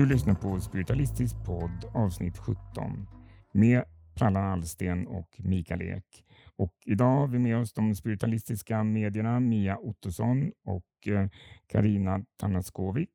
Du 0.00 0.06
lyssnar 0.06 0.34
på 0.34 0.60
Spiritualistisk 0.60 1.36
podd 1.44 1.84
avsnitt 1.94 2.38
17 2.38 3.06
med 3.52 3.84
Prallan 4.14 4.44
Allsten 4.44 5.06
och 5.06 5.28
Mikael 5.38 5.82
Ek. 5.82 6.24
Och 6.56 6.74
idag 6.86 7.16
har 7.16 7.26
vi 7.26 7.38
med 7.38 7.56
oss 7.56 7.72
de 7.72 7.94
spiritualistiska 7.94 8.84
medierna 8.84 9.40
Mia 9.40 9.78
Ottosson 9.78 10.52
och 10.64 11.08
eh, 11.08 11.28
Karina 11.66 12.24
Tanaskovic. 12.36 13.08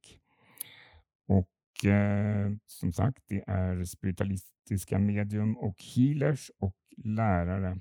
Och 1.27 1.85
eh, 1.89 2.51
som 2.65 2.93
sagt, 2.93 3.23
det 3.27 3.43
är 3.47 3.83
spiritualistiska 3.83 4.99
medium 4.99 5.57
och 5.57 5.75
healers 5.95 6.51
och 6.59 6.77
lärare. 6.97 7.79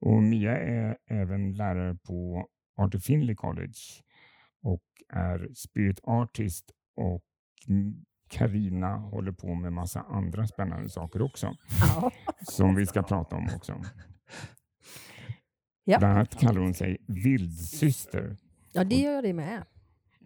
Och 0.00 0.22
Mia 0.22 0.58
är 0.58 0.96
även 1.06 1.52
lärare 1.52 1.94
på 1.94 2.46
Arthur 2.76 2.98
Finley 2.98 3.34
College 3.34 3.80
och 4.62 4.84
är 5.08 5.48
spirit 5.54 6.00
artist 6.02 6.70
och 6.96 7.24
Karina 8.28 8.96
håller 8.96 9.32
på 9.32 9.54
med 9.54 9.72
massa 9.72 10.00
andra 10.00 10.46
spännande 10.46 10.88
saker 10.88 11.22
också. 11.22 11.56
Ja. 11.80 12.10
Som 12.42 12.74
vi 12.74 12.86
ska 12.86 13.02
prata 13.02 13.36
om 13.36 13.48
också. 13.56 13.74
Ja. 15.84 15.98
Bland 15.98 16.14
annat 16.14 16.40
kallar 16.40 16.60
hon 16.60 16.74
sig 16.74 16.96
vildsyster. 17.06 18.36
Ja, 18.72 18.84
det 18.84 18.96
gör 18.96 19.22
det 19.22 19.32
med. 19.32 19.64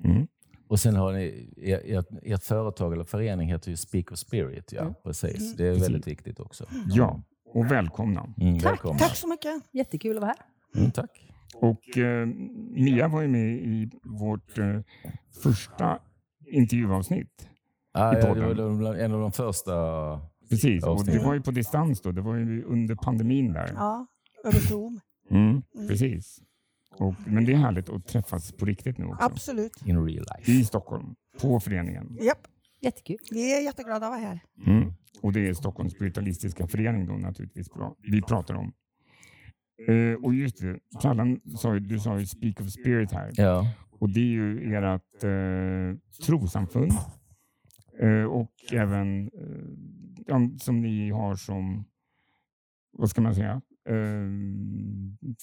Mm. 0.04 0.26
Och 0.68 0.80
sen 0.80 0.96
har 0.96 1.12
ni, 1.12 1.52
ert, 1.62 2.06
ert 2.22 2.42
företag 2.42 2.92
eller 2.92 3.04
förening 3.04 3.48
heter 3.48 3.70
ju 3.70 3.76
Speak 3.76 4.12
of 4.12 4.18
Spirit. 4.18 4.72
Ja, 4.72 4.80
mm. 4.80 4.94
precis. 5.04 5.56
Det 5.56 5.66
är 5.66 5.70
väldigt 5.70 5.88
precis. 5.88 6.06
viktigt 6.06 6.40
också. 6.40 6.66
Ja, 6.88 7.22
och 7.54 7.70
välkomna. 7.70 8.34
Mm, 8.40 8.58
tack, 8.58 8.72
välkomna. 8.72 8.98
tack 8.98 9.16
så 9.16 9.28
mycket. 9.28 9.62
Jättekul 9.72 10.16
att 10.16 10.22
vara 10.22 10.34
här. 10.38 10.80
Mm, 10.80 10.90
tack. 10.90 11.32
Och 11.54 11.98
eh, 11.98 12.26
Mia 12.70 13.08
var 13.08 13.22
ju 13.22 13.28
med 13.28 13.54
i 13.54 13.90
vårt 14.02 14.58
eh, 14.58 14.80
första 15.42 15.98
intervjuavsnitt. 16.46 17.48
Ah, 17.92 18.14
ja, 18.14 18.34
det 18.34 18.54
var 18.64 18.94
en 18.94 19.12
av 19.12 19.20
de 19.20 19.32
första 19.32 19.72
Precis, 20.50 20.84
och 20.84 21.04
det 21.06 21.18
var 21.18 21.34
ju 21.34 21.40
på 21.40 21.50
distans 21.50 22.00
då. 22.00 22.12
Det 22.12 22.20
var 22.20 22.36
ju 22.36 22.64
under 22.64 22.94
pandemin 22.94 23.52
där. 23.52 23.72
Ja, 23.74 24.06
över 24.44 24.58
Zoom. 24.58 25.00
Mm, 25.30 25.62
mm. 25.74 25.88
Precis. 25.88 26.42
Och, 26.98 27.14
men 27.26 27.44
det 27.44 27.52
är 27.52 27.56
härligt 27.56 27.88
att 27.88 28.06
träffas 28.06 28.52
på 28.52 28.64
riktigt 28.64 28.98
nu 28.98 29.04
också. 29.04 29.24
Absolut. 29.24 29.86
In 29.86 30.06
real 30.06 30.26
life. 30.36 30.52
I 30.52 30.64
Stockholm, 30.64 31.14
på 31.40 31.60
föreningen. 31.60 32.18
Japp. 32.20 32.46
Jättekul. 32.80 33.16
Vi 33.30 33.58
är 33.58 33.64
jätteglada 33.64 34.06
att 34.06 34.12
vara 34.12 34.20
här. 34.20 34.40
Mm. 34.66 34.92
Och 35.22 35.32
det 35.32 35.48
är 35.48 35.54
Stockholms 35.54 35.92
spiritualistiska 35.92 36.66
förening 36.66 37.06
då 37.06 37.12
naturligtvis 37.12 37.68
vi 37.98 38.22
pratar 38.22 38.54
om. 38.54 38.72
Uh, 39.88 40.24
och 40.24 40.34
just 40.34 40.60
det, 40.60 40.78
Prallan 41.02 41.40
sa 41.58 41.74
ju, 41.74 41.80
du 41.80 42.00
sa 42.00 42.18
ju 42.18 42.26
Speak 42.26 42.60
of 42.60 42.70
Spirit 42.70 43.12
här. 43.12 43.30
Ja. 43.34 43.66
Och 43.98 44.08
det 44.08 44.20
är 44.20 44.24
ju 44.24 44.74
ert 44.74 45.24
uh, 45.24 45.96
trosamfund 46.26 46.92
uh, 48.02 48.24
och 48.24 48.52
även 48.72 49.30
uh, 50.28 50.56
som 50.58 50.80
ni 50.80 51.10
har 51.10 51.36
som, 51.36 51.84
vad 52.92 53.10
ska 53.10 53.20
man 53.20 53.34
säga, 53.34 53.62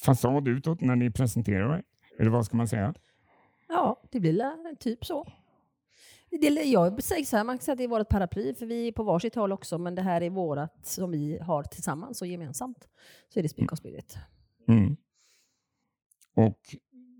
fasad 0.06 0.48
utåt 0.48 0.82
när 0.82 0.96
ni 0.96 1.12
presenterar 1.12 1.78
er? 1.78 1.84
Eller 2.20 2.30
vad 2.30 2.46
ska 2.46 2.58
man 2.58 2.68
säga? 2.68 2.94
Ja, 3.68 4.02
det 4.12 4.20
blir 4.20 4.76
typ 4.76 5.06
så. 5.06 5.32
jag 6.64 7.04
säger 7.04 7.26
så 7.26 7.38
här, 7.38 7.44
man 7.44 7.58
kan 7.58 7.64
säga 7.64 7.74
att 7.74 7.78
det 7.78 7.84
är 7.84 7.88
vårt 7.88 8.10
paraply, 8.10 8.54
för 8.54 8.66
vi 8.66 8.88
är 8.88 8.92
på 8.92 9.04
varsitt 9.04 9.36
håll 9.36 9.52
också, 9.52 9.78
men 9.78 9.96
det 9.96 10.02
här 10.02 10.22
är 10.22 10.30
vårt 10.30 10.70
som 10.84 11.12
vi 11.12 11.40
har 11.40 11.64
tillsammans 11.64 12.22
och 12.22 12.28
gemensamt. 12.28 12.88
Så 13.30 13.40
är 13.40 13.44
det 13.44 13.50
Speak 13.50 13.72
of 13.72 13.80
Spirit. 13.80 14.18
Mm. 14.68 14.98
Och, 16.36 16.60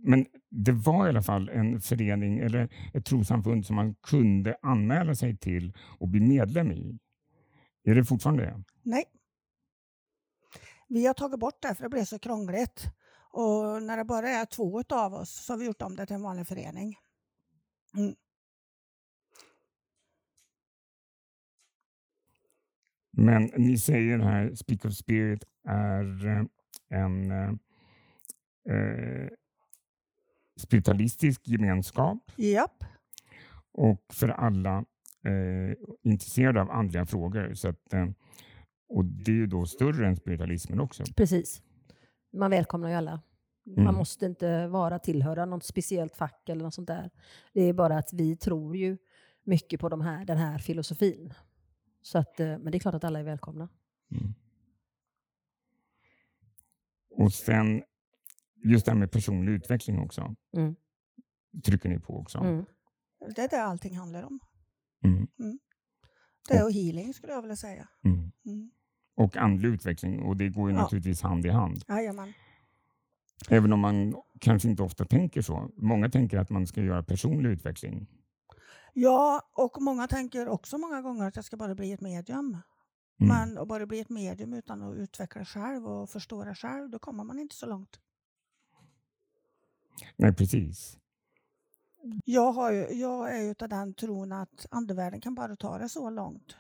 men 0.04 0.26
det 0.56 0.72
var 0.72 1.06
i 1.06 1.10
alla 1.10 1.22
fall 1.22 1.50
en 1.50 1.82
förening 1.82 2.40
eller 2.40 2.70
ett 2.94 3.06
trossamfund 3.06 3.66
som 3.66 3.76
man 3.76 3.96
kunde 3.96 4.58
anmäla 4.62 5.16
sig 5.16 5.38
till 5.38 5.74
och 6.00 6.08
bli 6.08 6.20
medlem 6.20 6.72
i. 6.72 7.00
Är 7.84 7.96
det 7.96 8.06
fortfarande 8.06 8.44
det? 8.44 8.64
Nej. 8.84 9.04
Vi 10.88 11.06
har 11.06 11.14
tagit 11.14 11.40
bort 11.40 11.62
det 11.62 11.76
för 11.76 11.84
det 11.84 11.90
blev 11.90 12.04
så 12.04 12.20
krångligt. 12.20 12.86
Och 13.32 13.84
när 13.84 13.98
det 13.98 14.06
bara 14.06 14.30
är 14.30 14.46
två 14.46 14.84
av 14.90 15.14
oss 15.14 15.46
så 15.46 15.54
har 15.54 15.58
vi 15.58 15.66
gjort 15.66 15.82
om 15.82 15.96
det 15.96 16.06
till 16.06 16.16
en 16.16 16.22
vanlig 16.22 16.48
förening. 16.48 16.96
Mm. 17.98 18.16
Men 23.18 23.44
ni 23.44 23.78
säger 23.78 24.20
här, 24.20 24.56
Speak 24.56 24.86
of 24.86 24.94
Spirit 24.94 25.44
är 25.68 26.28
eh, 26.28 26.44
en 26.90 27.32
eh, 27.32 27.50
eh, 28.70 29.30
spiritualistisk 30.58 31.48
gemenskap. 31.48 32.32
Japp. 32.36 32.84
Och 33.72 34.06
för 34.14 34.30
alla 34.30 34.86
eh, 35.26 35.78
intresserade 36.04 36.62
av 36.62 36.72
andliga 36.72 37.06
frågor. 37.06 37.54
Så 37.54 37.68
att, 37.68 37.94
eh, 37.94 38.08
och 38.90 39.06
det 39.06 39.32
är 39.32 39.36
ju 39.36 39.48
då 39.48 39.66
större 39.66 40.08
än 40.08 40.16
spiritualismen 40.16 40.80
också. 40.80 41.04
Precis. 41.16 41.62
Man 42.34 42.52
välkomnar 42.52 42.90
ju 42.90 42.96
alla. 42.96 43.22
Mm. 43.68 43.84
Man 43.84 43.96
måste 43.96 44.26
inte 44.26 44.68
vara 44.68 45.00
tillhöra 45.00 45.46
något 45.46 45.64
speciellt 45.64 46.16
fack 46.16 46.50
eller 46.50 46.64
något 46.64 46.74
sånt 46.74 46.88
där. 46.88 47.10
Det 47.54 47.62
är 47.62 47.74
bara 47.74 47.98
att 47.98 48.14
vi 48.14 48.38
tror 48.38 48.76
ju 48.78 48.98
mycket 49.44 49.80
på 49.80 49.90
de 49.90 50.02
här, 50.02 50.26
den 50.26 50.38
här 50.38 50.58
filosofin. 50.58 51.34
Så 52.02 52.18
att, 52.18 52.40
eh, 52.40 52.48
men 52.48 52.72
det 52.72 52.78
är 52.78 52.80
klart 52.80 52.96
att 52.96 53.04
alla 53.04 53.20
är 53.20 53.24
välkomna. 53.24 53.70
Mm. 54.12 54.34
Och 57.10 57.34
sen 57.34 57.84
just 58.64 58.86
det 58.86 58.92
här 58.92 59.00
med 59.00 59.12
personlig 59.12 59.52
utveckling 59.52 60.00
också. 60.00 60.36
Mm. 60.58 60.76
Trycker 61.66 61.90
ni 61.90 62.00
på 62.00 62.18
också. 62.20 62.38
Mm. 62.38 62.66
Det 63.36 63.42
är 63.42 63.50
det 63.50 63.64
allting 63.64 63.98
handlar 63.98 64.24
om. 64.24 64.40
Mm. 65.06 65.28
mm. 65.40 65.60
Det 66.50 66.54
är 66.54 66.64
och 66.64 66.72
healing 66.72 67.14
skulle 67.14 67.34
jag 67.34 67.42
vilja 67.42 67.56
säga. 67.56 67.88
Mm. 68.06 68.32
Mm. 68.46 68.72
Och 69.16 69.38
andlig 69.38 69.70
utveckling 69.70 70.24
och 70.24 70.38
det 70.38 70.50
går 70.50 70.70
ju 70.70 70.76
ja. 70.76 70.82
naturligtvis 70.82 71.22
hand 71.22 71.46
i 71.46 71.50
hand. 71.50 71.84
Jajamän. 71.88 72.34
Även 73.50 73.74
om 73.74 73.80
man 73.80 74.16
kanske 74.40 74.70
inte 74.70 74.84
ofta 74.84 75.06
tänker 75.06 75.42
så. 75.42 75.70
Många 75.78 76.10
tänker 76.10 76.38
att 76.38 76.50
man 76.50 76.68
ska 76.68 76.82
göra 76.82 77.04
personlig 77.04 77.50
utveckling. 77.50 78.08
Ja, 78.94 79.42
och 79.54 79.82
många 79.82 80.08
tänker 80.08 80.48
också 80.48 80.78
många 80.78 81.02
gånger 81.02 81.28
att 81.28 81.36
jag 81.36 81.46
ska 81.46 81.58
bara 81.58 81.76
bli 81.76 81.92
ett 81.92 82.02
medium. 82.02 82.58
Mm. 83.22 83.38
Men 83.38 83.58
att 83.58 83.68
bara 83.68 83.86
bli 83.86 84.00
ett 84.00 84.10
medium 84.10 84.54
utan 84.54 84.82
att 84.82 84.96
utveckla 84.96 85.46
själv 85.46 85.88
och 85.88 86.10
förstå 86.10 86.44
det 86.44 86.56
själv, 86.56 86.90
då 86.90 87.00
kommer 87.00 87.24
man 87.24 87.40
inte 87.40 87.56
så 87.56 87.66
långt. 87.66 88.00
Nej, 90.18 90.34
precis. 90.34 90.98
Jag, 92.26 92.52
har 92.52 92.72
ju, 92.72 92.88
jag 92.92 93.36
är 93.36 93.42
ju 93.42 93.56
av 93.60 93.70
den 93.70 93.94
tron 93.94 94.32
att 94.32 94.66
andevärlden 94.72 95.22
kan 95.22 95.36
bara 95.36 95.56
ta 95.56 95.78
det 95.78 95.90
så 95.90 96.10
långt. 96.10 96.56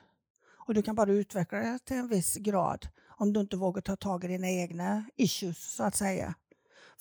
Och 0.65 0.73
du 0.73 0.81
kan 0.81 0.95
bara 0.95 1.11
utveckla 1.11 1.57
det 1.57 1.79
till 1.79 1.97
en 1.97 2.07
viss 2.07 2.35
grad 2.35 2.87
om 3.07 3.33
du 3.33 3.39
inte 3.39 3.57
vågar 3.57 3.81
ta 3.81 3.95
tag 3.95 4.23
i 4.23 4.27
dina 4.27 4.49
egna 4.49 5.05
issues, 5.15 5.75
så 5.75 5.83
att 5.83 5.95
säga. 5.95 6.35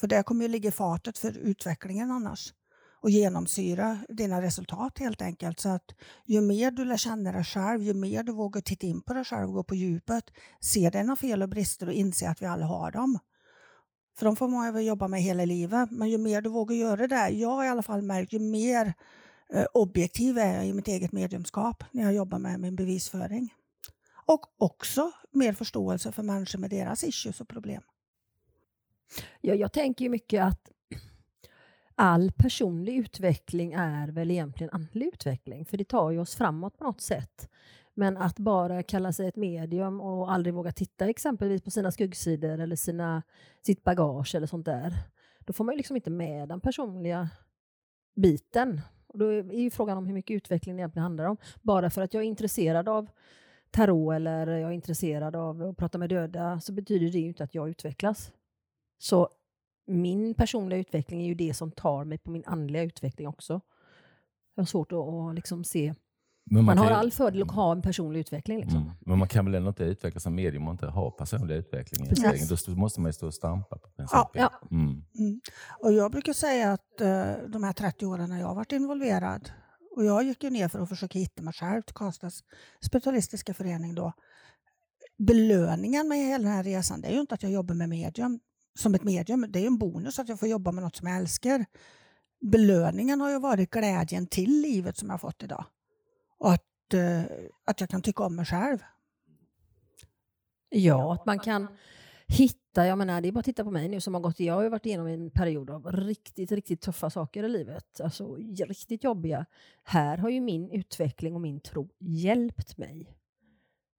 För 0.01 0.07
det 0.07 0.23
kommer 0.23 0.43
ju 0.43 0.49
ligga 0.49 0.69
i 0.69 0.73
fatet 0.73 1.19
för 1.19 1.39
utvecklingen 1.39 2.11
annars 2.11 2.55
och 3.03 3.11
genomsyra 3.11 3.99
dina 4.09 4.43
resultat 4.43 4.99
helt 4.99 5.23
enkelt. 5.23 5.61
Så 5.61 5.69
att 5.69 5.95
ju 6.27 6.41
mer 6.41 6.71
du 6.71 6.85
lär 6.85 6.97
känna 6.97 7.33
dig 7.33 7.45
själv, 7.45 7.83
ju 7.83 7.95
mer 7.95 8.23
du 8.23 8.33
vågar 8.33 8.61
titta 8.61 8.87
in 8.87 9.03
på 9.03 9.15
dig 9.15 9.25
själv 9.25 9.49
och 9.49 9.55
gå 9.55 9.63
på 9.63 9.75
djupet, 9.75 10.25
se 10.61 10.91
dina 10.91 11.17
fel 11.17 11.43
och 11.43 11.49
brister 11.49 11.87
och 11.87 11.93
inse 11.93 12.31
att 12.31 12.43
vi 12.43 12.47
alla 12.47 12.67
har 12.67 12.91
dem. 12.91 13.19
För 14.15 14.27
de 14.27 14.37
får 14.37 14.49
man 14.49 14.75
väl 14.75 14.87
jobba 14.87 15.09
med 15.09 15.23
hela 15.23 15.45
livet. 15.45 15.91
Men 15.91 16.11
ju 16.11 16.19
mer 16.19 16.41
du 16.41 16.51
vågar 16.51 16.77
göra 16.77 17.07
det, 17.07 17.29
jag 17.29 17.49
har 17.49 17.65
i 17.65 17.69
alla 17.69 17.83
fall 17.83 18.03
märkt, 18.03 18.33
ju 18.33 18.39
mer 18.39 18.95
eh, 19.55 19.67
objektiv 19.75 20.39
är 20.39 20.55
jag 20.55 20.67
i 20.67 20.73
mitt 20.73 20.89
eget 20.89 21.13
mediumskap 21.13 21.85
när 21.91 22.03
jag 22.03 22.15
jobbar 22.15 22.39
med 22.39 22.61
min 22.61 22.77
bevisföring. 22.77 23.55
Och 24.27 24.47
också 24.59 25.11
mer 25.31 25.53
förståelse 25.53 26.13
för 26.13 26.23
människor 26.23 26.59
med 26.59 26.71
deras 26.71 27.05
issues 27.05 27.41
och 27.41 27.49
problem. 27.49 27.83
Ja, 29.41 29.55
jag 29.55 29.73
tänker 29.73 30.05
ju 30.05 30.09
mycket 30.09 30.45
att 30.45 30.71
all 31.95 32.33
personlig 32.33 32.97
utveckling 32.97 33.73
är 33.73 34.09
väl 34.09 34.31
egentligen 34.31 34.71
andlig 34.73 35.07
utveckling, 35.07 35.67
för 35.67 35.77
det 35.77 35.85
tar 35.85 36.11
ju 36.11 36.19
oss 36.19 36.35
framåt 36.37 36.79
på 36.79 36.85
något 36.85 37.01
sätt. 37.01 37.49
Men 37.95 38.17
att 38.17 38.39
bara 38.39 38.83
kalla 38.83 39.13
sig 39.13 39.29
ett 39.29 39.37
medium 39.37 40.01
och 40.01 40.33
aldrig 40.33 40.55
våga 40.55 40.73
titta 40.73 41.09
exempelvis 41.09 41.63
på 41.63 41.71
sina 41.71 41.93
skuggsidor 41.93 42.59
eller 42.59 42.77
sina, 42.77 43.23
sitt 43.67 43.85
bagage 43.85 44.35
eller 44.35 44.47
sånt 44.47 44.67
där, 44.67 44.95
då 45.41 45.53
får 45.53 45.65
man 45.65 45.73
ju 45.73 45.77
liksom 45.77 45.97
inte 45.97 46.11
med 46.11 46.49
den 46.49 46.61
personliga 46.61 47.29
biten. 48.17 48.81
Och 49.07 49.19
då 49.19 49.27
är 49.33 49.61
ju 49.61 49.71
frågan 49.71 49.99
om 49.99 50.07
hur 50.07 50.15
mycket 50.15 50.35
utveckling 50.35 50.77
det 50.77 50.81
egentligen 50.81 51.03
handlar 51.03 51.25
om. 51.25 51.37
Bara 51.63 51.91
för 51.91 52.03
att 52.03 52.15
jag 52.15 52.23
är 52.23 52.27
intresserad 52.27 52.89
av 52.89 53.09
tarot 53.71 54.15
eller 54.15 54.47
jag 54.47 54.71
är 54.71 54.75
intresserad 54.75 55.37
av 55.37 55.63
att 55.63 55.77
prata 55.77 55.99
med 55.99 56.09
döda 56.09 56.61
så 56.61 56.73
betyder 56.73 57.11
det 57.11 57.19
ju 57.19 57.29
inte 57.29 57.45
att 57.45 57.55
jag 57.55 57.69
utvecklas. 57.69 58.33
Så 58.99 59.29
min 59.87 60.35
personliga 60.35 60.79
utveckling 60.81 61.23
är 61.23 61.27
ju 61.27 61.35
det 61.35 61.55
som 61.55 61.73
tar 61.73 62.05
mig 62.05 62.19
på 62.19 62.31
min 62.31 62.45
andliga 62.47 62.83
utveckling 62.83 63.29
också. 63.29 63.61
Jag 64.55 64.63
har 64.63 64.67
svårt 64.67 64.93
att, 64.93 64.99
att 64.99 65.35
liksom 65.35 65.65
se 65.65 65.95
man, 66.53 66.65
man, 66.65 66.79
har 66.79 66.91
all 66.91 67.11
fördel 67.11 67.43
att 67.43 67.51
ha 67.51 67.73
en 67.73 67.83
personlig 67.83 68.21
utveckling. 68.21 68.61
Liksom. 68.61 68.83
Mm. 68.83 68.93
Men 69.01 69.19
man 69.19 69.29
kan 69.29 69.45
väl 69.45 69.55
ändå 69.55 69.69
inte 69.69 69.85
utvecklas 69.85 70.23
som 70.23 70.35
medium 70.35 70.69
och 70.69 70.73
inte 70.73 70.87
ha 70.87 71.11
personlig 71.11 71.55
utveckling? 71.55 72.09
Precis. 72.09 72.65
Då 72.65 72.73
måste 72.75 73.01
man 73.01 73.09
ju 73.09 73.13
stå 73.13 73.27
och 73.27 73.35
stampa 73.35 73.79
på 73.79 73.89
principen. 73.89 74.21
Ja. 74.35 74.51
ja. 74.61 74.69
Mm. 74.71 75.05
Mm. 75.19 75.41
Och 75.83 75.93
jag 75.93 76.13
brukar 76.13 76.33
säga 76.33 76.73
att 76.73 77.01
uh, 77.01 77.49
de 77.49 77.65
här 77.65 77.73
30 77.73 78.07
åren 78.07 78.31
när 78.31 78.41
jag 78.41 78.47
har 78.47 78.55
varit 78.55 78.73
involverad 78.73 79.51
Och 79.97 80.05
jag 80.05 80.23
gick 80.23 80.45
ju 80.45 80.51
ner 80.51 80.69
för 80.69 80.79
att 80.79 80.89
försöka 80.89 81.19
hitta 81.19 81.43
mig 81.43 81.55
själv 81.55 81.83
till 81.83 81.95
Karlstads 81.95 82.45
spiritualistiska 82.87 83.55
förening 83.55 83.95
då. 83.95 84.13
Belöningen 85.19 86.09
med 86.09 86.19
hela 86.19 86.45
den 86.45 86.53
här 86.53 86.65
resan, 86.65 87.01
det 87.01 87.09
är 87.09 87.13
ju 87.13 87.21
inte 87.21 87.35
att 87.35 87.43
jag 87.43 87.53
jobbar 87.53 87.75
med 87.75 87.89
medium 87.89 88.41
som 88.79 88.95
ett 88.95 89.05
medium. 89.05 89.47
Det 89.49 89.59
är 89.59 89.61
ju 89.61 89.67
en 89.67 89.79
bonus 89.79 90.19
att 90.19 90.29
jag 90.29 90.41
får 90.41 90.49
jobba 90.49 90.73
med 90.73 90.85
något 90.85 90.97
som 90.97 91.09
jag 91.09 91.17
älskar. 91.17 91.65
Belöningen 92.41 93.21
har 93.21 93.31
ju 93.31 93.41
varit 93.41 93.71
glädjen 93.71 94.27
till 94.27 94.51
livet 94.51 94.97
som 94.97 95.11
jag 95.11 95.21
fått 95.21 95.43
idag. 95.43 95.65
Och 96.43 96.53
att, 96.53 96.95
eh, 96.95 97.23
att 97.65 97.81
jag 97.81 97.89
kan 97.89 98.03
tycka 98.03 98.23
om 98.23 98.37
mig 98.37 98.45
själv. 98.45 98.79
Ja, 100.69 101.15
att 101.15 101.27
man 101.27 101.39
kan 101.39 101.69
hitta, 102.27 102.87
jag 102.87 102.99
menar 102.99 103.21
det 103.21 103.29
är 103.29 103.33
bara 103.33 103.39
att 103.41 103.45
titta 103.45 103.65
på 103.65 103.71
mig 103.71 103.89
nu 103.89 104.01
som 104.01 104.15
har 104.15 104.21
gått, 104.21 104.41
jag 104.41 104.55
har 104.55 104.63
ju 104.63 104.69
varit 104.69 104.87
igenom 104.87 105.07
en 105.07 105.31
period 105.31 105.71
av 105.71 105.93
riktigt, 105.93 106.53
riktigt 106.53 106.81
tuffa 106.81 107.11
saker 107.11 107.45
i 107.45 107.49
livet, 107.49 108.01
alltså 108.01 108.37
riktigt 108.37 109.05
jobbiga. 109.05 109.47
Här 109.83 110.19
har 110.19 110.29
ju 110.29 110.41
min 110.41 110.71
utveckling 110.71 111.35
och 111.35 111.41
min 111.41 111.61
tro 111.61 111.89
hjälpt 111.99 112.79
mig 112.79 113.19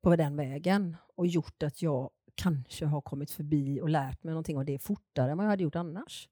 på 0.01 0.15
den 0.15 0.35
vägen 0.35 0.97
och 1.15 1.27
gjort 1.27 1.63
att 1.63 1.81
jag 1.81 2.09
kanske 2.35 2.85
har 2.85 3.01
kommit 3.01 3.31
förbi 3.31 3.81
och 3.81 3.89
lärt 3.89 4.23
mig 4.23 4.31
någonting 4.31 4.57
av 4.57 4.65
det 4.65 4.79
fortare 4.79 5.31
än 5.31 5.37
vad 5.37 5.45
jag 5.45 5.51
hade 5.51 5.63
gjort 5.63 5.75
annars. 5.75 6.29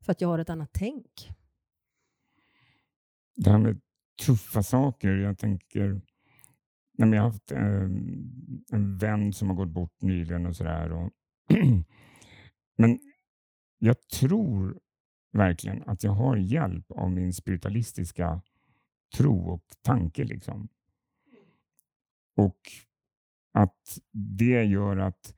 För 0.00 0.12
att 0.12 0.20
jag 0.20 0.28
har 0.28 0.38
ett 0.38 0.50
annat 0.50 0.70
tänk. 0.72 1.30
Det 3.34 3.50
här 3.50 3.58
med 3.58 3.80
tuffa 4.16 4.62
saker, 4.62 5.16
jag 5.16 5.38
tänker 5.38 6.00
jag 6.96 7.06
har 7.06 7.16
haft 7.16 7.52
eh, 7.52 7.82
en 8.72 8.98
vän 8.98 9.32
som 9.32 9.48
har 9.48 9.56
gått 9.56 9.68
bort 9.68 10.02
nyligen 10.02 10.46
och 10.46 10.56
sådär. 10.56 10.90
Men 12.78 12.98
jag 13.78 14.08
tror 14.08 14.80
verkligen 15.32 15.82
att 15.86 16.04
jag 16.04 16.12
har 16.12 16.36
hjälp 16.36 16.90
av 16.90 17.10
min 17.10 17.32
spiritualistiska 17.32 18.42
tro 19.16 19.50
och 19.50 19.64
tanke. 19.82 20.24
Liksom. 20.24 20.68
Och 22.36 22.60
att 23.52 23.98
det 24.12 24.64
gör 24.64 24.96
att 24.96 25.34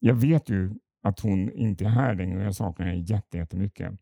jag 0.00 0.14
vet 0.14 0.48
ju 0.50 0.74
att 1.02 1.20
hon 1.20 1.52
inte 1.52 1.84
är 1.84 1.88
här 1.88 2.14
längre 2.14 2.38
och 2.38 2.44
jag 2.44 2.54
saknar 2.54 2.86
henne 2.86 3.04
jättemycket. 3.32 4.00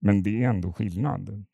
Men 0.00 0.22
det 0.22 0.44
är 0.44 0.48
ändå 0.48 0.72
skillnad. 0.72 1.44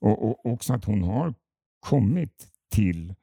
Och, 0.00 0.24
och 0.24 0.46
också 0.46 0.72
att 0.72 0.84
hon 0.84 1.02
har 1.02 1.34
kommit 1.80 2.48
till, 2.70 3.14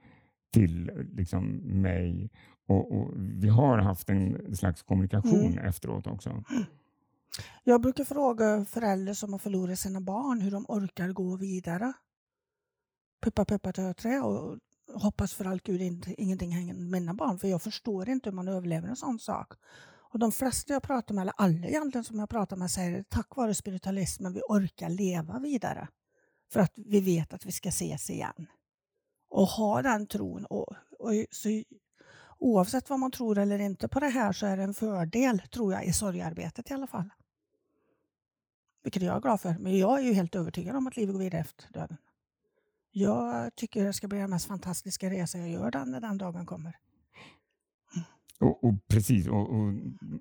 till 0.53 0.91
liksom 1.13 1.55
mig 1.81 2.29
och, 2.67 2.91
och 2.91 3.11
vi 3.15 3.49
har 3.49 3.77
haft 3.77 4.09
en 4.09 4.55
slags 4.55 4.83
kommunikation 4.83 5.45
mm. 5.45 5.65
efteråt 5.65 6.07
också. 6.07 6.43
Jag 7.63 7.81
brukar 7.81 8.03
fråga 8.03 8.65
föräldrar 8.65 9.13
som 9.13 9.31
har 9.31 9.39
förlorat 9.39 9.79
sina 9.79 10.01
barn 10.01 10.41
hur 10.41 10.51
de 10.51 10.65
orkar 10.67 11.09
gå 11.09 11.35
vidare. 11.35 11.93
Peppa 13.21 13.45
peppa 13.45 13.93
trä 13.93 14.19
och 14.19 14.57
hoppas 14.93 15.33
för 15.33 15.45
allt 15.45 15.63
gud 15.63 15.81
inte, 15.81 16.21
ingenting 16.21 16.51
hänger 16.51 16.73
med 16.73 16.91
mina 16.91 17.13
barn 17.13 17.39
för 17.39 17.47
jag 17.47 17.61
förstår 17.61 18.09
inte 18.09 18.29
hur 18.29 18.35
man 18.35 18.47
överlever 18.47 18.87
en 18.87 18.95
sån 18.95 19.19
sak. 19.19 19.53
Och 20.15 20.19
de 20.19 20.31
flesta 20.31 20.73
jag 20.73 20.83
pratar 20.83 21.15
med, 21.15 21.21
eller 21.21 21.33
alla 21.37 21.67
egentligen 21.67 22.03
som 22.03 22.19
jag 22.19 22.29
pratar 22.29 22.57
med 22.57 22.71
säger 22.71 23.03
tack 23.09 23.35
vare 23.35 23.53
spiritualismen 23.53 24.33
vi 24.33 24.41
orkar 24.49 24.89
leva 24.89 25.39
vidare. 25.39 25.87
För 26.55 26.61
att 26.61 26.73
vi 26.75 26.99
vet 26.99 27.33
att 27.33 27.45
vi 27.45 27.51
ska 27.51 27.69
ses 27.69 28.09
igen. 28.09 28.47
Och 29.29 29.47
ha 29.47 29.81
den 29.81 30.07
tron. 30.07 30.45
Och, 30.45 30.75
och 30.99 31.11
så 31.31 31.63
oavsett 32.37 32.89
vad 32.89 32.99
man 32.99 33.11
tror 33.11 33.37
eller 33.37 33.59
inte 33.59 33.87
på 33.87 33.99
det 33.99 34.07
här 34.07 34.33
så 34.33 34.45
är 34.45 34.57
det 34.57 34.63
en 34.63 34.73
fördel, 34.73 35.39
tror 35.39 35.73
jag, 35.73 35.85
i 35.85 35.93
sorgarbetet 35.93 36.71
i 36.71 36.73
alla 36.73 36.87
fall. 36.87 37.09
Vilket 38.83 39.03
jag 39.03 39.15
är 39.15 39.21
glad 39.21 39.41
för. 39.41 39.55
Men 39.59 39.77
jag 39.77 39.99
är 39.99 40.03
ju 40.03 40.13
helt 40.13 40.35
övertygad 40.35 40.75
om 40.75 40.87
att 40.87 40.97
livet 40.97 41.13
går 41.13 41.19
vidare 41.19 41.41
efter 41.41 41.73
döden. 41.73 41.97
Jag 42.91 43.55
tycker 43.55 43.85
det 43.85 43.93
ska 43.93 44.07
bli 44.07 44.17
den 44.17 44.29
mest 44.29 44.47
fantastiska 44.47 45.09
resa 45.09 45.37
jag 45.37 45.49
gör 45.49 45.71
den, 45.71 45.91
när 45.91 46.01
den 46.01 46.17
dagen 46.17 46.45
kommer. 46.45 46.77
Och, 48.39 48.63
och, 48.63 48.73
Precis, 48.87 49.27
och, 49.27 49.49
och, 49.55 49.73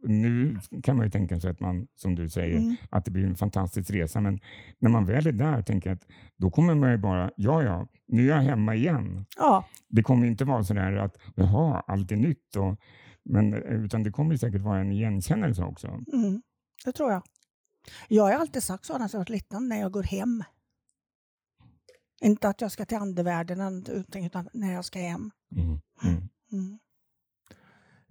nu 0.02 0.58
kan 0.82 0.96
man 0.96 1.06
ju 1.06 1.11
tänka 1.11 1.40
sig 1.40 1.50
att 1.50 1.61
man, 1.61 1.87
som 1.94 2.14
du 2.14 2.28
säger, 2.28 2.58
mm. 2.58 2.76
att 2.90 3.05
det 3.05 3.11
blir 3.11 3.26
en 3.26 3.37
fantastisk 3.37 3.90
resa. 3.90 4.20
Men 4.20 4.40
när 4.78 4.90
man 4.90 5.05
väl 5.05 5.26
är 5.26 5.32
där, 5.32 5.62
tänker 5.62 5.90
jag 5.90 5.96
att 5.96 6.06
då 6.37 6.50
kommer 6.50 6.75
man 6.75 6.90
ju 6.90 6.99
bara, 6.99 7.31
ja, 7.37 7.62
ja, 7.62 7.88
nu 8.06 8.31
är 8.31 8.37
jag 8.37 8.43
hemma 8.43 8.75
igen. 8.75 9.26
Ja. 9.37 9.64
Det 9.88 10.02
kommer 10.02 10.26
inte 10.26 10.44
vara 10.44 10.64
så 10.64 10.75
där 10.75 10.96
att, 10.96 11.16
jaha, 11.34 11.82
allt 11.87 12.12
är 12.12 12.16
nytt. 12.16 12.56
Och, 12.56 12.81
men, 13.25 13.55
utan 13.55 14.02
det 14.02 14.11
kommer 14.11 14.37
säkert 14.37 14.62
vara 14.62 14.81
en 14.81 14.93
igenkännelse 14.93 15.62
också. 15.62 15.87
Mm. 16.12 16.43
Det 16.84 16.93
tror 16.93 17.12
jag. 17.12 17.22
Jag 18.08 18.25
har 18.25 18.32
alltid 18.32 18.62
sagt 18.62 18.84
så 18.84 18.99
när 18.99 19.08
jag 19.12 19.19
varit 19.19 19.28
liten, 19.28 19.69
när 19.69 19.81
jag 19.81 19.93
går 19.93 20.02
hem. 20.02 20.44
Inte 22.22 22.49
att 22.49 22.60
jag 22.60 22.72
ska 22.72 22.84
till 22.84 22.99
andevärlden, 22.99 23.84
utan 23.88 24.49
när 24.52 24.72
jag 24.72 24.84
ska 24.84 24.99
hem. 24.99 25.31
Mm. 25.56 25.81
Mm. 26.52 26.78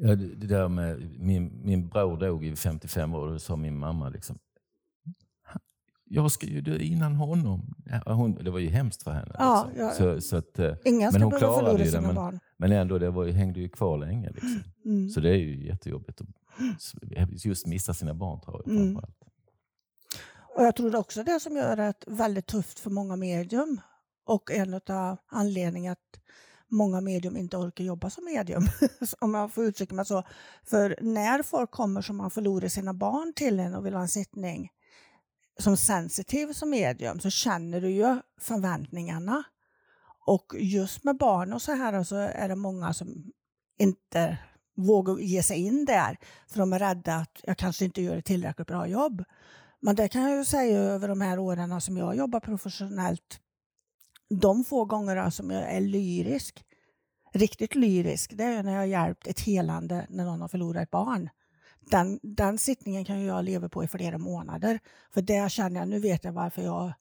Mm. 0.03 0.19
Ja, 0.19 0.27
det 0.35 0.47
där 0.47 0.67
med, 0.67 1.19
min, 1.19 1.61
min 1.63 1.87
bror 1.87 2.17
dog 2.17 2.45
i 2.45 2.55
55 2.55 3.13
år 3.13 3.19
och 3.19 3.31
då 3.31 3.39
sa 3.39 3.55
min 3.55 3.77
mamma 3.77 4.09
liksom, 4.09 4.39
jag 6.05 6.31
ska 6.31 6.47
ju 6.47 6.61
dö 6.61 6.77
innan 6.77 7.15
honom. 7.15 7.73
Ja, 8.05 8.13
hon, 8.13 8.43
det 8.43 8.51
var 8.51 8.59
ju 8.59 8.69
hemskt 8.69 9.03
för 9.03 9.11
henne. 9.11 9.35
Ja, 9.39 9.65
liksom. 9.67 9.85
ja. 9.85 9.91
Så, 9.91 10.21
så 10.21 10.37
att, 10.37 10.59
eh, 10.59 10.75
Ingen 10.85 11.11
ska 11.11 11.19
men 11.19 11.31
hon 11.31 11.39
klarade 11.39 11.83
det. 11.83 12.01
Men, 12.01 12.15
barn. 12.15 12.39
men 12.57 12.71
ändå, 12.71 12.99
det 12.99 13.09
var, 13.09 13.27
hängde 13.27 13.59
ju 13.59 13.69
kvar 13.69 13.97
länge. 13.97 14.29
Liksom. 14.29 14.63
Mm. 14.85 15.09
Så 15.09 15.19
det 15.19 15.29
är 15.29 15.37
ju 15.37 15.65
jättejobbigt 15.65 16.21
att 16.21 17.45
just 17.45 17.67
missa 17.67 17.93
sina 17.93 18.13
barn. 18.13 18.41
Tror 18.41 18.61
jag, 18.65 18.75
mm. 18.75 18.97
Och 20.55 20.63
jag 20.63 20.75
tror 20.75 20.95
också 20.95 21.23
det 21.23 21.39
som 21.39 21.55
gör 21.55 21.75
det 21.75 21.93
väldigt 22.07 22.47
tufft 22.47 22.79
för 22.79 22.89
många 22.89 23.15
medium 23.15 23.81
och 24.25 24.51
en 24.51 24.73
av 24.73 25.17
anledningarna 25.27 25.91
att 25.91 26.19
många 26.73 27.01
medium 27.01 27.37
inte 27.37 27.57
orkar 27.57 27.83
jobba 27.83 28.09
som 28.09 28.25
medium, 28.25 28.67
om 29.19 29.33
jag 29.33 29.53
får 29.53 29.65
uttrycka 29.65 29.95
mig 29.95 30.05
så. 30.05 30.23
För 30.63 30.97
när 31.01 31.43
folk 31.43 31.71
kommer 31.71 32.01
som 32.01 32.19
har 32.19 32.29
förlorat 32.29 32.71
sina 32.71 32.93
barn 32.93 33.33
till 33.35 33.59
en 33.59 33.75
och 33.75 33.85
vill 33.85 33.93
ha 33.93 34.01
en 34.01 34.07
sittning 34.07 34.69
som 35.59 35.77
sensitiv 35.77 36.53
som 36.53 36.69
medium 36.69 37.19
så 37.19 37.29
känner 37.29 37.81
du 37.81 37.89
ju 37.89 38.19
förväntningarna. 38.41 39.43
Och 40.25 40.55
just 40.59 41.03
med 41.03 41.17
barn 41.17 41.53
och 41.53 41.61
så 41.61 41.71
här 41.71 42.03
så 42.03 42.15
är 42.15 42.49
det 42.49 42.55
många 42.55 42.93
som 42.93 43.31
inte 43.79 44.37
vågar 44.75 45.17
ge 45.19 45.43
sig 45.43 45.57
in 45.57 45.85
där 45.85 46.17
för 46.47 46.59
de 46.59 46.73
är 46.73 46.79
rädda 46.79 47.15
att 47.15 47.39
jag 47.43 47.57
kanske 47.57 47.85
inte 47.85 48.01
gör 48.01 48.17
ett 48.17 48.25
tillräckligt 48.25 48.67
bra 48.67 48.87
jobb. 48.87 49.23
Men 49.79 49.95
det 49.95 50.07
kan 50.07 50.21
jag 50.21 50.37
ju 50.37 50.45
säga 50.45 50.79
över 50.79 51.07
de 51.07 51.21
här 51.21 51.39
åren 51.39 51.81
som 51.81 51.97
jag 51.97 52.15
jobbar 52.15 52.39
professionellt 52.39 53.39
de 54.39 54.63
få 54.63 54.85
gånger 54.85 55.29
som 55.29 55.49
jag 55.49 55.73
är 55.73 55.81
lyrisk, 55.81 56.65
riktigt 57.33 57.75
lyrisk, 57.75 58.31
det 58.33 58.43
är 58.43 58.63
när 58.63 58.71
jag 58.71 58.79
har 58.79 58.85
hjälpt 58.85 59.27
ett 59.27 59.39
helande 59.39 60.05
när 60.09 60.25
någon 60.25 60.41
har 60.41 60.47
förlorat 60.47 60.83
ett 60.83 60.91
barn. 60.91 61.29
Den, 61.91 62.19
den 62.23 62.57
sittningen 62.57 63.05
kan 63.05 63.25
jag 63.25 63.45
leva 63.45 63.69
på 63.69 63.83
i 63.83 63.87
flera 63.87 64.17
månader. 64.17 64.79
För 65.13 65.21
det 65.21 65.51
känner 65.51 65.79
jag, 65.79 65.89
nu 65.89 65.99
vet 65.99 66.23
jag 66.23 66.33
varför 66.33 66.61
jag 66.61 66.93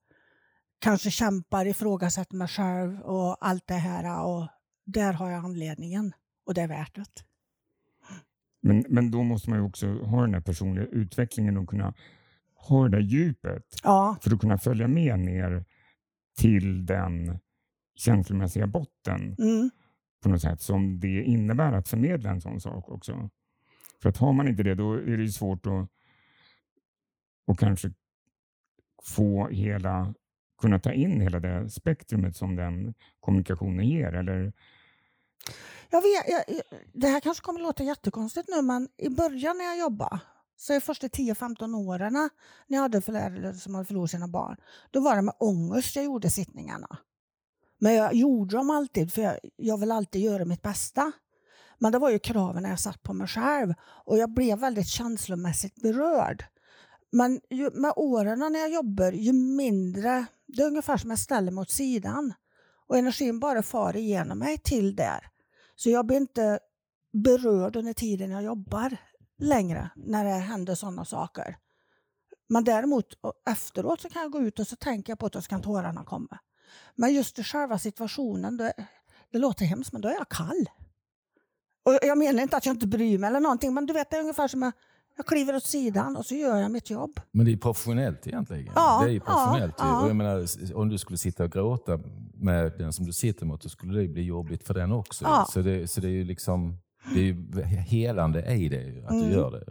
kanske 0.79 1.11
kämpar, 1.11 1.67
ifrågasätter 1.67 2.37
mig 2.37 2.49
själv 2.49 3.01
och 3.01 3.47
allt 3.47 3.67
det 3.67 3.75
här. 3.75 4.25
Och 4.25 4.49
där 4.85 5.13
har 5.13 5.31
jag 5.31 5.45
anledningen 5.45 6.13
och 6.47 6.55
det 6.55 6.61
är 6.61 6.69
värt 6.69 6.95
det. 6.95 7.05
Men, 8.63 8.85
men 8.89 9.11
då 9.11 9.23
måste 9.23 9.51
man 9.51 9.59
ju 9.59 9.65
också 9.65 9.87
ha 9.87 10.21
den 10.21 10.35
här 10.35 10.41
personliga 10.41 10.87
utvecklingen 10.87 11.57
och 11.57 11.69
kunna 11.69 11.95
ha 12.55 12.89
det 12.89 12.97
där 12.97 13.03
djupet 13.03 13.65
ja. 13.83 14.17
för 14.23 14.35
att 14.35 14.41
kunna 14.41 14.59
följa 14.59 14.89
med 14.89 15.19
ner 15.19 15.65
till 16.37 16.87
den 16.87 17.39
känslomässiga 17.95 18.67
botten 18.67 19.37
mm. 19.39 19.71
på 20.23 20.29
något 20.29 20.43
sätt 20.43 20.61
som 20.61 21.01
det 21.01 21.23
innebär 21.23 21.73
att 21.73 21.89
förmedla 21.89 22.31
en 22.31 22.41
sån 22.41 22.61
sak 22.61 22.89
också. 22.89 23.31
För 24.03 24.09
att 24.09 24.17
har 24.17 24.33
man 24.33 24.49
inte 24.49 24.63
det 24.63 24.75
då 24.75 24.93
är 24.93 25.17
det 25.17 25.29
svårt 25.29 25.67
att 25.67 25.89
och 27.47 27.59
kanske 27.59 27.93
få 29.03 29.49
hela, 29.49 30.15
kunna 30.61 30.79
ta 30.79 30.93
in 30.93 31.21
hela 31.21 31.41
det 31.41 31.71
spektrumet 31.71 32.37
som 32.37 32.57
den 32.57 32.95
kommunikationen 33.21 33.89
ger. 33.89 34.13
Eller? 34.13 34.53
Jag 35.91 36.03
vet, 36.03 36.29
jag, 36.29 36.61
det 36.93 37.09
här 37.09 37.21
kanske 37.21 37.45
kommer 37.45 37.61
att 37.61 37.67
låta 37.67 37.85
jättekonstigt 37.85 38.49
nu 38.49 38.63
men 38.63 38.89
i 38.97 39.09
början 39.09 39.59
när 39.59 39.65
jag 39.65 39.79
jobbade 39.79 40.21
så 40.57 40.73
de 40.73 40.81
första 40.81 41.07
10-15 41.07 41.77
åren 41.77 42.13
när 42.67 42.77
jag 42.77 42.83
hade 42.83 43.01
föräldrar 43.01 43.53
som 43.53 43.75
hade 43.75 43.87
förlorat 43.87 44.11
sina 44.11 44.29
barn, 44.29 44.57
då 44.91 45.01
var 45.01 45.17
det 45.17 45.23
med 45.23 45.35
ångest 45.39 45.97
jag 45.97 46.05
gjorde 46.05 46.31
sittningarna. 46.31 46.99
Men 47.79 47.95
jag 47.95 48.15
gjorde 48.15 48.57
dem 48.57 48.71
alltid, 48.71 49.13
för 49.13 49.23
jag, 49.23 49.39
jag 49.57 49.79
vill 49.79 49.93
alltid 49.93 50.23
göra 50.23 50.45
mitt 50.45 50.63
bästa. 50.63 51.13
Men 51.79 51.93
det 51.93 51.99
var 51.99 52.11
ju 52.11 52.19
kraven 52.19 52.65
jag 52.65 52.81
satt 52.81 53.03
på 53.03 53.13
mig 53.13 53.27
själv 53.27 53.75
och 53.83 54.19
jag 54.19 54.35
blev 54.35 54.59
väldigt 54.59 54.89
känslomässigt 54.89 55.75
berörd. 55.75 56.45
Men 57.13 57.41
ju, 57.51 57.71
med 57.71 57.93
åren 57.97 58.39
när 58.39 58.59
jag 58.59 58.71
jobbar, 58.73 59.13
ju 59.13 59.33
mindre... 59.33 60.27
Det 60.47 60.63
är 60.63 60.67
ungefär 60.67 60.97
som 60.97 61.11
jag 61.11 61.19
ställer 61.19 61.53
mig 61.53 61.63
åt 61.63 61.71
sidan 61.71 62.35
och 62.87 62.99
energin 62.99 63.41
bara 63.41 63.63
far 63.63 63.97
igenom 63.97 64.39
mig 64.39 64.59
till 64.59 64.97
där. 64.97 65.27
Så 65.77 65.91
jag 65.91 66.07
blir 66.07 66.17
inte 66.17 66.59
berörd 67.13 67.77
under 67.77 67.93
tiden 67.93 68.31
jag 68.31 68.43
jobbar 68.43 68.97
längre 69.39 69.91
när 69.97 70.25
det 70.25 70.31
händer 70.31 70.75
sådana 70.75 71.05
saker. 71.05 71.57
Men 72.49 72.65
däremot 72.65 73.07
efteråt 73.51 74.01
så 74.01 74.09
kan 74.09 74.23
jag 74.23 74.33
gå 74.33 74.41
ut 74.41 74.59
och 74.59 74.67
så 74.67 74.77
tänker 74.77 75.11
jag 75.11 75.19
på 75.19 75.27
att 75.27 75.33
då 75.33 75.41
ska 75.41 75.59
tårarna 75.59 76.05
komma. 76.05 76.39
Men 76.95 77.15
just 77.15 77.39
i 77.39 77.43
själva 77.43 77.79
situationen, 77.79 78.57
det, 78.57 78.73
det 79.33 79.39
låter 79.39 79.65
hemskt, 79.65 79.93
men 79.93 80.03
då 80.03 80.09
är 80.09 80.13
jag 80.13 80.29
kall. 80.29 80.67
Och 81.85 81.99
jag 82.03 82.19
menar 82.19 82.43
inte 82.43 82.57
att 82.57 82.67
jag 82.67 82.75
inte 82.75 82.87
bryr 82.87 83.19
mig 83.19 83.29
eller 83.29 83.41
någonting, 83.41 83.75
men 83.75 83.87
du 83.87 83.93
vet, 83.93 84.11
det 84.11 84.17
är 84.17 84.21
ungefär 84.21 84.49
som 84.49 84.63
jag, 84.63 84.73
jag 85.17 85.27
kliver 85.27 85.57
åt 85.57 85.65
sidan 85.65 86.17
och 86.17 86.27
så 86.27 86.35
gör 86.35 86.59
jag 86.59 86.71
mitt 86.71 86.91
jobb. 86.91 87.21
Men 87.31 87.47
det 87.47 87.53
är 87.53 87.57
professionellt 87.57 88.27
egentligen. 88.27 88.73
Ja, 88.75 89.03
det 89.05 89.13
är 89.15 89.21
professionellt. 89.21 89.75
ja, 89.79 89.85
ja. 89.87 90.11
Och 90.11 90.17
menar, 90.17 90.47
om 90.75 90.89
du 90.89 90.99
skulle 90.99 91.19
sitta 91.19 91.45
och 91.45 91.53
gråta 91.53 92.01
med 92.35 92.73
den 92.79 92.93
som 92.93 93.07
du 93.07 93.13
sitter 93.13 93.47
mot, 93.47 93.63
då 93.63 93.69
skulle 93.69 94.01
det 94.01 94.09
bli 94.09 94.23
jobbigt 94.23 94.67
för 94.67 94.75
den 94.75 94.93
också. 94.93 95.25
Ja. 95.25 95.47
Så, 95.51 95.61
det, 95.61 95.91
så 95.91 96.01
det 96.01 96.09
är 96.09 96.13
ju 96.13 96.25
liksom 96.25 96.79
det 97.15 97.21
är 97.21 97.25
ju 97.25 97.67
helande 97.67 98.53
i 98.55 98.69
det, 98.69 99.05
att 99.05 99.11
Mm. 99.11 99.25
du 99.29 99.33
gör 99.33 99.51
det. 99.51 99.65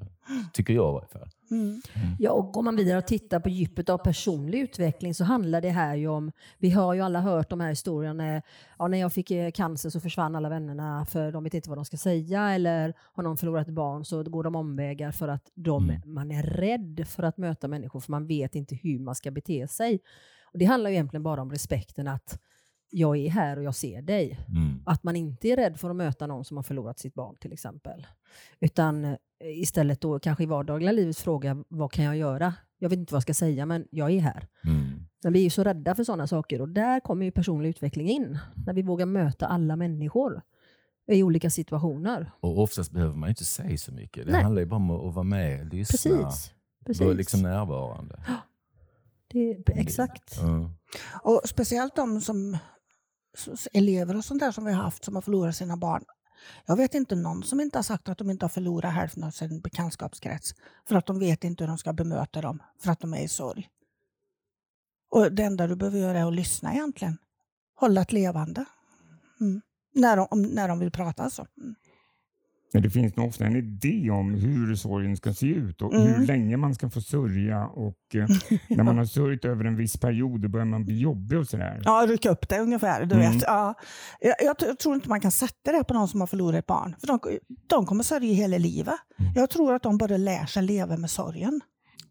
Tycker 0.53 0.73
jag 0.73 0.93
i 0.93 0.97
alla 0.97 1.07
fall. 1.07 1.29
Mm. 1.51 1.81
Ja, 2.19 2.31
och 2.31 2.53
går 2.53 2.61
man 2.63 2.75
vidare 2.75 2.97
och 2.97 3.07
tittar 3.07 3.39
på 3.39 3.49
djupet 3.49 3.89
av 3.89 3.97
personlig 3.97 4.59
utveckling 4.59 5.13
så 5.13 5.23
handlar 5.23 5.61
det 5.61 5.69
här 5.69 5.95
ju 5.95 6.07
om, 6.07 6.31
vi 6.57 6.69
har 6.69 6.93
ju 6.93 7.01
alla 7.01 7.21
hört 7.21 7.49
de 7.49 7.59
här 7.59 7.69
historierna, 7.69 8.41
ja, 8.79 8.87
när 8.87 8.97
jag 8.97 9.13
fick 9.13 9.31
eh, 9.31 9.51
cancer 9.51 9.89
så 9.89 9.99
försvann 9.99 10.35
alla 10.35 10.49
vännerna 10.49 11.05
för 11.05 11.31
de 11.31 11.43
vet 11.43 11.53
inte 11.53 11.69
vad 11.69 11.77
de 11.77 11.85
ska 11.85 11.97
säga 11.97 12.49
eller 12.49 12.93
har 13.13 13.23
någon 13.23 13.37
förlorat 13.37 13.67
ett 13.67 13.73
barn 13.73 14.05
så 14.05 14.23
går 14.23 14.43
de 14.43 14.55
omvägar 14.55 15.11
för 15.11 15.27
att 15.27 15.51
de, 15.55 15.83
Mm. 15.89 16.01
man 16.13 16.31
är 16.31 16.43
rädd 16.43 17.03
för 17.07 17.23
att 17.23 17.37
möta 17.37 17.67
människor 17.67 17.99
för 17.99 18.11
man 18.11 18.27
vet 18.27 18.55
inte 18.55 18.75
hur 18.75 18.99
man 18.99 19.15
ska 19.15 19.31
bete 19.31 19.67
sig. 19.67 19.99
Och 20.53 20.59
Det 20.59 20.65
handlar 20.65 20.89
ju 20.89 20.95
egentligen 20.95 21.23
bara 21.23 21.41
om 21.41 21.51
respekten 21.51 22.07
att 22.07 22.39
jag 22.91 23.17
är 23.17 23.29
här 23.29 23.57
och 23.57 23.63
jag 23.63 23.75
ser 23.75 24.01
dig. 24.01 24.39
Mm. 24.47 24.81
Att 24.85 25.03
man 25.03 25.15
inte 25.15 25.47
är 25.47 25.55
rädd 25.55 25.79
för 25.79 25.89
att 25.89 25.95
möta 25.95 26.27
någon 26.27 26.45
som 26.45 26.57
har 26.57 26.63
förlorat 26.63 26.99
sitt 26.99 27.13
barn 27.13 27.35
till 27.35 27.53
exempel. 27.53 28.07
Utan 28.59 29.05
eh, 29.05 29.17
istället 29.39 30.01
då 30.01 30.19
kanske 30.19 30.43
i 30.43 30.47
vardagliga 30.47 30.91
livet 30.91 31.17
fråga 31.17 31.63
vad 31.67 31.91
kan 31.91 32.05
jag 32.05 32.17
göra? 32.17 32.53
Jag 32.77 32.89
vet 32.89 32.99
inte 32.99 33.13
vad 33.13 33.17
jag 33.17 33.23
ska 33.23 33.33
säga 33.33 33.65
men 33.65 33.87
jag 33.91 34.11
är 34.11 34.19
här. 34.19 34.47
Mm. 34.65 35.05
Men 35.23 35.33
vi 35.33 35.39
är 35.39 35.43
ju 35.43 35.49
så 35.49 35.63
rädda 35.63 35.95
för 35.95 36.03
sådana 36.03 36.27
saker 36.27 36.61
och 36.61 36.69
där 36.69 36.99
kommer 36.99 37.25
ju 37.25 37.31
personlig 37.31 37.69
utveckling 37.69 38.09
in. 38.09 38.39
När 38.65 38.73
vi 38.73 38.81
vågar 38.81 39.05
möta 39.05 39.47
alla 39.47 39.75
människor 39.75 40.41
i 41.11 41.23
olika 41.23 41.49
situationer. 41.49 42.31
Och 42.39 42.59
oftast 42.59 42.91
behöver 42.91 43.15
man 43.15 43.27
ju 43.27 43.31
inte 43.31 43.45
säga 43.45 43.77
så 43.77 43.91
mycket. 43.91 44.25
Det 44.25 44.31
Nej. 44.31 44.43
handlar 44.43 44.61
ju 44.61 44.65
bara 44.65 44.75
om 44.75 44.91
att 44.91 45.13
vara 45.13 45.23
med, 45.23 45.73
lyssna, 45.73 45.91
Precis. 45.91 46.53
Precis. 46.85 47.01
vara 47.01 47.13
liksom 47.13 47.41
närvarande. 47.41 48.19
det, 49.31 49.63
exakt. 49.67 50.41
Mm. 50.41 50.69
Och 51.23 51.41
speciellt 51.45 51.95
de 51.95 52.21
som 52.21 52.57
elever 53.73 54.15
och 54.15 54.25
sånt 54.25 54.39
där 54.39 54.51
som 54.51 54.65
vi 54.65 54.73
har 54.73 54.83
haft 54.83 55.05
som 55.05 55.15
har 55.15 55.21
förlorat 55.21 55.55
sina 55.55 55.77
barn. 55.77 56.03
Jag 56.65 56.75
vet 56.75 56.93
inte 56.93 57.15
någon 57.15 57.43
som 57.43 57.61
inte 57.61 57.77
har 57.77 57.83
sagt 57.83 58.09
att 58.09 58.17
de 58.17 58.29
inte 58.29 58.45
har 58.45 58.49
förlorat 58.49 58.93
hälften 58.93 59.23
av 59.23 59.31
sin 59.31 59.61
bekantskapskrets. 59.61 60.55
För 60.87 60.95
att 60.95 61.05
de 61.05 61.19
vet 61.19 61.43
inte 61.43 61.63
hur 61.63 61.67
de 61.67 61.77
ska 61.77 61.93
bemöta 61.93 62.41
dem, 62.41 62.63
för 62.79 62.91
att 62.91 62.99
de 62.99 63.13
är 63.13 63.21
i 63.21 63.27
sorg. 63.27 63.69
Och 65.11 65.31
det 65.31 65.43
enda 65.43 65.67
du 65.67 65.75
behöver 65.75 65.99
göra 65.99 66.19
är 66.19 66.25
att 66.27 66.33
lyssna 66.33 66.73
egentligen. 66.73 67.17
Hålla 67.75 68.03
det 68.03 68.13
levande. 68.13 68.65
Mm. 69.39 69.61
När, 69.93 70.17
de, 70.17 70.27
om, 70.31 70.41
när 70.41 70.67
de 70.67 70.79
vill 70.79 70.91
prata 70.91 71.23
alltså. 71.23 71.47
Mm. 71.57 71.75
Men 72.73 72.83
det 72.83 72.89
finns 72.89 73.15
nog 73.15 73.27
ofta 73.27 73.45
en 73.45 73.55
idé 73.55 74.09
om 74.11 74.33
hur 74.33 74.75
sorgen 74.75 75.17
ska 75.17 75.33
se 75.33 75.47
ut 75.47 75.81
och 75.81 75.93
Mm. 75.93 76.07
hur 76.07 76.25
länge 76.27 76.57
man 76.57 76.75
ska 76.75 76.89
få 76.89 77.01
sörja. 77.01 77.65
Och, 77.65 78.15
eh, 78.15 78.27
när 78.69 78.83
man 78.83 78.97
har 78.97 79.05
sörjt 79.17 79.45
över 79.45 79.65
en 79.65 79.75
viss 79.75 79.97
period 79.97 80.41
då 80.41 80.47
börjar 80.47 80.65
man 80.65 80.85
bli 80.85 80.99
jobbig 80.99 81.37
och 81.39 81.47
sådär. 81.47 81.81
Ja, 81.85 82.05
rycka 82.09 82.29
upp 82.29 82.49
det 82.49 82.59
ungefär. 82.59 83.05
Du 83.05 83.15
Mm. 83.15 83.31
vet. 83.31 83.43
Ja. 83.47 83.73
Jag, 84.19 84.35
jag, 84.59 84.79
tror 84.79 84.95
inte 84.95 85.09
man 85.09 85.19
kan 85.21 85.31
sätta 85.31 85.71
det 85.71 85.83
på 85.83 85.93
någon 85.93 86.07
som 86.07 86.19
har 86.19 86.27
förlorat 86.27 86.59
ett 86.59 86.65
barn. 86.65 86.95
För 86.99 87.07
de, 87.07 87.19
de 87.67 87.85
kommer 87.85 88.03
sörja 88.03 88.33
hela 88.33 88.57
livet. 88.57 88.93
Mm. 89.19 89.31
Jag 89.35 89.49
tror 89.49 89.73
att 89.73 89.83
de 89.83 89.97
bara 89.97 90.17
lär 90.17 90.45
sig 90.45 90.63
leva 90.63 90.97
med 90.97 91.09
sorgen. 91.09 91.61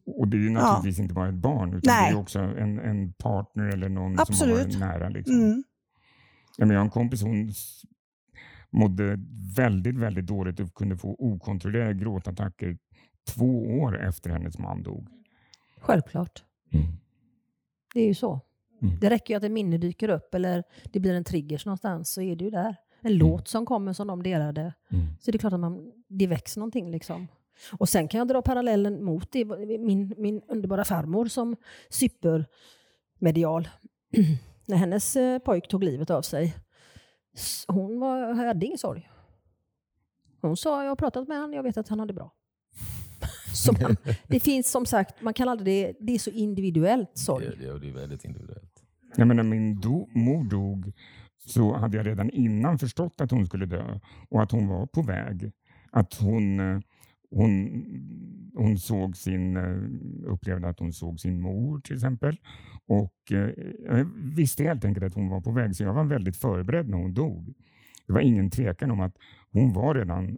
Och 0.06 0.28
det 0.28 0.36
är 0.36 0.40
ju 0.40 0.50
naturligtvis 0.50 0.98
inte 0.98 1.14
bara 1.14 1.28
ett 1.28 1.34
barn 1.34 1.68
utan 1.74 1.94
Nej. 1.94 2.12
det 2.12 2.16
är 2.18 2.20
också 2.20 2.38
en, 2.38 2.78
en 2.78 3.12
partner 3.12 3.64
eller 3.68 3.88
någon 3.88 4.16
som 4.16 4.22
Absolut. 4.28 4.56
har 4.58 4.64
varit 4.64 4.78
nära. 4.78 5.08
Liksom. 5.08 5.34
Mm. 5.34 5.62
Ja, 6.56 6.66
men 6.66 6.74
jag 6.74 6.80
har 6.80 6.84
en 6.84 6.90
kompis 6.90 7.22
hon 7.22 7.52
mådde 8.70 9.18
väldigt, 9.56 9.96
väldigt 9.96 10.26
dåligt 10.26 10.60
och 10.60 10.74
kunde 10.74 10.96
få 10.96 11.16
okontrollerade 11.18 11.94
gråtattacker 11.94 12.78
två 13.28 13.80
år 13.80 14.00
efter 14.00 14.30
hennes 14.30 14.58
man 14.58 14.82
dog. 14.82 15.08
Självklart. 15.80 16.44
Det 17.94 18.00
är 18.00 18.06
ju 18.06 18.14
så. 18.14 18.40
Mm. 18.82 18.98
Det 19.00 19.10
räcker 19.10 19.34
ju 19.34 19.38
att 19.38 19.44
ett 19.44 19.52
minne 19.52 19.78
dyker 19.78 20.08
upp 20.08 20.34
eller 20.34 20.64
det 20.92 21.00
blir 21.00 21.14
en 21.14 21.24
trigger 21.24 21.62
någonstans 21.64 22.12
så 22.12 22.22
är 22.22 22.36
det 22.36 22.44
ju 22.44 22.50
där. 22.50 22.76
En 23.00 23.16
låt 23.16 23.48
som 23.48 23.66
kommer 23.66 23.92
som 23.92 24.06
de 24.06 24.22
delade. 24.22 24.74
Mm. 24.90 25.06
Så 25.20 25.30
det 25.30 25.36
är 25.36 25.38
klart 25.38 25.52
att 25.52 25.60
man, 25.60 25.92
det 26.08 26.26
växer 26.26 26.60
någonting. 26.60 26.90
Liksom. 26.90 27.28
Och 27.72 27.88
sen 27.88 28.08
kan 28.08 28.18
jag 28.18 28.28
dra 28.28 28.42
parallellen 28.42 29.04
mot 29.04 29.32
det. 29.32 29.44
Min, 29.80 30.14
min 30.16 30.42
underbara 30.48 30.84
farmor 30.84 31.26
som 31.26 31.56
supermedial. 31.88 33.68
När 34.66 34.76
hennes 34.76 35.16
eh, 35.16 35.38
pojk 35.38 35.68
tog 35.68 35.84
livet 35.84 36.10
av 36.10 36.22
sig. 36.22 36.54
Hon 37.68 38.00
var, 38.00 38.32
hade 38.32 38.66
ingen 38.66 38.78
sorg. 38.78 39.10
Hon 40.42 40.56
sa, 40.56 40.82
jag 40.82 40.90
har 40.90 40.96
pratat 40.96 41.28
med 41.28 41.36
honom, 41.36 41.54
jag 41.54 41.62
vet 41.62 41.76
att 41.76 41.88
han 41.88 42.00
hade 42.00 42.12
bra. 42.12 42.32
Så 43.54 43.72
man, 43.72 43.96
det 44.26 44.40
finns 44.40 44.70
som 44.70 44.86
sagt, 44.86 45.22
man 45.22 45.34
kan 45.34 45.48
aldrig, 45.48 45.96
det 46.00 46.14
är 46.14 46.18
så 46.18 46.30
individuellt 46.30 47.18
sorg. 47.18 47.46
Det, 47.46 47.66
det, 47.66 47.78
det 47.78 47.88
är 47.88 47.92
väldigt 47.92 48.24
individuellt. 48.24 48.82
Ja, 49.16 49.24
men 49.24 49.36
när 49.36 49.42
min 49.42 49.80
do, 49.80 50.08
mor 50.14 50.44
dog 50.44 50.92
så 51.46 51.76
hade 51.76 51.96
jag 51.96 52.06
redan 52.06 52.30
innan 52.30 52.78
förstått 52.78 53.20
att 53.20 53.30
hon 53.30 53.46
skulle 53.46 53.66
dö 53.66 53.98
och 54.28 54.42
att 54.42 54.52
hon 54.52 54.68
var 54.68 54.86
på 54.86 55.02
väg. 55.02 55.52
Att 55.90 56.14
hon, 56.14 56.60
eh, 56.60 56.80
hon, 57.30 57.84
hon 58.54 58.78
såg 58.78 59.16
sin, 59.16 59.56
eh, 59.56 60.32
upplevde 60.32 60.68
att 60.68 60.78
hon 60.78 60.92
såg 60.92 61.20
sin 61.20 61.40
mor 61.40 61.80
till 61.80 61.94
exempel. 61.94 62.36
Och 62.86 63.32
eh, 63.32 63.50
jag 63.84 64.06
visste 64.14 64.64
helt 64.64 64.84
enkelt 64.84 65.06
att 65.06 65.14
hon 65.14 65.28
var 65.28 65.40
på 65.40 65.50
väg 65.50 65.76
så 65.76 65.82
jag 65.82 65.94
var 65.94 66.04
väldigt 66.04 66.36
förberedd 66.36 66.88
när 66.88 66.98
hon 66.98 67.14
dog. 67.14 67.54
Det 68.06 68.12
var 68.12 68.20
ingen 68.20 68.50
tvekan 68.50 68.90
om 68.90 69.00
att 69.00 69.16
hon 69.52 69.72
var 69.72 69.94
redan 69.94 70.28
eh, 70.28 70.34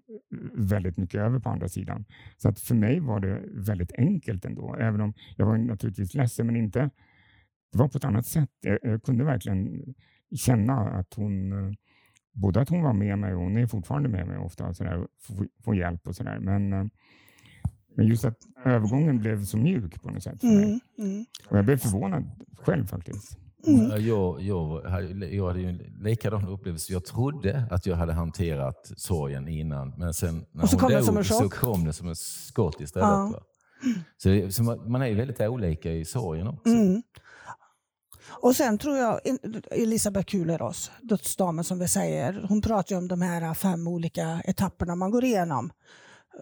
väldigt 0.54 0.96
mycket 0.96 1.20
över 1.20 1.38
på 1.38 1.48
andra 1.48 1.68
sidan. 1.68 2.04
Så 2.36 2.48
att 2.48 2.60
för 2.60 2.74
mig 2.74 3.00
var 3.00 3.20
det 3.20 3.42
väldigt 3.52 3.92
enkelt 3.98 4.44
ändå. 4.44 4.76
Även 4.80 5.00
om 5.00 5.14
jag 5.36 5.46
var 5.46 5.58
naturligtvis 5.58 6.14
ledsen 6.14 6.46
men 6.46 6.56
inte 6.56 6.90
det 7.72 7.78
var 7.78 7.88
på 7.88 7.98
ett 7.98 8.04
annat 8.04 8.26
sätt. 8.26 8.50
Jag, 8.60 8.78
jag 8.82 9.02
kunde 9.02 9.24
verkligen 9.24 9.94
känna 10.36 10.74
att 10.74 11.14
hon, 11.14 11.52
eh, 11.52 11.74
både 12.32 12.60
att 12.60 12.68
hon 12.68 12.82
var 12.82 12.92
med 12.92 13.18
mig 13.18 13.34
och 13.34 13.40
hon 13.40 13.56
är 13.56 13.66
fortfarande 13.66 14.08
med 14.08 14.26
mig 14.26 14.38
ofta 14.38 14.66
och 14.66 14.76
sådär, 14.76 15.06
få, 15.20 15.46
få 15.64 15.74
hjälp 15.74 16.06
och 16.06 16.16
sådär. 16.16 16.38
Men, 16.40 16.72
eh, 16.72 16.84
men 17.96 18.06
just 18.06 18.24
att 18.24 18.38
övergången 18.64 19.18
blev 19.18 19.44
så 19.44 19.56
mjuk 19.56 20.02
på 20.02 20.10
något 20.10 20.22
sätt 20.22 20.40
för 20.40 20.46
mig. 20.46 20.64
Mm. 20.64 20.80
Mm. 20.98 21.24
Och 21.48 21.58
jag 21.58 21.64
blev 21.64 21.76
förvånad 21.76 22.24
själv 22.58 22.86
faktiskt. 22.86 23.38
Mm. 23.66 24.06
Jag, 24.06 24.40
jag, 24.40 24.82
jag 25.32 25.46
hade 25.46 25.60
ju 25.60 25.68
en 25.68 25.82
likadan 26.00 26.48
upplevelse. 26.48 26.92
Jag 26.92 27.04
trodde 27.04 27.64
att 27.70 27.86
jag 27.86 27.96
hade 27.96 28.12
hanterat 28.12 28.92
sorgen 28.96 29.48
innan, 29.48 29.92
men 29.96 30.14
sen 30.14 30.44
när 30.52 30.62
Och 30.62 30.68
så 30.68 30.76
hon 30.76 30.80
kom 30.80 30.90
det 30.90 30.96
dog 30.96 31.04
som 31.04 31.16
en 31.16 31.24
så 31.24 31.48
kom 31.48 31.84
det 31.84 31.92
som 31.92 32.08
ett 32.08 32.18
skott 32.18 32.80
istället. 32.80 33.08
Ja. 33.08 33.30
Va? 33.32 33.42
Så, 34.16 34.28
det, 34.28 34.52
så 34.52 34.62
man, 34.62 34.90
man 34.90 35.02
är 35.02 35.06
ju 35.06 35.14
väldigt 35.14 35.40
olika 35.40 35.92
i 35.92 36.04
sorgen 36.04 36.48
också. 36.48 36.68
Mm. 36.68 37.02
Och 38.28 38.56
sen 38.56 38.78
tror 38.78 38.96
jag 38.96 39.20
Elisabeth 39.70 40.34
Kühleros, 40.34 40.90
dödsdamen 41.02 41.64
som 41.64 41.78
vi 41.78 41.88
säger, 41.88 42.46
hon 42.48 42.62
pratar 42.62 42.96
om 42.96 43.08
de 43.08 43.22
här 43.22 43.54
fem 43.54 43.88
olika 43.88 44.42
etapperna 44.44 44.94
man 44.94 45.10
går 45.10 45.24
igenom 45.24 45.72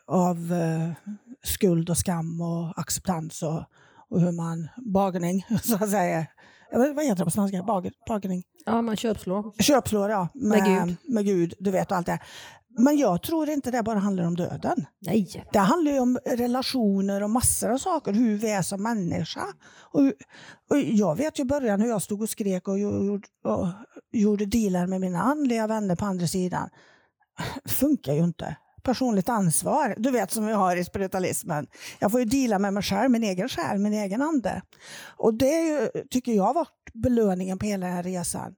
av 0.06 0.52
eh, 0.52 1.12
skuld 1.42 1.90
och 1.90 1.98
skam 1.98 2.40
och 2.40 2.78
acceptans 2.78 3.42
och, 3.42 3.62
och 4.08 4.20
hur 4.20 4.32
man, 4.32 4.68
bagning 4.76 5.46
så 5.62 5.74
att 5.74 5.90
säga. 5.90 6.26
Vad 6.72 7.04
heter 7.04 7.16
det 7.16 7.24
på 7.24 7.30
svenska? 7.30 7.62
Bag, 7.62 7.90
bagning? 8.08 8.44
Ja, 8.66 8.82
man 8.82 8.96
köpslår. 8.96 9.62
Köpslår 9.62 10.10
ja, 10.10 10.28
med, 10.34 10.62
Med 10.62 10.86
Gud. 10.86 10.96
med 11.14 11.24
Gud, 11.24 11.54
du 11.58 11.70
vet 11.70 11.90
och 11.90 11.96
allt 11.96 12.06
det. 12.06 12.18
Men 12.78 12.98
jag 12.98 13.22
tror 13.22 13.50
inte 13.50 13.70
det 13.70 13.82
bara 13.82 13.98
handlar 13.98 14.24
om 14.24 14.36
döden. 14.36 14.86
Nej. 15.00 15.44
Det 15.52 15.58
handlar 15.58 15.92
ju 15.92 15.98
om 15.98 16.18
relationer 16.26 17.22
och 17.22 17.30
massor 17.30 17.70
av 17.70 17.78
saker, 17.78 18.12
hur 18.12 18.38
vi 18.38 18.50
är 18.50 18.62
som 18.62 18.82
människa. 18.82 19.44
Och, 19.92 20.00
och 20.70 20.78
jag 20.78 21.16
vet 21.16 21.38
ju 21.38 21.42
i 21.42 21.46
början 21.46 21.80
hur 21.80 21.88
jag 21.88 22.02
stod 22.02 22.22
och 22.22 22.28
skrek 22.28 22.68
och 22.68 22.78
gjorde, 22.78 23.28
och 23.44 23.66
gjorde 24.12 24.46
dealar 24.46 24.86
med 24.86 25.00
mina 25.00 25.22
andliga 25.22 25.66
vänner 25.66 25.96
på 25.96 26.04
andra 26.04 26.26
sidan. 26.26 26.68
Funkar 27.66 28.12
ju 28.12 28.24
inte. 28.24 28.56
Personligt 28.82 29.28
ansvar, 29.28 29.94
du 29.98 30.10
vet 30.10 30.30
som 30.30 30.46
vi 30.46 30.52
har 30.52 30.76
i 30.76 30.84
spiritualismen. 30.84 31.66
Jag 31.98 32.10
får 32.10 32.20
ju 32.20 32.26
deala 32.26 32.58
med 32.58 32.74
mig 32.74 32.82
själv, 32.82 33.10
min 33.10 33.24
egen 33.24 33.48
själ, 33.48 33.78
min 33.78 33.92
egen 33.92 34.22
ande. 34.22 34.62
Och 35.16 35.34
det 35.34 35.62
ju, 35.62 35.88
tycker 36.10 36.32
jag 36.32 36.44
har 36.44 36.54
varit 36.54 36.92
belöningen 36.94 37.58
på 37.58 37.66
hela 37.66 37.86
den 37.86 37.94
här 37.94 38.02
resan. 38.02 38.54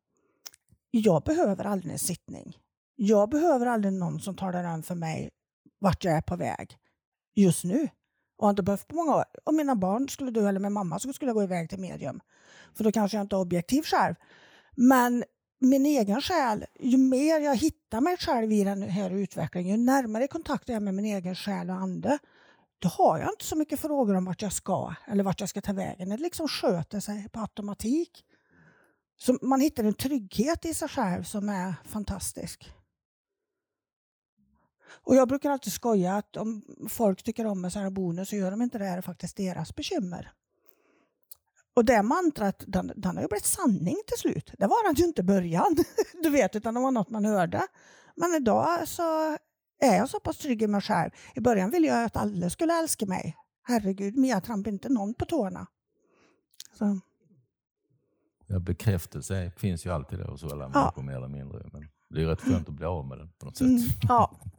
Jag 0.91 1.23
behöver 1.23 1.65
aldrig 1.65 1.93
en 1.93 1.99
sittning. 1.99 2.57
Jag 2.97 3.31
behöver 3.31 3.67
aldrig 3.67 3.95
någon 3.95 4.21
som 4.21 4.37
talar 4.37 4.75
om 4.75 4.83
för 4.83 4.95
mig 4.95 5.31
vart 5.79 6.05
jag 6.05 6.15
är 6.17 6.23
på 6.23 6.37
väg 6.37 6.79
just 7.35 7.65
nu. 7.65 7.89
Och 8.39 8.47
har 8.47 8.51
inte 8.51 8.63
behövt 8.63 8.89
på 8.89 8.97
många 8.97 9.17
år. 9.17 9.25
Om 9.45 9.57
mina 9.57 9.77
barn 9.77 10.09
skulle 10.09 10.31
dö 10.31 10.49
eller 10.49 10.61
min 10.61 10.73
mamma 10.73 10.99
så 10.99 11.13
skulle 11.13 11.29
jag 11.29 11.37
gå 11.37 11.43
iväg 11.43 11.69
till 11.71 11.79
medium. 11.79 12.21
För 12.77 12.85
då 12.85 12.93
kanske 12.93 13.17
jag 13.17 13.25
inte 13.25 13.37
är 13.37 13.41
objektiv 13.41 13.83
själv. 13.83 14.15
Men 14.77 15.25
min 15.61 15.87
egen 15.87 16.21
själ, 16.23 16.65
ju 16.81 16.97
mer 16.97 17.41
jag 17.41 17.57
hittar 17.57 18.01
mig 18.01 18.17
själv 18.17 18.53
i 18.53 18.65
den 18.65 18.83
här 18.83 19.11
utvecklingen, 19.11 19.79
ju 19.79 19.85
närmare 19.85 20.29
kontakt 20.29 20.69
jag 20.69 20.77
är 20.77 20.81
med 20.81 20.95
min 20.95 21.05
egen 21.05 21.35
själ 21.35 21.71
och 21.71 21.77
ande, 21.77 22.19
då 22.79 22.89
har 22.89 23.19
jag 23.19 23.29
inte 23.29 23.45
så 23.45 23.57
mycket 23.57 23.81
frågor 23.81 24.15
om 24.15 24.25
vart 24.25 24.43
jag 24.43 24.53
ska 24.53 24.95
eller 25.07 25.25
vart 25.25 25.41
jag 25.41 25.49
ska 25.49 25.61
ta 25.61 25.73
vägen. 25.73 26.09
Det 26.09 26.17
liksom 26.17 26.49
sköter 26.49 27.01
sig 27.01 27.29
på 27.29 27.41
automatik. 27.41 28.25
Så 29.17 29.39
man 29.43 29.61
hittar 29.61 29.85
en 29.85 29.95
trygghet 29.95 30.65
i 30.65 30.75
sig 30.75 30.89
själv 30.89 31.23
som 31.23 31.49
är 31.49 31.75
fantastisk. 31.85 32.73
Och 34.95 35.15
jag 35.17 35.29
brukar 35.29 35.51
alltid 35.51 35.73
skoja 35.73 36.17
att 36.17 36.37
om 36.37 36.63
folk 36.89 37.23
tycker 37.23 37.47
om 37.47 37.61
med 37.61 37.73
sina 37.73 37.91
bonus 37.91 38.29
så 38.29 38.37
gör 38.37 38.51
de 38.51 38.63
inte 38.63 38.79
det, 38.79 38.85
det 38.85 38.91
är 38.91 39.01
faktiskt 39.03 39.37
deras 39.37 39.75
bekymmer. 39.77 40.33
Och 41.75 41.85
det 41.85 42.03
mantrat, 42.03 42.65
den, 42.67 42.93
den 42.97 43.17
har 43.17 43.23
ju 43.23 43.29
blivit 43.29 43.45
sanning 43.45 43.97
till 44.07 44.19
slut. 44.19 44.53
Det 44.59 44.67
var 44.67 44.87
den 44.89 44.95
ju 44.95 45.05
inte 45.05 45.21
i 45.21 45.25
början, 45.25 45.77
du 46.23 46.31
vet, 46.31 46.57
utan 46.57 46.75
det 46.75 46.81
var 46.81 46.91
något 46.91 47.11
man 47.11 47.25
hörde. 47.25 47.63
Men 48.17 48.35
idag 48.35 48.89
så 48.89 49.03
är 49.81 49.97
jag 49.97 50.09
så 50.09 50.21
pass 50.21 50.39
trygg 50.39 50.63
i 50.63 50.67
mig 50.67 50.81
själv. 50.81 51.11
I 51.35 51.41
början 51.41 51.71
ville 51.71 51.87
jag 51.87 52.05
att 52.05 52.17
alla 52.17 52.51
skulle 52.51 52.79
älska 52.79 53.07
mig. 53.07 53.37
Herregud, 53.63 54.17
men 54.17 54.31
jag 54.31 54.45
trampade 54.45 54.71
inte 54.75 54.89
någon 54.89 55.15
på 55.15 55.25
tårna. 55.25 55.67
Så. 56.79 57.01
Ja, 58.47 58.59
bekräftelse 58.59 59.53
finns 59.57 59.87
ju 59.87 59.91
alltid 59.91 60.19
där 60.19 60.27
hos 60.27 60.45
alla 60.45 60.71
Ja. 60.75 60.81
människor 60.81 61.03
mer 61.03 61.17
eller 61.17 61.29
mindre. 61.29 61.71
Men 61.73 61.89
det 62.11 62.23
är 62.23 62.27
rätt 62.27 62.41
skönt 62.41 62.69
att 62.69 62.75
bli 62.75 62.87
av 62.87 63.07
med 63.07 63.19
den 63.19 63.29
på 63.39 63.47
något 63.47 63.57
sätt. 63.57 63.67
Mm, 63.67 63.81
ja. 64.09 64.41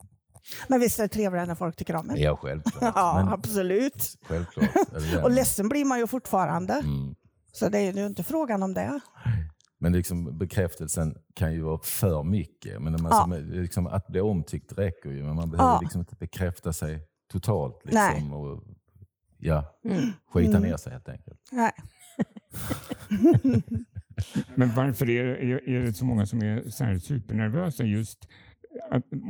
Men 0.67 0.79
visst 0.79 0.99
är 0.99 1.03
det 1.03 1.09
trevligare 1.09 1.45
när 1.47 1.55
folk 1.55 1.75
tycker 1.75 1.95
om 1.95 2.09
en? 2.09 2.21
Ja, 2.21 2.35
självklart. 2.41 2.81
Ja, 2.95 3.13
Men, 3.23 3.33
absolut. 3.33 4.17
självklart. 4.27 4.69
Och 5.23 5.31
ledsen 5.31 5.69
blir 5.69 5.85
man 5.85 5.99
ju 5.99 6.07
fortfarande. 6.07 6.73
Mm. 6.73 7.15
Så 7.51 7.69
det 7.69 7.77
är 7.79 7.93
ju 7.93 8.05
inte 8.05 8.23
frågan 8.23 8.63
om 8.63 8.73
det. 8.73 8.99
Men 9.79 9.93
liksom, 9.93 10.37
bekräftelsen 10.37 11.17
kan 11.35 11.53
ju 11.53 11.61
vara 11.61 11.79
för 11.83 12.23
mycket. 12.23 12.81
Men 12.81 12.93
man, 13.01 13.11
Ja. 13.11 13.21
som, 13.21 13.33
liksom, 13.51 13.87
att 13.87 14.07
bli 14.07 14.21
omtyckt 14.21 14.73
räcker 14.77 15.09
ju, 15.09 15.23
men 15.23 15.35
man 15.35 15.51
behöver 15.51 15.71
Ja. 15.71 15.79
liksom 15.81 15.99
inte 16.01 16.15
bekräfta 16.15 16.73
sig 16.73 17.07
totalt. 17.31 17.81
Nej. 17.83 18.13
Liksom, 18.13 18.33
och, 18.33 18.63
ja, 19.37 19.79
Mm. 19.85 20.09
skita 20.33 20.57
Mm. 20.57 20.61
ner 20.69 20.77
sig 20.77 20.91
helt 20.91 21.09
enkelt. 21.09 21.39
Nej. 21.51 21.71
Men 24.55 24.75
varför 24.75 25.09
är, 25.09 25.25
är, 25.25 25.69
är 25.69 25.81
det 25.81 25.93
så 25.93 26.05
många 26.05 26.25
som 26.25 26.41
är 26.43 26.69
så 26.69 26.83
här 26.83 26.99
supernervösa 26.99 27.83
just 27.83 28.27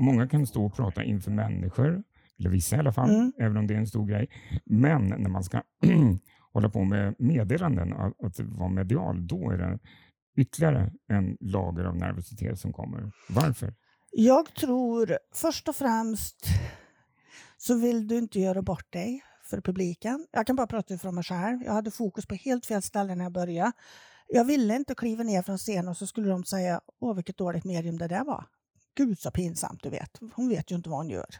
många 0.03 0.27
kan 0.27 0.47
stå 0.47 0.65
och 0.65 0.75
prata 0.75 1.03
inför 1.03 1.31
människor, 1.31 2.03
eller 2.39 2.49
vissa 2.49 2.75
i 2.75 2.79
alla 2.79 2.93
fall, 2.93 3.09
Mm. 3.09 3.33
även 3.39 3.57
om 3.57 3.67
det 3.67 3.73
är 3.73 3.77
en 3.77 3.87
stor 3.87 4.05
grej. 4.07 4.27
Men 4.65 5.07
när 5.07 5.29
man 5.29 5.43
ska 5.43 5.61
hålla 6.53 6.69
på 6.69 6.83
med 6.83 7.15
meddelanden, 7.19 7.93
att, 7.93 8.23
att 8.23 8.39
vara 8.39 8.69
medial, 8.69 9.27
då 9.27 9.51
är 9.51 9.57
det 9.57 9.79
ytterligare 10.37 10.91
en 11.07 11.37
lager 11.39 11.83
av 11.83 11.95
nervositet 11.95 12.59
som 12.59 12.73
kommer. 12.73 13.11
Varför? 13.29 13.73
Jag 14.11 14.53
tror 14.55 15.17
först 15.33 15.67
och 15.67 15.75
främst 15.75 16.45
så 17.57 17.75
vill 17.79 18.07
du 18.07 18.17
inte 18.17 18.39
göra 18.39 18.61
bort 18.61 18.93
dig 18.93 19.23
för 19.49 19.61
publiken. 19.61 20.27
Jag 20.31 20.47
kan 20.47 20.55
bara 20.55 20.67
prata 20.67 20.97
från 20.97 21.15
mig 21.15 21.23
själv. 21.23 21.63
Jag 21.65 21.73
hade 21.73 21.91
fokus 21.91 22.25
på 22.25 22.35
helt 22.35 22.65
fel 22.65 22.81
ställe 22.81 23.15
när 23.15 23.25
jag 23.25 23.31
började. 23.33 23.71
Jag 24.27 24.45
ville 24.45 24.75
inte 24.75 24.95
kliva 24.95 25.23
ner 25.23 25.41
från 25.41 25.57
scenen 25.57 25.87
och 25.87 25.97
så 25.97 26.07
skulle 26.07 26.29
de 26.29 26.43
säga 26.43 26.81
åh 26.99 27.15
vilket 27.15 27.37
dåligt 27.37 27.65
medium 27.65 27.97
det 27.97 28.07
där 28.07 28.23
var. 28.23 28.45
Gud 28.95 29.19
så 29.19 29.31
pinsamt 29.31 29.83
du 29.83 29.89
vet. 29.89 30.19
Hon 30.33 30.49
vet 30.49 30.71
ju 30.71 30.75
inte 30.75 30.89
vad 30.89 30.99
hon 30.99 31.09
gör. 31.09 31.35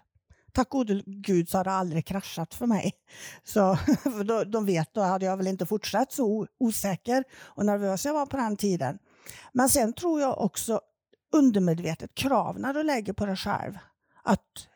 Tack 0.53 0.69
gode 0.69 1.03
gud 1.05 1.49
så 1.49 1.57
har 1.57 1.63
det 1.63 1.71
aldrig 1.71 2.05
kraschat 2.05 2.53
för 2.53 2.65
mig. 2.65 2.93
Så, 3.43 3.75
för 4.03 4.23
då, 4.23 4.43
de 4.43 4.65
vet, 4.65 4.93
då 4.93 5.01
hade 5.01 5.25
jag 5.25 5.37
väl 5.37 5.47
inte 5.47 5.65
fortsatt 5.65 6.11
så 6.11 6.47
osäker 6.59 7.23
och 7.33 7.65
nervös 7.65 8.05
jag 8.05 8.13
var 8.13 8.25
på 8.25 8.37
den 8.37 8.57
tiden. 8.57 8.99
Men 9.51 9.69
sen 9.69 9.93
tror 9.93 10.21
jag 10.21 10.41
också 10.41 10.81
undermedvetet 11.31 12.15
krav 12.15 12.59
när 12.59 12.73
du 12.73 12.83
lägger 12.83 13.13
på 13.13 13.25
dig 13.25 13.35
själv. 13.35 13.77
Att, 14.23 14.67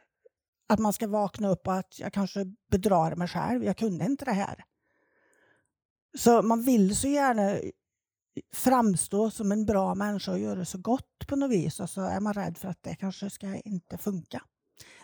att 0.70 0.80
man 0.80 0.94
ska 0.94 1.08
vakna 1.08 1.50
upp 1.50 1.68
och 1.68 1.76
att 1.76 2.00
jag 2.00 2.14
kanske 2.14 2.46
bedrar 2.72 3.16
mig 3.16 3.28
själv. 3.28 3.64
Jag 3.64 3.78
kunde 3.78 4.06
inte 4.06 4.26
det 4.26 4.32
här. 4.32 4.64
Så 6.18 6.42
man 6.42 6.64
vill 6.64 6.98
så 6.98 7.08
gärna 7.08 7.58
framstå 8.54 9.32
som 9.32 9.52
en 9.52 9.66
bra 9.66 9.96
människa 9.96 10.32
och 10.32 10.40
göra 10.40 10.66
så 10.66 10.78
gott 10.78 11.28
på 11.28 11.36
något 11.36 11.52
vis 11.52 11.80
och 11.80 11.90
så 11.90 12.02
är 12.02 12.20
man 12.20 12.34
rädd 12.34 12.58
för 12.58 12.68
att 12.68 12.84
det 12.84 12.96
kanske 12.96 13.30
ska 13.30 13.56
inte 13.56 13.98
funka. 13.98 14.42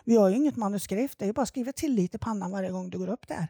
Vi 0.04 0.16
har 0.16 0.28
ju 0.28 0.36
inget 0.36 0.56
manuskript, 0.56 1.18
det 1.18 1.24
är 1.24 1.26
ju 1.26 1.32
bara 1.32 1.42
att 1.42 1.48
skriva 1.48 1.72
till 1.72 1.94
lite 1.94 2.16
i 2.16 2.18
pannan 2.18 2.50
varje 2.50 2.70
gång 2.70 2.90
du 2.90 2.98
går 2.98 3.08
upp 3.08 3.28
där. 3.28 3.48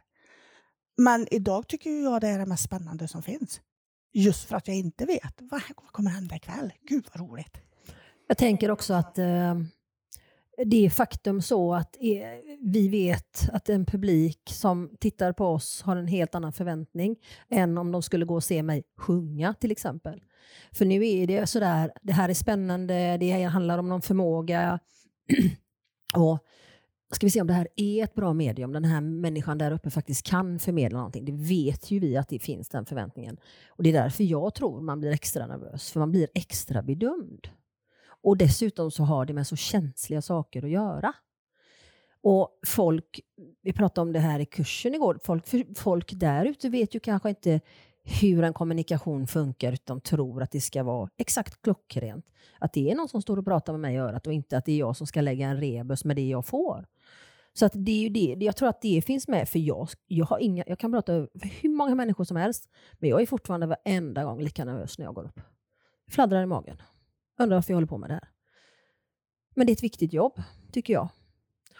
Men 0.97 1.27
idag 1.31 1.69
tycker 1.69 1.91
ju 1.91 2.03
jag 2.03 2.21
det 2.21 2.29
är 2.29 2.39
det 2.39 2.47
mest 2.47 2.65
spännande 2.65 3.09
som 3.09 3.23
finns. 3.23 3.61
Just 4.13 4.45
för 4.49 4.57
att 4.57 4.69
jag 4.69 4.77
inte 4.77 5.05
vet. 5.05 5.35
Vad 5.39 5.63
vad 5.77 5.93
kommer 5.93 6.11
hända 6.11 6.37
ikväll? 6.37 6.73
Gud 6.89 7.07
vad 7.15 7.31
roligt. 7.31 7.61
Jag 8.27 8.39
tänker 8.39 8.71
också 8.71 8.95
att 8.95 9.19
eh, 9.19 9.55
det 10.65 10.87
är 10.87 10.91
faktum 10.91 11.43
så 11.43 11.75
att 11.75 11.97
eh, 12.01 12.57
vi 12.61 12.89
vet 12.89 13.49
att 13.53 13.69
en 13.69 13.87
publik 13.87 14.41
som 14.51 14.91
tittar 15.01 15.33
på 15.33 15.47
oss 15.47 15.83
har 15.83 15.97
en 15.97 16.07
helt 16.07 16.35
annan 16.35 16.53
förväntning 16.53 17.17
än 17.51 17.79
om 17.79 17.93
de 17.93 18.03
skulle 18.03 18.25
gå 18.25 18.35
och 18.35 18.45
se 18.45 18.63
mig 18.63 18.85
sjunga 18.97 19.55
till 19.55 19.73
exempel. 19.73 20.23
För 20.73 20.85
nu 20.85 21.09
är 21.09 21.27
det 21.27 21.47
sådär, 21.47 21.93
det 22.03 22.13
här 22.13 22.29
är 22.29 22.35
spännande, 22.35 23.17
det 23.17 23.43
handlar 23.43 23.79
om 23.79 23.89
någon 23.89 24.03
förmåga. 24.03 24.79
och 26.17 26.39
ska 27.15 27.27
vi 27.27 27.31
se 27.31 27.41
om 27.41 27.47
det 27.47 27.53
här 27.53 27.69
är 27.77 28.05
ett 28.05 28.15
bra 28.15 28.33
medium, 28.33 28.73
den 28.73 28.85
här 28.85 29.01
människan 29.01 29.59
där 29.59 29.73
uppe 29.73 29.91
faktiskt 29.91 30.27
kan 30.27 30.59
förmedla 30.59 30.99
någonting. 30.99 31.25
Det 31.25 31.33
vet 31.33 31.91
ju 31.91 31.99
vi 31.99 32.17
att 32.17 32.29
det 32.29 32.39
finns 32.39 32.69
den 32.69 32.87
förväntningen. 32.87 33.37
Och 33.69 33.83
det 33.83 33.89
är 33.89 34.03
därför 34.03 34.25
jag 34.25 34.55
tror 34.55 34.81
man 34.81 35.01
blir 35.01 35.11
extra 35.11 35.47
nervös, 35.47 35.93
för 35.93 36.01
man 36.01 36.11
blir 36.11 36.29
extra 36.35 36.83
bedömd. 36.83 37.49
Och 38.25 38.37
dessutom 38.37 38.91
så 38.91 39.03
har 39.03 39.27
det 39.27 39.33
med 39.33 39.47
så 39.47 39.57
känsliga 39.57 40.23
saker 40.23 40.65
att 40.65 40.71
göra. 40.71 41.13
Och 42.23 42.49
folk, 42.67 43.21
vi 43.63 43.73
pratade 43.73 44.03
om 44.03 44.13
det 44.13 44.19
här 44.19 44.41
i 44.41 44.47
kursen 44.47 44.95
igår, 44.95 45.19
folk, 45.25 45.45
folk 45.77 46.13
där 46.13 46.45
ute 46.45 46.69
vet 46.69 46.95
ju 46.95 47.01
kanske 47.01 47.29
inte 47.29 47.61
hur 48.03 48.43
en 48.45 48.53
kommunikation 48.53 49.27
funkar 49.27 49.73
utan 49.73 50.01
tror 50.01 50.43
att 50.43 50.51
det 50.51 50.61
ska 50.61 50.83
vara 50.83 51.11
exakt 51.17 51.63
klockrent. 51.63 52.27
Att 52.59 52.73
det 52.73 52.91
är 52.91 52.95
någon 52.95 53.09
som 53.09 53.23
står 53.23 53.39
och 53.39 53.45
pratar 53.45 53.73
med 53.73 53.81
mig 53.81 53.95
i 53.95 53.99
örat 53.99 54.27
och 54.27 54.33
inte 54.33 54.59
att 54.59 54.65
det 54.65 54.73
är 54.73 54.79
jag 54.79 54.97
som 54.97 55.07
ska 55.07 55.21
lägga 55.21 55.47
en 55.47 55.61
rebus 55.61 56.05
med 56.05 56.17
det 56.17 56.29
jag 56.29 56.47
får. 56.47 56.87
Så 57.53 57.67
att 57.67 57.73
det 57.75 57.91
är 57.93 58.01
ju 58.01 58.09
det, 58.09 58.45
jag 58.45 58.57
tror 58.57 58.69
att 58.69 58.83
det 58.83 59.03
finns 59.03 59.29
med, 59.29 59.49
för 59.49 59.59
jag, 59.59 59.89
jag, 60.07 60.27
har 60.27 60.39
inga, 60.39 60.65
jag 60.67 60.79
kan 60.79 60.93
prata 60.93 61.13
för 61.13 61.49
hur 61.63 61.71
många 61.71 61.95
människor 61.95 62.25
som 62.25 62.37
helst, 62.37 62.69
men 62.93 63.11
jag 63.11 63.23
är 63.23 63.27
fortfarande 63.27 63.67
varenda 63.67 64.25
gång 64.25 64.41
lika 64.41 64.65
nervös 64.65 64.99
när 64.99 65.05
jag 65.05 65.15
går 65.15 65.25
upp. 65.25 65.41
Fladdrar 66.11 66.43
i 66.43 66.47
magen. 66.47 66.77
Undrar 67.39 67.57
varför 67.57 67.73
jag 67.73 67.77
håller 67.77 67.87
på 67.87 67.99
med 67.99 68.11
det 68.11 68.15
här. 68.15 68.29
Men 69.55 69.67
det 69.67 69.73
är 69.73 69.75
ett 69.75 69.83
viktigt 69.83 70.13
jobb, 70.13 70.43
tycker 70.73 70.93
jag. 70.93 71.09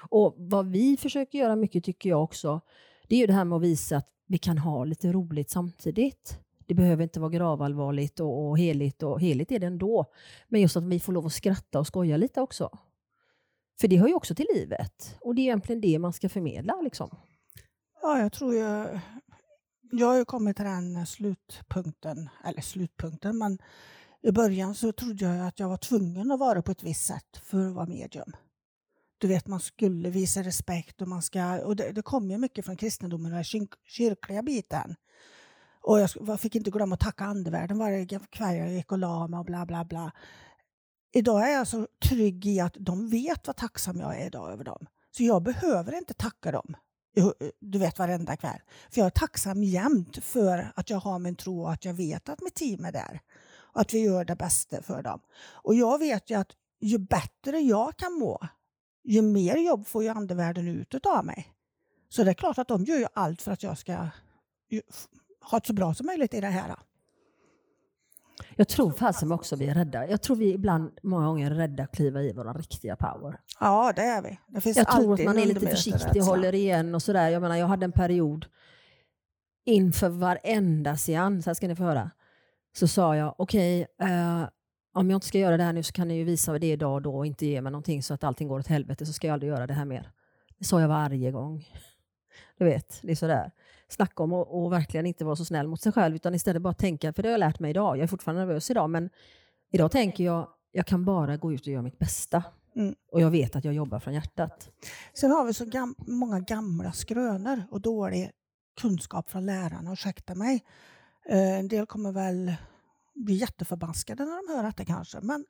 Och 0.09 0.35
vad 0.39 0.67
vi 0.67 0.97
försöker 0.97 1.39
göra 1.39 1.57
mycket, 1.57 1.85
tycker 1.85 2.09
jag 2.11 2.23
också, 2.23 2.61
det 3.09 3.17
är 3.17 3.21
ju 3.21 3.27
det 3.27 3.33
här 3.33 3.45
med 3.45 3.57
att 3.57 3.63
visa 3.63 3.97
att 3.97 4.11
vi 4.27 4.39
kan 4.39 4.59
ha 4.59 4.85
lite 4.85 5.13
roligt 5.13 5.51
samtidigt. 5.51 6.39
Det 6.67 6.75
behöver 6.75 7.03
inte 7.03 7.21
vara 7.21 7.31
gravallvarligt 7.31 8.21
och, 8.21 8.49
och 8.49 8.59
heligt, 8.59 9.03
och 9.03 9.21
heligt 9.21 9.53
är 9.53 9.59
det 9.59 9.67
ändå. 9.67 10.07
Men 10.49 10.61
just 10.61 10.77
att 10.77 10.85
vi 10.85 11.01
får 11.01 11.13
lov 11.13 11.27
att 11.27 11.33
skratta 11.33 11.79
och 11.79 11.87
skoja 11.87 12.17
lite 12.17 12.41
också. 12.41 12.79
För 13.81 13.89
det 13.89 13.97
hör 13.97 14.09
ju 14.09 14.15
också 14.15 14.35
till 14.35 14.47
livet. 14.55 15.17
Och 15.21 15.35
det 15.35 15.41
är 15.41 15.45
egentligen 15.45 15.81
det 15.81 15.99
man 15.99 16.13
ska 16.13 16.29
förmedla. 16.29 16.81
Liksom. 16.81 17.17
Ja, 18.03 18.19
jag 18.19 18.33
tror 18.33 18.55
jag... 18.55 19.01
Jag 19.93 20.07
har 20.07 20.17
ju 20.17 20.25
kommit 20.25 20.57
till 20.57 20.65
den 20.65 21.07
slutpunkten, 21.07 22.29
eller 22.45 22.61
slutpunkten, 22.61 23.39
men 23.39 23.59
i 24.25 24.33
början 24.33 24.75
så 24.75 24.93
trodde 24.93 25.25
jag 25.25 25.47
att 25.47 25.61
jag 25.61 25.69
var 25.69 25.77
tvungen 25.77 26.33
att 26.33 26.41
vara 26.41 26.63
på 26.63 26.73
ett 26.73 26.83
visst 26.83 27.07
sätt 27.07 27.41
för 27.43 27.67
att 27.67 27.75
vara 27.75 27.87
medium. 27.87 28.33
Du 29.19 29.29
vet, 29.29 29.47
man 29.47 29.61
skulle 29.61 30.11
visa 30.11 30.43
respekt 30.43 31.03
och 31.03 31.09
man 31.09 31.23
ska... 31.23 31.65
Och 31.65 31.77
det, 31.77 31.93
det 31.93 32.03
kom 32.03 32.31
ju 32.31 32.39
mycket 32.39 32.65
från 32.65 32.77
kristendomen, 32.77 33.31
den 33.31 33.37
här 33.37 33.67
kyrkliga 33.85 34.43
biten. 34.43 34.95
Och 35.81 36.01
jag 36.01 36.11
jag 36.21 36.41
fick 36.41 36.55
inte 36.55 36.71
glömma 36.71 36.95
att 36.95 37.01
tacka 37.01 37.25
andevärlden 37.25 37.79
varje 37.79 38.07
kväll 38.31 38.57
jag 38.57 38.73
gick 38.73 38.93
och 38.93 38.99
la 38.99 39.29
mig 39.29 39.39
och 39.39 39.45
bla 39.45 39.67
bla 39.67 39.85
bla. 39.85 40.13
Idag 41.13 41.49
är 41.49 41.53
jag 41.53 41.69
så 41.69 41.87
trygg 42.09 42.47
i 42.47 42.61
att 42.61 42.77
de 42.79 43.09
vet 43.09 43.47
vad 43.47 43.57
tacksam 43.57 44.01
jag 44.01 44.21
är 44.21 44.27
idag 44.27 44.53
över 44.53 44.65
dem. 44.65 44.87
Så 45.11 45.23
jag 45.23 45.43
behöver 45.43 45.99
inte 45.99 46.15
tacka 46.15 46.53
dem, 46.53 46.77
du 47.61 47.79
vet 47.79 47.99
varenda 47.99 48.37
kväll. 48.37 48.61
För 48.91 49.01
jag 49.01 49.07
är 49.07 49.11
tacksam 49.11 49.63
jämt 49.63 50.25
för 50.25 50.73
att 50.77 50.91
jag 50.91 50.99
har 50.99 51.19
min 51.19 51.37
tro 51.37 51.63
och 51.63 51.73
att 51.73 51.85
jag 51.85 51.95
vet 51.95 52.29
att 52.29 52.43
mitt 52.43 52.55
team 52.55 52.85
är 52.85 52.93
där. 52.93 53.21
Och 53.75 53.81
att 53.81 53.95
vi 53.95 54.05
gör 54.05 54.25
det 54.25 54.37
bästa 54.37 54.83
för 54.83 55.03
dem. 55.03 55.21
Och 55.53 55.75
jag 55.75 55.99
vet 55.99 56.31
ju 56.31 56.35
att 56.35 56.51
ju 56.81 56.99
bättre 56.99 57.59
jag 57.59 57.97
kan 57.97 58.13
må, 58.13 58.41
ju 59.05 59.23
mer 59.23 59.57
jobb 59.57 59.87
får 59.87 60.03
ju 60.03 60.09
andevärlden 60.09 60.69
ut 60.69 61.07
av 61.07 61.25
mig. 61.25 61.49
Så 62.09 62.25
det 62.25 62.31
är 62.31 62.35
klart 62.35 62.59
att 62.59 62.69
de 62.69 62.85
gör 62.85 62.99
ju 62.99 63.07
allt 63.13 63.43
för 63.43 63.53
att 63.53 63.63
jag 63.63 63.79
ska 63.79 63.93
ha 65.51 65.59
det 65.59 65.67
så 65.67 65.73
bra 65.73 65.95
som 65.95 66.07
möjligt 66.07 66.35
i 66.35 66.41
det 66.41 66.47
här. 66.47 66.77
Jag 68.57 68.69
tror 68.69 68.91
fasen 68.91 69.33
också 69.33 69.57
vi 69.57 69.67
är 69.67 69.75
rädda. 69.75 70.09
Jag 70.09 70.23
tror 70.23 70.37
vi 70.37 70.53
ibland 70.53 70.99
många 71.03 71.27
gånger 71.27 71.51
är 71.51 71.55
rädda 71.55 71.83
att 71.83 71.97
kliva 71.97 72.23
i 72.23 72.33
vår 72.33 72.55
riktiga 72.55 72.97
power. 72.97 73.41
Ja, 73.61 73.93
det 73.97 74.03
är 74.03 74.23
vi. 74.23 74.39
Det 74.47 74.61
finns 74.61 74.77
Jag 74.77 74.91
tror 74.91 75.15
att 75.15 75.25
man 75.25 75.39
är 75.39 75.47
lite 75.47 75.67
försiktig 75.67 76.23
och 76.23 76.29
håller 76.29 76.55
igen 76.55 76.95
och 76.95 77.03
sådär. 77.03 77.29
Jag 77.29 77.43
menar, 77.43 77.57
jag 77.57 77.67
hade 77.67 77.85
en 77.85 77.93
period 77.93 78.47
inför 79.65 80.09
varenda 80.09 80.97
seans, 80.97 81.47
här 81.47 81.55
ska 81.55 81.69
ni 81.69 81.77
få 81.77 81.83
höra, 81.83 82.11
så 82.77 82.89
sa 82.89 83.17
jag 83.17 83.35
okej, 83.39 83.87
eh, 84.01 84.45
om 84.95 85.11
jag 85.11 85.17
inte 85.17 85.27
ska 85.27 85.39
göra 85.39 85.57
det 85.57 85.63
här 85.63 85.73
nu 85.73 85.83
så 85.83 85.93
kan 85.93 86.09
ni 86.09 86.15
ju 86.17 86.25
visa 86.25 86.59
det 86.59 86.67
idag 86.67 86.95
och 86.95 87.03
då 87.03 87.17
och 87.17 87.27
inte 87.27 87.47
ge 87.47 87.61
mig 87.61 87.73
någonting 87.73 88.03
så 88.03 88.15
att 88.15 88.25
allting 88.25 88.49
går 88.49 88.59
åt 88.59 88.67
helvete 88.67 89.07
så 89.07 89.13
ska 89.13 89.27
jag 89.27 89.35
aldrig 89.35 89.53
göra 89.53 89.67
det 89.67 89.75
här 89.75 89.85
mer. 89.85 90.11
Det 90.59 90.65
sa 90.65 90.81
jag 90.81 90.89
varje 90.89 91.31
gång. 91.31 91.69
Du 92.59 92.65
vet, 92.65 92.99
det 93.03 93.11
är 93.11 93.17
sådär. 93.17 93.51
Snacka 93.89 94.23
om 94.23 94.33
att 94.33 94.49
och 94.49 94.73
verkligen 94.73 95.07
inte 95.07 95.25
vara 95.25 95.37
så 95.37 95.45
snäll 95.45 95.69
mot 95.69 95.81
sig 95.81 95.93
själv 95.93 96.15
utan 96.15 96.35
istället 96.35 96.63
bara 96.63 96.75
tänka, 96.75 97.13
för 97.13 97.23
det 97.23 97.29
har 97.29 97.33
jag 97.33 97.39
lärt 97.39 97.61
mig 97.61 97.71
idag, 97.71 97.97
jag 97.97 98.03
är 98.03 98.07
fortfarande 98.07 98.45
nervös 98.45 98.71
idag, 98.71 98.91
men 98.91 99.11
idag 99.71 99.91
tänker 99.91 100.25
jag, 100.25 100.49
jag 100.73 100.87
kan 100.87 101.05
bara 101.05 101.37
gå 101.37 101.53
ut 101.53 101.61
och 101.61 101.73
göra 101.73 101.83
mitt 101.83 101.99
bästa. 101.99 102.43
Mm. 102.77 102.95
Och 103.13 103.21
jag 103.21 103.31
vet 103.31 103.57
att 103.57 103.65
jag 103.65 103.75
jobbar 103.75 104.01
från 104.01 104.15
hjärtat. 104.15 104.71
Sen 105.15 105.31
har 105.31 105.45
vi 105.45 105.55
så 105.55 105.65
gam 105.65 105.95
många 105.99 106.41
gamla 106.41 106.93
skrönor 106.93 107.63
och 107.71 107.81
dålig 107.81 108.31
kunskap 108.81 109.31
från 109.31 109.47
lärarna, 109.47 109.93
ursäkta 109.93 110.35
mig. 110.35 110.65
Eh, 111.29 111.59
en 111.59 111.69
del 111.69 111.87
kommer 111.87 112.13
väl 112.13 112.55
bli 113.15 113.35
jätteförbaskade 113.35 114.25
när 114.25 114.47
de 114.47 114.55
hör 114.55 114.63
detta 114.63 114.85
kanske. 114.85 115.21
Men, 115.21 115.45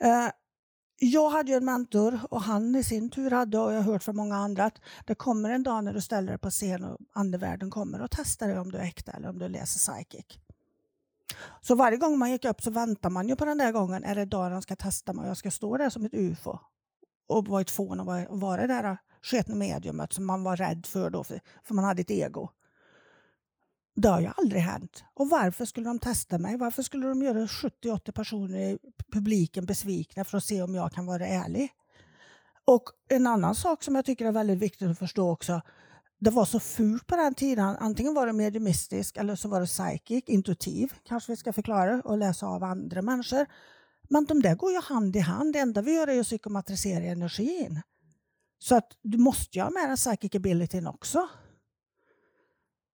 eh, 0.00 0.30
jag 1.02 1.30
hade 1.30 1.50
ju 1.50 1.56
en 1.56 1.64
mentor 1.64 2.20
och 2.30 2.42
han 2.42 2.76
i 2.76 2.84
sin 2.84 3.10
tur 3.10 3.30
hade, 3.30 3.58
och 3.58 3.72
jag 3.72 3.76
har 3.76 3.92
hört 3.92 4.02
från 4.02 4.16
många 4.16 4.36
andra, 4.36 4.64
att 4.64 4.80
det 5.06 5.14
kommer 5.14 5.50
en 5.50 5.62
dag 5.62 5.84
när 5.84 5.92
du 5.92 6.00
ställer 6.00 6.28
dig 6.28 6.38
på 6.38 6.50
scen 6.50 6.84
och 6.84 6.98
andevärlden 7.12 7.70
kommer 7.70 8.02
och 8.02 8.10
testar 8.10 8.48
dig 8.48 8.58
om 8.58 8.72
du 8.72 8.78
är 8.78 8.82
äkta 8.82 9.12
eller 9.12 9.28
om 9.28 9.38
du 9.38 9.48
läser 9.48 9.78
psychic. 9.78 10.26
Så 11.60 11.74
varje 11.74 11.98
gång 11.98 12.18
man 12.18 12.30
gick 12.30 12.44
upp 12.44 12.62
så 12.62 12.70
väntar 12.70 13.10
man 13.10 13.28
ju 13.28 13.36
på 13.36 13.44
den 13.44 13.58
där 13.58 13.72
gången, 13.72 14.04
är 14.04 14.14
det 14.14 14.24
dagen 14.24 14.52
de 14.52 14.62
ska 14.62 14.76
testa 14.76 15.12
mig 15.12 15.22
och 15.22 15.30
jag 15.30 15.36
ska 15.36 15.50
stå 15.50 15.76
där 15.76 15.90
som 15.90 16.04
ett 16.04 16.14
ufo 16.14 16.58
och 17.28 17.46
vara 17.48 17.60
ett 17.60 17.70
fån 17.70 18.00
och 18.00 18.40
vara, 18.40 18.60
det 18.60 18.66
där 18.66 18.98
sketna 19.22 19.54
mediumet 19.54 20.12
som 20.12 20.26
man 20.26 20.42
var 20.42 20.56
rädd 20.56 20.86
för 20.86 21.10
då, 21.10 21.24
för, 21.24 21.40
för 21.64 21.74
man 21.74 21.84
hade 21.84 22.00
ett 22.02 22.10
ego. 22.10 22.50
Det 24.00 24.08
har 24.08 24.20
ju 24.20 24.30
aldrig 24.36 24.62
hänt. 24.62 25.04
Och 25.14 25.28
varför 25.30 25.64
skulle 25.64 25.86
de 25.86 25.98
testa 25.98 26.38
mig? 26.38 26.56
Varför 26.56 26.82
skulle 26.82 27.06
de 27.06 27.22
göra 27.22 27.46
70-80 27.46 28.12
personer 28.12 28.58
i 28.58 28.78
publiken 29.12 29.66
besvikna 29.66 30.24
för 30.24 30.38
att 30.38 30.44
se 30.44 30.62
om 30.62 30.74
jag 30.74 30.92
kan 30.92 31.06
vara 31.06 31.26
ärlig? 31.26 31.70
Och 32.64 32.82
en 33.08 33.26
annan 33.26 33.54
sak 33.54 33.82
som 33.82 33.94
jag 33.94 34.04
tycker 34.04 34.26
är 34.26 34.32
väldigt 34.32 34.58
viktigt 34.58 34.88
att 34.88 34.98
förstå 34.98 35.30
också. 35.30 35.60
Det 36.18 36.30
var 36.30 36.44
så 36.44 36.60
fult 36.60 37.06
på 37.06 37.16
den 37.16 37.34
tiden. 37.34 37.76
Antingen 37.80 38.14
var 38.14 38.26
det 38.26 38.32
mediumistisk 38.32 39.16
eller 39.16 39.36
så 39.36 39.48
var 39.48 39.60
det 39.60 39.66
psychic, 39.66 40.24
intuitiv 40.26 40.92
kanske 41.04 41.32
vi 41.32 41.36
ska 41.36 41.52
förklara 41.52 42.00
och 42.04 42.18
läsa 42.18 42.46
av 42.46 42.64
andra 42.64 43.02
människor. 43.02 43.46
Men 44.10 44.24
de 44.24 44.42
där 44.42 44.54
går 44.54 44.72
ju 44.72 44.80
hand 44.80 45.16
i 45.16 45.18
hand. 45.18 45.52
Det 45.52 45.58
enda 45.58 45.82
vi 45.82 45.94
gör 45.94 46.08
är 46.08 46.20
att 46.20 46.26
psykomatrisera 46.26 47.04
energin. 47.04 47.80
Så 48.58 48.74
att 48.74 48.92
du 49.02 49.18
måste 49.18 49.58
ju 49.58 49.64
ha 49.64 49.70
med 49.70 49.88
den 49.88 49.96
psychic 49.96 50.34
abilityn 50.34 50.86
också. 50.86 51.28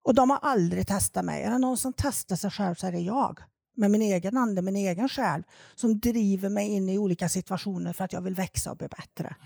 Och 0.07 0.15
de 0.15 0.31
har 0.31 0.39
aldrig 0.43 0.87
testat 0.87 1.25
mig. 1.25 1.43
Är 1.43 1.51
det 1.51 1.59
någon 1.59 1.77
som 1.77 1.93
testar 1.97 2.37
sig 2.37 2.51
själv 2.51 2.75
så 2.75 2.87
är 2.87 2.93
det 2.93 2.99
jag. 2.99 3.41
Med 3.77 3.91
min 3.91 4.03
egen 4.03 4.37
ande, 4.37 4.63
min 4.63 4.77
egen 4.77 5.09
själ. 5.09 5.43
Som 5.75 5.99
driver 5.99 6.49
mig 6.49 6.69
in 6.69 6.89
i 6.89 6.99
olika 6.99 7.29
situationer 7.29 7.93
för 7.93 8.05
att 8.05 8.13
jag 8.13 8.21
vill 8.21 8.35
växa 8.35 8.71
och 8.71 8.77
bli 8.77 8.89
bättre. 8.89 9.37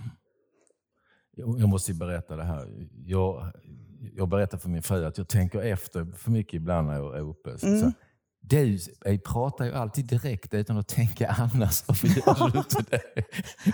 Jag 1.36 1.60
jag 1.60 1.68
måste 1.68 1.94
berätta 1.94 2.36
det 2.36 2.44
här. 2.44 2.88
Jag, 3.04 3.52
jag 4.16 4.28
berättar 4.28 4.58
för 4.58 4.68
min 4.68 4.82
fru 4.82 5.06
att 5.06 5.18
jag 5.18 5.28
tänker 5.28 5.60
efter 5.60 6.04
för 6.04 6.30
mycket 6.30 6.54
ibland 6.54 6.86
när 6.86 6.94
jag 6.94 7.16
är 7.16 7.20
uppe. 7.20 7.50
Mm. 7.62 7.80
så, 7.80 7.92
du 8.40 9.18
pratar 9.18 9.64
ju 9.64 9.72
alltid 9.72 10.06
direkt 10.06 10.54
utan 10.54 10.78
att 10.78 10.88
tänka 10.88 11.28
annars. 11.28 11.84
Varför 11.88 12.08
gör 12.08 12.50
du 12.52 12.58
inte 12.58 12.84
det 12.90 13.02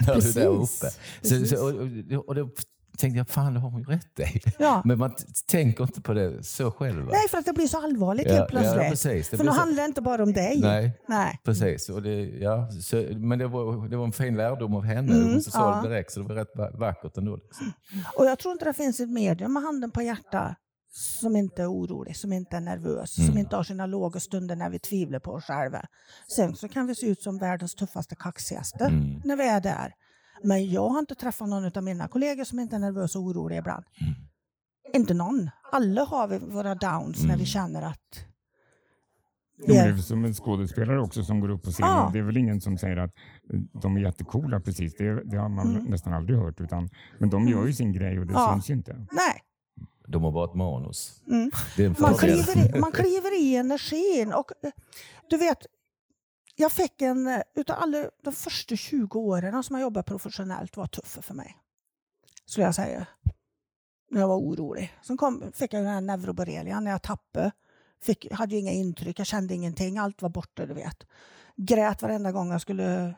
när 0.07 0.14
du 0.14 0.29
är 0.29 0.35
där 0.35 0.46
uppe? 0.46 0.90
Så, 1.22 1.46
så, 1.46 1.66
och, 1.66 2.18
och, 2.18 2.29
och 2.29 2.35
då 2.35 2.51
tänkte 2.97 3.19
jag, 3.19 3.29
fan 3.29 3.55
det 3.55 3.61
har 3.61 3.71
hon 3.71 3.81
ju 3.81 3.87
rätt 3.87 4.21
i. 4.21 4.41
Ja. 4.59 4.83
Men 4.85 4.99
man 4.99 5.15
tänker 5.47 5.85
inte 5.85 6.01
på 6.01 6.15
det 6.15 6.45
så 6.45 6.71
själv. 6.71 7.03
va? 7.05 7.11
Nej, 7.13 7.29
för 7.31 7.39
att 7.39 7.45
det 7.45 7.53
blir 7.53 7.67
så 7.67 7.85
allvarligt 7.85 8.27
Ja, 8.27 8.35
helt 8.35 8.49
plötsligt. 8.51 8.83
ja, 8.85 8.91
precis. 8.91 9.29
För 9.29 9.37
nu 9.39 9.45
så- 9.45 9.51
handlar 9.51 9.83
det 9.83 9.87
inte 9.87 10.03
bara 10.03 10.23
om 10.23 10.33
dig. 10.33 10.61
Nej. 10.61 10.93
Nej. 11.09 11.41
Precis, 11.45 11.89
och 11.89 12.03
det, 12.03 12.15
ja, 12.25 12.71
så, 12.71 12.97
men 13.17 13.39
det 13.39 13.47
var, 13.49 13.89
det 13.89 13.97
var 13.97 14.05
en 14.05 14.13
fin 14.13 14.37
lärdom 14.37 14.75
av 14.75 14.85
henne. 14.85 15.13
Mm, 15.13 15.29
Hon 15.33 15.43
sa 15.43 15.81
det 15.83 15.89
direkt, 15.89 16.13
så 16.13 16.21
det 16.21 16.27
var 16.29 16.35
rätt 16.35 16.53
va- 16.57 16.71
vackert 16.75 17.17
ändå. 17.17 17.37
Liksom. 17.37 17.73
Och 18.17 18.27
jag 18.27 18.39
tror 18.39 18.53
inte 18.53 18.65
det 18.65 18.73
finns 18.73 19.01
ett 19.01 19.11
medium 19.11 19.53
med 19.53 19.63
handen 19.63 19.91
på 19.91 20.03
hjärtat 20.03 20.55
som 21.21 21.37
inte 21.37 21.63
är 21.63 21.71
orolig, 21.73 22.17
som 22.17 22.33
inte 22.33 22.57
är 22.57 22.61
nervös, 22.61 23.15
som 23.15 23.25
Mm. 23.25 23.39
inte 23.39 23.57
har 23.57 23.63
sina 23.63 23.87
låga 23.87 24.21
stunder 24.21 24.57
när 24.57 24.71
vi 24.71 24.79
tvivlar 24.79 25.19
på 25.19 25.31
oss 25.33 25.45
själva. 25.45 25.83
Sen 26.37 26.57
så 26.57 26.69
kan 26.69 26.87
vi 26.87 26.95
se 26.95 27.07
ut 27.07 27.23
som 27.23 27.39
världens 27.39 27.75
tuffaste 27.75 28.15
kaxigaste 28.17 28.85
Mm. 28.85 29.21
när 29.25 29.37
vi 29.37 29.49
är 29.49 29.61
där. 29.61 29.93
Men 30.47 30.71
jag 30.71 30.89
har 30.89 30.99
inte 30.99 31.15
träffat 31.15 31.49
någon 31.49 31.71
av 31.77 31.83
mina 31.83 32.09
kollegor 32.09 32.45
som 32.45 32.59
inte 32.61 32.77
är 32.77 32.81
nervös 32.81 33.17
och 33.17 33.23
orolig 33.23 33.57
ibland. 33.59 33.85
Mm. 34.01 34.15
Inte 34.95 35.15
någon. 35.15 35.51
Alla 35.73 36.05
har 36.05 36.29
vi 36.29 36.39
våra 36.39 36.75
downs 36.75 37.19
när 37.19 37.27
vi 37.27 37.33
Mm. 37.35 37.47
känner 37.47 37.83
att... 37.83 38.27
De 39.67 39.73
vi 39.73 39.79
är 39.79 39.97
som 39.97 40.25
en 40.25 40.35
skådespelare 40.35 41.01
också 41.01 41.25
som 41.25 41.41
går 41.41 41.49
upp 41.51 41.63
på 41.63 41.71
scenen. 41.71 41.91
Ja. 41.93 42.11
Det 42.13 42.19
är 42.19 42.23
väl 42.23 42.37
ingen 42.37 42.61
som 42.61 42.79
säger 42.79 42.97
att 42.97 43.11
eh, 43.53 43.61
de 43.83 43.97
är 43.97 44.01
jättecoola 44.01 44.61
precis. 44.61 44.95
Det, 44.97 45.25
det 45.25 45.37
har 45.37 45.49
man 45.49 45.71
Mm. 45.71 45.85
nästan 45.85 46.13
aldrig 46.13 46.39
hört. 46.39 46.61
Utan, 46.61 46.89
men 47.19 47.31
de 47.31 47.49
gör 47.49 47.67
ju 47.67 47.73
sin 47.73 47.93
grej 47.93 48.19
och 48.19 48.27
det 48.27 48.33
Ja. 48.33 48.51
syns 48.55 48.71
ju 48.71 48.75
inte. 48.75 48.93
nej. 49.13 49.43
De 50.09 50.25
har 50.25 50.33
bara 50.33 50.45
ett 50.51 50.55
manus. 50.57 51.23
Mm. 51.31 51.51
Det 51.77 51.99
Man 51.99 52.15
kliver, 52.15 52.77
i, 52.77 52.81
man 52.81 52.93
kliver 52.93 53.41
i 53.43 53.57
energin. 53.57 54.33
Och, 54.33 54.51
eh, 54.63 54.71
du 55.31 55.37
vet, 55.37 55.59
jag 56.57 56.73
fick 56.73 57.03
en... 57.03 57.27
Eh, 57.27 57.42
utav 57.55 57.77
alla 57.79 58.11
de 58.23 58.33
första 58.33 58.77
20 58.77 59.19
åren 59.19 59.62
som 59.62 59.77
jag 59.77 59.83
jobbade 59.83 60.05
professionellt 60.05 60.77
var 60.77 60.87
tuffa 60.87 61.23
för 61.23 61.35
mig. 61.35 61.57
Skulle 62.45 62.66
jag 62.66 62.75
säga. 62.75 63.07
När 64.11 64.21
jag 64.21 64.29
var 64.29 64.37
orolig. 64.37 64.92
Sen 65.03 65.16
kom, 65.16 65.53
fick 65.55 65.73
jag 65.73 65.83
den 65.83 65.92
här 65.92 66.01
neuroborrelian 66.01 66.85
när 66.85 66.90
jag 66.90 67.03
tappade. 67.03 67.53
Fick, 68.03 68.33
hade 68.33 68.55
ju 68.55 68.61
inga 68.61 68.73
intryck, 68.73 69.19
jag 69.19 69.27
kände 69.27 69.55
ingenting. 69.55 69.99
Allt 69.99 70.23
var 70.23 70.29
borta, 70.29 70.66
du 70.66 70.75
vet. 70.75 71.07
Grät 71.57 72.03
varenda 72.03 72.33
gång 72.33 72.51
jag 72.51 72.61
skulle 72.61 73.14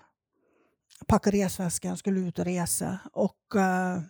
packa 1.07 1.31
resväskan, 1.31 1.97
skulle 1.97 2.21
ut 2.21 2.39
och 2.39 2.45
resa. 2.45 2.99
Och 3.13 3.57
eh, 3.57 4.01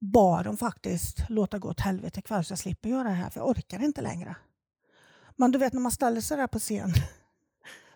bad 0.00 0.44
dem 0.44 0.56
faktiskt 0.56 1.30
låta 1.30 1.58
gå 1.58 1.68
åt 1.68 1.80
helvete 1.80 2.20
ikväll 2.20 2.44
så 2.44 2.52
jag 2.52 2.58
slipper 2.58 2.88
göra 2.88 3.08
det 3.08 3.14
här, 3.14 3.30
för 3.30 3.40
jag 3.40 3.48
orkar 3.48 3.82
inte 3.82 4.02
längre. 4.02 4.36
Men 5.36 5.50
du 5.50 5.58
vet 5.58 5.72
när 5.72 5.80
man 5.80 5.92
ställer 5.92 6.20
sig 6.20 6.36
där 6.36 6.46
på 6.46 6.58
scen 6.58 6.92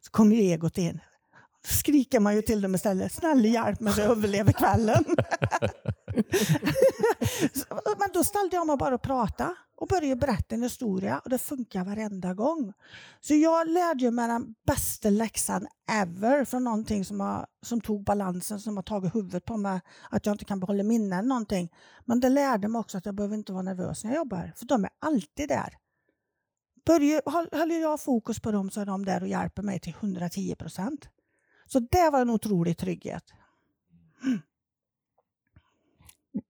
så 0.01 0.11
kommer 0.11 0.37
ju 0.37 0.43
egot 0.43 0.79
in. 0.79 1.01
Då 1.63 1.69
skriker 1.69 2.21
man 2.21 2.35
ju 2.37 2.43
till 2.43 2.61
dem 2.61 2.75
istället. 2.75 3.13
Snälla 3.13 3.49
hjälp 3.49 3.81
mig 3.81 3.93
så 3.93 4.01
jag 4.01 4.11
överlever 4.11 4.53
kvällen. 4.53 5.05
Men 7.99 8.09
då 8.15 8.25
ställde 8.25 8.57
jag 8.57 8.67
mig 8.67 8.77
bara 8.77 8.95
och 8.95 9.03
pratade 9.03 9.55
och 9.81 9.89
började 9.89 10.17
berätta 10.17 10.55
en 10.55 10.63
historia 10.63 11.19
och 11.19 11.31
det 11.31 11.39
funkar 11.39 11.85
varenda 11.85 12.35
gång. 12.35 12.73
Så 13.21 13.35
jag 13.35 13.69
lärde 13.69 14.11
mig 14.11 14.29
den 14.29 14.55
bästa 14.67 15.11
läxan 15.11 15.67
ever 15.91 16.45
från 16.45 16.65
någonting 16.65 17.05
som, 17.05 17.21
har, 17.21 17.47
som 17.63 17.81
tog 17.81 18.05
balansen, 18.05 18.61
som 18.61 18.77
har 18.77 18.83
tagit 18.83 19.15
huvudet 19.15 19.45
på 19.45 19.57
mig, 19.57 19.81
att 20.11 20.27
jag 20.27 20.35
inte 20.35 20.45
kan 20.45 20.61
behålla 20.61 20.83
minnen 20.83 21.29
någonting. 21.29 21.73
Men 22.05 22.21
det 22.21 22.29
lärde 22.29 22.69
mig 22.69 22.79
också 22.79 22.99
att 22.99 23.07
jag 23.07 23.15
behöver 23.15 23.37
inte 23.37 23.53
vara 23.53 23.63
nervös 23.63 24.05
när 24.05 24.11
jag 24.11 24.19
jobbar, 24.19 24.53
för 24.57 24.67
de 24.67 24.85
är 24.85 24.91
alltid 24.99 25.49
där. 25.49 25.80
Börjar, 26.87 27.23
håll- 27.31 27.61
håller 27.61 27.81
jag 27.81 28.01
fokus 28.01 28.41
på 28.41 28.53
dem 28.53 28.71
så 28.71 28.81
är 28.81 28.87
de 28.87 29.05
där 29.05 29.23
och 29.23 29.29
hjälper 29.29 29.63
mig 29.63 29.81
till 29.81 29.95
110 30.01 30.55
procent. 30.59 31.09
Så 31.67 31.81
det 31.81 32.11
var 32.13 32.21
en 32.23 32.31
otrolig 32.31 32.79
trygghet. 32.79 33.25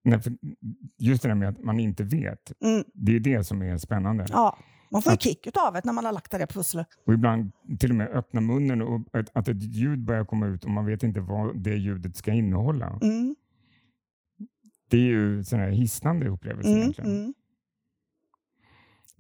Nej, 0.05 0.21
för 0.23 0.33
just 0.99 1.23
det 1.23 1.29
där 1.29 1.35
med 1.35 1.49
att 1.49 1.65
man 1.65 1.81
inte 1.81 2.03
vet. 2.05 2.53
Mm. 2.63 2.85
Det 2.95 3.17
är 3.17 3.21
det 3.21 3.45
som 3.45 3.63
är 3.63 3.79
spännande. 3.79 4.27
Ja, 4.31 4.59
man 4.91 5.03
får 5.03 5.13
ju 5.13 5.15
Att- 5.15 5.23
kick 5.23 5.47
av 5.67 5.73
det 5.75 5.81
när 5.85 5.93
man 5.93 6.05
har 6.05 6.13
lagt 6.13 6.31
det 6.31 6.39
där 6.39 6.47
pusslet. 6.47 6.87
Och 7.07 7.13
ibland 7.15 7.53
till 7.81 7.91
och 7.91 7.97
med 7.97 8.09
öppna 8.09 8.41
munnen 8.41 8.83
och 8.83 9.01
att, 9.13 9.37
att 9.37 9.49
ett 9.49 9.63
ljud 9.63 10.05
börjar 10.05 10.25
komma 10.25 10.47
ut 10.47 10.65
och 10.65 10.71
man 10.71 10.87
vet 10.87 11.03
inte 11.03 11.21
vad 11.21 11.59
det 11.63 11.77
ljudet 11.77 12.17
ska 12.17 12.33
innehålla. 12.33 12.99
Mm, 13.03 13.37
Det 14.91 14.97
är 14.97 15.01
ju 15.01 15.45
sån 15.45 15.59
här 15.59 15.71
hisnande 15.71 16.29
upplevelse 16.29 16.69
mm, 16.69 16.81
egentligen. 16.81 17.35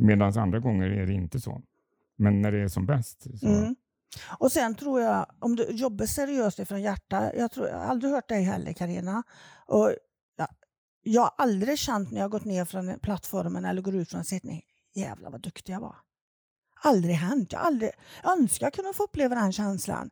Medan 0.00 0.38
andra 0.38 0.58
gånger 0.58 0.86
är 0.86 1.06
det 1.06 1.12
inte 1.12 1.40
så. 1.40 1.62
Men 2.16 2.42
när 2.42 2.52
det 2.52 2.58
är 2.58 2.68
som 2.68 2.86
bäst. 2.86 3.26
Så, 3.40 3.46
Mm. 3.46 3.76
Och 4.38 4.52
sen 4.52 4.74
tror 4.74 5.00
jag, 5.00 5.26
om 5.38 5.56
du 5.56 5.64
jobbar 5.70 6.06
seriöst 6.06 6.58
ifrån 6.58 6.82
hjärtat, 6.82 7.32
jag, 7.36 7.50
tror, 7.50 7.68
jag 7.68 7.76
har 7.78 7.84
aldrig 7.84 8.12
hört 8.12 8.28
dig 8.28 8.42
heller 8.42 8.72
Karina. 8.72 9.22
Och 9.66 9.94
jag, 10.36 10.48
jag 11.02 11.22
har 11.22 11.32
aldrig 11.38 11.78
känt 11.78 12.10
när 12.10 12.20
jag 12.20 12.30
gått 12.30 12.44
ner 12.44 12.64
från 12.64 12.98
plattformen 13.02 13.64
eller 13.64 13.82
går 13.82 13.94
ut 13.94 14.10
från 14.10 14.18
en 14.18 14.24
sittning, 14.24 14.62
jävlar 14.94 15.30
vad 15.30 15.40
duktig 15.40 15.72
jag 15.72 15.80
var. 15.80 15.96
Aldrig 16.82 17.14
hänt. 17.14 17.52
Jag, 17.52 17.62
aldrig, 17.62 17.90
jag 18.22 18.38
önskar 18.38 18.66
jag 18.66 18.72
kunde 18.72 18.92
få 18.92 19.02
uppleva 19.02 19.34
den 19.34 19.52
känslan. 19.52 20.10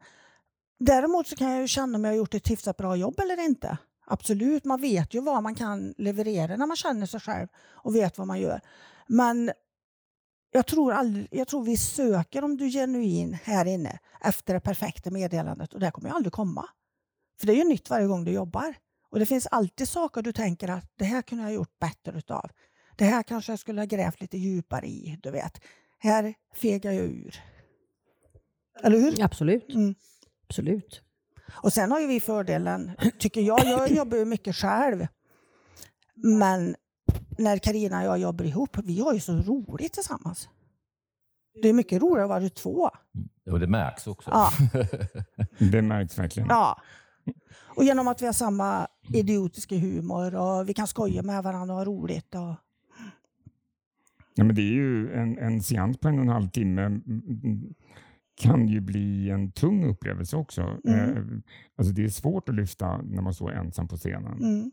Däremot 0.80 1.26
så 1.26 1.36
kan 1.36 1.50
jag 1.50 1.60
ju 1.60 1.68
känna 1.68 1.98
om 1.98 2.04
jag 2.04 2.10
har 2.10 2.16
gjort 2.16 2.34
ett 2.34 2.50
hyfsat 2.50 2.76
bra 2.76 2.96
jobb 2.96 3.20
eller 3.20 3.44
inte. 3.44 3.78
Absolut, 4.06 4.64
man 4.64 4.80
vet 4.80 5.14
ju 5.14 5.20
vad 5.20 5.42
man 5.42 5.54
kan 5.54 5.94
leverera 5.98 6.56
när 6.56 6.66
man 6.66 6.76
känner 6.76 7.06
sig 7.06 7.20
själv 7.20 7.48
och 7.68 7.94
vet 7.94 8.18
vad 8.18 8.26
man 8.26 8.40
gör. 8.40 8.60
Men 9.06 9.50
jag 10.50 10.66
tror, 10.66 10.92
aldrig, 10.92 11.28
jag 11.30 11.48
tror 11.48 11.64
vi 11.64 11.76
söker, 11.76 12.44
om 12.44 12.56
du 12.56 12.66
är 12.66 12.70
genuin 12.70 13.38
här 13.44 13.64
inne, 13.64 13.98
efter 14.20 14.54
det 14.54 14.60
perfekta 14.60 15.10
meddelandet 15.10 15.74
och 15.74 15.80
det 15.80 15.90
kommer 15.90 16.08
ju 16.08 16.14
aldrig 16.14 16.32
komma. 16.32 16.68
För 17.40 17.46
det 17.46 17.52
är 17.52 17.56
ju 17.56 17.64
nytt 17.64 17.90
varje 17.90 18.06
gång 18.06 18.24
du 18.24 18.32
jobbar. 18.32 18.74
Och 19.10 19.18
det 19.18 19.26
finns 19.26 19.46
alltid 19.46 19.88
saker 19.88 20.22
du 20.22 20.32
tänker 20.32 20.68
att 20.68 20.92
det 20.96 21.04
här 21.04 21.22
kunde 21.22 21.44
jag 21.44 21.48
ha 21.48 21.54
gjort 21.54 21.78
bättre 21.78 22.18
utav. 22.18 22.50
Det 22.96 23.04
här 23.04 23.22
kanske 23.22 23.52
jag 23.52 23.58
skulle 23.58 23.80
ha 23.80 23.86
grävt 23.86 24.20
lite 24.20 24.38
djupare 24.38 24.86
i, 24.86 25.18
du 25.22 25.30
vet. 25.30 25.60
Här 25.98 26.34
fegar 26.54 26.92
jag 26.92 27.04
ur. 27.04 27.42
Eller 28.82 28.98
hur? 28.98 29.22
Absolut. 29.22 29.74
Mm. 29.74 29.94
Absolut. 30.48 31.02
Och 31.50 31.72
sen 31.72 31.90
har 31.90 32.00
ju 32.00 32.06
vi 32.06 32.20
fördelen, 32.20 32.90
tycker 33.18 33.40
jag, 33.40 33.64
jag 33.64 33.90
jobbar 33.90 34.16
ju 34.18 34.24
mycket 34.24 34.56
själv. 34.56 35.06
Men 36.14 36.76
när 37.38 37.58
Karina 37.58 37.98
och 37.98 38.04
jag 38.04 38.18
jobbar 38.18 38.44
ihop, 38.44 38.76
vi 38.84 39.00
har 39.00 39.14
ju 39.14 39.20
så 39.20 39.32
roligt 39.32 39.92
tillsammans. 39.92 40.48
Det 41.62 41.68
är 41.68 41.72
mycket 41.72 42.02
roligare 42.02 42.24
att 42.24 42.28
vara 42.28 42.48
två. 42.48 42.90
Och 43.50 43.60
det 43.60 43.66
märks 43.66 44.06
också. 44.06 44.30
Ja. 44.30 44.50
Det 45.70 45.82
märks 45.82 46.18
verkligen. 46.18 46.48
Ja. 46.48 46.82
Och 47.76 47.84
genom 47.84 48.08
att 48.08 48.22
vi 48.22 48.26
har 48.26 48.32
samma 48.32 48.88
idiotiska 49.12 49.76
humor 49.76 50.34
och 50.34 50.68
vi 50.68 50.74
kan 50.74 50.86
skoja 50.86 51.22
med 51.22 51.42
varandra 51.42 51.74
och 51.74 51.78
ha 51.78 51.84
roligt. 51.84 52.34
Och... 52.34 52.54
Ja, 54.34 54.44
men 54.44 54.54
det 54.54 54.62
är 54.62 54.74
ju 54.74 55.12
en, 55.12 55.38
en 55.38 55.62
seans 55.62 55.98
på 55.98 56.08
en 56.08 56.18
och 56.18 56.24
en 56.24 56.28
halv 56.28 56.48
timme 56.48 56.82
mm, 56.82 57.02
mm, 57.06 57.74
kan 58.40 58.68
ju 58.68 58.80
bli 58.80 59.30
en 59.30 59.52
tung 59.52 59.84
upplevelse 59.84 60.36
också. 60.36 60.78
Mm. 60.84 61.16
Eh, 61.16 61.22
alltså 61.76 61.92
det 61.92 62.04
är 62.04 62.08
svårt 62.08 62.48
att 62.48 62.54
lyfta 62.54 63.02
när 63.02 63.22
man 63.22 63.34
står 63.34 63.52
ensam 63.52 63.88
på 63.88 63.96
scenen 63.96 64.38
Mm. 64.38 64.70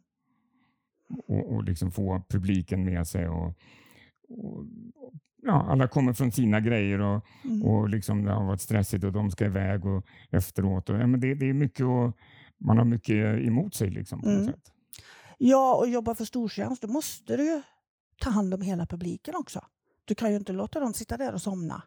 Och, 1.28 1.54
och 1.54 1.64
liksom 1.64 1.92
få 1.92 2.24
publiken 2.30 2.86
med 2.86 3.08
sig. 3.08 3.28
Och, 3.28 3.48
och, 4.30 4.66
ja, 5.42 5.66
alla 5.70 5.88
kommer 5.88 6.14
från 6.14 6.32
sina 6.32 6.60
grejer 6.60 7.00
och, 7.02 7.26
Mm. 7.44 7.64
och 7.64 7.90
liksom 7.90 8.24
det 8.26 8.32
har 8.32 8.46
varit 8.46 8.62
stressigt 8.62 9.04
och 9.04 9.12
de 9.12 9.32
ska 9.32 9.46
iväg 9.46 9.86
och 9.86 10.06
efteråt. 10.32 10.90
Och, 10.90 10.96
ja, 10.96 11.08
men 11.08 11.20
det, 11.20 11.34
det 11.36 11.50
är 11.50 11.54
mycket 11.54 11.86
och, 11.86 12.18
man 12.58 12.78
har 12.78 12.86
mycket 12.86 13.42
emot 13.48 13.74
sig 13.76 13.90
liksom, 13.90 14.22
på 14.22 14.30
Mm. 14.30 14.46
sätt. 14.46 14.72
Ja, 15.38 15.76
och 15.76 15.90
jobba 15.90 16.16
för 16.16 16.26
stortjänst, 16.26 16.82
då 16.82 16.88
måste 16.88 17.38
du 17.38 17.44
ju 17.44 17.62
ta 18.22 18.30
hand 18.30 18.54
om 18.54 18.62
hela 18.62 18.86
publiken 18.86 19.36
också. 19.36 19.62
Du 20.06 20.16
kan 20.16 20.32
ju 20.32 20.38
inte 20.38 20.54
låta 20.54 20.80
dem 20.80 20.94
sitta 20.94 21.18
där 21.18 21.34
och 21.34 21.42
somna. 21.42 21.84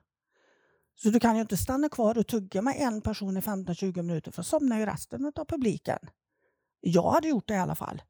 Så 0.94 1.10
du 1.10 1.20
kan 1.20 1.34
ju 1.34 1.40
inte 1.40 1.56
stanna 1.56 1.88
kvar 1.88 2.18
och 2.18 2.26
tugga 2.26 2.62
med 2.62 2.74
en 2.78 3.00
person 3.00 3.36
i 3.36 3.40
15-20 3.40 4.02
minuter 4.02 4.30
för 4.30 4.42
somnar 4.42 4.78
ju 4.78 4.86
resten 4.86 5.32
av 5.36 5.44
publiken. 5.44 5.98
Jag 6.80 7.10
hade 7.10 7.28
gjort 7.28 7.48
det 7.48 7.54
i 7.54 7.58
alla 7.58 7.74
fall. 7.74 8.02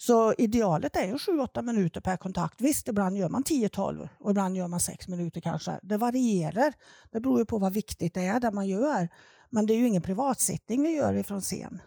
Så 0.00 0.34
idealet 0.38 0.96
är 0.96 1.06
ju 1.06 1.14
7-8 1.14 1.62
minuter 1.62 2.00
per 2.00 2.16
kontakt. 2.16 2.60
Visst, 2.60 2.88
ibland 2.88 3.16
gör 3.16 3.28
man 3.28 3.42
10-12 3.42 4.08
och 4.18 4.30
ibland 4.30 4.56
gör 4.56 4.68
man 4.68 4.80
6 4.80 5.08
minuter 5.08 5.40
kanske. 5.40 5.80
Det 5.82 5.96
varierar. 5.96 6.72
Det 7.10 7.20
beror 7.20 7.38
ju 7.38 7.44
på 7.44 7.58
vad 7.58 7.72
viktigt 7.72 8.14
det 8.14 8.26
är 8.26 8.40
det 8.40 8.50
man 8.50 8.66
gör. 8.66 9.08
Men 9.50 9.66
det 9.66 9.74
är 9.74 9.78
ju 9.78 9.86
ingen 9.86 10.02
privatsittning 10.02 10.82
vi 10.82 10.96
gör 10.96 11.14
ifrån 11.14 11.40
scen. 11.40 11.82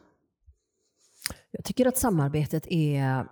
Jag 1.52 1.65
tycker 1.65 1.86
att 1.86 1.97
samarbetet 1.97 2.67
är... 2.67 3.28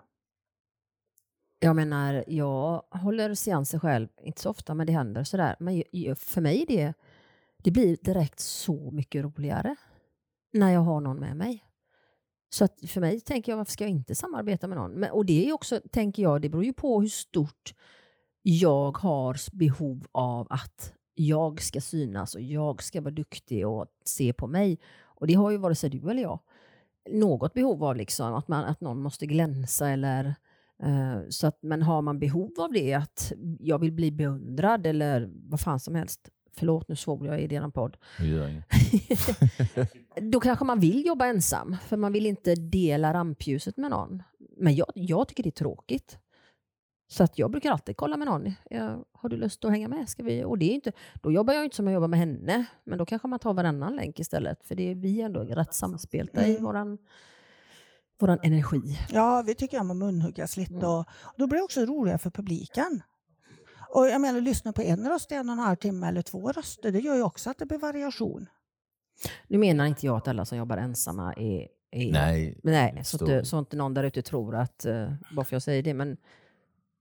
Jag 1.60 1.76
menar, 1.76 2.24
jag 2.28 2.84
håller 2.90 3.36
seanser 3.36 3.80
själv, 3.80 4.08
inte 4.24 4.42
så 4.42 4.50
ofta, 4.50 4.74
men 4.74 4.88
det 4.88 4.94
händer 4.94 5.24
sådär. 5.24 5.56
Men 5.60 5.84
för 6.16 6.42
mig 6.42 6.66
det, 6.68 6.94
det 7.64 7.72
blir 7.72 7.98
direkt 8.02 8.40
så 8.40 8.92
mycket 8.92 9.24
roligare 9.24 9.76
när 10.54 10.72
jag 10.72 10.82
har 10.82 11.02
någon 11.02 11.20
med 11.20 11.38
mig. 11.38 11.69
Så 12.50 12.66
att 12.66 12.80
för 12.88 13.02
mig 13.02 13.20
tänker 13.20 13.52
jag, 13.52 13.58
varför 13.58 13.72
ska 13.72 13.84
jag 13.84 13.92
inte 13.92 14.16
samarbeta 14.16 14.68
med 14.68 14.78
någon? 14.78 14.92
Men, 14.92 15.12
och 15.12 15.26
det 15.26 15.50
är 15.50 15.54
också, 15.54 15.82
tänker 15.92 16.24
jag, 16.24 16.42
det 16.42 16.50
beror 16.50 16.64
ju 16.64 16.74
på 16.74 17.02
hur 17.02 17.08
stort 17.08 17.74
jag 18.42 18.98
har 18.98 19.58
behov 19.58 20.08
av 20.12 20.48
att 20.50 20.94
jag 21.16 21.62
ska 21.62 21.82
synas 21.82 22.36
och 22.36 22.42
jag 22.42 22.84
ska 22.84 23.02
vara 23.02 23.14
duktig 23.14 23.68
och 23.68 23.86
se 24.06 24.34
på 24.34 24.48
mig. 24.48 24.80
Och 25.04 25.28
det 25.28 25.34
har 25.34 25.52
ju 25.52 25.58
vare 25.58 25.76
sig 25.76 25.90
du 25.90 26.10
eller 26.10 26.22
jag 26.22 26.40
något 27.12 27.54
behov 27.54 27.84
av 27.84 27.96
liksom, 27.96 28.34
att, 28.34 28.48
man, 28.48 28.66
att 28.66 28.82
någon 28.82 29.02
måste 29.02 29.26
glänsa 29.26 29.90
eller 29.90 30.36
eh, 30.84 31.20
så 31.30 31.48
att, 31.48 31.58
men 31.62 31.82
har 31.82 32.02
man 32.02 32.20
behov 32.20 32.52
av 32.60 32.72
det, 32.72 32.94
att 32.94 33.34
jag 33.60 33.80
vill 33.80 33.92
bli 33.92 34.12
beundrad 34.12 34.88
eller 34.88 35.30
vad 35.34 35.60
fan 35.60 35.80
som 35.80 35.96
helst. 35.96 36.30
Förlåt, 36.60 36.88
nu 36.88 36.96
svor 36.96 37.28
jag 37.28 37.42
i 37.42 37.48
din 37.48 37.72
podd. 37.72 37.98
Då 40.22 40.40
kanske 40.40 40.66
man 40.66 40.80
vill 40.80 41.06
jobba 41.06 41.26
ensam, 41.26 41.78
för 41.88 41.98
man 41.98 42.14
vill 42.14 42.26
inte 42.26 42.56
dela 42.56 43.14
rampljuset 43.14 43.78
med 43.78 43.92
någon. 43.92 44.24
Men 44.58 44.76
jag, 44.76 44.88
jag 44.96 45.28
tycker 45.28 45.44
det 45.44 45.50
är 45.50 45.52
tråkigt. 45.52 46.18
Så 47.12 47.24
att 47.24 47.40
jag 47.40 47.52
brukar 47.52 47.72
alltid 47.72 47.98
kolla 47.98 48.18
med 48.18 48.28
någon. 48.28 48.54
Ja, 48.70 49.06
har 49.14 49.30
du 49.30 49.38
lust 49.38 49.66
att 49.66 49.72
hänga 49.72 49.88
med? 49.88 50.10
Ska 50.10 50.24
vi? 50.24 50.44
Och 50.44 50.58
det 50.58 50.66
är 50.66 50.74
inte, 50.76 50.92
då 51.22 51.32
jobbar 51.32 51.54
jag 51.54 51.64
inte 51.64 51.76
som 51.76 51.88
jag 51.88 51.94
jobbar 51.94 52.08
med 52.08 52.20
henne, 52.20 52.66
men 52.84 52.98
då 52.98 53.06
kanske 53.06 53.28
man 53.28 53.40
tar 53.40 53.54
varannan 53.54 53.96
länk 53.96 54.20
istället. 54.20 54.64
För 54.64 54.76
det 54.76 54.92
är 54.92 54.96
vi 54.96 55.22
ändå 55.22 55.40
rätt 55.40 55.74
samspelta 55.74 56.48
i 56.48 56.52
Mm. 56.52 56.64
våran, 56.64 56.98
våran 58.20 58.40
energi. 58.44 59.00
Ja, 59.12 59.44
vi 59.48 59.56
tycker 59.56 59.80
om 59.82 59.92
att 59.92 59.98
munhuggas 59.98 60.58
lite 60.58 60.74
Mm. 60.74 60.90
och 60.90 61.06
då 61.38 61.48
blir 61.48 61.58
det 61.58 61.64
också 61.64 61.82
roligare 61.82 62.20
för 62.20 62.30
publiken. 62.30 63.02
Och 63.90 64.08
jag 64.08 64.22
menar, 64.22 64.42
lyssna 64.42 64.74
på 64.74 64.82
en 64.82 65.10
röst 65.10 65.32
i 65.32 65.36
en 65.36 65.50
och 65.50 65.54
en 65.54 65.60
halv 65.60 65.76
timme 65.76 66.08
eller 66.08 66.22
två 66.22 66.52
röster, 66.52 66.92
det 66.92 67.00
gör 67.00 67.16
ju 67.16 67.24
också 67.24 67.50
att 67.50 67.58
det 67.58 67.66
blir 67.66 67.78
variation. 67.78 68.46
Nu 69.48 69.58
menar 69.58 69.86
inte 69.86 70.06
jag 70.06 70.18
att 70.18 70.28
alla 70.28 70.46
som 70.46 70.58
jobbar 70.58 70.78
ensamma 70.78 71.34
är... 71.34 71.68
är 71.92 72.12
Nej, 72.12 72.60
nej, 72.64 73.02
så, 73.04 73.18
inte, 73.18 73.46
så 73.46 73.60
inte 73.60 73.78
någon 73.78 73.94
där 73.94 74.04
ute 74.04 74.22
tror 74.22 74.56
att, 74.56 74.86
uh, 74.86 75.14
varför 75.32 75.56
jag 75.56 75.62
säger 75.62 75.84
det, 75.84 75.94
men 75.94 76.18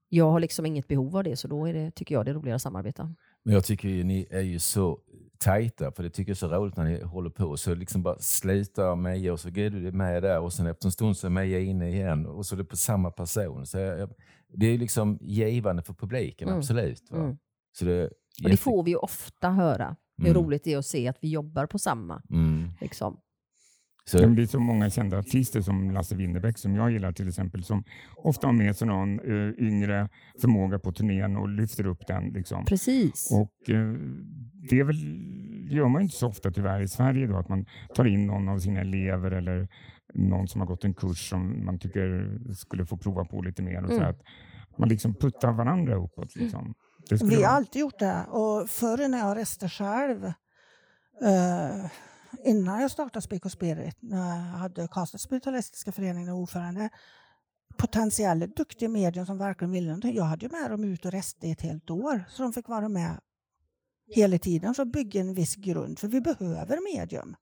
jag 0.09 0.31
har 0.31 0.41
liksom 0.41 0.67
inget 0.67 0.89
behov 0.89 1.17
av 1.17 1.25
det, 1.25 1.37
så 1.37 1.49
då 1.49 1.69
är 1.69 1.73
det, 1.73 1.91
tycker 1.91 2.15
jag 2.15 2.25
det 2.25 2.31
är 2.31 2.35
roligare 2.35 2.57
att 2.57 2.63
samarbeta. 2.63 3.15
Men 3.43 3.55
jag 3.55 3.65
tycker 3.65 3.89
ju, 3.89 4.05
ni 4.05 4.27
är 4.31 4.41
ju 4.41 4.59
så 4.59 5.01
tajta, 5.39 5.93
för 5.93 6.03
det 6.03 6.11
tycker 6.11 6.31
jag 6.31 6.35
är 6.35 6.39
så 6.39 6.49
roligt 6.49 6.77
när 6.77 6.85
ni 6.85 7.03
håller 7.03 7.31
på. 7.31 7.57
Så 7.57 7.75
liksom 7.75 8.03
bara 8.03 8.19
slutar 8.19 8.97
Meja 8.97 9.33
och 9.33 9.41
så 9.41 9.51
går 9.51 9.71
du 9.71 9.93
med 9.93 10.23
där 10.23 10.41
och 10.41 10.53
sen 10.53 10.67
efter 10.67 10.87
en 10.87 10.93
stund 10.93 11.17
så 11.17 11.27
är 11.27 11.31
Meja 11.31 11.61
inne 11.61 11.89
igen 11.91 12.27
och 12.27 12.47
så 12.47 12.55
är 12.55 12.57
det 12.57 12.65
på 12.65 12.77
samma 12.77 13.11
person. 13.11 13.67
Så 13.67 13.79
jag, 13.79 14.11
det 14.53 14.67
är 14.67 14.79
liksom 14.79 15.19
givande 15.21 15.83
för 15.83 15.95
publiken, 15.95 16.49
Mm. 16.49 16.59
absolut. 16.59 17.11
Mm. 17.11 17.37
Så 17.79 17.85
det, 17.85 17.93
är 17.93 18.11
Och 18.45 18.51
det 18.51 18.57
får 18.57 18.83
vi 18.83 18.91
ju 18.91 18.97
ofta 18.97 19.51
höra, 19.51 19.97
hur 20.19 20.27
Mm. 20.29 20.43
roligt 20.43 20.65
det 20.65 20.73
är 20.73 20.79
att 20.79 20.87
se 20.87 21.09
att 21.09 21.19
vi 21.21 21.29
jobbar 21.31 21.67
på 21.67 21.79
samma. 21.79 22.23
Mm. 22.31 22.71
Liksom. 22.81 23.17
Så, 24.09 24.19
Det 24.27 24.43
är 24.43 24.47
så 24.47 24.61
många 24.61 24.91
kända 24.91 25.19
artister 25.19 25.61
som 25.61 25.91
Lasse 25.91 26.15
Winnerbäck 26.15 26.59
som 26.59 26.75
jag 26.75 26.91
gillar 26.91 27.13
till 27.13 27.29
exempel 27.29 27.65
som 27.65 27.85
ofta 28.17 28.47
har 28.47 28.53
med 28.55 28.77
sig 28.77 28.89
någon 28.89 29.21
eh, 29.21 29.55
yngre 29.67 30.09
förmåga 30.41 30.79
på 30.79 30.93
turnén 30.93 31.37
och 31.37 31.49
lyfter 31.49 31.87
upp 31.87 32.07
den. 32.07 32.25
Liksom. 32.29 32.65
Precis. 32.65 33.29
Och 33.33 33.71
eh, 33.71 33.93
det 34.71 34.79
är 34.81 34.85
väl, 34.85 34.97
gör 35.71 35.89
man 35.89 36.03
inte 36.03 36.17
så 36.17 36.27
ofta 36.29 36.51
tyvärr 36.51 36.81
i 36.81 36.89
Sverige 36.89 37.27
då 37.27 37.37
att 37.37 37.49
man 37.49 37.67
tar 37.95 38.05
in 38.05 38.27
någon 38.27 38.49
av 38.49 38.59
sina 38.59 38.81
elever 38.81 39.31
eller 39.31 39.69
någon 40.15 40.49
som 40.49 40.61
har 40.61 40.69
gått 40.69 40.85
en 40.85 40.95
kurs 40.95 41.29
som 41.31 41.65
man 41.65 41.79
tycker 41.79 42.39
skulle 42.55 42.87
få 42.87 42.97
prova 42.97 43.25
på 43.25 43.43
lite 43.43 43.63
mer. 43.63 43.83
Och 43.83 43.89
så 43.91 43.97
Mm. 43.97 44.09
att 44.11 44.21
man 44.79 44.89
liksom 44.89 45.15
puttar 45.15 45.53
varandra 45.53 45.95
uppåt. 45.95 46.37
Liksom. 46.37 46.75
Det 47.09 47.19
skulle 47.19 47.31
Vi 47.31 47.37
har 47.37 47.43
vara- 47.43 47.53
alltid 47.53 47.81
gjort 47.81 47.99
det. 47.99 48.25
Och 48.29 48.69
förr 48.71 49.09
när 49.09 49.19
jag 49.19 49.37
reste 49.37 49.69
själv, 49.69 50.25
eh, 51.23 51.91
innan 52.45 52.81
jag 52.81 52.91
startade 52.91 53.23
Speak 53.23 53.45
och 53.45 53.53
Spirit, 53.53 53.97
när 54.01 54.29
jag 54.53 54.59
hade 54.59 54.89
Karlstads 54.89 55.25
spiritualistiska 55.25 55.93
förening 55.93 56.33
och 56.33 56.39
ordförande, 56.39 56.89
potentiella 57.77 58.47
duktiga 58.47 58.89
medier 58.89 59.25
som 59.25 59.39
verkligen 59.39 59.73
ville 59.73 59.87
någonting. 59.87 60.15
Jag 60.17 60.25
hade 60.25 60.47
ju 60.47 60.53
med 60.53 60.71
dem 60.71 60.85
ut 60.85 61.05
och 61.05 61.13
reste 61.13 61.47
i 61.47 61.51
ett 61.51 61.61
helt 61.63 61.91
år, 61.91 62.25
så 62.31 62.43
de 62.43 62.53
fick 62.53 62.69
vara 62.69 62.89
med 62.89 63.21
hela 64.15 64.39
tiden 64.39 64.75
för 64.75 64.83
att 64.83 64.93
bygga 64.93 65.21
en 65.21 65.35
viss 65.35 65.57
grund, 65.57 65.99
för 65.99 66.09
vi 66.09 66.21
behöver 66.21 66.95
medium. 66.97 67.37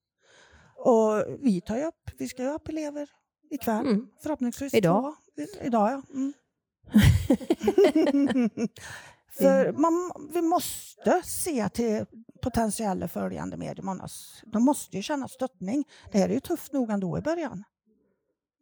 Och 0.76 1.24
vi 1.40 1.60
tar 1.60 1.76
ju 1.76 1.84
upp, 1.84 2.10
vi 2.18 2.28
ska 2.28 2.42
ju 2.42 2.48
upp 2.48 2.68
elever 2.68 3.08
ikväll, 3.50 3.86
Mm. 3.86 4.06
förhoppningsvis 4.22 4.74
Idag. 4.74 5.02
två. 5.36 5.42
Idag 5.62 5.90
ja. 5.92 6.02
Mm. 6.14 6.32
För 9.38 9.72
man, 9.72 10.12
vi 10.34 10.42
måste 10.42 11.22
se 11.24 11.68
till 11.68 12.04
potentiella 12.42 13.08
följande 13.08 13.56
medium 13.56 13.88
annars. 13.88 14.42
De 14.46 14.64
måste 14.64 14.96
ju 14.96 15.02
känna 15.02 15.28
stöttning. 15.28 15.84
Det 16.12 16.18
här 16.18 16.28
är 16.28 16.34
ju 16.34 16.40
tufft 16.40 16.72
nog 16.72 16.90
ändå 16.90 17.18
i 17.18 17.20
början. 17.20 17.64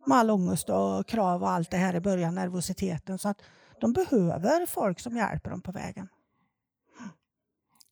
Med 0.06 0.18
all 0.18 0.30
ångest 0.30 0.70
och 0.70 1.06
krav 1.06 1.42
och 1.42 1.50
allt 1.50 1.70
det 1.70 1.76
här 1.76 1.94
i 1.94 2.00
början, 2.00 2.34
nervositeten. 2.34 3.18
Så 3.18 3.28
att 3.28 3.42
de 3.80 3.92
behöver 3.92 4.66
folk 4.66 5.00
som 5.00 5.16
hjälper 5.16 5.50
dem 5.50 5.60
på 5.60 5.72
vägen. 5.72 6.08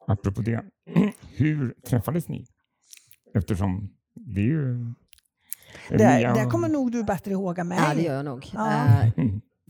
Apropå 0.07 0.41
det, 0.43 0.65
hur 1.37 1.75
träffades 1.87 2.29
ni? 2.29 2.47
Eftersom 3.35 3.89
det 4.15 4.41
är 4.41 4.45
ju... 4.45 4.95
Det, 5.89 6.33
det 6.35 6.51
kommer 6.51 6.69
nog 6.69 6.93
du 6.93 7.05
bättre 7.05 7.31
ihåg 7.31 7.59
än 7.59 7.69
mig. 7.69 7.79
Ja, 7.79 7.95
det 7.95 8.03
gör 8.03 8.15
jag 8.15 8.25
nog. 8.25 8.51
Ja. 8.55 8.87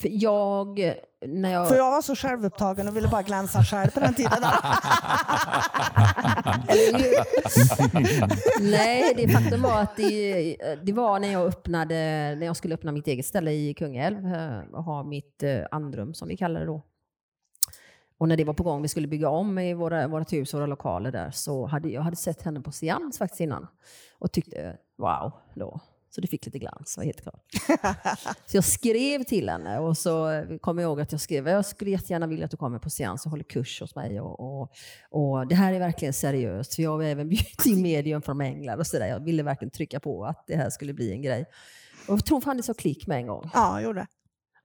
För 0.03 0.09
jag, 0.13 0.95
när 1.27 1.53
jag... 1.53 1.69
För 1.69 1.77
jag 1.77 1.91
var 1.91 2.03
så 2.03 2.17
självupptagen 2.17 2.89
och 2.89 2.97
ville 2.97 3.09
bara 3.09 3.23
glänsa 3.23 3.65
själv 3.65 3.91
på 3.91 4.01
den 4.01 4.15
tiden. 4.15 4.43
Eller 6.69 6.99
hur? 6.99 8.71
Nej, 8.71 9.15
det 9.17 9.29
faktum 9.29 9.63
var 9.63 9.81
att 9.81 9.97
det, 9.97 10.57
det 10.83 10.93
var 10.93 11.19
när 11.19 11.33
jag, 11.33 11.47
öppnade, 11.47 11.95
när 12.39 12.47
jag 12.47 12.57
skulle 12.57 12.75
öppna 12.75 12.93
mitt 12.93 13.07
eget 13.07 13.27
ställe 13.27 13.53
i 13.53 13.75
Kungälv 13.75 14.27
eh, 14.35 14.61
och 14.73 14.85
ha 14.85 15.03
mitt 15.03 15.43
eh, 15.43 15.61
andrum 15.71 16.15
som 16.15 16.29
vi 16.29 16.37
kallar 16.37 16.61
det 16.61 16.67
då. 16.67 16.83
Och 18.19 18.29
när 18.29 18.37
det 18.37 18.45
var 18.45 18.55
på 18.55 18.63
gång, 18.63 18.83
vi 18.83 18.89
skulle 18.89 19.09
bygga 19.09 19.29
om 19.29 19.59
i 19.59 19.75
våra, 19.75 20.09
vårt 20.09 20.33
hus 20.33 20.55
och 20.55 20.59
våra 20.59 20.67
lokaler 20.67 21.13
där, 21.13 21.31
så 21.31 21.67
hade 21.67 21.89
jag 21.89 22.03
hade 22.03 22.17
sett 22.17 22.43
henne 22.43 22.61
på 22.61 22.73
seans 22.73 23.19
faktiskt 23.19 23.41
innan 23.41 23.67
och 24.19 24.33
tyckte 24.33 24.77
wow 24.99 25.33
då. 25.55 25.81
Så 26.15 26.21
det 26.21 26.27
fick 26.27 26.47
lite 26.47 26.59
glans, 26.59 26.97
var 26.97 27.05
helt 27.05 27.23
klart. 27.23 27.45
Så 28.47 28.57
jag 28.57 28.65
skrev 28.65 29.23
till 29.23 29.49
henne 29.49 29.79
och 29.79 29.99
så 29.99 30.45
kom 30.61 30.79
jag 30.79 30.89
ihåg 30.89 31.01
att 31.01 31.13
jag 31.13 31.21
skrev 31.21 31.49
jag 31.49 31.67
skulle 31.67 31.91
jättegärna 31.91 32.27
vilja 32.27 32.45
att 32.45 32.51
du 32.51 32.57
kommer 32.57 32.79
på 32.79 32.91
seans 32.91 33.25
och 33.25 33.31
håller 33.31 33.45
kurs 33.45 33.81
hos 33.81 33.95
mig. 33.95 34.21
Och, 34.21 34.41
och, 34.41 34.73
och 35.11 35.47
det 35.47 35.55
här 35.55 35.73
är 35.73 35.79
verkligen 35.79 36.15
seriöst, 36.15 36.75
för 36.75 36.83
jag 36.83 36.91
har 36.91 37.03
även 37.03 37.29
bjudit 37.29 37.67
in 37.67 37.83
medium 37.83 38.23
från 38.23 38.41
England 38.41 38.81
och 38.81 38.87
sådär. 38.87 39.07
Jag 39.07 39.25
ville 39.25 39.43
verkligen 39.43 39.71
trycka 39.71 40.01
på 40.01 40.25
att 40.25 40.45
det 40.47 40.57
här 40.57 40.71
skulle 40.71 40.95
bli 40.95 41.13
en 41.13 41.23
grej. 41.23 41.45
Och 42.09 42.15
jag 42.15 42.27
tror 42.27 42.41
fan 42.41 42.57
det 42.57 42.63
så 42.63 42.75
klick 42.75 43.07
med 43.07 43.19
en 43.19 43.27
gång. 43.27 43.51
Ja, 43.55 43.81
jag 43.81 43.83
gjorde. 43.83 44.07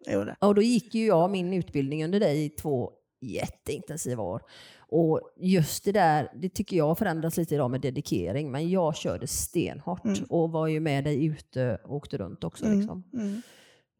Jo, 0.07 0.23
det. 0.23 0.35
Och 0.39 0.55
då 0.55 0.61
gick 0.61 0.95
ju 0.95 1.05
jag 1.05 1.31
min 1.31 1.53
utbildning 1.53 2.05
under 2.05 2.19
dig 2.19 2.45
i 2.45 2.49
två 2.49 2.91
jätteintensiva 3.21 4.23
år. 4.23 4.41
Och 4.89 5.21
just 5.37 5.83
det 5.85 5.91
där, 5.91 6.31
det 6.35 6.49
tycker 6.49 6.77
jag 6.77 6.87
har 6.87 6.95
förändrats 6.95 7.37
lite 7.37 7.55
idag 7.55 7.71
med 7.71 7.81
dedikering. 7.81 8.51
Men 8.51 8.69
jag 8.69 8.95
körde 8.95 9.27
stenhårt 9.27 10.05
Mm. 10.05 10.23
och 10.29 10.51
var 10.51 10.67
ju 10.67 10.79
med 10.79 11.03
dig 11.03 11.25
ute 11.25 11.77
och 11.83 11.95
åkte 11.95 12.17
runt 12.17 12.43
också. 12.43 12.65
Mm, 12.65 12.77
Liksom. 12.79 13.03
mm. 13.13 13.41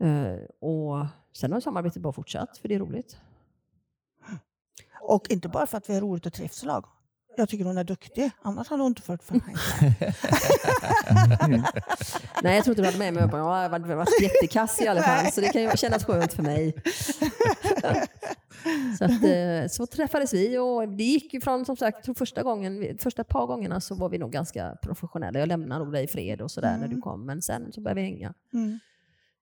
Eh, 0.03 0.39
och 0.69 1.05
sen 1.33 1.51
har 1.51 1.59
samarbetet 1.59 2.01
bara 2.01 2.13
fortsatt, 2.13 2.57
för 2.57 2.67
det 2.67 2.75
är 2.75 2.79
roligt. 2.79 3.17
Och 5.01 5.31
inte 5.31 5.49
bara 5.49 5.67
för 5.67 5.77
att 5.77 5.89
vi 5.89 5.95
är 5.95 6.01
roligt 6.01 6.25
och 6.25 6.33
trivs 6.33 6.63
lag. 6.63 6.85
Jag 7.37 7.49
tycker 7.49 7.65
hon 7.65 7.77
är 7.77 7.83
duktig, 7.83 8.31
annars 8.41 8.67
hade 8.69 8.83
hon 8.83 8.91
inte 8.91 9.01
fört 9.01 9.23
för 9.23 9.33
mig. 9.33 9.55
Nej, 12.43 12.55
jag 12.55 12.63
tror 12.63 12.71
inte 12.71 12.81
du 12.81 12.85
hade 12.85 12.97
med 12.97 13.13
mig. 13.13 13.21
Jag 13.21 13.29
bara, 13.29 13.41
"Ja, 13.41 13.63
jag 13.63 13.69
har 13.79 13.95
varit 13.95 14.21
jättekass 14.21 14.81
i 14.81 14.87
alla 14.87 15.01
fall, 15.03 15.31
så 15.31 15.41
det 15.41 15.49
kan 15.49 15.61
ju 15.61 15.69
kännas 15.77 16.05
skönt 16.05 16.33
för 16.33 16.43
mig. 16.43 16.73
så, 18.97 19.05
att, 19.05 19.23
eh, 19.23 19.67
så 19.69 19.85
träffades 19.85 20.33
vi 20.33 20.57
och 20.57 20.89
det 20.89 21.03
gick 21.03 21.33
ju 21.33 21.41
från, 21.41 21.65
som 21.65 21.75
sagt, 21.75 22.17
första 22.17 22.43
gången, 22.43 22.97
första 22.97 23.23
par 23.23 23.47
gångerna 23.47 23.81
så 23.81 23.95
var 23.95 24.09
vi 24.09 24.17
nog 24.17 24.31
ganska 24.31 24.77
professionella. 24.83 25.39
Jag 25.39 25.47
lämnade 25.47 25.83
nog 25.83 25.93
dig 25.93 26.03
i 26.03 26.07
fred 26.07 26.41
och 26.41 26.51
sådär 26.51 26.77
när 26.77 26.87
du 26.87 27.01
kom, 27.01 27.25
men 27.25 27.41
sen 27.41 27.71
så 27.71 27.81
började 27.81 28.01
vi 28.01 28.07
hänga. 28.07 28.33
Mm. 28.53 28.79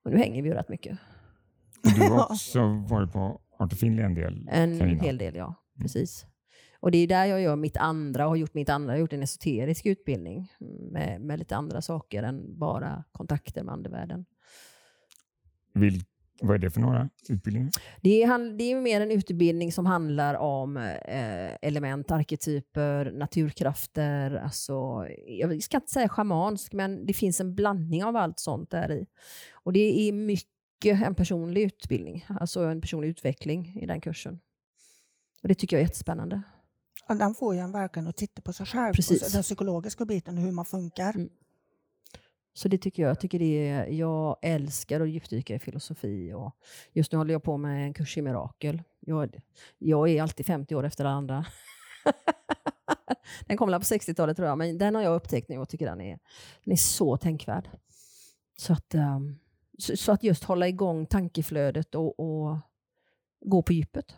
Och 0.03 0.11
nu 0.11 0.17
hänger 0.17 0.41
vi 0.41 0.49
ju 0.49 0.55
rätt 0.55 0.69
mycket. 0.69 0.97
Du 1.81 2.01
har 2.01 2.31
också 2.31 2.85
varit 2.89 3.11
på 3.13 3.41
Art 3.59 3.73
of 3.73 3.79
Finley 3.79 4.05
en 4.05 4.15
del, 4.15 4.47
En 4.51 4.79
Carina. 4.79 5.03
hel 5.03 5.17
del, 5.17 5.35
ja. 5.35 5.55
Precis. 5.81 6.25
Och 6.79 6.91
det 6.91 6.97
är 6.97 7.07
där 7.07 7.25
jag 7.25 7.41
gör 7.41 7.55
mitt 7.55 7.77
andra, 7.77 8.23
har 8.23 8.35
gjort 8.35 8.53
mitt 8.53 8.69
andra, 8.69 8.93
jag 8.93 8.97
har 8.97 8.99
gjort 8.99 9.13
en 9.13 9.23
esoterisk 9.23 9.85
utbildning 9.85 10.51
med, 10.91 11.21
med 11.21 11.39
lite 11.39 11.55
andra 11.55 11.81
saker 11.81 12.23
än 12.23 12.59
bara 12.59 13.03
kontakter 13.11 13.63
med 13.63 13.73
andevärlden. 13.73 14.25
Vil, 15.73 16.03
vad 16.41 16.55
är 16.55 16.59
det 16.59 16.71
för 16.71 16.81
några 16.81 17.09
utbildningar? 17.29 17.71
Det 18.01 18.23
är, 18.23 18.27
han- 18.27 18.57
det 18.57 18.63
är 18.71 18.81
mer 18.81 19.01
en 19.01 19.11
utbildning 19.11 19.71
som 19.71 19.85
handlar 19.85 20.35
om 20.35 20.77
eh, 20.77 21.51
element, 21.61 22.11
arketyper, 22.11 23.11
naturkrafter. 23.11 24.31
Alltså, 24.35 24.73
jag 25.27 25.63
ska 25.63 25.77
inte 25.77 25.91
säga 25.91 26.09
schamansk, 26.09 26.73
men 26.73 27.05
det 27.05 27.13
finns 27.13 27.39
en 27.41 27.55
blandning 27.55 28.03
av 28.03 28.15
allt 28.15 28.39
sånt 28.39 28.69
där 28.71 28.91
i. 28.91 29.05
Och 29.53 29.73
det 29.73 29.79
är 30.07 30.11
mycket 30.13 30.45
en 31.05 31.15
personlig 31.15 31.61
utbildning, 31.61 32.25
alltså 32.39 32.63
en 32.63 32.81
personlig 32.81 33.09
utveckling 33.09 33.77
i 33.81 33.85
den 33.85 34.01
kursen. 34.01 34.39
Och 35.41 35.47
det 35.47 35.55
tycker 35.55 35.75
jag 35.77 35.81
är 35.81 35.85
jättespännande. 35.85 36.41
Och 37.09 37.15
den 37.15 37.35
får 37.35 37.53
ju 37.55 37.59
en 37.59 37.71
verkligen 37.71 38.07
att 38.07 38.17
titta 38.17 38.41
på 38.41 38.53
sig 38.53 38.65
själv, 38.65 38.93
Precis. 38.93 39.33
den 39.33 39.41
psykologiska 39.43 40.05
biten, 40.05 40.37
hur 40.37 40.51
man 40.51 40.65
funkar. 40.65 41.15
Mm. 41.15 41.29
Så 42.57 42.67
det 42.67 42.77
tycker 42.77 43.03
jag. 43.03 43.09
Jag, 43.09 43.19
tycker 43.19 43.39
det 43.39 43.69
är, 43.69 43.87
jag 43.87 44.37
älskar 44.41 45.01
att 45.01 45.09
djupdyka 45.09 45.55
i 45.55 45.59
filosofi. 45.59 46.33
Och 46.33 46.57
just 46.93 47.11
nu 47.11 47.17
håller 47.17 47.33
jag 47.33 47.43
på 47.43 47.57
med 47.57 47.85
en 47.85 47.93
kurs 47.93 48.17
i 48.17 48.21
mirakel. 48.21 48.83
Jag, 48.99 49.41
jag 49.77 50.09
är 50.09 50.21
alltid 50.21 50.45
50 50.45 50.75
år 50.75 50.83
efter 50.83 51.05
alla 51.05 51.13
andra. 51.13 51.45
den 53.45 53.57
kom 53.57 53.71
väl 53.71 53.79
på 53.79 53.83
60-talet 53.83 54.37
tror 54.37 54.47
jag, 54.47 54.57
men 54.57 54.77
den 54.77 54.95
har 54.95 55.01
jag 55.01 55.15
upptäckt 55.15 55.49
nu 55.49 55.57
och 55.57 55.69
tycker 55.69 55.85
den 55.85 56.01
är, 56.01 56.19
den 56.63 56.71
är 56.71 56.77
så 56.77 57.17
tänkvärd. 57.17 57.69
Så 58.57 58.73
att, 58.73 58.93
ehm, 58.93 59.39
så, 59.77 59.97
så 59.97 60.11
att 60.11 60.23
just 60.23 60.43
hålla 60.43 60.67
igång 60.67 61.05
tankeflödet 61.05 61.95
och, 61.95 62.19
och 62.19 62.57
gå 63.39 63.61
på 63.61 63.73
djupet. 63.73 64.15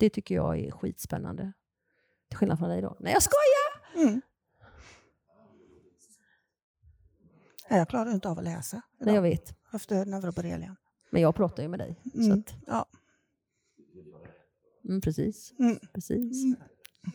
Det 0.00 0.10
tycker 0.10 0.34
jag 0.34 0.58
är 0.58 0.70
skitspännande. 0.70 1.52
Till 2.28 2.38
skillnad 2.38 2.58
från 2.58 2.68
dig 2.68 2.82
då. 2.82 2.96
Nej, 3.00 3.12
jag 3.12 3.22
skojar! 3.22 4.08
Mm. 4.08 4.22
Nej, 7.70 7.78
Jag 7.78 7.88
klarar 7.88 8.10
inte 8.10 8.28
av 8.28 8.38
att 8.38 8.44
läsa 8.44 8.76
Nej, 8.76 9.14
jag 9.14 9.26
idag, 9.26 9.36
vet. 9.38 9.54
efter 9.72 10.06
neuroborrelian. 10.06 10.76
Men 11.10 11.22
jag 11.22 11.34
pratar 11.34 11.62
ju 11.62 11.68
med 11.68 11.78
dig. 11.78 12.00
Så 12.12 12.18
Mm. 12.20 12.38
att, 12.38 12.54
Ja. 12.66 12.86
mm, 14.88 15.00
precis. 15.00 15.54
Mm. 15.58 15.78
precis. 15.92 16.44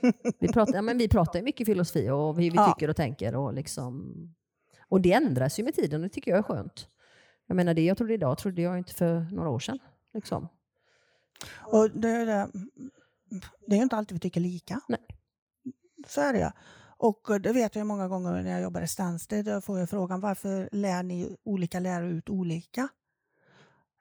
Vi, 0.40 0.48
pratar, 0.48 0.74
ja, 0.74 0.82
men 0.82 0.98
vi 0.98 1.08
pratar 1.08 1.40
ju 1.40 1.46
mycket 1.46 1.68
filosofi 1.68 2.10
och 2.10 2.36
hur 2.36 2.52
vi 2.52 2.56
Ja. 2.56 2.74
tycker 2.74 2.90
och 2.90 2.96
tänker. 2.96 3.36
Och, 3.36 3.54
liksom, 3.54 4.14
och 4.90 5.02
det 5.02 5.14
ändras 5.14 5.60
ju 5.60 5.64
med 5.64 5.74
tiden 5.76 6.02
och 6.02 6.08
det 6.10 6.14
tycker 6.14 6.32
jag 6.32 6.38
är 6.38 6.44
skönt. 6.44 6.88
Jag 7.48 7.56
menar, 7.56 7.74
det 7.74 7.82
jag 7.86 7.98
trodde 7.98 8.14
idag 8.14 8.38
trodde 8.38 8.62
jag 8.62 8.78
inte 8.78 8.94
för 8.94 9.20
några 9.32 9.50
år 9.50 9.60
sedan. 9.60 9.80
Liksom. 10.14 10.48
Och 11.60 11.90
det, 11.92 12.10
är 12.10 12.26
det, 12.26 12.50
det 13.68 13.76
är 13.76 13.78
ju 13.78 13.84
inte 13.84 13.96
alltid 13.96 14.16
vi 14.16 14.20
tycker 14.20 14.42
lika. 14.42 14.82
Nej. 14.88 15.06
Så 16.08 16.22
är 16.22 16.34
det. 16.34 16.54
Och 17.04 17.30
eh, 17.30 17.36
det 17.36 17.54
vet 17.54 17.76
jag 17.76 17.88
många 17.88 18.08
gånger 18.08 18.44
när 18.44 18.52
jag 18.52 18.62
jobbar 18.62 18.82
i 18.82 18.88
Stansted. 18.88 19.46
Då 19.46 19.62
får 19.62 19.80
jag 19.80 19.90
frågan 19.90 20.20
varför 20.20 20.70
lär 20.72 21.04
ni 21.04 21.38
olika 21.44 21.80
lärare 21.80 22.12
ut 22.12 22.30
olika? 22.30 22.88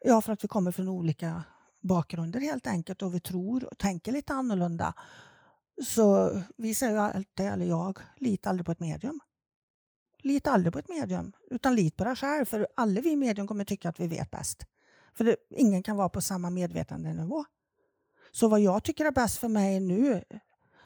Ja, 0.05 0.21
för 0.21 0.33
att 0.33 0.45
vi 0.45 0.49
kommer 0.49 0.73
från 0.73 0.89
olika 0.89 1.45
bakgrunder 1.81 2.41
helt 2.41 2.67
enkelt 2.67 3.03
och 3.03 3.15
vi 3.15 3.21
tror 3.21 3.65
och 3.65 3.79
tänker 3.79 4.13
lite 4.13 4.33
annorlunda. 4.33 4.95
Så 5.85 6.31
vi 6.57 6.75
säger 6.75 6.93
ju 6.93 6.99
alltid, 6.99 7.47
eller 7.47 7.67
jag, 7.67 7.99
lita 8.17 8.51
aldrig 8.51 8.67
på 8.67 8.73
ett 8.73 8.81
medium. 8.81 9.21
Lita 10.19 10.51
aldrig 10.51 10.73
på 10.73 10.79
ett 10.79 10.89
medium, 10.89 11.33
utan 11.51 11.75
lit 11.75 11.97
på 11.97 12.05
dig 12.05 12.17
själv. 12.17 12.45
För 12.45 12.69
alla 12.77 13.01
vi 13.01 13.13
i 13.13 13.17
medium 13.17 13.47
kommer 13.47 13.65
tycka 13.65 13.89
att 13.89 14.01
vi 14.01 14.07
vet 14.07 14.31
bäst. 14.31 14.67
För 15.15 15.25
det, 15.25 15.37
ingen 15.51 15.83
kan 15.83 15.97
vara 15.97 16.09
på 16.09 16.21
samma 16.21 16.51
medvetandenivå. 16.51 17.45
Så 18.33 18.49
vad 18.49 18.61
jag 18.61 18.85
tycker 18.85 19.05
är 19.05 19.11
bäst 19.11 19.39
för 19.39 19.49
mig 19.49 19.81
nu, 19.81 20.25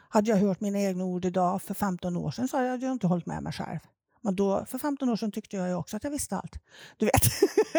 hade 0.09 0.31
jag 0.31 0.37
hört 0.37 0.61
mina 0.61 0.81
egna 0.81 1.05
ord 1.05 1.25
idag 1.25 1.62
för 1.62 1.75
15 1.75 2.16
år 2.16 2.31
sedan 2.31 2.49
så 2.49 2.57
hade 2.57 2.87
jag 2.87 2.92
inte 2.92 3.07
hållit 3.07 3.27
med 3.27 3.42
mig 3.42 3.53
själv. 3.53 3.79
Men 4.21 4.37
då, 4.37 4.64
för 4.64 4.79
15 4.79 5.09
år 5.09 5.16
sedan 5.16 5.33
tyckte 5.33 5.57
jag 5.57 5.69
ju 5.69 5.75
också 5.75 5.97
att 5.97 6.05
jag 6.05 6.11
visste 6.11 6.37
allt. 6.37 6.57
Du 6.97 7.07
vet, 7.07 7.23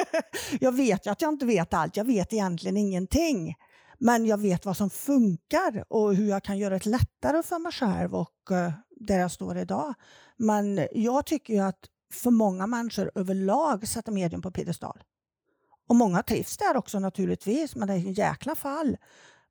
jag 0.59 0.71
vet 0.71 1.05
ju 1.05 1.11
att 1.11 1.21
jag 1.21 1.33
inte 1.33 1.45
vet 1.45 1.73
allt. 1.73 1.97
Jag 1.97 2.05
vet 2.05 2.33
egentligen 2.33 2.77
ingenting. 2.77 3.55
Men 3.99 4.25
jag 4.25 4.37
vet 4.37 4.65
vad 4.65 4.77
som 4.77 4.89
funkar 4.89 5.83
och 5.89 6.15
hur 6.15 6.29
jag 6.29 6.43
kan 6.43 6.57
göra 6.57 6.73
det 6.73 6.85
lättare 6.85 7.43
för 7.43 7.59
mig 7.59 7.71
själv 7.71 8.15
och 8.15 8.51
eh, 8.51 8.71
där 8.89 9.19
jag 9.19 9.31
står 9.31 9.57
idag. 9.57 9.93
Men 10.37 10.87
jag 10.91 11.25
tycker 11.25 11.53
ju 11.53 11.59
att 11.59 11.79
för 12.13 12.31
många 12.31 12.67
människor 12.67 13.11
överlag 13.15 13.87
sätter 13.87 14.11
medium 14.11 14.41
på 14.41 14.51
piedestal. 14.51 15.03
Och 15.87 15.95
många 15.95 16.23
trivs 16.23 16.57
där 16.57 16.77
också 16.77 16.99
naturligtvis, 16.99 17.75
men 17.75 17.87
det 17.87 17.93
är 17.93 17.97
en 17.97 18.13
jäkla 18.13 18.55
fall. 18.55 18.97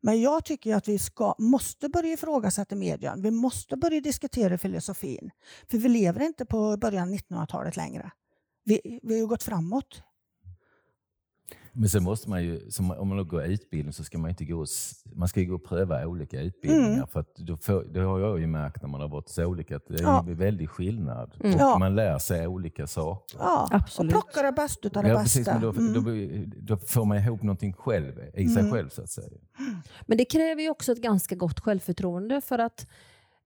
Men 0.07 0.21
jag 0.21 0.45
tycker 0.45 0.75
att 0.75 0.89
vi 0.89 0.99
ska, 0.99 1.35
måste 1.39 1.89
börja 1.89 2.13
ifrågasätta 2.13 2.75
medien. 2.75 3.23
Vi 3.23 3.31
måste 3.31 3.77
börja 3.77 4.01
diskutera 4.01 4.59
filosofin. 4.59 5.31
För 5.71 5.79
vi 5.79 5.89
lever 5.89 6.21
inte 6.23 6.45
på 6.47 6.77
början 6.77 7.09
av 7.09 7.15
1900-talet 7.15 7.77
längre. 7.77 8.11
Vi, 8.65 9.01
vi 9.03 9.15
har 9.15 9.21
ju 9.21 9.27
gått 9.27 9.43
framåt. 9.43 10.03
Men 11.79 11.89
sen 11.89 12.03
måste 12.03 12.31
man 12.31 12.45
ju, 12.45 12.61
om 12.99 13.09
man 13.09 13.19
då 13.19 13.25
går 13.25 13.45
utbildning 13.45 13.93
så 13.93 14.05
ska 14.05 14.19
man 14.19 14.31
inte 14.31 14.45
gå, 14.45 14.61
och 14.61 14.67
man 15.15 15.29
ska 15.29 15.41
ju 15.41 15.47
gå 15.47 15.55
och 15.55 15.65
pröva 15.65 16.07
olika 16.07 16.41
utbildningar. 16.41 16.95
Mm. 16.97 17.07
För 17.07 17.21
att 17.21 17.37
då 17.37 17.57
får, 17.57 17.85
det 17.85 18.01
har 18.01 18.21
jag 18.21 18.41
ju 18.41 18.47
märkt 18.47 18.83
när 18.83 18.89
man 18.89 19.01
har 19.01 19.09
varit 19.09 19.29
så 19.29 19.45
olika, 19.47 19.77
att 19.77 19.83
det 19.89 19.95
är 19.95 20.03
Ja. 20.03 20.21
en 20.21 20.35
väldig 20.37 20.69
skillnad. 20.71 21.35
Mm. 21.41 21.55
Och 21.55 21.61
Ja. 21.61 21.79
Man 21.79 21.95
lär 21.95 22.19
sig 22.19 22.47
olika 22.47 22.87
saker. 22.87 23.39
Ja, 23.39 23.69
Absolut. 23.73 24.15
och 24.15 24.23
plocka 24.23 24.43
det 24.43 24.53
bästa 24.53 24.89
utav 24.89 25.03
det 25.03 25.09
Ja, 25.09 25.15
bästa. 25.15 25.25
precis, 25.25 25.47
men 25.47 25.61
då, 25.61 25.71
Mm. 25.71 25.93
då, 26.55 26.75
då 26.75 26.77
får 26.87 27.05
man 27.05 27.17
ihop 27.19 27.43
någonting 27.43 27.73
själv, 27.73 28.13
i 28.35 28.49
sig 28.49 28.61
Mm. 28.61 28.73
själv 28.73 28.89
så 28.89 29.03
att 29.03 29.11
säga. 29.11 29.29
Men 30.07 30.19
det 30.19 30.25
kräver 30.25 30.63
ju 30.63 30.71
också 30.71 30.93
ett 30.93 31.03
ganska 31.03 31.35
gott 31.35 31.61
självförtroende 31.61 32.41
för 32.41 32.59
att 32.59 32.87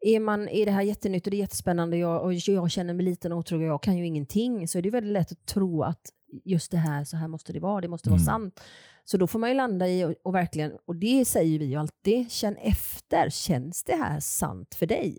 är, 0.01 0.21
man, 0.21 0.49
är 0.49 0.67
det 0.67 0.73
här 0.73 0.83
jättenytt 0.83 1.27
och 1.27 1.31
det 1.31 1.37
är 1.37 1.39
jättespännande 1.39 1.97
och 1.97 2.01
jag, 2.01 2.23
och 2.25 2.35
jag 2.35 2.71
känner 2.71 2.95
mig 2.95 3.05
liten 3.05 3.33
och 3.33 3.39
otrygg 3.39 3.61
och 3.61 3.67
jag 3.67 3.83
kan 3.83 3.97
ju 3.97 4.07
ingenting 4.07 4.69
så 4.69 4.79
är 4.79 4.83
det 4.83 4.91
väldigt 4.91 5.13
lätt 5.13 5.33
att 5.33 5.47
tro 5.47 5.83
att 5.83 6.01
just 6.45 6.71
det 6.71 6.77
här, 6.77 7.05
så 7.05 7.17
här 7.17 7.29
måste 7.29 7.53
det 7.53 7.61
vara, 7.61 7.81
det 7.81 7.89
måste 7.89 8.11
vara 8.11 8.21
Mm. 8.21 8.27
sant. 8.27 8.61
Så 9.05 9.17
då 9.17 9.27
får 9.27 9.39
man 9.39 9.49
ju 9.51 9.55
landa 9.57 9.89
i 9.89 10.05
och, 10.05 10.15
och 10.25 10.35
verkligen, 10.35 10.73
och 10.87 10.97
det 10.97 11.25
säger 11.25 11.59
vi 11.59 11.65
ju 11.65 11.77
alltid, 11.77 12.31
känn 12.31 12.57
efter, 12.57 13.31
känns 13.31 13.85
det 13.85 13.95
här 13.95 14.21
sant 14.21 14.75
för 14.75 14.87
dig? 14.87 15.19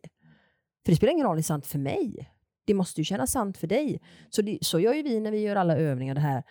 För 0.86 0.91
det 0.91 0.95
spelar 0.95 1.14
ingen 1.14 1.24
roll 1.26 1.32
om 1.32 1.36
det 1.38 1.41
är 1.41 1.43
sant 1.43 1.66
för 1.68 1.80
mig. 1.80 2.30
Det 2.66 2.74
måste 2.74 3.01
ju 3.01 3.05
kännas 3.05 3.32
sant 3.32 3.57
för 3.57 3.68
dig. 3.68 4.01
Så, 4.30 4.41
det, 4.41 4.57
så 4.62 4.80
gör 4.80 4.93
ju 4.93 5.01
vi 5.03 5.20
när 5.20 5.32
vi 5.32 5.39
gör 5.39 5.55
alla 5.55 5.78
övningar 5.78 6.16
det 6.16 6.22
här. 6.22 6.43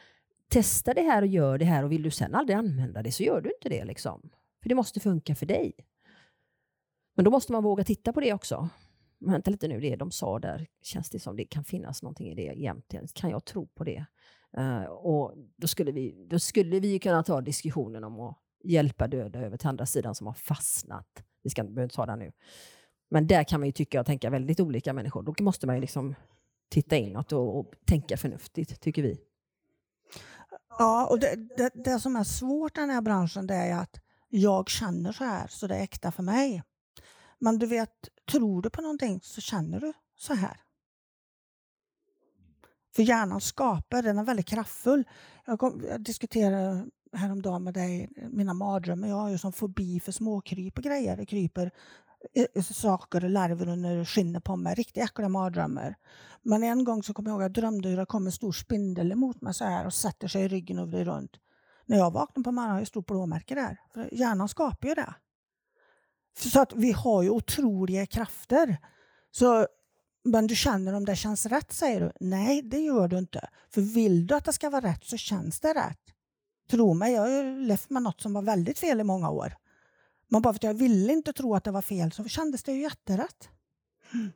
Testa 0.49 0.95
det 0.95 1.03
här 1.03 1.23
och 1.23 1.29
gör 1.29 1.59
det 1.59 1.65
här 1.65 1.85
och 1.85 1.93
vill 1.93 2.03
du 2.03 2.11
sen 2.11 2.35
aldrig 2.35 2.57
använda 2.59 3.03
det 3.03 3.13
så 3.13 3.23
gör 3.23 3.41
du 3.41 3.51
inte 3.51 3.69
det. 3.69 3.85
liksom. 3.85 4.31
För 4.63 4.69
det 4.69 4.75
måste 4.75 5.01
funka 5.01 5.35
för 5.35 5.47
dig. 5.47 5.73
Men 7.17 7.25
då 7.25 7.31
måste 7.31 7.53
man 7.53 7.63
våga 7.63 7.85
titta 7.85 8.13
på 8.13 8.21
det 8.21 8.33
också. 8.33 8.69
Vänta 9.27 9.51
lite 9.51 9.69
nu, 9.69 9.81
det 9.81 9.97
de 9.97 10.11
sa 10.11 10.39
där, 10.39 10.67
känns 10.83 11.11
det 11.11 11.19
som 11.21 11.37
det 11.37 11.45
kan 11.45 11.65
finnas 11.65 12.03
någonting 12.03 12.29
i 12.29 12.35
det 12.35 12.43
egentligen? 12.59 13.07
Kan 13.15 13.31
jag 13.31 13.45
tro 13.45 13.67
på 13.67 13.85
det? 13.85 14.05
Uh, 14.59 14.85
och 14.85 15.35
då 15.57 15.69
skulle, 15.69 15.93
vi, 15.93 16.27
då 16.31 16.39
skulle 16.39 16.81
vi 16.81 16.99
kunna 16.99 17.23
ta 17.23 17.41
diskussionen 17.41 18.05
om 18.05 18.21
att 18.21 18.39
hjälpa 18.65 19.09
döda 19.09 19.39
över 19.41 19.57
till 19.57 19.69
andra 19.69 19.87
sidan 19.87 20.15
som 20.15 20.27
har 20.27 20.35
fastnat. 20.35 21.25
Vi 21.43 21.51
ska 21.51 21.63
behöver 21.63 21.83
inte 21.83 21.95
ta 21.95 22.07
det 22.07 22.17
nu. 22.17 22.33
Men 23.11 23.27
där 23.27 23.45
kan 23.45 23.61
man 23.61 23.69
ju 23.69 23.73
tycka 23.73 24.01
och 24.01 24.07
tänka 24.07 24.31
väldigt 24.31 24.61
olika 24.61 24.93
människor. 24.93 25.23
Då 25.23 25.35
måste 25.45 25.67
man 25.67 25.77
ju 25.77 25.81
liksom 25.81 26.15
titta 26.69 26.97
inåt 26.97 27.33
och, 27.33 27.59
och 27.59 27.75
tänka 27.87 28.17
förnuftigt, 28.17 28.81
tycker 28.81 29.03
vi. 29.03 29.21
Ja, 30.79 31.07
och 31.07 31.21
det, 31.21 31.37
det, 31.57 31.71
det 31.75 32.01
som 32.01 32.17
är 32.17 32.25
svårt 32.25 32.79
i 32.79 32.81
den 32.81 32.91
här 32.91 33.03
branschen 33.03 33.47
det 33.47 33.55
är 33.55 33.79
att 33.79 34.01
jag 34.29 34.69
känner 34.69 35.13
så 35.13 35.25
här, 35.25 35.47
så 35.49 35.67
det 35.67 35.77
är 35.77 35.83
äkta 35.83 36.13
för 36.13 36.23
mig. 36.23 36.63
Men 37.39 37.59
du 37.59 37.67
vet, 37.67 38.09
tror 38.31 38.63
du 38.63 38.71
på 38.71 38.83
någonting 38.83 39.21
så 39.23 39.41
känner 39.41 39.81
du 39.81 39.93
så 40.17 40.35
här. 40.35 40.61
För 42.97 43.03
hjärnan 43.03 43.41
skapar, 43.41 44.03
den 44.03 44.19
är 44.19 44.25
väldigt 44.25 44.47
kraftfull. 44.47 45.05
Jag, 45.47 45.59
kom, 45.59 45.85
jag 45.89 46.01
diskuterade 46.01 46.87
häromdagen 47.13 47.65
med 47.65 47.75
dig, 47.75 48.09
mina 48.31 48.55
mardrömmar. 48.55 49.09
Jag 49.09 49.17
har 49.17 49.29
ju 49.29 49.39
som 49.39 49.53
fobi 49.53 50.01
för 50.01 50.13
småkryp 50.13 50.79
och 50.79 50.85
grejer. 50.85 51.17
Det 51.17 51.27
kryper 51.27 51.71
eh, 52.35 52.45
eh, 52.55 52.63
saker 52.63 53.25
och 53.25 53.31
larver 53.31 53.69
under 53.69 54.05
skinnet 54.05 54.45
på 54.45 54.57
mig. 54.57 54.75
Riktigt 54.75 55.05
äckliga 55.05 55.29
mardrömmar. 55.29 55.95
Men 56.43 56.63
en 56.63 56.85
gång 56.85 57.03
så 57.03 57.15
kommer 57.15 57.31
jag 57.31 57.35
ihåg 57.35 57.43
att 57.43 57.57
jag 57.57 57.65
drömde 57.65 57.89
hur 57.89 57.97
det 57.97 58.07
kom 58.07 58.27
en 58.27 58.33
stor 58.33 58.53
spindel 58.53 59.13
emot 59.13 59.41
mig 59.41 59.55
så 59.55 59.65
här 59.65 59.87
och 59.87 59.95
sätter 59.95 60.29
sig 60.29 60.43
i 60.43 60.49
ryggen 60.49 60.79
och 60.79 60.89
vrider 60.89 61.05
runt. 61.05 61.33
När 61.87 61.97
jag 61.97 62.11
vaknade 62.11 62.45
på 62.45 62.53
morgonen 62.53 62.71
har 62.71 62.79
jag 62.79 62.83
ett 62.83 62.89
stort 62.89 63.07
blåmärke 63.07 63.55
där. 63.55 63.81
För 63.95 64.15
hjärnan 64.15 64.49
skapar 64.49 64.89
ju 64.89 64.95
det. 64.95 65.15
Så 66.39 66.61
att 66.61 66.73
vi 66.73 66.93
har 66.93 67.23
ju 67.23 67.31
otroliga 67.31 68.07
krafter. 68.07 68.79
Så, 69.31 69.67
men 70.23 70.47
du 70.47 70.57
känner 70.57 70.93
om 70.93 71.05
det 71.05 71.17
känns 71.17 71.47
rätt, 71.47 71.73
säger 71.73 72.01
du. 72.01 72.13
Nej, 72.21 72.63
det 72.63 72.79
gör 72.79 73.09
du 73.09 73.19
inte. 73.19 73.49
För 73.71 73.81
vill 73.81 74.27
du 74.27 74.35
att 74.35 74.45
det 74.45 74.53
ska 74.53 74.71
vara 74.71 74.87
rätt 74.87 75.05
så 75.05 75.17
känns 75.17 75.61
det 75.61 75.75
rätt. 75.75 76.01
Tro 76.71 76.95
mig, 76.95 77.13
jag 77.13 77.21
har 77.21 77.61
levt 77.67 77.91
med 77.91 78.03
något 78.03 78.21
som 78.21 78.33
var 78.33 78.43
väldigt 78.43 78.79
fel 78.79 79.01
i 79.01 79.05
många 79.05 79.31
år. 79.31 79.57
Men 80.29 80.43
bara 80.43 80.53
för 80.55 80.59
att 80.59 80.63
jag 80.63 80.75
ville 80.75 81.13
inte 81.13 81.33
tro 81.33 81.55
att 81.55 81.65
det 81.65 81.71
var 81.71 81.83
fel 81.83 82.13
så 82.13 82.25
kändes 82.25 82.63
det 82.63 82.73
ju 82.73 82.83
jätterätt. 82.83 83.49
Mm. 84.15 84.33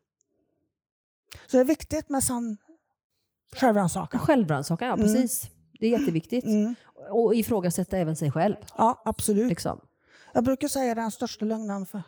Så 1.46 1.56
det 1.56 1.60
är 1.60 1.64
viktigt 1.64 2.08
med 2.08 2.24
sann 2.24 2.56
självrannsakan. 3.56 4.20
Självrannsakan, 4.20 4.88
ja 4.88 4.94
Mm. 4.94 5.06
precis. 5.06 5.50
Det 5.80 5.86
är 5.86 5.90
jätteviktigt. 6.00 6.44
Mm. 6.44 6.74
Och 7.10 7.34
ifrågasätta 7.34 7.98
även 7.98 8.16
sig 8.16 8.30
själv. 8.32 8.56
Ja, 8.78 9.02
absolut. 9.04 9.48
Liksom. 9.48 9.80
Jag 10.32 10.44
brukar 10.44 10.68
säga 10.68 10.94
den 10.94 11.10
största 11.10 11.44
lögnen 11.44 11.86
för 11.86 12.02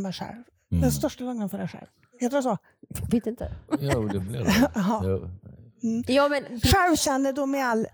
mig 0.00 0.12
själv. 0.12 0.42
Mm. 0.70 0.82
Den 0.82 0.92
största 0.92 1.24
lögnen 1.24 1.48
för 1.48 1.58
dig 1.58 1.68
själv. 1.68 1.86
Heter 2.20 2.36
det 2.36 2.42
så? 2.42 2.58
Vet 3.10 3.26
inte. 3.26 3.52
Ja, 3.80 3.98
det 3.98 4.18
blir 4.20 4.44
det. 4.44 4.70
Ja. 4.74 5.20
Ja, 6.06 6.28
men, 6.28 6.60
Självkännedom 6.60 7.54
i 7.54 7.62
all 7.62 7.86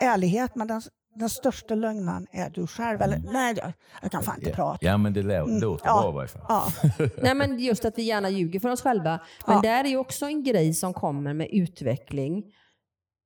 ärlighet, 0.00 0.54
men 0.54 0.66
den, 0.68 0.82
den 1.14 1.28
största 1.30 1.74
lögnen 1.74 2.26
är 2.32 2.50
du 2.50 2.66
själv. 2.66 3.02
Eller, 3.02 3.18
nej, 3.32 3.54
jag, 3.58 3.72
jag 4.02 4.10
kan 4.10 4.22
fan 4.22 4.36
inte 4.38 4.50
Ja. 4.50 4.56
prata. 4.56 4.86
ja, 4.86 4.96
men 4.96 5.12
det 5.12 5.20
Mm. 5.20 5.60
låter 5.60 5.86
Ja. 5.86 6.00
bra 6.02 6.10
i 6.10 6.14
varje 6.14 6.28
fall. 6.28 6.42
Ja. 6.48 6.66
nej, 7.22 7.34
men 7.34 7.58
just 7.58 7.84
att 7.84 7.98
vi 7.98 8.02
gärna 8.02 8.30
ljuger 8.30 8.60
för 8.60 8.68
oss 8.68 8.82
själva. 8.82 9.20
Men 9.46 9.56
Ja. 9.56 9.62
där 9.62 9.84
är 9.84 9.88
ju 9.88 9.96
också 9.96 10.26
en 10.26 10.42
grej 10.44 10.74
som 10.74 10.94
kommer 10.94 11.34
med 11.34 11.48
utveckling. 11.52 12.44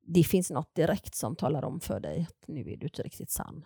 Det 0.06 0.24
finns 0.24 0.50
något 0.50 0.74
direkt 0.74 1.14
som 1.14 1.36
talar 1.36 1.64
om 1.64 1.80
för 1.80 2.00
dig 2.00 2.26
att 2.28 2.48
nu 2.48 2.60
är 2.60 2.76
du 2.76 2.86
inte 2.86 3.02
riktigt 3.02 3.30
sann. 3.30 3.64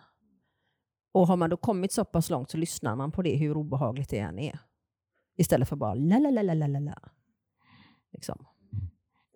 Och 1.13 1.27
har 1.27 1.35
man 1.37 1.49
då 1.49 1.57
kommit 1.57 1.93
så 1.93 2.05
pass 2.05 2.29
långt 2.29 2.51
så 2.51 2.57
lyssnar 2.57 2.95
man 2.95 3.11
på 3.11 3.21
det 3.21 3.35
hur 3.35 3.57
obehagligt 3.57 4.09
det 4.09 4.19
än 4.19 4.39
är. 4.39 4.59
Istället 5.39 5.69
för 5.69 5.75
bara 5.75 5.93
la 5.93 6.19
la 6.19 6.29
la 6.29 6.41
la 6.41 6.53
la 6.53 6.67
la 6.67 6.79
la. 6.79 6.95
Liksom. 8.13 8.45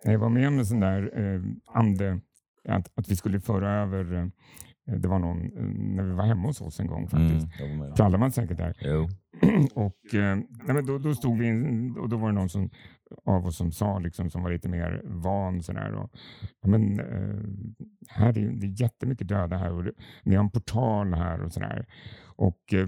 Jag 0.03 0.19
var 0.19 0.29
med 0.29 0.47
om 0.47 0.59
en 0.59 0.65
sån 0.65 0.79
där 0.79 1.19
eh, 1.19 1.41
ande, 1.73 2.19
att, 2.67 2.91
att 2.95 3.09
vi 3.09 3.15
skulle 3.15 3.39
föra 3.39 3.71
över, 3.81 4.13
eh, 4.13 4.95
det 4.95 5.07
var 5.07 5.19
någon, 5.19 5.41
eh, 5.41 5.63
när 5.95 6.03
vi 6.03 6.11
var 6.11 6.25
hemma 6.25 6.47
hos 6.47 6.61
oss 6.61 6.79
en 6.79 6.87
gång 6.87 7.07
faktiskt. 7.07 7.59
Mm, 7.59 7.79
jag 7.79 7.97
var 7.97 8.09
med. 8.09 8.19
Man 8.19 8.31
säkert 8.31 8.57
där. 8.57 8.77
Jo. 8.81 9.09
och 9.73 10.15
eh, 10.15 10.35
nej, 10.35 10.75
men 10.75 10.85
då, 10.85 10.97
då 10.97 11.15
stod 11.15 11.37
vi 11.37 11.47
in, 11.47 11.97
och 11.97 12.09
då 12.09 12.17
var 12.17 12.27
det 12.27 12.35
någon 12.35 12.49
som, 12.49 12.69
av 13.25 13.45
oss 13.45 13.57
som 13.57 13.71
sa, 13.71 13.99
liksom, 13.99 14.29
som 14.29 14.43
var 14.43 14.51
lite 14.51 14.69
mer 14.69 15.01
van. 15.05 15.61
Sådär, 15.63 15.93
och, 15.93 16.11
ja, 16.61 16.67
men, 16.67 16.99
eh, 16.99 17.43
här 18.09 18.37
är, 18.37 18.51
det 18.51 18.67
är 18.67 18.81
jättemycket 18.81 19.27
döda 19.27 19.57
här 19.57 19.71
och 19.73 19.85
ni 20.23 20.35
har 20.35 20.43
en 20.43 20.49
portal 20.51 21.13
här 21.13 21.41
och 21.41 21.51
sådär. 21.53 21.85
Och, 22.35 22.73
eh, 22.73 22.87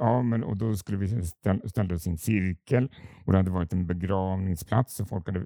ja, 0.00 0.22
men, 0.22 0.44
och 0.44 0.56
då 0.56 0.76
skulle 0.76 0.98
vi 0.98 1.22
ställa, 1.26 1.68
ställa 1.68 1.94
oss 1.94 2.06
i 2.06 2.10
en 2.10 2.18
cirkel 2.18 2.90
och 3.26 3.32
det 3.32 3.38
hade 3.38 3.50
varit 3.50 3.72
en 3.72 3.86
begravningsplats 3.86 5.00
och 5.00 5.08
folk 5.08 5.26
hade 5.26 5.40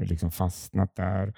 eh, 0.00 0.06
liksom 0.06 0.30
fastnat 0.30 0.96
där. 0.96 1.34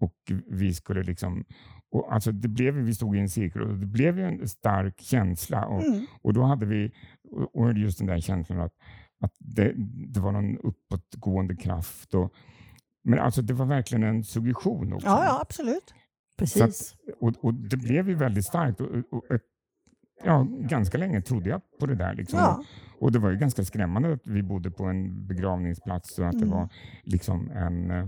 Och 0.00 0.14
vi 0.50 0.74
skulle 0.74 1.02
liksom... 1.02 1.44
Och 1.90 2.14
alltså 2.14 2.32
det 2.32 2.48
blev, 2.48 2.74
vi 2.74 2.94
stod 2.94 3.16
i 3.16 3.20
en 3.20 3.28
cirkel 3.28 3.62
och 3.62 3.78
det 3.78 3.86
blev 3.86 4.18
en 4.18 4.48
stark 4.48 5.00
känsla. 5.00 5.66
Och, 5.66 5.82
Mm. 5.84 6.06
och 6.22 6.32
då 6.32 6.42
hade 6.42 6.66
vi 6.66 6.92
och 7.52 7.72
just 7.72 7.98
den 7.98 8.06
där 8.06 8.20
känslan 8.20 8.60
att, 8.60 8.72
att 9.24 9.34
det, 9.38 9.72
det 10.14 10.20
var 10.20 10.32
någon 10.32 10.58
uppåtgående 10.58 11.56
kraft. 11.56 12.14
Och, 12.14 12.32
men 13.04 13.18
alltså 13.18 13.42
det 13.42 13.54
var 13.54 13.66
verkligen 13.66 14.02
en 14.04 14.24
suggestion 14.24 14.92
också. 14.92 15.06
ja, 15.06 15.24
ja, 15.24 15.38
absolut. 15.40 15.94
Precis. 16.38 16.94
Och, 17.20 17.32
och 17.44 17.54
det 17.54 17.76
blev 17.76 18.08
ju 18.08 18.14
väldigt 18.14 18.44
starkt. 18.44 18.80
Och, 18.80 18.88
och, 19.10 19.24
och, 19.30 19.38
ja, 20.24 20.46
ganska 20.50 20.98
länge 20.98 21.20
trodde 21.22 21.50
jag 21.50 21.60
på 21.80 21.86
det 21.86 21.94
där. 21.94 22.14
Liksom. 22.14 22.38
Ja. 22.38 22.64
Och 23.00 23.12
det 23.12 23.18
var 23.18 23.30
ju 23.30 23.36
ganska 23.36 23.64
skrämmande 23.64 24.12
att 24.12 24.26
vi 24.26 24.42
bodde 24.42 24.70
på 24.70 24.84
en 24.84 25.26
begravningsplats 25.26 26.18
och 26.18 26.26
att 26.26 26.32
det 26.38 26.46
Mm. 26.46 26.50
var 26.58 26.68
liksom 27.02 27.50
en 27.50 27.90
eh, 27.90 28.06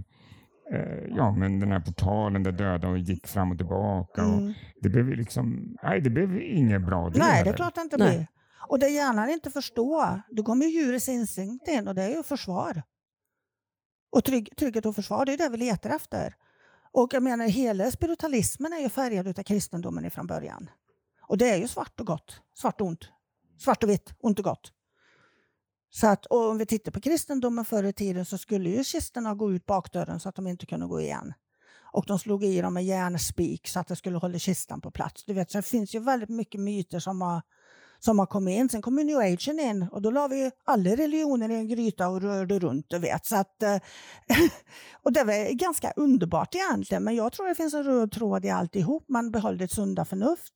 Ja, 1.16 1.32
men 1.38 1.60
den 1.60 1.72
här 1.72 1.80
portalen 1.80 2.42
där 2.42 2.52
döda 2.52 2.88
och 2.88 2.98
gick 2.98 3.26
fram 3.26 3.50
och 3.52 3.58
tillbaka. 3.58 4.26
Och 4.26 4.38
Mm. 4.38 4.52
det 4.82 4.88
blev 4.88 5.08
ju 5.08 5.16
liksom, 5.16 5.76
nej 5.82 6.00
det 6.00 6.10
blev 6.10 6.34
ju 6.34 6.42
inget 6.42 6.82
bra. 6.86 7.12
Nej, 7.14 7.44
det 7.44 7.50
är 7.50 7.54
klart 7.54 7.74
det 7.74 7.80
inte 7.80 7.96
Nej. 7.96 8.28
Och 8.58 8.78
det 8.78 8.88
hjärnan 8.88 9.30
inte 9.30 9.50
förstår, 9.50 10.22
då 10.30 10.42
kommer 10.42 10.66
djurets 10.66 11.08
instinkt 11.08 11.68
in 11.68 11.88
och 11.88 11.94
det 11.94 12.02
är 12.02 12.16
ju 12.16 12.22
försvar. 12.22 12.82
Och 14.10 14.24
trygg, 14.24 14.56
trygghet 14.56 14.86
och 14.86 14.94
försvar, 14.94 15.24
det 15.24 15.32
är 15.32 15.38
det 15.38 15.48
vi 15.48 15.56
letar 15.56 15.90
efter. 15.90 16.34
Och 16.92 17.14
jag 17.14 17.22
menar, 17.22 17.46
hela 17.46 17.90
spiritualismen 17.90 18.72
är 18.72 18.78
ju 18.78 18.88
färgad 18.88 19.38
av 19.38 19.42
kristendomen 19.42 20.04
ifrån 20.04 20.26
början. 20.26 20.70
Och 21.20 21.38
det 21.38 21.50
är 21.50 21.56
ju 21.56 21.68
svart 21.68 22.00
och 22.00 22.06
gott, 22.06 22.40
svart 22.54 22.80
och 22.80 22.86
ont. 22.86 23.08
Svart 23.58 23.82
och 23.82 23.90
vitt, 23.90 24.14
ont 24.20 24.38
och 24.38 24.44
gott. 24.44 24.72
Så 25.90 26.06
att, 26.06 26.26
och 26.26 26.50
om 26.50 26.58
vi 26.58 26.66
tittar 26.66 26.92
på 26.92 27.00
kristendomen 27.00 27.64
förr 27.64 27.84
i 27.84 27.92
tiden 27.92 28.24
så 28.24 28.38
skulle 28.38 28.70
ju 28.70 28.84
kistorna 28.84 29.34
gå 29.34 29.52
ut 29.52 29.66
bakdörren 29.66 30.20
så 30.20 30.28
att 30.28 30.34
de 30.34 30.46
inte 30.46 30.66
kunde 30.66 30.86
gå 30.86 31.00
igen. 31.00 31.34
Och 31.92 32.04
de 32.06 32.18
slog 32.18 32.44
i 32.44 32.60
dem 32.60 32.74
med 32.74 32.84
järnspik 32.84 33.68
så 33.68 33.80
att 33.80 33.88
det 33.88 33.96
skulle 33.96 34.18
hålla 34.18 34.38
kistan 34.38 34.80
på 34.80 34.90
plats. 34.90 35.24
Du 35.24 35.34
vet, 35.34 35.50
så 35.50 35.58
det 35.58 35.62
finns 35.62 35.94
ju 35.94 35.98
väldigt 35.98 36.28
mycket 36.28 36.60
myter 36.60 36.98
som 36.98 37.20
har, 37.20 37.42
som 37.98 38.18
har 38.18 38.26
kommit 38.26 38.58
in. 38.58 38.68
Sen 38.68 38.82
kom 38.82 38.98
ju 38.98 39.04
new 39.04 39.18
agen 39.18 39.60
in 39.60 39.86
och 39.92 40.02
då 40.02 40.10
la 40.10 40.28
vi 40.28 40.50
alla 40.64 40.90
religioner 40.90 41.48
i 41.48 41.54
en 41.54 41.68
gryta 41.68 42.08
och 42.08 42.22
rörde 42.22 42.58
runt. 42.58 42.86
Du 42.88 42.98
vet. 42.98 43.26
Så 43.26 43.36
att, 43.36 43.62
eh, 43.62 43.76
och 45.02 45.12
det 45.12 45.24
var 45.24 45.52
ganska 45.54 45.92
underbart 45.96 46.54
egentligen. 46.54 47.04
Men 47.04 47.14
jag 47.14 47.32
tror 47.32 47.48
det 47.48 47.54
finns 47.54 47.74
en 47.74 47.84
röd 47.84 48.12
tråd 48.12 48.44
i 48.44 48.50
alltihop. 48.50 49.04
Man 49.08 49.30
behåller 49.30 49.64
ett 49.64 49.72
sunda 49.72 50.04
förnuft. 50.04 50.52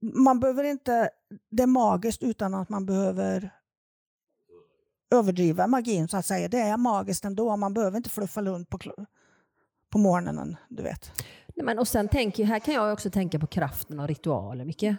Man 0.00 0.40
behöver 0.40 0.64
inte, 0.64 1.10
det 1.50 1.62
är 1.62 1.66
magiskt 1.66 2.22
utan 2.22 2.54
att 2.54 2.68
man 2.68 2.86
behöver 2.86 3.50
överdriva 5.10 5.66
magin 5.66 6.08
så 6.08 6.16
att 6.16 6.26
säga. 6.26 6.48
Det 6.48 6.58
är 6.58 6.76
magiskt 6.76 7.24
ändå. 7.24 7.56
Man 7.56 7.74
behöver 7.74 7.96
inte 7.96 8.10
fluffa 8.10 8.42
runt 8.42 8.70
på, 8.70 8.78
på 9.90 9.98
morgonen. 9.98 10.56
Du 10.68 10.82
vet. 10.82 11.12
Nej, 11.56 11.64
men, 11.64 11.78
och 11.78 11.88
sen 11.88 12.08
tänker, 12.08 12.44
här 12.44 12.58
kan 12.58 12.74
jag 12.74 12.92
också 12.92 13.10
tänka 13.10 13.38
på 13.38 13.46
kraften 13.46 14.00
av 14.00 14.06
ritualer 14.06 14.64
mycket. 14.64 14.98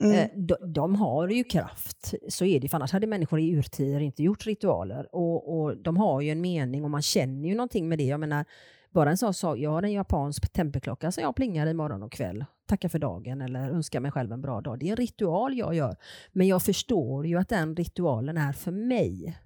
Mm. 0.00 0.12
Eh, 0.12 0.28
de, 0.34 0.56
de 0.72 0.94
har 0.94 1.28
ju 1.28 1.44
kraft, 1.44 2.14
så 2.28 2.44
är 2.44 2.60
det. 2.60 2.68
För 2.68 2.76
annars 2.76 2.92
hade 2.92 3.06
människor 3.06 3.40
i 3.40 3.56
urtider 3.56 4.00
inte 4.00 4.22
gjort 4.22 4.46
ritualer. 4.46 5.08
Och, 5.12 5.60
och 5.60 5.76
de 5.76 5.96
har 5.96 6.20
ju 6.20 6.30
en 6.30 6.40
mening 6.40 6.84
och 6.84 6.90
man 6.90 7.02
känner 7.02 7.48
ju 7.48 7.54
någonting 7.54 7.88
med 7.88 7.98
det. 7.98 8.04
Jag 8.04 8.20
menar, 8.20 8.44
bara 8.90 9.10
en 9.10 9.18
sån 9.18 9.34
sak, 9.34 9.58
jag 9.58 9.70
har 9.70 9.82
en 9.82 9.92
japansk 9.92 10.52
tempelklocka 10.52 11.12
som 11.12 11.22
jag 11.22 11.36
plingar 11.36 11.66
i 11.66 11.74
morgon 11.74 12.02
och 12.02 12.12
kväll. 12.12 12.44
Tackar 12.66 12.88
för 12.88 12.98
dagen 12.98 13.40
eller 13.40 13.70
önskar 13.70 14.00
mig 14.00 14.10
själv 14.10 14.32
en 14.32 14.40
bra 14.40 14.60
dag. 14.60 14.78
Det 14.78 14.86
är 14.86 14.90
en 14.90 14.96
ritual 14.96 15.58
jag 15.58 15.74
gör. 15.74 15.96
Men 16.32 16.46
jag 16.46 16.62
förstår 16.62 17.26
ju 17.26 17.38
att 17.38 17.48
den 17.48 17.76
ritualen 17.76 18.36
är 18.36 18.52
för 18.52 18.72
mig. 18.72 19.38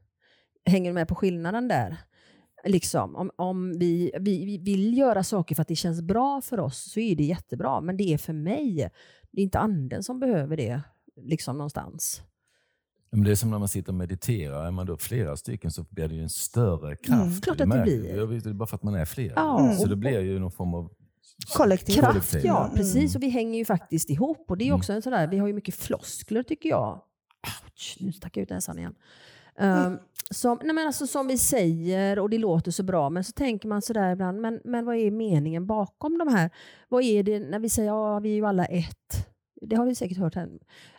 Hänger 0.64 0.90
du 0.90 0.94
med 0.94 1.08
på 1.08 1.14
skillnaden 1.14 1.68
där? 1.68 1.96
Liksom, 2.64 3.16
om 3.16 3.30
om 3.36 3.78
vi, 3.78 4.12
vi, 4.20 4.44
vi 4.44 4.58
vill 4.58 4.98
göra 4.98 5.22
saker 5.22 5.54
för 5.54 5.62
att 5.62 5.68
det 5.68 5.76
känns 5.76 6.02
bra 6.02 6.40
för 6.40 6.60
oss 6.60 6.92
så 6.92 7.00
är 7.00 7.16
det 7.16 7.24
jättebra. 7.24 7.80
Men 7.80 7.96
det 7.96 8.14
är 8.14 8.18
för 8.18 8.32
mig. 8.32 8.90
Det 9.32 9.40
är 9.40 9.42
inte 9.42 9.58
anden 9.58 10.02
som 10.02 10.20
behöver 10.20 10.56
det 10.56 10.80
liksom 11.22 11.56
någonstans. 11.58 12.22
Men 13.10 13.24
det 13.24 13.30
är 13.30 13.34
som 13.34 13.50
när 13.50 13.58
man 13.58 13.68
sitter 13.68 13.88
och 13.88 13.94
mediterar. 13.94 14.66
Är 14.66 14.70
man 14.70 14.86
då 14.86 14.96
flera 14.96 15.36
stycken 15.36 15.70
så 15.70 15.82
blir 15.90 16.08
det 16.08 16.14
ju 16.14 16.22
en 16.22 16.30
större 16.30 16.96
kraft. 16.96 17.22
Mm, 17.22 17.40
klart 17.40 17.60
att 17.60 17.70
det 17.70 17.82
blir. 17.82 18.16
Jag 18.16 18.26
vet, 18.26 18.44
Det 18.44 18.50
är 18.50 18.54
bara 18.54 18.66
för 18.66 18.76
att 18.76 18.82
man 18.82 18.94
är 18.94 19.04
fler. 19.04 19.32
Ja. 19.36 19.74
Så 19.78 19.86
det 19.86 19.96
blir 19.96 20.20
ju 20.20 20.38
någon 20.38 20.50
form 20.52 20.74
av 20.74 20.90
Kollektiv. 21.56 21.92
Kraft, 21.94 22.08
Kollektiv, 22.12 22.40
ja. 22.44 22.64
Mm. 22.64 22.76
Precis, 22.76 23.16
och 23.16 23.22
vi 23.22 23.28
hänger 23.28 23.58
ju 23.58 23.64
faktiskt 23.64 24.10
ihop. 24.10 24.50
Och 24.50 24.58
det 24.58 24.64
är 24.64 24.66
Mm. 24.66 24.76
också 24.78 24.92
en 24.92 25.02
sån 25.02 25.12
där, 25.12 25.26
vi 25.26 25.38
har 25.38 25.46
ju 25.46 25.52
mycket 25.52 25.74
floskler 25.74 26.42
tycker 26.42 26.68
jag. 26.68 27.00
Ouch, 27.66 27.96
nu 28.00 28.12
stack 28.12 28.36
jag 28.36 28.42
ut 28.42 28.50
näsan 28.50 28.78
igen. 28.78 28.94
Mm. 29.58 29.98
Som, 30.30 30.58
nej 30.62 30.74
men 30.74 30.86
alltså, 30.86 31.06
som 31.06 31.26
vi 31.26 31.38
säger 31.38 32.18
och 32.18 32.30
det 32.30 32.38
låter 32.38 32.70
så 32.70 32.82
bra, 32.82 33.10
men 33.10 33.24
så 33.24 33.32
tänker 33.32 33.68
man 33.68 33.82
sådär 33.82 34.12
ibland, 34.12 34.40
men, 34.40 34.60
men 34.64 34.84
vad 34.84 34.96
är 34.96 35.10
meningen 35.10 35.66
bakom 35.66 36.18
de 36.18 36.28
här? 36.28 36.50
Vad 36.88 37.02
är 37.02 37.22
det 37.22 37.38
när 37.38 37.58
vi 37.58 37.68
säger 37.68 37.88
ja, 37.88 38.20
vi 38.20 38.30
är 38.30 38.34
ju 38.34 38.46
alla 38.46 38.64
ett? 38.64 39.28
Det 39.60 39.76
har 39.76 39.86
vi 39.86 39.94
säkert 39.94 40.18
hört 40.18 40.34
här. 40.34 40.48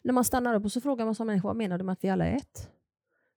När 0.04 0.14
man 0.14 0.24
stannar 0.24 0.56
upp 0.56 0.66
och 0.66 0.72
så 0.72 0.82
frågar 0.82 1.06
man 1.06 1.16
som 1.16 1.28
människa, 1.28 1.48
vad 1.48 1.56
menar 1.56 1.78
du 1.78 1.84
med 1.84 1.94
att 1.94 2.04
vi 2.04 2.10
alla 2.10 2.26
är 2.26 2.36
ett? 2.36 2.70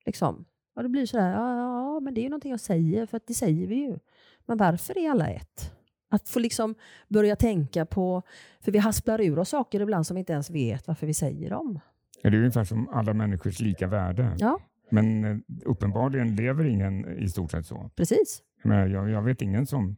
Liksom. 0.07 0.45
Och 0.77 0.83
det 0.83 0.89
blir 0.89 1.07
sådär, 1.07 1.31
ja, 1.31 1.57
ja, 1.57 2.01
men 2.01 2.15
det 2.15 2.21
är 2.21 2.23
ju 2.23 2.29
någonting 2.29 2.51
jag 2.51 2.61
säger, 2.61 3.07
för 3.07 3.17
att 3.17 3.27
det 3.27 3.35
säger 3.35 3.67
vi 3.67 3.75
ju. 3.75 3.99
Men 4.47 4.57
varför 4.59 4.99
är 4.99 5.11
alla 5.11 5.29
ett? 5.29 5.73
Att 6.11 6.29
få 6.29 6.39
liksom 6.39 6.75
börja 7.09 7.37
tänka 7.37 7.87
på, 7.87 8.23
för 8.61 8.73
vi 8.73 8.79
hasplar 8.79 9.21
ur 9.21 9.39
oss 9.39 9.49
saker 9.49 9.81
ibland 9.81 10.07
som 10.07 10.15
vi 10.15 10.19
inte 10.19 10.33
ens 10.33 10.51
vet 10.51 10.87
varför 10.87 11.07
vi 11.07 11.15
säger 11.15 11.51
dem. 11.51 11.81
Ja, 12.23 12.31
Det 12.31 12.37
är 12.37 12.39
ungefär 12.39 12.65
som 12.65 12.89
alla 12.89 13.15
människors 13.15 13.61
lika 13.61 13.87
värde. 13.87 14.37
Ja, 14.39 14.61
Men 14.91 15.25
eh, 15.25 15.39
uppenbarligen 15.65 16.37
lever 16.37 16.65
ingen 16.65 17.19
i 17.19 17.29
stort 17.29 17.51
sett 17.51 17.67
så. 17.67 17.91
precis. 17.97 18.43
Jag, 18.63 18.69
menar, 18.69 18.87
jag, 18.87 19.11
jag 19.11 19.23
vet 19.23 19.43
ingen 19.43 19.67
som, 19.67 19.97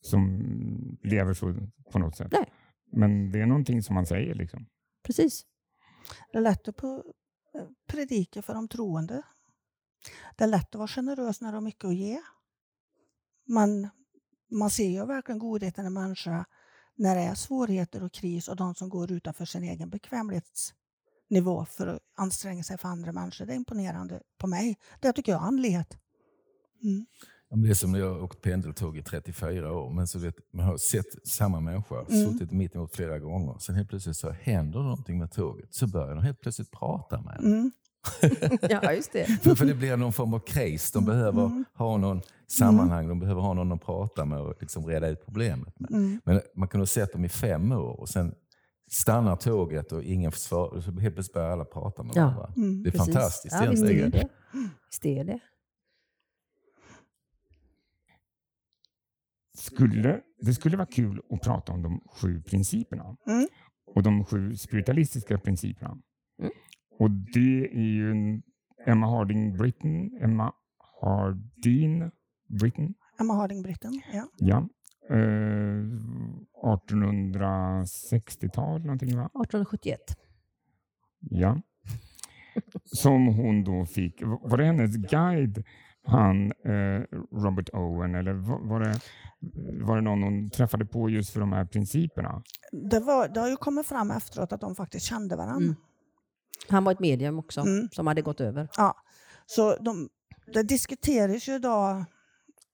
som 0.00 0.42
lever 1.02 1.34
så 1.34 1.54
på 1.92 1.98
något 1.98 2.16
sätt. 2.16 2.32
Nej. 2.32 2.52
Men 2.92 3.32
det 3.32 3.40
är 3.40 3.46
någonting 3.46 3.82
som 3.82 3.94
man 3.94 4.06
säger. 4.06 4.34
Liksom. 4.34 4.66
Precis. 5.06 5.44
Det 6.32 6.38
är 6.38 6.42
lätt 6.42 6.68
att 6.68 6.76
predika 7.88 8.42
för 8.42 8.54
de 8.54 8.68
troende. 8.68 9.22
Det 10.36 10.44
är 10.44 10.48
lätt 10.48 10.68
att 10.68 10.78
vara 10.78 10.88
generös 10.88 11.40
när 11.40 11.48
du 11.48 11.56
har 11.56 11.62
mycket 11.62 11.84
att 11.84 11.94
ge. 11.94 12.20
Men 13.46 13.88
man 14.50 14.70
ser 14.70 14.88
ju 14.88 15.06
verkligen 15.06 15.38
godheten 15.38 15.86
i 15.86 15.90
människor 15.90 16.44
när 16.94 17.14
det 17.14 17.20
är 17.20 17.34
svårigheter 17.34 18.04
och 18.04 18.12
kris 18.12 18.48
och 18.48 18.56
de 18.56 18.74
som 18.74 18.88
går 18.88 19.12
utanför 19.12 19.44
sin 19.44 19.62
egen 19.62 19.90
bekvämlighetsnivå 21.32 21.64
för 21.64 21.86
att 21.86 22.00
anstränga 22.16 22.62
sig 22.62 22.78
för 22.78 22.88
andra 22.88 23.12
människor. 23.12 23.46
Det 23.46 23.52
är 23.52 23.56
imponerande 23.56 24.20
på 24.38 24.46
mig. 24.46 24.76
Det 25.00 25.12
tycker 25.12 25.32
jag 25.32 25.42
är 25.42 25.46
andlighet. 25.46 25.98
Mm. 26.82 27.06
Det 27.54 27.70
är 27.70 27.74
som 27.74 27.92
när 27.92 27.98
jag 27.98 28.14
har 28.14 28.22
åkt 28.22 28.42
pendeltåg 28.42 28.96
i 28.96 29.02
34 29.02 29.72
år. 29.72 29.90
Men 29.90 30.06
så 30.06 30.18
vet, 30.18 30.34
man 30.52 30.66
har 30.66 30.76
sett 30.76 31.28
samma 31.28 31.60
människa, 31.60 32.04
mm. 32.08 32.32
suttit 32.32 32.52
mitt 32.52 32.74
emot 32.74 32.96
flera 32.96 33.18
gånger. 33.18 33.58
Sen 33.58 33.74
helt 33.74 33.88
plötsligt 33.88 34.16
så 34.16 34.30
händer 34.30 34.80
någonting 34.80 35.18
med 35.18 35.32
tåget. 35.32 35.74
Så 35.74 35.86
börjar 35.86 36.14
de 36.14 36.24
helt 36.24 36.40
plötsligt 36.40 36.70
prata 36.70 37.20
med 37.20 37.36
en. 37.36 37.44
Mm. 37.44 37.72
ja, 38.82 38.92
just 38.92 39.12
det. 39.12 39.26
för, 39.42 39.54
för 39.54 39.64
det 39.66 39.74
blir 39.74 39.96
någon 39.96 40.12
form 40.12 40.34
av 40.34 40.38
case. 40.38 40.90
De 40.92 41.04
behöver 41.04 41.46
mm. 41.46 41.64
ha 41.74 41.96
någon 41.96 42.22
sammanhang, 42.48 43.08
de 43.08 43.20
behöver 43.20 43.40
ha 43.40 43.54
någon 43.54 43.72
att 43.72 43.84
prata 43.84 44.24
med 44.24 44.40
och 44.40 44.54
liksom 44.60 44.86
reda 44.86 45.08
ut 45.08 45.24
problemet 45.24 45.80
med. 45.80 45.90
Mm. 45.90 46.20
Men 46.24 46.40
man 46.56 46.68
kan 46.68 46.80
ha 46.80 46.86
sett 46.86 47.12
dem 47.12 47.24
i 47.24 47.28
fem 47.28 47.72
år 47.72 48.00
och 48.00 48.08
sen 48.08 48.34
stannar 48.92 49.36
tåget 49.36 49.92
och 49.92 50.02
ingen 50.02 50.32
svarar. 50.32 50.80
Så 50.80 50.90
helt 50.90 51.14
plötsligt 51.14 51.34
börjar 51.34 51.50
alla 51.50 51.64
prata 51.64 52.02
med 52.02 52.14
varandra. 52.14 52.52
Mm, 52.56 52.82
det 52.82 52.88
är 52.88 52.92
precis. 52.92 53.14
fantastiskt 53.14 53.56
ja, 53.60 53.70
Visst 53.70 53.84
är 53.84 54.08
det. 54.08 54.28
Visst 54.90 55.06
är 55.06 55.24
det. 55.24 55.40
Skulle, 59.54 60.20
det 60.40 60.54
skulle 60.54 60.76
vara 60.76 60.86
kul 60.86 61.22
att 61.30 61.40
prata 61.40 61.72
om 61.72 61.82
de 61.82 62.00
sju 62.20 62.42
principerna 62.42 63.16
mm. 63.26 63.46
och 63.86 64.02
de 64.02 64.24
sju 64.24 64.56
spiritualistiska 64.56 65.38
principerna. 65.38 65.98
Mm. 66.38 66.52
Och 66.98 67.10
det 67.10 67.66
är 67.72 67.92
ju 67.92 68.42
Emma 68.86 69.06
Harding 69.06 69.56
Britton, 69.56 70.10
Emma 70.20 70.52
Hardin 71.00 72.10
Britton. 72.48 72.94
Emma 73.20 73.34
Harding 73.34 73.62
Britton, 73.62 74.00
ja. 74.12 74.28
ja. 74.38 74.68
Eh, 75.10 75.82
1860-tal 76.64 78.80
någonting 78.80 79.16
va? 79.16 79.24
1871. 79.24 80.00
Ja. 81.20 81.60
Som 82.84 83.26
hon 83.26 83.64
då 83.64 83.86
fick, 83.86 84.22
var 84.22 84.56
det 84.56 84.64
hennes 84.64 84.96
guide 84.96 85.64
han, 86.04 86.46
eh, 86.46 87.02
Robert 87.32 87.68
Owen, 87.72 88.14
eller 88.14 88.32
var, 88.32 88.68
var, 88.68 88.80
det, 88.80 89.00
var 89.84 89.96
det 89.96 90.02
någon 90.02 90.22
hon 90.22 90.50
träffade 90.50 90.86
på 90.86 91.10
just 91.10 91.32
för 91.32 91.40
de 91.40 91.52
här 91.52 91.64
principerna? 91.64 92.42
Det, 92.72 93.00
var, 93.00 93.28
det 93.28 93.40
har 93.40 93.48
ju 93.48 93.56
kommit 93.56 93.86
fram 93.86 94.10
efteråt 94.10 94.52
att 94.52 94.60
de 94.60 94.74
faktiskt 94.74 95.06
kände 95.06 95.36
varandra. 95.36 95.64
Mm. 95.64 95.74
Han 96.68 96.84
var 96.84 96.92
ett 96.92 97.00
medium 97.00 97.38
också, 97.38 97.60
mm. 97.60 97.88
som 97.90 98.06
hade 98.06 98.22
gått 98.22 98.40
över. 98.40 98.68
Ja, 98.76 98.96
så 99.46 99.76
de, 99.76 100.08
det 100.52 100.62
diskuteras 100.62 101.48
ju 101.48 101.54
idag 101.54 102.04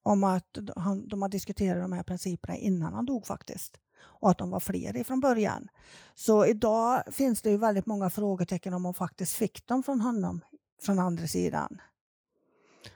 om 0.09 0.25
att 0.25 0.59
han, 0.77 1.09
de 1.09 1.23
har 1.23 1.29
diskuterat 1.29 1.83
de 1.83 1.93
här 1.93 2.03
principerna 2.03 2.57
innan 2.57 2.95
han 2.95 3.07
dog 3.07 3.27
faktiskt. 3.27 3.77
Och 4.01 4.31
att 4.31 4.39
de 4.39 4.51
var 4.51 4.61
fler 4.61 5.05
från 5.05 5.21
början. 5.21 5.69
Så 6.15 6.47
idag 6.47 7.03
finns 7.13 7.43
det 7.43 7.51
ju 7.51 7.57
väldigt 7.57 7.87
många 7.87 8.11
frågetecken 8.11 8.75
om 8.75 8.85
hon 8.85 8.95
faktiskt 8.95 9.35
fick 9.35 9.67
dem 9.67 9.83
från 9.83 10.01
honom, 10.01 10.41
från 10.83 10.99
andra 10.99 11.27
sidan. 11.27 11.81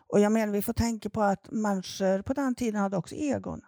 Och 0.08 0.20
jag 0.20 0.32
menar, 0.32 0.52
vi 0.52 0.62
får 0.62 0.72
tänka 0.72 1.10
på 1.10 1.22
att 1.22 1.50
människor 1.50 2.22
på 2.22 2.32
den 2.32 2.54
tiden 2.54 2.80
hade 2.80 2.96
också 2.96 3.14
egon 3.14 3.60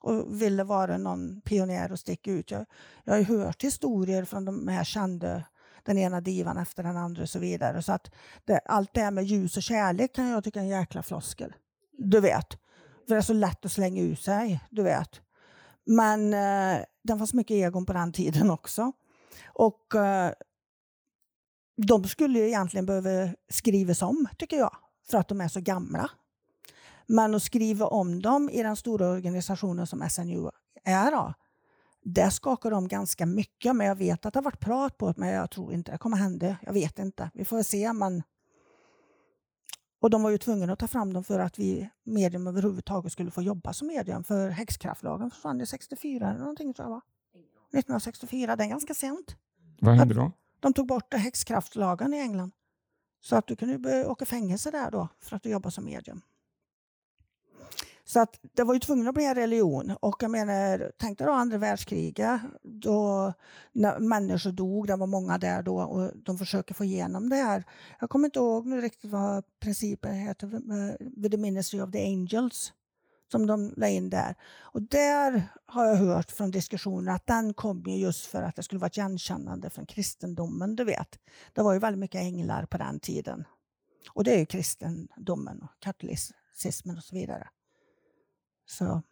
och 0.00 0.42
ville 0.42 0.64
vara 0.64 0.98
någon 0.98 1.40
pionjär 1.40 1.92
och 1.92 1.98
sticka 1.98 2.30
ut. 2.30 2.50
Jag, 2.50 2.66
jag 3.04 3.12
har 3.12 3.18
ju 3.18 3.24
hört 3.24 3.64
historier 3.64 4.24
från 4.24 4.44
de 4.44 4.68
här 4.68 4.84
kända, 4.84 5.44
den 5.82 5.98
ena 5.98 6.20
divan 6.20 6.58
efter 6.58 6.82
den 6.82 6.96
andra 6.96 7.22
och 7.22 7.28
så 7.28 7.38
vidare. 7.38 7.82
Så 7.82 7.92
att 7.92 8.10
det, 8.44 8.58
allt 8.58 8.94
det 8.94 9.00
här 9.00 9.10
med 9.10 9.24
ljus 9.24 9.56
och 9.56 9.62
kärlek 9.62 10.14
kan 10.14 10.28
jag 10.28 10.44
tycka 10.44 10.58
är 10.58 10.64
en 10.64 10.68
jäkla 10.68 11.02
floskel. 11.02 11.54
Du 11.98 12.20
vet. 12.20 12.52
För 13.06 13.14
det 13.14 13.16
är 13.16 13.22
så 13.22 13.32
lätt 13.32 13.64
att 13.64 13.72
slänga 13.72 14.02
ut 14.02 14.20
sig, 14.20 14.60
du 14.70 14.82
vet. 14.82 15.20
Men 15.86 16.34
eh, 16.34 16.84
det 17.02 17.18
fanns 17.18 17.34
mycket 17.34 17.54
egon 17.54 17.86
på 17.86 17.92
den 17.92 18.12
tiden 18.12 18.50
också. 18.50 18.92
Och 19.46 19.94
eh, 19.94 20.32
de 21.76 22.04
skulle 22.04 22.38
ju 22.38 22.46
egentligen 22.46 22.86
behöva 22.86 23.34
skrivas 23.48 24.02
om, 24.02 24.28
tycker 24.38 24.56
jag 24.56 24.76
för 25.10 25.18
att 25.18 25.28
de 25.28 25.40
är 25.40 25.48
så 25.48 25.60
gamla. 25.60 26.10
Men 27.06 27.34
att 27.34 27.42
skriva 27.42 27.86
om 27.86 28.22
dem 28.22 28.50
i 28.50 28.62
den 28.62 28.76
stora 28.76 29.08
organisationen 29.08 29.86
som 29.86 30.08
SNU 30.10 30.50
är, 30.84 31.10
då, 31.10 31.34
det 32.02 32.30
skakar 32.30 32.70
de 32.70 32.88
ganska 32.88 33.26
mycket. 33.26 33.76
Men 33.76 33.86
jag 33.86 33.96
vet 33.96 34.26
att 34.26 34.34
det 34.34 34.38
har 34.38 34.44
varit 34.44 34.60
prat 34.60 34.98
på 34.98 35.06
det, 35.06 35.14
men 35.16 35.28
jag 35.28 35.50
tror 35.50 35.72
inte 35.72 35.92
det 35.92 35.98
kommer 35.98 36.16
hända. 36.16 36.56
Jag 36.62 36.72
vet 36.72 36.98
inte. 36.98 37.30
Vi 37.34 37.44
får 37.44 37.62
se. 37.62 37.92
Men... 37.92 38.22
Och 40.00 40.10
de 40.10 40.22
var 40.22 40.30
ju 40.30 40.38
tvungna 40.38 40.72
att 40.72 40.78
ta 40.78 40.86
fram 40.86 41.12
dem 41.12 41.24
för 41.24 41.38
att 41.38 41.58
vi 41.58 41.88
medium 42.04 42.46
överhuvudtaget 42.46 43.12
skulle 43.12 43.30
få 43.30 43.42
jobba 43.42 43.72
som 43.72 43.86
medium. 43.86 44.24
För 44.24 44.48
häxkraftlagen 44.48 45.30
försvann 45.30 45.66
64 45.66 46.30
eller 46.30 46.40
någonting 46.40 46.74
tror 46.74 46.84
jag 46.86 46.90
va? 46.90 47.02
1964, 47.72 48.56
det 48.56 48.64
är 48.64 48.68
ganska 48.68 48.94
sent. 48.94 49.36
Vad 49.80 49.94
hände 49.94 50.14
då? 50.14 50.32
De 50.60 50.72
tog 50.72 50.86
bort 50.86 51.14
häxkraftlagen 51.14 52.14
i 52.14 52.18
England. 52.18 52.52
Så 53.20 53.36
att 53.36 53.46
du 53.46 53.56
kunde 53.56 54.06
åka 54.06 54.26
fängelse 54.26 54.70
där 54.70 54.90
då 54.90 55.08
för 55.20 55.36
att 55.36 55.42
du 55.42 55.50
jobbar 55.50 55.70
som 55.70 55.84
medium. 55.84 56.20
Så 58.08 58.20
att 58.20 58.40
det 58.52 58.64
var 58.64 58.74
ju 58.74 58.80
tvungen 58.80 59.08
att 59.08 59.14
bli 59.14 59.24
en 59.24 59.34
religion. 59.34 59.96
Och 60.00 60.22
jag 60.22 60.30
menar, 60.30 60.92
tänk 60.98 61.18
dig 61.18 61.26
då 61.26 61.32
andra 61.32 61.58
världskriget 61.58 62.40
då 62.62 63.32
när 63.72 63.98
människor 63.98 64.52
dog, 64.52 64.86
det 64.86 64.96
var 64.96 65.06
många 65.06 65.38
där 65.38 65.62
då 65.62 65.80
och 65.80 66.10
de 66.24 66.38
försöker 66.38 66.74
få 66.74 66.84
igenom 66.84 67.28
det 67.28 67.36
här. 67.36 67.64
Jag 68.00 68.10
kommer 68.10 68.24
inte 68.24 68.38
ihåg 68.38 68.66
nu 68.66 68.80
riktigt 68.80 69.10
vad 69.10 69.44
principen 69.60 70.14
heter, 70.14 70.46
vid 71.20 71.30
the 71.30 71.36
ministry 71.36 71.80
of 71.80 71.90
the 71.90 72.04
angels 72.04 72.72
som 73.30 73.46
de 73.46 73.74
la 73.76 73.88
in 73.88 74.10
där. 74.10 74.34
Och 74.58 74.82
där 74.82 75.42
har 75.66 75.86
jag 75.86 75.96
hört 75.96 76.30
från 76.30 76.50
diskussioner 76.50 77.12
att 77.12 77.26
den 77.26 77.54
kom 77.54 77.84
just 77.86 78.26
för 78.26 78.42
att 78.42 78.56
det 78.56 78.62
skulle 78.62 78.78
vara 78.78 78.86
ett 78.86 78.96
igenkännande 78.96 79.70
från 79.70 79.86
kristendomen. 79.86 80.76
Du 80.76 80.84
vet. 80.84 81.18
Det 81.52 81.62
var 81.62 81.72
ju 81.72 81.78
väldigt 81.78 82.00
mycket 82.00 82.20
änglar 82.20 82.66
på 82.66 82.78
den 82.78 83.00
tiden. 83.00 83.44
Och 84.10 84.24
det 84.24 84.34
är 84.34 84.38
ju 84.38 84.46
kristendomen 84.46 85.62
och 85.62 85.70
katolicismen 85.80 86.96
och 86.96 87.04
så 87.04 87.14
vidare. 87.14 87.48
Så. 88.70 89.02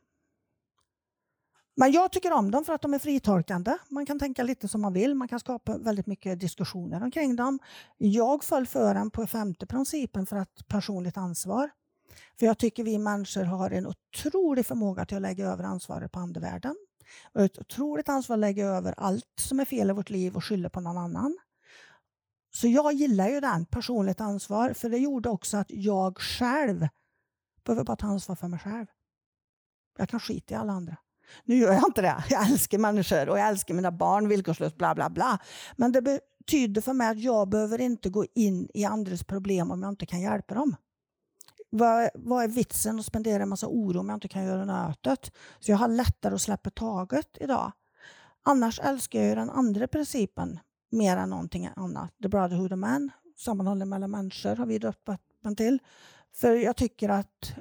Men 1.74 1.92
jag 1.92 2.12
tycker 2.12 2.32
om 2.32 2.50
dem 2.50 2.64
för 2.64 2.72
att 2.72 2.82
de 2.82 2.94
är 2.94 2.98
fritolkande. 2.98 3.78
Man 3.88 4.06
kan 4.06 4.18
tänka 4.18 4.42
lite 4.42 4.68
som 4.68 4.80
man 4.80 4.92
vill. 4.92 5.14
Man 5.14 5.28
kan 5.28 5.40
skapa 5.40 5.78
väldigt 5.78 6.06
mycket 6.06 6.40
diskussioner 6.40 7.02
omkring 7.02 7.36
dem. 7.36 7.58
Jag 7.96 8.44
föll 8.44 8.66
för 8.66 8.94
den 8.94 9.10
på 9.10 9.26
femte 9.26 9.66
principen 9.66 10.26
för 10.26 10.36
att 10.36 10.68
personligt 10.68 11.16
ansvar. 11.16 11.70
För 12.38 12.46
jag 12.46 12.58
tycker 12.58 12.84
vi 12.84 12.98
människor 12.98 13.44
har 13.44 13.70
en 13.70 13.86
otrolig 13.86 14.66
förmåga 14.66 15.04
till 15.06 15.16
att 15.16 15.22
lägga 15.22 15.46
över 15.46 15.64
ansvaret 15.64 16.12
på 16.12 16.18
andevärlden. 16.18 16.76
Och 17.32 17.40
ett 17.40 17.58
otroligt 17.58 18.08
ansvar 18.08 18.36
att 18.36 18.40
lägga 18.40 18.66
över 18.66 18.94
allt 18.96 19.40
som 19.40 19.60
är 19.60 19.64
fel 19.64 19.90
i 19.90 19.92
vårt 19.92 20.10
liv 20.10 20.36
och 20.36 20.44
skylla 20.44 20.70
på 20.70 20.80
någon 20.80 20.98
annan. 20.98 21.38
Så 22.50 22.68
jag 22.68 22.92
gillar 22.92 23.28
ju 23.28 23.40
den, 23.40 23.66
personligt 23.66 24.20
ansvar, 24.20 24.72
för 24.72 24.90
det 24.90 24.98
gjorde 24.98 25.28
också 25.28 25.56
att 25.56 25.70
jag 25.70 26.18
själv 26.18 26.88
behöver 27.64 27.84
bara 27.84 27.96
ta 27.96 28.06
ansvar 28.06 28.36
för 28.36 28.48
mig 28.48 28.60
själv. 28.60 28.86
Jag 29.98 30.08
kan 30.08 30.20
skita 30.20 30.54
i 30.54 30.56
alla 30.56 30.72
andra. 30.72 30.96
Nu 31.44 31.56
gör 31.56 31.72
jag 31.72 31.88
inte 31.88 32.02
det. 32.02 32.24
Jag 32.30 32.50
älskar 32.50 32.78
människor 32.78 33.28
och 33.28 33.38
jag 33.38 33.48
älskar 33.48 33.74
mina 33.74 33.92
barn 33.92 34.28
villkorslöst, 34.28 34.76
bla 34.76 34.94
bla 34.94 35.10
bla. 35.10 35.38
Men 35.76 35.92
det 35.92 36.02
betyder 36.02 36.80
för 36.80 36.92
mig 36.92 37.08
att 37.08 37.20
jag 37.20 37.48
behöver 37.48 37.80
inte 37.80 38.08
gå 38.10 38.24
in 38.34 38.68
i 38.74 38.84
andras 38.84 39.24
problem 39.24 39.70
om 39.70 39.82
jag 39.82 39.88
inte 39.88 40.06
kan 40.06 40.20
hjälpa 40.20 40.54
dem. 40.54 40.76
Vad, 41.70 42.10
vad 42.14 42.44
är 42.44 42.48
vitsen 42.48 42.98
att 42.98 43.06
spendera 43.06 43.42
en 43.42 43.48
massa 43.48 43.66
oro 43.66 44.00
om 44.00 44.08
jag 44.08 44.16
inte 44.16 44.28
kan 44.28 44.44
göra 44.44 44.64
nötet? 44.64 45.32
Så 45.60 45.70
jag 45.70 45.78
har 45.78 45.88
lättare 45.88 46.34
att 46.34 46.42
släppa 46.42 46.70
taget 46.70 47.36
idag. 47.40 47.72
Annars 48.42 48.80
älskar 48.80 49.22
jag 49.22 49.36
den 49.36 49.50
andra 49.50 49.88
principen 49.88 50.60
mer 50.90 51.16
än 51.16 51.30
någonting 51.30 51.68
annat. 51.76 52.14
The 52.22 52.28
Brotherhood 52.28 52.72
of 52.72 52.78
Man, 52.78 53.10
sammanhållning 53.36 53.88
mellan 53.88 54.10
människor 54.10 54.56
har 54.56 54.66
vi 54.66 54.78
döpt 54.78 55.08
den 55.42 55.56
till. 55.56 55.78
För 56.34 56.54
jag 56.54 56.76
tycker 56.76 57.08
att 57.08 57.54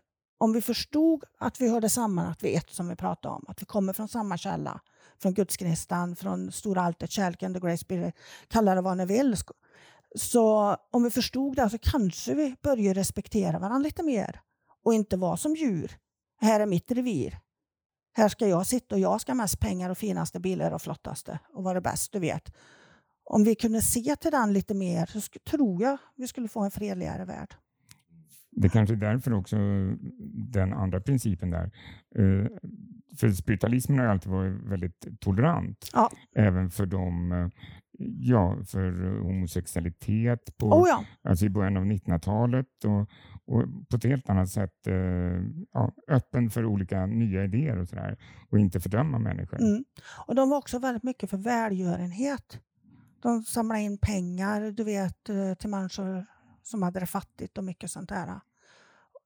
om 0.46 0.54
vi 0.54 0.62
förstod 0.62 1.24
att 1.40 1.62
vi 1.62 1.70
hörde 1.70 1.90
samman, 1.90 2.26
att 2.28 2.44
vi 2.44 2.54
är 2.54 2.58
ett 2.58 2.70
som 2.70 2.90
vi 2.90 2.96
pratade 2.96 3.36
om, 3.36 3.46
att 3.48 3.62
vi 3.62 3.66
kommer 3.66 3.94
från 3.94 4.08
samma 4.08 4.38
källa, 4.38 4.82
från 5.22 5.34
Gudsgnistan, 5.34 6.16
från 6.16 6.52
stora 6.52 6.82
alltet, 6.82 7.12
kärleken, 7.12 7.54
the 7.54 7.60
Grace 7.60 7.78
Spirit, 7.78 8.16
kalla 8.48 8.76
det 8.76 8.82
vad 8.82 8.98
ni 8.98 9.06
vill, 9.06 9.38
så 10.16 10.78
om 10.92 11.04
vi 11.04 11.12
förstod 11.12 11.56
det 11.56 11.70
så 11.70 11.78
kanske 11.78 12.34
vi 12.34 12.56
börjar 12.64 12.94
respektera 12.94 13.60
varandra 13.60 13.78
lite 13.78 14.04
mer 14.04 14.42
och 14.84 14.94
inte 14.94 15.18
vara 15.18 15.38
som 15.38 15.56
djur. 15.56 15.98
Här 16.42 16.60
är 16.60 16.66
mitt 16.66 16.92
revir. 16.92 17.40
Här 18.14 18.30
ska 18.30 18.48
jag 18.48 18.68
sitta 18.68 18.96
och 18.96 19.02
jag 19.02 19.22
ska 19.22 19.32
ha 19.32 19.38
mest 19.38 19.60
pengar 19.60 19.90
och 19.90 19.98
finaste 19.98 20.40
bilar 20.40 20.72
och 20.72 20.82
flottaste 20.82 21.40
och 21.54 21.64
vara 21.64 21.82
bäst, 21.82 22.12
du 22.12 22.20
vet. 22.20 22.56
Om 23.24 23.44
vi 23.44 23.56
kunde 23.56 23.82
se 23.82 24.16
till 24.16 24.32
den 24.32 24.54
lite 24.54 24.74
mer 24.74 25.06
så 25.06 25.22
tror 25.50 25.82
jag 25.82 25.98
vi 26.16 26.28
skulle 26.28 26.48
få 26.48 26.60
en 26.60 26.72
fredligare 26.72 27.26
värld. 27.26 27.56
Det 28.56 28.70
kanske 28.70 28.96
är 28.96 28.98
därför 28.98 29.34
också 29.34 29.58
den 30.52 30.74
andra 30.74 31.00
principen 31.00 31.50
där. 31.50 31.72
Eh, 32.16 32.48
för 33.18 33.32
spiritualismen 33.32 34.00
har 34.00 34.06
alltid 34.06 34.32
varit 34.32 34.62
väldigt 34.64 35.08
tolerant. 35.20 35.90
Ja. 35.94 36.10
Även 36.36 36.70
för 36.70 36.86
de, 36.86 37.32
eh, 37.32 37.48
ja, 38.20 38.58
för 38.66 39.20
homosexualitet 39.22 40.58
på, 40.58 40.68
Oh 40.68 40.88
ja. 40.90 41.06
alltså 41.30 41.46
i 41.46 41.50
början 41.50 41.78
av 41.78 41.86
1900-talet 41.86 42.84
och, 42.86 43.10
och 43.46 43.64
på 43.90 43.96
ett 43.96 44.04
helt 44.04 44.30
annat 44.30 44.50
sätt 44.50 44.88
eh, 44.88 44.94
ja, 45.72 45.94
öppen 46.08 46.50
för 46.50 46.66
olika 46.66 47.06
nya 47.06 47.44
idéer 47.44 47.78
och 47.78 47.90
sådär 47.90 48.18
och 48.50 48.60
inte 48.60 48.80
fördöma 48.80 49.20
människor. 49.20 49.62
Mm. 49.62 49.84
Och 50.28 50.36
de 50.36 50.50
var 50.50 50.58
också 50.58 50.80
väldigt 50.80 51.04
mycket 51.04 51.30
för 51.30 51.38
välgörenhet. 51.38 52.60
De 53.22 53.44
samlade 53.44 53.82
in 53.82 53.98
pengar, 53.98 54.72
du 54.72 54.84
vet, 54.84 55.24
till 55.60 55.70
människor 55.70 56.26
som 56.66 56.84
hade 56.84 57.00
det 57.00 57.06
fattigt 57.06 57.58
och 57.58 57.64
mycket 57.64 57.92
sånt 57.92 58.10
där. 58.10 58.40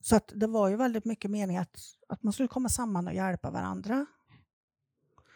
Så 0.02 0.16
att 0.16 0.32
det 0.36 0.48
var 0.48 0.70
ju 0.70 0.76
väldigt 0.76 1.06
mycket 1.06 1.32
mening 1.32 1.58
att, 1.58 1.80
att 2.08 2.24
man 2.24 2.34
skulle 2.34 2.48
komma 2.48 2.70
samman 2.70 3.08
och 3.08 3.14
hjälpa 3.14 3.52
varandra. 3.52 4.06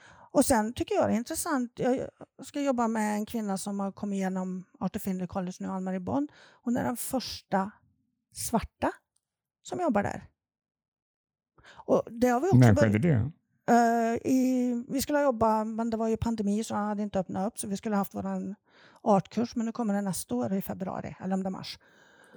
Och 0.05 0.45
sen 0.45 0.73
tycker 0.73 0.95
jag 0.95 1.09
det 1.09 1.13
är 1.13 1.17
intressant, 1.17 1.71
jag 1.75 1.99
ska 2.43 2.61
jobba 2.61 2.87
med 2.87 3.15
en 3.15 3.25
kvinna 3.25 3.57
som 3.57 3.79
har 3.79 3.91
kommit 3.91 4.17
igenom 4.17 4.63
Arthur 4.79 4.99
Findlay 4.99 5.27
College 5.27 5.57
nu, 5.59 5.67
Ann-Marie 5.67 5.99
Bonn. 5.99 6.27
Hon 6.63 6.77
är 6.77 6.83
den 6.83 6.97
första 6.97 7.71
svarta 8.31 8.91
som 9.61 9.79
jobbar 9.79 10.03
där. 10.03 10.29
Och 11.65 12.03
det 12.11 12.27
har 12.27 12.39
vi 12.39 12.47
också 12.47 12.57
När 12.57 12.75
skedde 12.75 12.99
det? 12.99 13.31
Eh, 13.65 14.31
i, 14.31 14.73
vi 14.89 15.01
skulle 15.01 15.21
jobba, 15.21 15.63
men 15.63 15.89
det 15.89 15.97
var 15.97 16.07
ju 16.07 16.17
pandemi 16.17 16.63
så 16.63 16.75
han 16.75 16.87
hade 16.87 17.03
inte 17.03 17.19
öppnat 17.19 17.47
upp 17.47 17.59
så 17.59 17.67
vi 17.67 17.77
skulle 17.77 17.95
haft 17.95 18.15
vår 18.15 18.55
artkurs 19.03 19.55
men 19.55 19.65
nu 19.65 19.71
kommer 19.71 19.93
den 19.93 20.03
nästa 20.05 20.35
år 20.35 20.53
i 20.53 20.61
februari 20.61 21.15
eller 21.19 21.33
om 21.33 21.43
det 21.43 21.49
är 21.49 21.51
mars. 21.51 21.79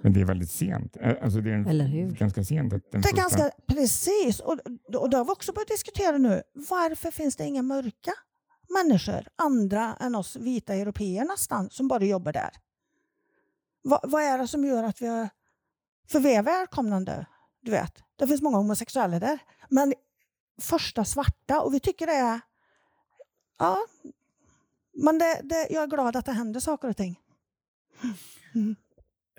Men 0.00 0.12
det 0.12 0.20
är 0.20 0.24
väldigt 0.24 0.50
sent. 0.50 0.96
Alltså 1.22 1.40
det 1.40 1.50
är 1.50 1.54
en- 1.54 1.66
Eller 1.66 1.84
hur? 1.84 2.10
ganska 2.10 2.44
sent. 2.44 2.72
Att 2.72 2.90
den 2.92 3.00
Det 3.00 3.08
är 3.08 3.12
första- 3.12 3.16
ganska 3.38 3.50
precis 3.66 4.40
och, 4.40 4.58
och 4.96 5.10
det 5.10 5.16
har 5.16 5.24
vi 5.24 5.30
också 5.30 5.52
börjat 5.52 5.68
diskutera 5.68 6.18
nu. 6.18 6.42
Varför 6.52 7.10
finns 7.10 7.36
det 7.36 7.44
inga 7.44 7.62
mörka 7.62 8.12
människor, 8.68 9.28
andra 9.36 9.96
än 10.00 10.14
oss 10.14 10.36
vita 10.36 10.74
europeer 10.74 11.24
nästan, 11.24 11.70
som 11.70 11.88
bara 11.88 12.04
jobbar 12.04 12.32
där? 12.32 12.50
Va, 13.84 14.00
vad 14.02 14.22
är 14.22 14.38
det 14.38 14.48
som 14.48 14.64
gör 14.64 14.84
att 14.84 15.02
vi 15.02 15.06
har... 15.06 15.28
För 16.08 16.20
vi 16.20 16.34
är 16.34 16.42
välkomnande, 16.42 17.26
du 17.62 17.70
vet. 17.70 18.02
Det 18.16 18.26
finns 18.26 18.42
många 18.42 18.56
homosexuella 18.56 19.18
där. 19.18 19.38
Men 19.68 19.94
första 20.60 21.04
svarta 21.04 21.60
och 21.60 21.74
vi 21.74 21.80
tycker 21.80 22.06
det 22.06 22.12
är... 22.12 22.40
Ja, 23.58 23.78
men 24.96 25.18
det, 25.18 25.40
det, 25.44 25.66
jag 25.70 25.82
är 25.82 25.86
glad 25.86 26.16
att 26.16 26.26
det 26.26 26.32
händer 26.32 26.60
saker 26.60 26.88
och 26.90 26.96
ting. 26.96 27.18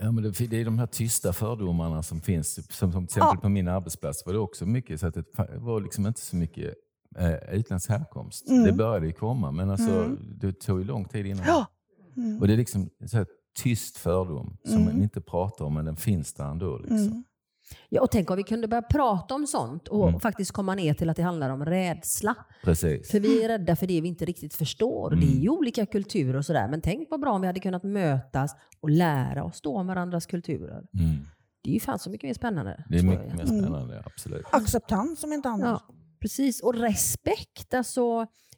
Ja, 0.01 0.11
men 0.11 0.23
det, 0.23 0.31
det 0.47 0.61
är 0.61 0.65
de 0.65 0.79
här 0.79 0.87
tysta 0.87 1.33
fördomarna 1.33 2.03
som 2.03 2.21
finns. 2.21 2.53
Som, 2.53 2.91
som 2.91 2.91
till 2.91 3.17
exempel 3.17 3.37
Ja. 3.37 3.41
på 3.41 3.49
min 3.49 3.67
arbetsplats 3.67 4.25
var 4.25 4.33
det 4.33 4.39
också 4.39 4.65
mycket 4.65 4.99
så 4.99 5.07
att 5.07 5.13
det 5.13 5.23
var 5.55 5.81
liksom 5.81 6.07
inte 6.07 6.19
så 6.21 6.35
mycket 6.35 6.73
eh, 7.17 7.53
utländsk 7.53 7.89
härkomst. 7.89 8.49
Mm. 8.49 8.63
Det 8.63 8.71
började 8.73 9.11
komma 9.11 9.51
men 9.51 9.69
alltså, 9.69 9.91
Mm. 10.03 10.19
det 10.39 10.53
tog 10.59 10.79
ju 10.79 10.85
lång 10.85 11.05
tid 11.05 11.25
innan. 11.25 11.45
Ja. 11.47 11.65
Mm. 12.17 12.39
Och 12.41 12.47
det 12.47 12.53
är 12.53 12.57
liksom 12.57 12.89
så 13.05 13.17
här 13.17 13.27
tyst 13.59 13.97
fördom 13.97 14.57
som 14.63 14.73
Mm. 14.73 14.85
man 14.85 15.01
inte 15.03 15.21
pratar 15.21 15.65
om 15.65 15.73
men 15.73 15.85
den 15.85 15.95
finns 15.95 16.33
där 16.33 16.45
ändå. 16.51 16.77
Liksom. 16.77 17.23
Mm. 17.71 17.79
Ja, 17.89 18.01
och 18.01 18.11
tänk 18.11 18.29
om 18.31 18.37
vi 18.37 18.43
kunde 18.43 18.67
börja 18.67 18.81
prata 18.81 19.35
om 19.35 19.47
sånt 19.47 19.87
och 19.87 20.07
Mm. 20.07 20.19
faktiskt 20.19 20.51
komma 20.51 20.75
ner 20.75 20.93
till 20.93 21.09
att 21.09 21.17
det 21.17 21.23
handlar 21.23 21.49
om 21.49 21.65
rädsla. 21.65 22.35
Precis. 22.63 23.11
För 23.11 23.19
vi 23.19 23.43
är 23.43 23.47
rädda 23.47 23.75
för 23.75 23.87
det 23.87 24.01
vi 24.01 24.07
inte 24.07 24.25
riktigt 24.25 24.53
förstår. 24.53 25.13
Mm. 25.13 25.25
Det 25.25 25.31
är 25.37 25.39
ju 25.41 25.49
olika 25.49 25.85
kulturer 25.85 26.35
och 26.35 26.45
sådär. 26.45 26.67
Men 26.67 26.81
tänk 26.81 27.07
vad 27.11 27.19
bra 27.19 27.31
om 27.31 27.41
vi 27.41 27.47
hade 27.47 27.59
kunnat 27.59 27.83
mötas 27.83 28.55
och 28.79 28.89
lära 28.89 29.43
oss 29.43 29.61
då 29.61 29.75
om 29.77 29.87
varandras 29.87 30.25
kulturer. 30.25 30.83
Mm. 30.99 31.27
Det 31.61 31.69
är 31.69 31.73
ju 31.73 31.79
fan 31.79 31.99
så 31.99 32.09
mycket 32.09 32.27
mer 32.27 32.33
spännande. 32.33 32.83
Det 32.89 32.97
är 32.97 33.03
mycket 33.03 33.33
mer 33.37 33.45
spännande, 33.45 34.03
absolut. 34.05 34.45
Acceptans 34.51 35.19
som 35.19 35.33
inte 35.33 35.49
annars. 35.49 35.81
Ja, 35.87 35.95
precis. 36.21 36.63
Och 36.63 36.73
respekt. 36.75 37.73
Alltså, 37.73 38.01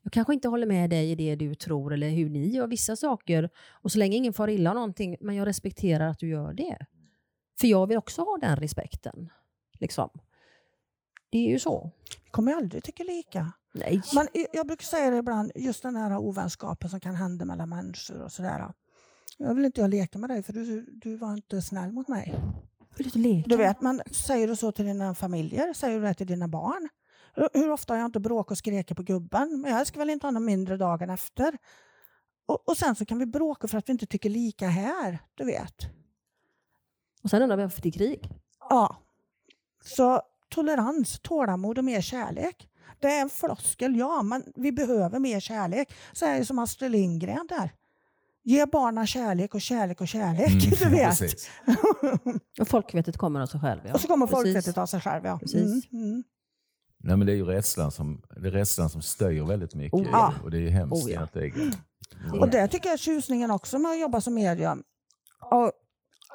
jag 0.04 0.12
kanske 0.14 0.34
inte 0.34 0.48
håller 0.48 0.68
med 0.68 0.90
dig 0.90 1.12
i 1.12 1.16
det 1.16 1.36
du 1.36 1.56
tror 1.56 1.94
eller 1.94 2.10
hur 2.10 2.30
ni 2.30 2.48
gör 2.48 2.68
vissa 2.68 2.96
saker. 2.96 3.50
Och 3.82 3.92
så 3.92 3.98
länge 4.00 4.18
ingen 4.18 4.34
far 4.34 4.48
illa 4.48 4.74
någonting, 4.74 5.18
men 5.22 5.36
jag 5.36 5.48
respekterar 5.48 6.08
att 6.08 6.20
du 6.20 6.28
gör 6.30 6.54
det. 6.54 6.78
För 7.60 7.68
jag 7.68 7.88
vill 7.88 7.98
också 7.98 8.22
ha 8.22 8.38
den 8.42 8.56
respekten. 8.56 9.30
Liksom. 9.80 10.10
Det 11.30 11.38
är 11.38 11.50
ju 11.50 11.60
så. 11.60 11.92
Vi 12.26 12.30
kommer 12.32 12.54
aldrig 12.54 12.84
tycka 12.84 13.04
lika. 13.04 13.52
Nej. 13.74 14.02
Men 14.16 14.28
jag- 14.54 14.68
brukar 14.68 14.84
säga 14.84 15.10
det 15.12 15.18
ibland, 15.18 15.52
just 15.56 15.84
den 15.84 15.96
här 15.96 16.18
ovänskapen 16.18 16.90
som 16.90 17.00
kan 17.00 17.16
hända 17.16 17.46
mellan 17.46 17.70
människor 17.70 18.22
och 18.22 18.32
sådär. 18.32 18.74
Jag 19.38 19.54
vill 19.56 19.66
inte 19.66 19.82
jag 19.82 19.90
leka 19.90 20.20
med 20.20 20.30
dig 20.30 20.44
för 20.44 20.54
du, 20.54 20.82
du 20.92 21.16
var 21.18 21.34
inte 21.34 21.62
snäll 21.62 21.92
mot 21.92 22.08
mig. 22.08 22.36
Du 23.48 23.58
vet, 23.58 23.82
men 23.82 24.02
säger 24.12 24.48
du 24.48 24.56
så 24.56 24.72
till 24.72 24.86
dina 24.86 25.16
familjer? 25.16 25.74
Säger 25.74 26.00
du 26.00 26.06
det 26.06 26.14
till 26.14 26.28
dina 26.28 26.48
barn? 26.48 26.90
Hur- 27.54 27.72
ofta 27.72 27.94
har 27.94 27.98
jag 28.00 28.06
inte 28.08 28.20
bråkat 28.20 28.52
och 28.52 28.58
skrikit 28.58 28.98
på 28.98 29.04
gubben? 29.04 29.62
Men 29.62 29.72
jag 29.72 29.88
ska 29.88 30.00
väl 30.00 30.10
inte 30.10 30.28
ha 30.28 30.32
någon 30.32 30.46
mindre 30.46 30.78
dagen 30.78 31.10
efter? 31.10 31.58
Och, 32.46 32.70
och 32.70 32.78
sen 32.78 32.96
så 32.96 33.06
kan 33.06 33.20
vi 33.20 33.26
bråka 33.26 33.68
för 33.68 33.78
att 33.78 33.90
vi 33.90 33.92
inte 33.94 34.06
tycker 34.06 34.30
lika 34.30 34.68
här, 34.68 35.20
du 35.36 35.46
vet. 35.46 35.76
Och 37.24 37.30
sen 37.30 37.42
undrar 37.42 37.58
vi 37.58 37.64
varför 37.64 37.82
det 37.82 37.90
är 37.90 37.92
krig. 37.92 38.30
Ja. 38.70 38.98
Så 39.84 40.22
tolerans, 40.50 41.20
tålamod 41.20 41.78
och 41.78 41.84
mer 41.84 42.02
kärlek. 42.02 42.70
Det 43.00 43.08
är 43.08 43.22
en 43.22 43.30
floskel, 43.30 43.96
ja, 43.98 44.22
men 44.24 44.44
vi 44.56 44.72
behöver 44.72 45.20
mer 45.20 45.40
kärlek. 45.40 45.94
Så 46.14 46.26
är 46.26 46.40
det 46.40 46.46
som 46.46 46.60
Astrid 46.60 46.92
Lindgren 46.92 47.48
där. 47.50 47.72
Ge 48.44 48.66
barnen 48.66 49.08
kärlek 49.08 49.54
och 49.56 49.62
kärlek 49.62 50.02
och 50.02 50.08
kärlek, 50.08 50.50
Mm, 50.50 50.70
du 50.80 50.90
vet. 50.90 51.20
Och 52.60 52.68
folkvettet 52.68 53.18
kommer 53.18 53.40
av 53.42 53.46
sig 53.48 53.60
själv. 53.60 53.82
Ja. 53.86 53.94
och 53.94 54.02
så 54.02 54.08
kommer 54.08 54.28
Precis. 54.28 54.38
folkvettet 54.44 54.78
av 54.78 54.86
sig 54.86 55.02
själv. 55.02 55.26
Ja. 55.26 55.40
Precis. 55.40 55.62
Mm, 55.92 56.04
mm. 56.06 56.24
Nej, 57.04 57.18
men 57.18 57.28
det 57.28 57.34
är 57.34 57.36
ju 57.36 57.46
rädslan 57.46 57.92
som, 57.92 58.22
det 58.42 58.48
är 58.48 58.52
rädslan 58.52 58.90
som 58.90 59.02
styr 59.02 59.44
väldigt 59.44 59.76
mycket. 59.76 59.94
Oh, 60.00 60.08
ja. 60.12 60.34
Och 60.44 60.52
det 60.52 60.58
är 60.58 60.62
ju 60.62 60.70
hemskt 60.70 61.06
Oh, 61.06 61.12
ja. 61.12 61.18
egentligen. 61.18 61.72
Det- 62.32 62.40
Och 62.40 62.50
det 62.50 62.68
tycker 62.68 62.88
jag 62.90 62.94
är 62.94 62.98
tjusningen 62.98 63.52
också 63.52 63.80
med 63.80 63.92
att 63.92 64.00
jobba 64.00 64.22
som 64.22 64.34
medium. 64.34 64.84
Och 65.52 65.72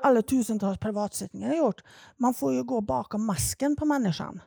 alla 0.02 0.22
tusentals 0.22 0.78
privatsittningar 0.78 1.48
jag 1.48 1.58
gjort. 1.58 1.82
Man 2.16 2.34
får 2.34 2.52
ju 2.52 2.62
gå 2.62 2.80
bakom 2.80 3.26
masken 3.26 3.76
på 3.76 3.84
människan. 3.84 4.40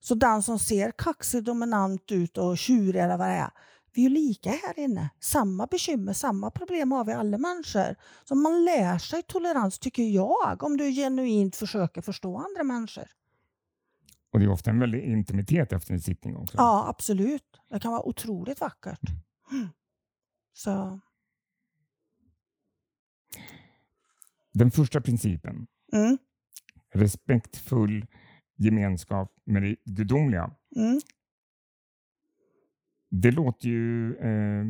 Så 0.00 0.14
den 0.14 0.42
som 0.42 0.58
ser 0.58 0.90
kaxig, 0.90 1.44
dominant 1.44 2.12
ut 2.12 2.38
och 2.38 2.58
tjurig 2.58 3.02
eller 3.02 3.16
vad 3.16 3.28
det 3.28 3.34
är. 3.34 3.50
Vi 3.92 4.04
är 4.04 4.08
ju 4.08 4.14
lika 4.14 4.50
här 4.50 4.78
inne. 4.78 5.10
Samma 5.20 5.66
bekymmer, 5.66 6.12
samma 6.12 6.50
problem 6.50 6.92
har 6.92 7.04
vi 7.04 7.12
alla 7.12 7.38
människor. 7.38 7.96
Så 8.24 8.34
man 8.34 8.64
lär 8.64 8.98
sig 8.98 9.22
tolerans 9.22 9.78
tycker 9.78 10.02
jag 10.02 10.62
om 10.62 10.76
du 10.76 10.92
genuint 10.92 11.56
försöker 11.56 12.00
förstå 12.02 12.38
andra 12.38 12.64
människor. 12.64 13.06
Och 14.32 14.38
det 14.38 14.44
är 14.44 14.50
ofta 14.50 14.70
en 14.70 14.78
väldig 14.78 15.04
intimitet 15.04 15.72
efter 15.72 15.94
en 15.94 16.00
sittning 16.00 16.36
också. 16.36 16.56
Ja, 16.56 16.88
absolut. 16.88 17.60
Det 17.70 17.80
kan 17.80 17.92
vara 17.92 18.02
otroligt 18.02 18.60
vackert. 18.60 19.00
Så, 20.52 21.00
Den 24.52 24.70
första 24.70 25.00
principen, 25.00 25.66
mm, 25.92 26.18
respektfull 26.94 28.06
gemenskap 28.56 29.32
med 29.44 29.62
det 29.62 29.76
gudomliga. 29.84 30.50
mm. 30.76 31.00
Det 33.12 33.30
låter 33.30 33.68
ju... 33.68 34.16
Eh, 34.16 34.66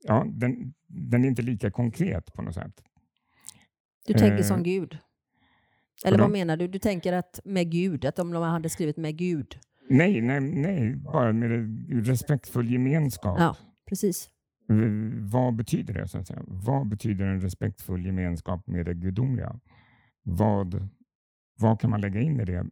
ja, 0.00 0.26
den, 0.28 0.74
den 0.86 1.24
är 1.24 1.28
inte 1.28 1.42
lika 1.42 1.70
konkret 1.70 2.32
på 2.34 2.42
något 2.42 2.54
sätt. 2.54 2.82
Du 4.06 4.12
tänker 4.12 4.38
Eh, 4.38 4.42
som 4.42 4.62
Gud? 4.62 4.98
Eller 6.04 6.18
vad 6.18 6.30
menar 6.30 6.56
du? 6.56 6.68
Du 6.68 6.78
tänker 6.78 7.12
att 7.12 7.40
med 7.44 7.70
Gud, 7.70 8.04
att 8.04 8.18
om 8.18 8.32
de 8.32 8.42
hade 8.42 8.68
skrivit 8.68 8.96
med 8.96 9.16
Gud? 9.16 9.58
Nej, 9.88 10.20
nej, 10.20 10.40
nej, 10.40 10.96
bara 10.96 11.32
med 11.32 12.06
respektfull 12.06 12.70
gemenskap. 12.70 13.40
Ja, 13.40 13.56
precis. 13.88 14.30
Vad 15.20 15.56
betyder 15.56 15.94
det? 15.94 16.08
så 16.08 16.18
att 16.18 16.26
säga? 16.26 16.42
Vad 16.46 16.88
betyder 16.88 17.24
en 17.24 17.40
respektfull 17.40 18.06
gemenskap 18.06 18.66
med 18.66 18.86
det 18.86 18.94
gudomliga? 18.94 19.60
Vad, 20.22 20.88
vad 21.58 21.80
kan 21.80 21.90
man 21.90 22.00
lägga 22.00 22.20
in 22.20 22.40
i 22.40 22.44
det 22.44 22.66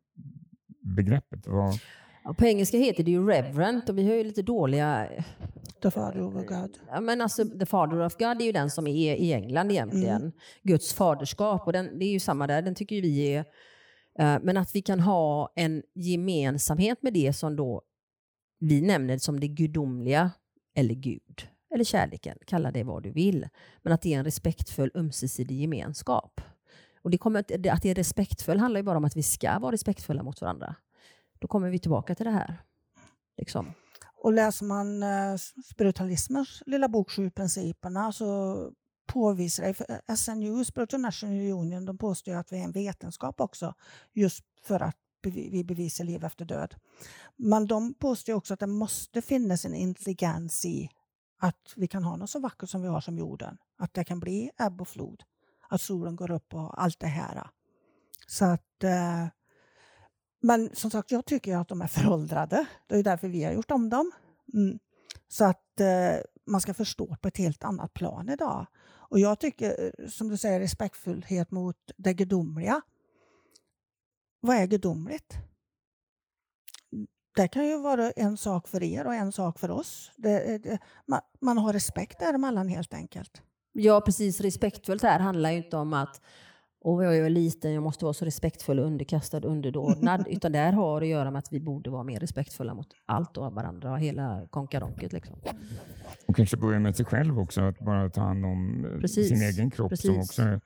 begreppet? 0.82 1.46
Vad, 1.46 1.74
Ja, 2.24 2.34
på 2.34 2.46
engelska 2.46 2.76
heter 2.78 3.04
det 3.04 3.10
ju 3.10 3.26
reverent 3.26 3.88
och 3.88 3.98
vi 3.98 4.08
har 4.08 4.14
ju 4.14 4.24
lite 4.24 4.42
dåliga... 4.42 5.08
The 5.82 5.90
Father 5.90 6.20
of 6.22 6.34
God. 6.34 6.78
Ja, 6.88 7.00
men 7.00 7.20
alltså, 7.20 7.44
the 7.44 7.66
father 7.66 8.00
of 8.00 8.16
God 8.16 8.40
är 8.40 8.44
ju 8.44 8.52
den 8.52 8.70
som 8.70 8.86
är 8.86 9.16
i 9.16 9.32
England 9.32 9.70
egentligen. 9.70 10.32
Guds 10.62 10.94
faderskap 10.94 11.66
och 11.66 11.72
den, 11.72 11.98
det 11.98 12.04
är 12.04 12.12
ju 12.12 12.20
samma 12.20 12.46
där, 12.46 12.62
den 12.62 12.74
tycker 12.74 12.96
ju 12.96 13.02
vi 13.02 13.34
är... 13.34 13.38
eh, 14.18 14.38
men 14.42 14.56
att 14.56 14.74
vi 14.74 14.82
kan 14.82 15.00
ha 15.00 15.52
en 15.56 15.82
gemensamhet 15.94 17.02
med 17.02 17.12
det 17.12 17.32
som 17.32 17.56
då 17.56 17.82
vi 18.60 18.82
nämner 18.82 19.18
som 19.18 19.40
det 19.40 19.48
gudomliga 19.48 20.30
eller 20.76 20.94
Gud 20.94 21.48
eller 21.74 21.84
kärleken, 21.84 22.38
kalla 22.46 22.70
det 22.70 22.84
vad 22.84 23.02
du 23.02 23.10
vill. 23.10 23.48
Men 23.82 23.92
att 23.92 24.02
det 24.02 24.14
är 24.14 24.18
en 24.18 24.24
respektfull 24.24 24.90
ömsesidig 24.94 25.60
gemenskap. 25.60 26.40
Och 27.02 27.10
det 27.10 27.18
kommer, 27.18 27.40
att 27.40 27.48
det 27.48 27.84
är 27.84 27.94
respektfull 27.94 28.58
handlar 28.58 28.80
ju 28.80 28.84
bara 28.84 28.96
om 28.96 29.04
att 29.04 29.16
vi 29.16 29.22
ska 29.22 29.58
vara 29.58 29.72
respektfulla 29.72 30.22
mot 30.22 30.40
varandra. 30.40 30.74
Då 31.38 31.48
kommer 31.48 31.70
vi 31.70 31.78
tillbaka 31.78 32.14
till 32.14 32.26
det 32.26 32.32
här. 32.32 32.62
Liksom. 33.36 33.72
Och 34.16 34.32
läser 34.32 34.64
man 34.64 35.02
eh, 35.02 35.36
spiritualismens 35.70 36.62
lilla 36.66 36.88
bok 36.88 37.10
Sju 37.10 37.30
principerna 37.30 38.12
så 38.12 38.70
påvisar 39.06 39.64
det. 39.64 39.74
För 39.74 39.86
eh, 40.08 40.14
SNU, 40.16 40.64
Spiritual 40.64 41.00
National 41.00 41.34
Union, 41.34 41.84
de 41.84 41.98
påstår 41.98 42.34
att 42.34 42.52
vi 42.52 42.58
är 42.58 42.64
en 42.64 42.72
vetenskap 42.72 43.40
också, 43.40 43.74
just 44.12 44.44
för 44.62 44.80
att 44.80 44.96
vi 45.22 45.64
bevisar 45.64 46.04
liv 46.04 46.24
efter 46.24 46.44
död. 46.44 46.74
Men 47.36 47.66
de 47.66 47.94
påstår 47.94 48.32
också 48.32 48.54
att 48.54 48.60
det 48.60 48.66
måste 48.66 49.22
finnas 49.22 49.64
en 49.64 49.74
intelligens 49.74 50.64
i 50.64 50.88
att 51.42 51.72
vi 51.76 51.86
kan 51.86 52.04
ha 52.04 52.16
något 52.16 52.30
så 52.30 52.40
vackert 52.40 52.68
som 52.68 52.82
vi 52.82 52.88
har 52.88 53.00
som 53.00 53.18
jorden. 53.18 53.58
Att 53.78 53.94
det 53.94 54.04
kan 54.04 54.20
bli 54.20 54.50
ebb 54.58 54.80
och 54.80 54.88
flod, 54.88 55.22
att 55.68 55.80
solen 55.80 56.16
går 56.16 56.30
upp 56.30 56.54
och 56.54 56.82
allt 56.82 57.00
det 57.00 57.06
här. 57.06 57.50
Så 58.26 58.44
att, 58.44 58.84
eh, 58.84 59.26
men 60.40 60.70
som 60.74 60.90
sagt, 60.90 61.10
jag 61.10 61.24
tycker 61.24 61.56
att 61.56 61.68
de 61.68 61.82
är 61.82 61.86
föråldrade. 61.86 62.66
Det 62.86 62.96
är 62.96 63.02
därför 63.02 63.28
vi 63.28 63.44
har 63.44 63.52
gjort 63.52 63.70
om 63.70 63.88
dem. 63.88 64.12
Mm. 64.54 64.78
Så 65.28 65.44
att 65.44 65.80
eh, 65.80 66.16
man 66.46 66.60
ska 66.60 66.74
förstå 66.74 67.16
på 67.16 67.28
ett 67.28 67.36
helt 67.36 67.64
annat 67.64 67.94
plan 67.94 68.28
idag. 68.28 68.66
Och 68.84 69.20
jag 69.20 69.38
tycker, 69.38 69.92
eh, 69.98 70.08
som 70.08 70.28
du 70.28 70.36
säger, 70.36 70.60
respektfullhet 70.60 71.50
mot 71.50 71.76
det 71.96 72.14
gudomliga. 72.14 72.80
Vad 74.40 74.56
är 74.56 74.66
gudomligt? 74.66 75.34
Det 77.36 77.48
kan 77.48 77.66
ju 77.66 77.82
vara 77.82 78.10
en 78.10 78.36
sak 78.36 78.68
för 78.68 78.82
er 78.82 79.06
och 79.06 79.14
en 79.14 79.32
sak 79.32 79.58
för 79.58 79.70
oss. 79.70 80.12
Det, 80.16 80.62
det, 80.62 80.78
man, 81.06 81.20
man 81.40 81.58
har 81.58 81.72
respekt 81.72 82.18
däremellan 82.18 82.68
helt 82.68 82.94
enkelt. 82.94 83.42
Ja, 83.72 84.00
precis. 84.00 84.40
Respektfullt 84.40 85.02
här 85.02 85.18
handlar 85.18 85.50
ju 85.50 85.56
inte 85.56 85.76
om 85.76 85.92
att 85.92 86.20
och 86.84 87.04
jag 87.04 87.16
är 87.16 87.30
liten, 87.30 87.72
jag 87.72 87.82
måste 87.82 88.04
vara 88.04 88.14
så 88.14 88.24
respektfull 88.24 88.78
och 88.78 88.86
underkastad, 88.86 89.44
underordnad. 89.44 90.24
Utan 90.30 90.52
det 90.52 90.58
här 90.58 90.72
har 90.72 91.02
att 91.02 91.08
göra 91.08 91.30
med 91.30 91.38
att 91.38 91.52
vi 91.52 91.60
borde 91.60 91.90
vara 91.90 92.02
mer 92.02 92.20
respektfulla 92.20 92.74
mot 92.74 92.86
allt 93.06 93.36
och 93.36 93.52
varandra, 93.52 93.96
hela 93.96 94.46
konkaronket. 94.50 95.12
Liksom. 95.12 95.36
Och 96.26 96.36
kanske 96.36 96.56
börja 96.56 96.78
med 96.78 96.96
sig 96.96 97.06
själv 97.06 97.38
också, 97.38 97.60
att 97.60 97.78
bara 97.78 98.10
ta 98.10 98.20
hand 98.20 98.44
om 98.44 98.84
eh, 98.84 99.00
Precis. 99.00 99.28
sin 99.28 99.42
egen 99.42 99.70
kropp 99.70 99.88
Precis. 99.88 100.06
som 100.06 100.20
också 100.20 100.42
är... 100.42 100.60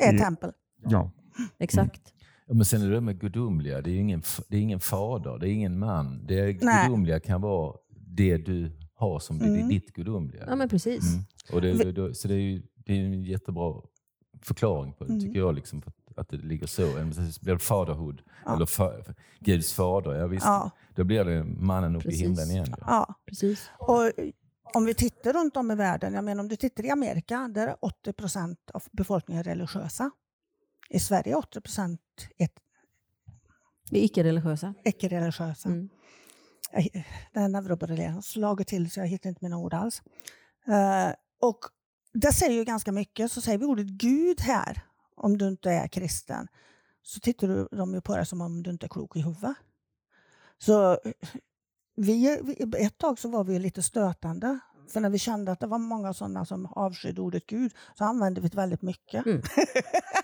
Är 0.00 0.18
tempel. 0.18 0.52
Ja. 0.88 1.10
Exakt. 1.58 2.10
Mm. 2.10 2.13
Ja, 2.46 2.54
men 2.54 2.64
sen 2.64 2.82
är 2.82 2.90
det 2.90 3.00
med 3.00 3.20
gudomliga, 3.20 3.80
det 3.80 3.90
är 3.90 3.96
ingen, 3.96 4.22
det 4.48 4.56
är 4.56 4.60
ingen 4.60 4.80
fader, 4.80 5.38
det 5.38 5.48
är 5.48 5.52
ingen 5.52 5.78
man. 5.78 6.26
Det 6.26 6.52
gudomliga 6.52 7.20
kan 7.20 7.40
vara 7.40 7.76
det 8.06 8.36
du 8.36 8.72
har 8.94 9.18
som 9.18 9.40
mm. 9.40 9.68
ditt 9.68 9.92
gudomliga. 9.92 10.44
Ja, 10.46 10.56
men 10.56 10.68
precis. 10.68 11.12
Mm. 11.12 11.24
Och 11.52 11.60
det, 11.60 11.92
det, 11.92 12.14
så 12.14 12.28
det 12.28 12.34
är 12.34 12.38
ju 12.38 12.62
det 12.76 12.92
är 12.92 13.04
en 13.04 13.22
jättebra 13.24 13.74
förklaring 14.42 14.92
på 14.92 15.04
det, 15.04 15.10
mm. 15.10 15.20
tycker 15.20 15.38
jag. 15.38 15.54
Liksom, 15.54 15.82
att 16.16 16.28
det 16.28 16.36
ligger 16.36 16.66
så. 16.66 16.82
Blir 17.40 17.52
det 17.52 17.58
faderhood, 17.58 18.22
ja. 18.44 18.56
eller 18.56 18.66
fa, 18.66 18.92
Guds 19.40 19.72
fader, 19.72 20.14
ja, 20.14 20.26
visst, 20.26 20.46
ja. 20.46 20.70
då 20.94 21.04
blir 21.04 21.24
det 21.24 21.44
mannen 21.44 21.96
uppe 21.96 22.08
i 22.08 22.16
himlen 22.16 22.50
igen. 22.50 22.66
Ja. 22.70 22.76
ja. 22.86 23.14
Precis. 23.26 23.70
Och 23.78 24.12
om 24.74 24.84
vi 24.84 24.94
tittar 24.94 25.32
runt 25.32 25.56
om 25.56 25.70
i 25.70 25.74
världen, 25.74 26.14
jag 26.14 26.24
menar 26.24 26.42
om 26.42 26.48
du 26.48 26.56
tittar 26.56 26.84
i 26.84 26.90
Amerika, 26.90 27.50
där 27.54 27.68
är 27.68 27.76
80 27.80 28.12
procent 28.12 28.70
av 28.74 28.82
befolkningen 28.92 29.44
religiösa. 29.44 30.10
I 30.88 31.00
Sverige 31.00 31.32
är 31.32 31.38
80 31.38 31.60
procent 31.60 32.00
icke-religiösa. 33.90 34.74
Icke-religiösa. 34.84 35.68
Mm. 35.68 35.88
Den 37.32 37.52
neuroborrelian 37.52 38.22
slagit 38.22 38.68
till 38.68 38.90
så 38.90 39.00
jag 39.00 39.06
hittar 39.06 39.28
inte 39.30 39.44
mina 39.44 39.58
ord 39.58 39.74
alls. 39.74 40.02
Uh, 40.68 41.14
och 41.40 41.58
det 42.12 42.32
säger 42.32 42.52
ju 42.52 42.64
ganska 42.64 42.92
mycket. 42.92 43.32
Så 43.32 43.40
säger 43.40 43.58
vi 43.58 43.64
ordet 43.64 43.86
Gud 43.86 44.40
här, 44.40 44.82
om 45.16 45.38
du 45.38 45.48
inte 45.48 45.70
är 45.70 45.88
kristen, 45.88 46.48
så 47.02 47.20
tittar 47.20 47.76
de 47.76 47.94
ju 47.94 48.00
på 48.00 48.16
det 48.16 48.24
som 48.24 48.40
om 48.40 48.62
du 48.62 48.70
inte 48.70 48.86
är 48.86 48.88
klok 48.88 49.16
i 49.16 49.20
huvudet. 49.20 49.56
Så 50.58 50.98
vi, 51.96 52.38
ett 52.78 52.98
tag 52.98 53.18
så 53.18 53.28
var 53.28 53.44
vi 53.44 53.58
lite 53.58 53.82
stötande. 53.82 54.58
För 54.88 55.00
när 55.00 55.10
vi 55.10 55.18
kände 55.18 55.52
att 55.52 55.60
det 55.60 55.66
var 55.66 55.78
många 55.78 56.14
sådana 56.14 56.44
som 56.44 56.66
avskydde 56.66 57.20
ordet 57.20 57.46
Gud 57.46 57.72
så 57.98 58.04
använde 58.04 58.40
vi 58.40 58.48
det 58.48 58.56
väldigt 58.56 58.82
mycket. 58.82 59.26
Mm. 59.26 59.42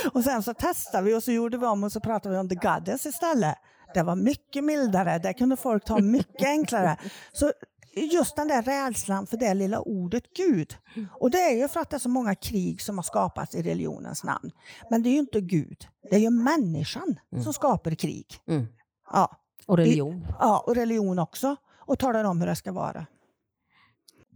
och 0.12 0.24
sen 0.24 0.42
så 0.42 0.54
testade 0.54 1.04
vi 1.04 1.14
och 1.14 1.22
så 1.22 1.32
gjorde 1.32 1.58
vi 1.58 1.66
om 1.66 1.84
och 1.84 1.92
så 1.92 2.00
pratade 2.00 2.34
vi 2.34 2.40
om 2.40 2.48
the 2.48 2.54
goddess 2.54 3.06
istället. 3.06 3.54
Det 3.94 4.02
var 4.02 4.16
mycket 4.16 4.64
mildare, 4.64 5.18
det 5.18 5.32
kunde 5.32 5.56
folk 5.56 5.84
ta 5.84 5.98
mycket 5.98 6.46
enklare. 6.46 6.96
Så 7.32 7.52
just 7.94 8.36
den 8.36 8.48
där 8.48 8.62
rädslan 8.62 9.26
för 9.26 9.36
det 9.36 9.54
lilla 9.54 9.80
ordet 9.80 10.24
Gud. 10.36 10.76
Och 11.20 11.30
det 11.30 11.38
är 11.38 11.56
ju 11.56 11.68
för 11.68 11.80
att 11.80 11.90
det 11.90 11.96
är 11.96 11.98
så 11.98 12.08
många 12.08 12.34
krig 12.34 12.82
som 12.82 12.98
har 12.98 13.02
skapats 13.02 13.54
i 13.54 13.62
religionens 13.62 14.24
namn. 14.24 14.50
Men 14.90 15.02
det 15.02 15.08
är 15.08 15.12
ju 15.12 15.18
inte 15.18 15.40
Gud, 15.40 15.86
det 16.10 16.16
är 16.16 16.20
ju 16.20 16.30
människan 16.30 17.16
mm. 17.32 17.44
som 17.44 17.52
skapar 17.52 17.94
krig. 17.94 18.26
Mm. 18.48 18.66
Ja. 19.12 19.36
Och 19.66 19.76
religion. 19.76 20.26
Ja, 20.38 20.64
och 20.66 20.74
religion 20.74 21.18
också. 21.18 21.56
Och 21.78 21.98
talar 21.98 22.24
om 22.24 22.40
hur 22.40 22.46
det 22.46 22.56
ska 22.56 22.72
vara. 22.72 23.06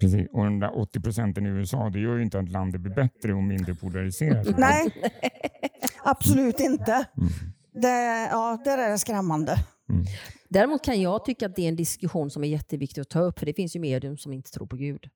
Precis, 0.01 0.29
och 0.33 0.45
de 0.45 0.61
där 0.61 0.79
80 0.79 1.01
procenten 1.01 1.47
i 1.47 1.49
USA, 1.49 1.91
det 1.91 2.01
gör 2.01 2.17
ju 2.17 2.23
inte 2.23 2.39
att 2.39 2.49
landet 2.49 2.81
blir 2.81 2.95
bättre 2.95 3.35
och 3.35 3.43
mindre 3.43 3.75
polariserat. 3.75 4.47
Nej, 4.59 5.13
absolut 6.05 6.61
inte. 6.61 6.93
Mm. 6.93 7.29
Det, 7.73 8.29
ja, 8.31 8.63
där 8.65 8.79
är 8.79 8.91
det 8.91 8.99
skrämmande. 8.99 9.57
Mm. 9.89 10.05
Däremot 10.49 10.85
kan 10.85 11.01
jag 11.01 11.25
tycka 11.25 11.47
att 11.47 11.57
det 11.57 11.63
är 11.63 11.69
en 11.69 11.77
diskussion 11.77 12.31
som 12.31 12.45
är 12.45 12.49
jätteviktig 12.49 13.01
att 13.01 13.09
ta 13.09 13.21
upp, 13.21 13.39
för 13.39 13.47
det 13.47 13.55
finns 13.55 13.77
ju 13.77 13.81
medium 13.81 14.17
som 14.17 14.33
inte 14.33 14.51
tror 14.51 14.67
på 14.67 14.77
Gud. 14.77 15.11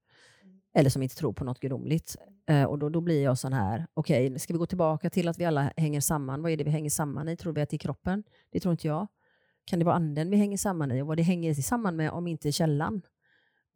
Eller 0.74 0.90
som 0.90 1.02
inte 1.02 1.16
tror 1.16 1.32
på 1.32 1.44
något 1.44 1.60
gudomligt. 1.60 2.16
Eh, 2.48 2.64
och 2.64 2.78
då, 2.78 2.88
då 2.88 3.00
blir 3.00 3.22
jag 3.22 3.38
sån 3.38 3.52
här, 3.52 3.86
okej, 3.94 4.26
okay, 4.26 4.38
ska 4.38 4.52
vi 4.52 4.58
gå 4.58 4.66
tillbaka 4.66 5.10
till 5.10 5.28
att 5.28 5.38
vi 5.38 5.44
alla 5.44 5.72
hänger 5.76 6.00
samman? 6.00 6.42
Vad 6.42 6.52
är 6.52 6.56
det 6.56 6.64
vi 6.64 6.70
hänger 6.70 6.90
samman 6.90 7.28
i? 7.28 7.36
Tror 7.36 7.52
vi 7.52 7.60
att 7.60 7.70
det 7.70 7.76
är 7.76 7.78
kroppen? 7.78 8.22
Det 8.52 8.60
tror 8.60 8.72
inte 8.72 8.86
jag. 8.86 9.06
Kan 9.64 9.78
det 9.78 9.84
vara 9.84 9.94
anden 9.94 10.30
vi 10.30 10.36
hänger 10.36 10.56
samman 10.56 10.92
i? 10.92 11.02
Och 11.02 11.06
vad 11.06 11.16
det 11.16 11.22
hänger 11.22 11.54
samman 11.54 11.96
med 11.96 12.10
om 12.10 12.26
inte 12.26 12.52
källan? 12.52 13.02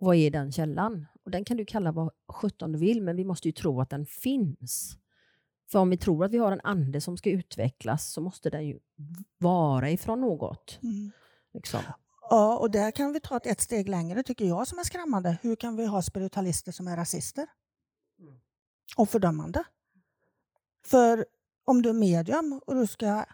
Vad 0.02 0.16
är 0.16 0.30
den 0.30 0.52
källan? 0.52 1.06
Och 1.24 1.30
Den 1.30 1.44
kan 1.44 1.56
du 1.56 1.64
kalla 1.64 1.92
vad 1.92 2.10
sjutton 2.28 2.72
du 2.72 2.78
vill, 2.78 3.02
men 3.02 3.16
vi 3.16 3.24
måste 3.24 3.48
ju 3.48 3.52
tro 3.52 3.80
att 3.80 3.90
den 3.90 4.06
finns. 4.06 4.96
För 5.70 5.78
om 5.78 5.90
vi 5.90 5.96
tror 5.96 6.24
att 6.24 6.30
vi 6.30 6.38
har 6.38 6.52
en 6.52 6.60
ande 6.64 7.00
som 7.00 7.16
ska 7.16 7.30
utvecklas 7.30 8.12
så 8.12 8.20
måste 8.20 8.50
den 8.50 8.66
ju 8.66 8.78
vara 9.38 9.90
ifrån 9.90 10.20
något. 10.20 10.78
Mm. 10.82 11.10
Liksom. 11.54 11.80
Ja, 12.30 12.58
och 12.58 12.70
där 12.70 12.90
kan 12.90 13.12
vi 13.12 13.20
ta 13.20 13.38
ett 13.38 13.60
steg 13.60 13.88
längre 13.88 14.22
tycker 14.22 14.44
jag 14.44 14.68
som 14.68 14.78
är 14.78 14.84
skrämmande. 14.84 15.38
Hur 15.42 15.56
kan 15.56 15.76
vi 15.76 15.86
ha 15.86 16.02
spiritualister 16.02 16.72
som 16.72 16.88
är 16.88 16.96
rasister? 16.96 17.46
Mm. 18.18 18.34
Och 18.96 19.08
fördömande. 19.08 19.64
För 20.84 21.26
om 21.64 21.82
du 21.82 21.88
är 21.88 21.94
medium 21.94 22.60
och 22.66 22.74
du 22.74 22.86
ska 22.86 23.24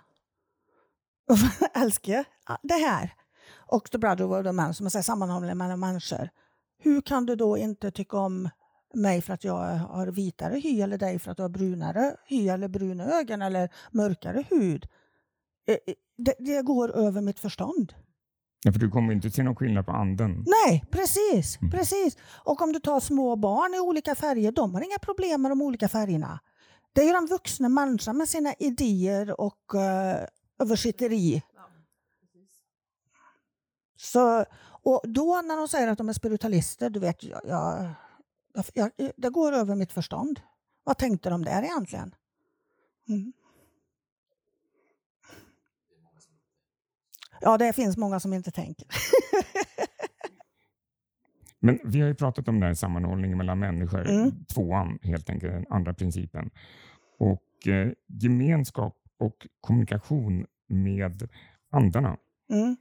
älska 1.75 2.25
det 2.63 2.75
här 2.75 3.15
och 3.57 3.91
the 3.91 3.99
brother 3.99 4.47
of 4.49 4.55
man, 4.55 4.75
som 4.75 4.87
är 4.87 4.91
sammanhållningen 4.91 5.59
mellan 5.59 5.81
människor. 5.81 6.31
Hur 6.79 7.01
kan 7.01 7.27
du 7.27 7.37
då 7.37 7.59
inte 7.59 7.91
tycka 7.91 8.17
om 8.19 8.49
mig 8.95 9.23
för 9.23 9.35
att 9.35 9.45
jag 9.45 9.57
har 9.77 10.07
vitare 10.07 10.55
hy 10.55 10.81
eller 10.81 10.99
dig 10.99 11.19
för 11.19 11.31
att 11.31 11.37
du 11.37 11.43
har 11.43 11.49
brunare 11.49 12.17
hy 12.27 12.49
eller 12.49 12.69
bruna 12.69 13.05
ögon 13.05 13.43
eller 13.43 13.69
mörkare 13.91 14.45
hud. 14.51 14.87
Eh, 15.67 15.75
eh, 15.75 15.95
det, 16.19 16.35
det 16.39 16.63
går 16.63 16.97
över 16.97 17.21
mitt 17.21 17.39
förstånd. 17.39 17.95
Ja, 18.65 18.73
för 18.73 18.81
du 18.81 18.91
kommer 18.91 19.13
inte 19.13 19.31
se 19.31 19.43
någon 19.43 19.57
skillnad 19.57 19.87
på 19.87 19.93
anden. 19.93 20.45
Nej, 20.47 20.85
precis. 20.91 21.59
Mm. 21.61 21.71
precis. 21.71 22.17
Och 22.45 22.63
om 22.63 22.73
du 22.73 22.81
tar 22.81 23.01
små 23.01 23.37
barn 23.37 23.75
i 23.75 23.81
olika 23.81 24.15
färger, 24.15 24.53
de 24.53 24.75
har 24.75 24.81
inga 24.81 24.99
problem 24.99 25.43
med 25.43 25.51
de 25.51 25.63
olika 25.63 25.89
färgerna. 25.89 26.41
Det 26.93 27.01
är 27.01 27.07
ju 27.07 27.13
den 27.13 27.27
vuxna 27.27 27.69
människan 27.69 28.17
med 28.17 28.29
sina 28.29 28.55
idéer 28.59 29.41
och 29.41 29.75
uh, 29.75 30.27
översitteri. 30.59 31.43
Så, 33.97 34.45
och 34.83 35.01
då 35.05 35.43
när 35.45 35.57
de 35.57 35.69
säger 35.69 35.89
att 35.89 35.99
de 35.99 36.09
är 36.09 36.13
spiritualister, 36.13 36.91
du 36.91 37.01
vet, 37.01 37.23
jag, 37.23 37.41
jag 37.45 37.95
jag, 38.75 38.91
det 39.17 39.31
går 39.31 39.53
över 39.53 39.75
mitt 39.75 39.93
förstånd. 39.93 40.41
Vad 40.85 40.99
tänkte 40.99 41.31
de 41.31 41.45
där 41.45 41.63
egentligen? 41.63 42.15
Mm. 43.09 43.33
Ja, 47.41 47.59
det 47.59 47.73
finns 47.73 47.97
många 47.97 48.21
som 48.21 48.33
inte 48.33 48.51
tänker. 48.51 48.87
Men 51.61 51.79
vi 51.85 52.01
har 52.01 52.09
ju 52.09 52.15
pratat 52.15 52.49
om 52.49 52.61
den 52.61 52.67
här 52.67 52.75
sammanhållningen 52.75 53.39
mellan 53.39 53.59
människor, 53.59 54.11
mm. 54.11 54.45
tvåan 54.55 54.99
helt 55.03 55.31
enkelt, 55.31 55.53
den 55.53 55.67
andra 55.71 55.95
principen. 55.95 56.51
Och 57.19 57.69
eh, 57.69 57.93
gemenskap 58.07 58.97
och 59.19 59.47
kommunikation 59.61 60.47
med 60.69 61.29
andarna. 61.71 62.17
Mm. 62.51 62.77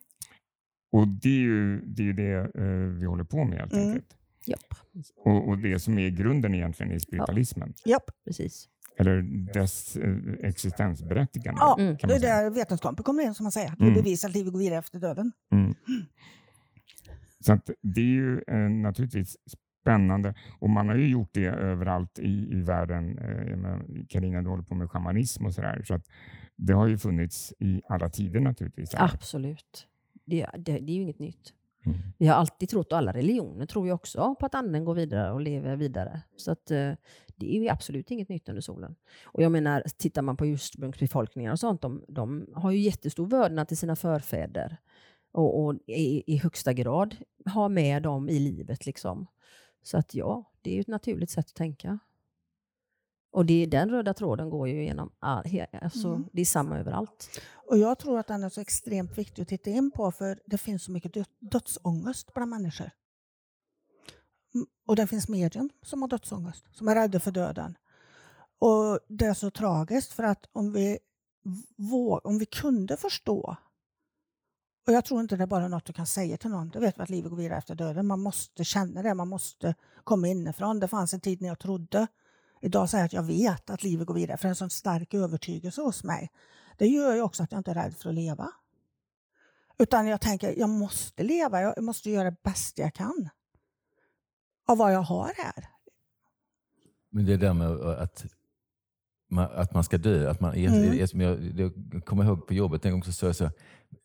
Och 0.91 1.07
det 1.07 1.29
är 1.29 1.41
ju 1.41 1.81
det, 1.81 2.09
är 2.09 2.13
det 2.13 2.61
eh, 2.61 2.99
vi 2.99 3.05
håller 3.05 3.23
på 3.23 3.45
med 3.45 3.59
helt 3.59 3.73
mm. 3.73 3.87
enkelt. 3.87 4.17
Japp. 4.45 4.73
Och, 5.15 5.49
och, 5.49 5.57
det 5.57 5.79
som 5.79 5.97
är 5.97 6.09
grunden 6.09 6.55
egentligen 6.55 6.91
i 6.91 6.99
spiritualismen. 6.99 7.73
Japp. 7.85 8.11
Precis. 8.25 8.69
Eller 8.97 9.21
dess 9.53 9.95
eh, 9.95 10.17
existensberättigande. 10.41 11.59
Ja, 11.61 11.77
mm. 11.79 11.97
det 12.01 12.15
är 12.15 12.19
där 12.19 12.49
vetenskapen 12.49 13.03
kommer 13.03 13.23
in 13.23 13.33
som 13.33 13.43
man 13.43 13.51
säger. 13.51 13.73
Det 13.77 13.83
mm. 13.83 13.93
bevisar 13.93 14.29
att 14.29 14.35
livet 14.35 14.53
går 14.53 14.59
vidare 14.59 14.79
efter 14.79 14.99
döden. 14.99 15.31
Mm. 15.51 15.75
Så 17.39 17.53
att 17.53 17.69
det 17.81 18.01
är 18.01 18.05
ju 18.05 18.41
eh, 18.47 18.69
naturligtvis 18.69 19.37
spännande 19.81 20.35
och 20.59 20.69
man 20.69 20.87
har 20.87 20.95
ju 20.95 21.07
gjort 21.07 21.29
det 21.33 21.45
överallt 21.45 22.19
i, 22.19 22.49
i 22.51 22.61
världen. 22.61 23.17
Eh, 23.17 24.05
Carina, 24.09 24.41
du 24.41 24.49
håller 24.49 24.63
på 24.63 24.75
med 24.75 24.91
shamanism 24.91 25.45
och 25.45 25.53
sådär. 25.53 25.83
Så 25.85 25.93
att 25.93 26.05
det 26.55 26.73
har 26.73 26.87
ju 26.87 26.97
funnits 26.97 27.53
i 27.59 27.81
alla 27.89 28.09
tider 28.09 28.39
naturligtvis. 28.39 28.95
Absolut. 28.95 29.87
Det, 30.27 30.47
det, 30.57 30.79
det 30.79 30.91
är 30.91 30.95
ju 30.95 31.01
inget 31.01 31.19
nytt. 31.19 31.53
Mm. 31.85 31.97
Vi 32.17 32.27
har 32.27 32.35
alltid 32.35 32.69
trott, 32.69 32.91
och 32.91 32.97
alla 32.97 33.13
religioner 33.13 33.65
tror 33.65 33.87
ju 33.87 33.93
också 33.93 34.35
på 34.39 34.45
att 34.45 34.55
anden 34.55 34.85
går 34.85 34.93
vidare 34.95 35.31
och 35.31 35.41
lever 35.41 35.75
vidare. 35.75 36.21
Så 36.35 36.51
att, 36.51 36.71
eh, 36.71 36.91
det 37.35 37.55
är 37.55 37.61
ju 37.61 37.69
absolut 37.69 38.11
inget 38.11 38.29
nytt 38.29 38.49
under 38.49 38.61
solen. 38.61 38.95
Och 39.23 39.43
jag 39.43 39.51
menar, 39.51 39.83
tittar 39.97 40.21
man 40.21 40.37
på 40.37 40.45
ursprungsbefolkningar 40.45 41.51
och 41.51 41.59
sånt, 41.59 41.81
de, 41.81 42.05
de 42.07 42.47
har 42.53 42.71
ju 42.71 42.79
jättestor 42.79 43.25
vördnad 43.27 43.67
till 43.67 43.77
sina 43.77 43.95
förfäder. 43.95 44.77
Och, 45.31 45.65
och 45.65 45.75
i, 45.87 46.23
i 46.33 46.37
högsta 46.37 46.73
grad 46.73 47.15
ha 47.53 47.69
med 47.69 48.03
dem 48.03 48.29
i 48.29 48.39
livet. 48.39 48.85
liksom. 48.85 49.27
Så 49.83 49.97
att 49.97 50.15
ja, 50.15 50.51
det 50.61 50.69
är 50.71 50.75
ju 50.75 50.81
ett 50.81 50.87
naturligt 50.87 51.29
sätt 51.29 51.45
att 51.45 51.55
tänka. 51.55 51.99
Och 53.37 53.45
det, 53.45 53.65
den 53.65 53.89
röda 53.89 54.13
tråden 54.13 54.49
går 54.49 54.67
ju 54.67 54.83
genom, 54.83 55.11
all, 55.19 55.45
alltså, 55.81 56.07
Mm. 56.07 56.29
det 56.33 56.41
är 56.41 56.45
samma 56.45 56.79
överallt. 56.79 57.41
Och 57.69 57.77
jag 57.77 57.99
tror 57.99 58.19
att 58.19 58.27
den 58.27 58.43
är 58.43 58.49
så 58.49 58.61
extremt 58.61 59.17
viktig 59.17 59.41
att 59.41 59.47
titta 59.47 59.69
in 59.69 59.91
på 59.91 60.11
för 60.11 60.39
det 60.45 60.57
finns 60.57 60.83
så 60.83 60.91
mycket 60.91 61.13
dö- 61.13 61.23
dödsångest 61.39 62.33
bland 62.33 62.49
människor. 62.49 62.91
Mm, 64.55 64.67
Och 64.87 64.95
det 64.95 65.07
finns 65.07 65.29
medium 65.29 65.69
som 65.81 66.01
har 66.01 66.09
dödsångest, 66.09 66.65
som 66.75 66.87
är 66.87 66.95
rädda 66.95 67.19
för 67.19 67.31
döden. 67.31 67.77
Och 68.59 68.99
det 69.07 69.25
är 69.25 69.33
så 69.33 69.49
tragiskt 69.51 70.13
för 70.13 70.23
att 70.23 70.45
om 70.51 70.71
vi, 70.73 70.99
våg, 71.77 72.25
om 72.25 72.37
vi 72.39 72.45
kunde 72.45 72.97
förstå 72.97 73.57
och 74.87 74.93
jag 74.93 75.05
tror 75.05 75.21
inte 75.21 75.35
det 75.35 75.43
är 75.43 75.47
bara 75.47 75.67
något 75.67 75.85
du 75.85 75.93
kan 75.93 76.05
säga 76.05 76.37
till 76.37 76.49
någon. 76.49 76.69
Du 76.69 76.79
vet 76.79 76.99
att 76.99 77.09
livet 77.09 77.29
går 77.29 77.37
vidare 77.37 77.57
efter 77.57 77.75
döden. 77.75 78.07
Man 78.07 78.19
måste 78.21 78.63
känna 78.63 79.01
det, 79.01 79.13
man 79.13 79.27
måste 79.27 79.75
komma 80.03 80.27
inifrån. 80.27 80.79
Det 80.79 80.87
fanns 80.87 81.13
en 81.13 81.19
tid 81.21 81.41
när 81.41 81.47
jag 81.47 81.59
trodde. 81.59 82.07
Idag 82.61 82.89
säger 82.89 83.01
jag 83.01 83.05
att 83.05 83.13
jag 83.13 83.23
vet 83.23 83.69
att 83.69 83.83
livet 83.83 84.07
går 84.07 84.13
vidare, 84.13 84.37
för 84.37 84.43
det 84.43 84.47
är 84.47 84.49
en 84.49 84.55
sån 84.55 84.69
stark 84.69 85.13
övertygelse 85.13 85.81
hos 85.81 86.03
mig. 86.03 86.31
Det 86.77 86.87
gör 86.87 87.15
ju 87.15 87.21
också 87.21 87.43
att 87.43 87.51
jag 87.51 87.59
inte 87.59 87.71
är 87.71 87.75
rädd 87.75 87.95
för 87.95 88.09
att 88.09 88.15
leva. 88.15 88.51
Utan 89.79 90.07
jag 90.07 90.21
tänker, 90.21 90.59
jag 90.59 90.69
måste 90.69 91.23
leva, 91.23 91.61
jag 91.61 91.83
måste 91.83 92.09
göra 92.09 92.23
det 92.31 92.43
bästa 92.43 92.81
jag 92.81 92.93
kan. 92.93 93.29
Av 94.67 94.77
vad 94.77 94.93
jag 94.93 95.01
har 95.01 95.31
här. 95.37 95.67
Men 97.09 97.25
det 97.25 97.37
där 97.37 97.53
med 97.53 97.71
att 97.71 98.25
man, 99.29 99.45
att 99.51 99.73
man 99.73 99.83
ska 99.83 99.97
dö. 99.97 100.31
Att 100.31 100.39
man, 100.39 100.53
Mm. 100.55 100.97
jag, 100.97 101.09
jag, 101.13 101.73
jag 101.93 102.05
kommer 102.05 102.23
ihåg 102.23 102.47
på 102.47 102.53
jobbet 102.53 102.85
en 102.85 102.91
gång 102.91 103.03
så 103.03 103.11
sa 103.11 103.25
jag 103.25 103.35
så 103.35 103.49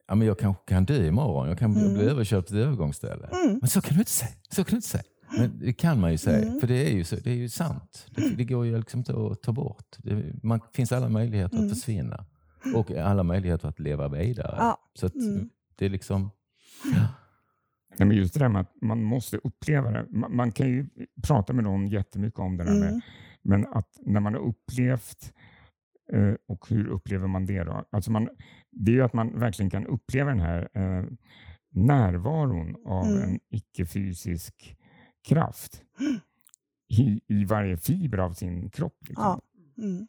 ja, 0.09 0.15
men 0.15 0.27
jag 0.27 0.39
kanske 0.39 0.63
kan 0.69 0.85
dö 0.85 1.07
imorgon. 1.07 1.49
Jag 1.49 1.59
kan 1.59 1.77
Mm. 1.77 1.95
bli 1.95 2.03
överkörd 2.03 2.47
till 2.47 2.59
ett 2.61 2.67
övergångsställe. 2.67 3.27
Mm. 3.27 3.59
Men 3.61 3.71
så 3.71 3.81
kan 3.81 3.95
du 3.95 4.01
inte 4.01 4.11
säga. 4.13 4.31
Så 4.51 4.65
kan 4.65 4.71
du 4.71 4.77
inte 4.77 4.89
säga. 4.89 5.05
Men 5.39 5.59
det 5.59 5.73
kan 5.73 6.01
man 6.01 6.11
ju 6.13 6.19
säga, 6.19 6.49
Mm. 6.49 6.61
för 6.61 6.67
det 6.67 6.87
är 6.91 6.95
ju, 6.95 7.05
så, 7.05 7.17
det 7.17 7.31
är 7.31 7.35
ju 7.35 7.49
sant. 7.49 8.07
Det, 8.11 8.35
det 8.37 8.45
går 8.45 8.67
ju 8.67 8.77
liksom 8.79 8.99
inte 9.01 9.13
att 9.13 9.43
ta 9.43 9.53
bort. 9.53 9.97
Det 9.99 10.35
man, 10.43 10.61
finns 10.75 10.93
alla 10.93 11.09
möjligheter 11.09 11.57
Mm. 11.57 11.67
att 11.71 11.75
försvinna. 11.79 12.25
Och 12.75 12.91
alla 12.91 13.23
möjligheter 13.23 13.69
att 13.69 13.79
leva 13.81 14.09
vidare. 14.09 14.55
Ja. 14.59 14.79
Så 14.95 15.07
att, 15.07 15.15
Mm. 15.15 15.49
det 15.79 15.87
är 15.87 15.91
liksom... 15.91 16.31
Nej, 17.99 18.09
men 18.09 18.17
just 18.17 18.35
det 18.35 18.41
där 18.41 18.49
med 18.49 18.61
att 18.61 18.73
man 18.83 19.03
måste 19.03 19.37
uppleva 19.37 19.91
det. 19.91 20.07
Man, 20.11 20.37
man 20.37 20.53
kan 20.53 20.69
ju 20.69 20.87
prata 21.27 21.53
med 21.53 21.65
någon 21.65 21.87
jättemycket 21.87 22.39
om 22.41 22.57
det 22.57 22.65
där 22.65 22.81
med, 22.81 22.89
Mm. 22.89 23.01
men 23.43 23.67
att 23.67 23.89
när 24.07 24.21
man 24.21 24.35
har 24.35 24.41
upplevt 24.41 25.33
eh, 26.13 26.35
och 26.49 26.67
hur 26.69 26.87
upplever 26.89 27.27
man 27.29 27.47
det 27.47 27.65
då? 27.65 27.85
Alltså 27.93 28.11
man, 28.11 28.29
det 28.71 28.91
är 28.93 28.95
ju 28.95 29.03
att 29.03 29.13
man 29.13 29.39
verkligen 29.39 29.71
kan 29.71 29.87
uppleva 29.87 30.31
den 30.31 30.41
här 30.41 30.69
eh, 30.75 31.05
närvaron 31.75 32.77
av 32.87 33.07
Mm. 33.07 33.23
en 33.31 33.41
icke-fysisk 33.51 34.77
kraft 35.23 35.83
i, 36.89 37.21
i 37.27 37.45
varje 37.45 37.77
fiber 37.77 38.19
av 38.19 38.33
sin 38.33 38.71
kropp. 38.71 38.97
Liksom. 39.09 39.25
Ja. 39.25 39.41
Mm. 39.83 40.07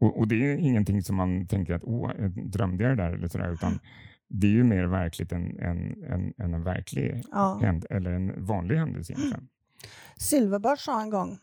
Och, 0.00 0.18
och 0.18 0.28
det 0.28 0.34
är 0.34 0.56
ingenting 0.56 1.02
som 1.02 1.16
man 1.16 1.46
tänker 1.46 1.74
att 1.74 1.84
åh, 1.84 2.10
drömde 2.28 2.84
jag 2.84 2.96
det 2.96 3.02
där? 3.02 3.12
Eller 3.12 3.28
sådär, 3.28 3.52
utan 3.52 3.78
det 4.28 4.46
är 4.46 4.50
ju 4.50 4.64
mer 4.64 4.84
verkligt 4.84 5.32
än, 5.32 5.58
än, 5.58 6.04
än, 6.04 6.34
än 6.38 6.54
en 6.54 6.62
verklig 6.62 7.22
Ja. 7.30 7.58
händ, 7.62 7.86
eller 7.90 8.10
en 8.12 8.44
vanlig 8.46 8.76
händelse 8.76 9.12
egentligen. 9.12 9.48
Silverbird 10.16 10.78
sa 10.78 11.02
en 11.02 11.10
gång, 11.10 11.38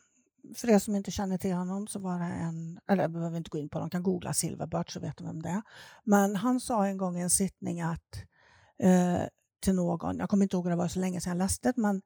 för 0.56 0.70
er 0.70 0.80
som 0.80 0.96
inte 0.96 1.12
känner 1.12 1.38
till 1.38 1.54
honom 1.54 1.88
så 1.88 2.00
var 2.00 2.20
det 2.20 2.26
en, 2.26 2.80
eller 2.88 3.04
jag 3.04 3.12
behöver 3.12 3.38
inte 3.38 3.50
gå 3.50 3.58
in 3.58 3.70
på 3.70 3.80
de 3.80 3.90
kan 3.90 4.04
googla 4.04 4.34
Silverbird 4.34 4.92
så 4.92 5.00
vet 5.00 5.18
de 5.18 5.28
vem 5.28 5.42
det 5.42 5.50
är. 5.50 5.62
Men 6.04 6.36
han 6.36 6.60
sa 6.60 6.88
en 6.88 6.98
gång 6.98 7.18
i 7.18 7.22
en 7.22 7.30
sittning 7.30 7.82
att 7.82 8.24
eh, 8.84 9.22
till 9.60 9.76
någon, 9.76 10.18
jag 10.18 10.30
kommer 10.30 10.44
inte 10.46 10.56
ihåg 10.56 10.70
det 10.70 10.76
var 10.76 10.88
så 10.88 11.00
länge 11.00 11.22
sedan 11.22 11.32
jag 11.32 11.38
läste 11.38 11.72
det, 11.72 11.82
men 11.82 12.02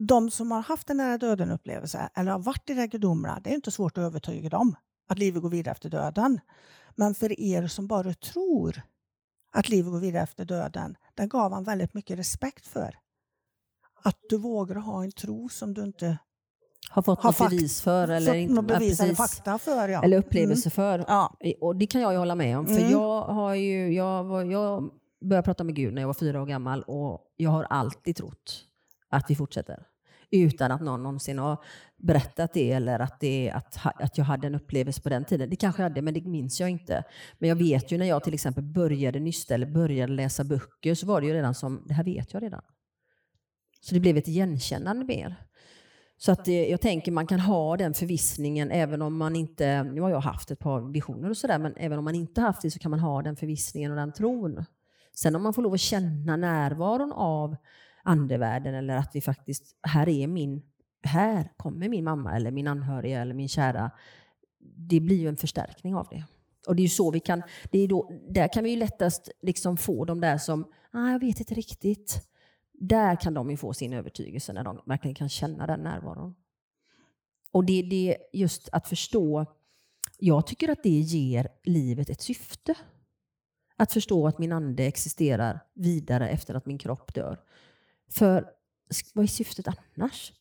de 0.00 0.30
som 0.30 0.50
har 0.50 0.62
haft 0.62 0.90
en 0.90 0.96
nära 0.96 1.18
döden 1.18 1.50
upplevelse 1.50 2.08
eller 2.14 2.32
har 2.32 2.38
varit 2.38 2.70
i 2.70 2.86
gudomliga, 2.86 3.40
det 3.44 3.50
är 3.50 3.54
inte 3.54 3.70
svårt 3.70 3.98
att 3.98 4.02
övertyga 4.02 4.48
dem 4.48 4.76
att 5.08 5.18
livet 5.18 5.42
går 5.42 5.50
vidare 5.50 5.72
efter 5.72 5.90
döden. 5.90 6.40
Men 6.94 7.14
för 7.14 7.40
er 7.40 7.66
som 7.66 7.86
bara 7.86 8.14
tror 8.14 8.82
att 9.52 9.68
livet 9.68 9.92
går 9.92 10.00
vidare 10.00 10.22
efter 10.22 10.44
döden, 10.44 10.96
den 11.14 11.28
gav 11.28 11.52
han 11.52 11.64
väldigt 11.64 11.94
mycket 11.94 12.18
respekt 12.18 12.66
för. 12.66 12.94
Att 14.02 14.16
du 14.28 14.38
vågar 14.38 14.74
ha 14.74 15.04
en 15.04 15.12
tro 15.12 15.48
som 15.48 15.74
du 15.74 15.82
inte 15.82 16.18
Har 16.90 17.02
fått 17.02 17.22
Har 17.22 17.30
något 17.30 17.50
bevis 17.50 17.80
för. 17.82 18.08
Eller, 18.08 18.34
inte, 18.34 18.62
bevis 18.62 19.00
eller 19.00 19.14
fakta 19.14 19.58
för. 19.58 19.88
Ja. 19.88 20.02
eller 20.02 20.18
upplevelse 20.18 20.70
för. 20.70 20.94
Mm. 20.94 21.06
Ja. 21.08 21.36
Och 21.60 21.76
det 21.76 21.86
kan 21.86 22.00
jag 22.00 22.12
ju 22.12 22.18
hålla 22.18 22.34
med 22.34 22.58
om. 22.58 22.66
För 22.66 22.78
Mm. 22.78 22.90
jag, 22.90 23.22
har 23.22 23.54
ju, 23.54 23.92
jag, 23.92 24.52
jag 24.52 24.90
började 25.20 25.44
prata 25.44 25.64
med 25.64 25.74
Gud 25.74 25.94
när 25.94 26.02
jag 26.02 26.06
var 26.06 26.14
fyra 26.14 26.42
år 26.42 26.46
gammal 26.46 26.82
och 26.82 27.20
jag 27.36 27.50
har 27.50 27.64
alltid 27.64 28.16
trott 28.16 28.66
att 29.08 29.30
vi 29.30 29.36
fortsätter. 29.36 29.86
Utan 30.30 30.72
att 30.72 30.80
någon 30.80 31.02
någonsin 31.02 31.38
har 31.38 31.64
berättat 31.96 32.52
det 32.52 32.72
eller 32.72 32.98
att, 32.98 33.20
det, 33.20 33.50
att, 33.54 33.78
att 33.82 34.18
jag 34.18 34.24
hade 34.24 34.46
en 34.46 34.54
upplevelse 34.54 35.02
på 35.02 35.08
den 35.08 35.24
tiden. 35.24 35.50
Det 35.50 35.56
kanske 35.56 35.82
jag 35.82 35.88
hade, 35.88 36.02
men 36.02 36.14
det 36.14 36.20
minns 36.20 36.60
jag 36.60 36.70
inte. 36.70 37.04
Men 37.38 37.48
jag 37.48 37.56
vet 37.56 37.92
ju 37.92 37.98
när 37.98 38.06
jag 38.06 38.24
till 38.24 38.34
exempel 38.34 38.64
började 38.64 39.20
nysta 39.20 39.54
eller 39.54 39.66
började 39.66 40.12
läsa 40.12 40.44
böcker 40.44 40.94
så 40.94 41.06
var 41.06 41.20
det 41.20 41.26
ju 41.26 41.32
redan 41.32 41.54
som, 41.54 41.82
det 41.86 41.94
här 41.94 42.04
vet 42.04 42.32
jag 42.32 42.42
redan. 42.42 42.62
Så 43.80 43.94
det 43.94 44.00
blev 44.00 44.16
ett 44.16 44.28
igenkännande 44.28 45.04
mer. 45.04 45.36
Så 46.16 46.32
att 46.32 46.44
det, 46.44 46.68
jag 46.68 46.80
tänker 46.80 47.12
man 47.12 47.26
kan 47.26 47.40
ha 47.40 47.76
den 47.76 47.94
förvissningen 47.94 48.70
även 48.70 49.02
om 49.02 49.16
man 49.16 49.36
inte, 49.36 49.82
nu 49.82 50.00
har 50.00 50.10
jag 50.10 50.20
haft 50.20 50.50
ett 50.50 50.58
par 50.58 50.92
visioner 50.92 51.30
och 51.30 51.36
sådär, 51.36 51.58
men 51.58 51.76
även 51.76 51.98
om 51.98 52.04
man 52.04 52.14
inte 52.14 52.40
haft 52.40 52.62
det 52.62 52.70
så 52.70 52.78
kan 52.78 52.90
man 52.90 53.00
ha 53.00 53.22
den 53.22 53.36
förvissningen 53.36 53.90
och 53.90 53.96
den 53.96 54.12
tron. 54.12 54.64
Sen 55.14 55.36
om 55.36 55.42
man 55.42 55.54
får 55.54 55.62
lov 55.62 55.74
att 55.74 55.80
känna 55.80 56.36
närvaron 56.36 57.12
av 57.12 57.56
andevärlden 58.02 58.74
eller 58.74 58.96
att 58.96 59.10
vi 59.14 59.20
faktiskt, 59.20 59.76
här 59.82 60.08
är 60.08 60.26
min, 60.26 60.62
här 61.02 61.52
kommer 61.56 61.88
min 61.88 62.04
mamma 62.04 62.36
eller 62.36 62.50
min 62.50 62.66
anhöriga 62.66 63.20
eller 63.20 63.34
min 63.34 63.48
kära. 63.48 63.90
Det 64.76 65.00
blir 65.00 65.16
ju 65.16 65.28
en 65.28 65.36
förstärkning 65.36 65.94
av 65.94 66.06
det. 66.10 66.24
Och 66.66 66.76
det 66.76 66.80
är 66.80 66.84
ju 66.84 66.88
så 66.88 67.10
vi 67.10 67.20
kan, 67.20 67.42
det 67.70 67.78
är 67.78 67.88
då, 67.88 68.10
där 68.28 68.52
kan 68.52 68.64
vi 68.64 68.70
ju 68.70 68.76
lättast 68.76 69.30
liksom 69.42 69.76
få 69.76 70.04
de 70.04 70.20
där 70.20 70.38
som, 70.38 70.72
ah, 70.90 71.10
jag 71.10 71.20
vet 71.20 71.40
inte 71.40 71.54
riktigt. 71.54 72.26
Där 72.72 73.16
kan 73.16 73.34
de 73.34 73.50
ju 73.50 73.56
få 73.56 73.72
sin 73.72 73.92
övertygelse 73.92 74.52
när 74.52 74.64
de 74.64 74.80
verkligen 74.86 75.14
kan 75.14 75.28
känna 75.28 75.66
den 75.66 75.80
närvaron. 75.80 76.34
Och 77.52 77.64
det 77.64 77.72
är 77.72 77.90
det 77.90 78.16
just 78.32 78.68
att 78.72 78.88
förstå, 78.88 79.46
jag 80.18 80.46
tycker 80.46 80.68
att 80.68 80.82
det 80.82 80.88
ger 80.88 81.48
livet 81.64 82.10
ett 82.10 82.20
syfte. 82.20 82.74
Att 83.76 83.92
förstå 83.92 84.26
att 84.26 84.38
min 84.38 84.52
ande 84.52 84.84
existerar 84.84 85.60
vidare 85.74 86.28
efter 86.28 86.54
att 86.54 86.66
min 86.66 86.78
kropp 86.78 87.14
dör. 87.14 87.40
För 88.10 88.46
vad 89.14 89.22
är 89.22 89.26
syftet 89.26 89.66
annars? 89.68 90.32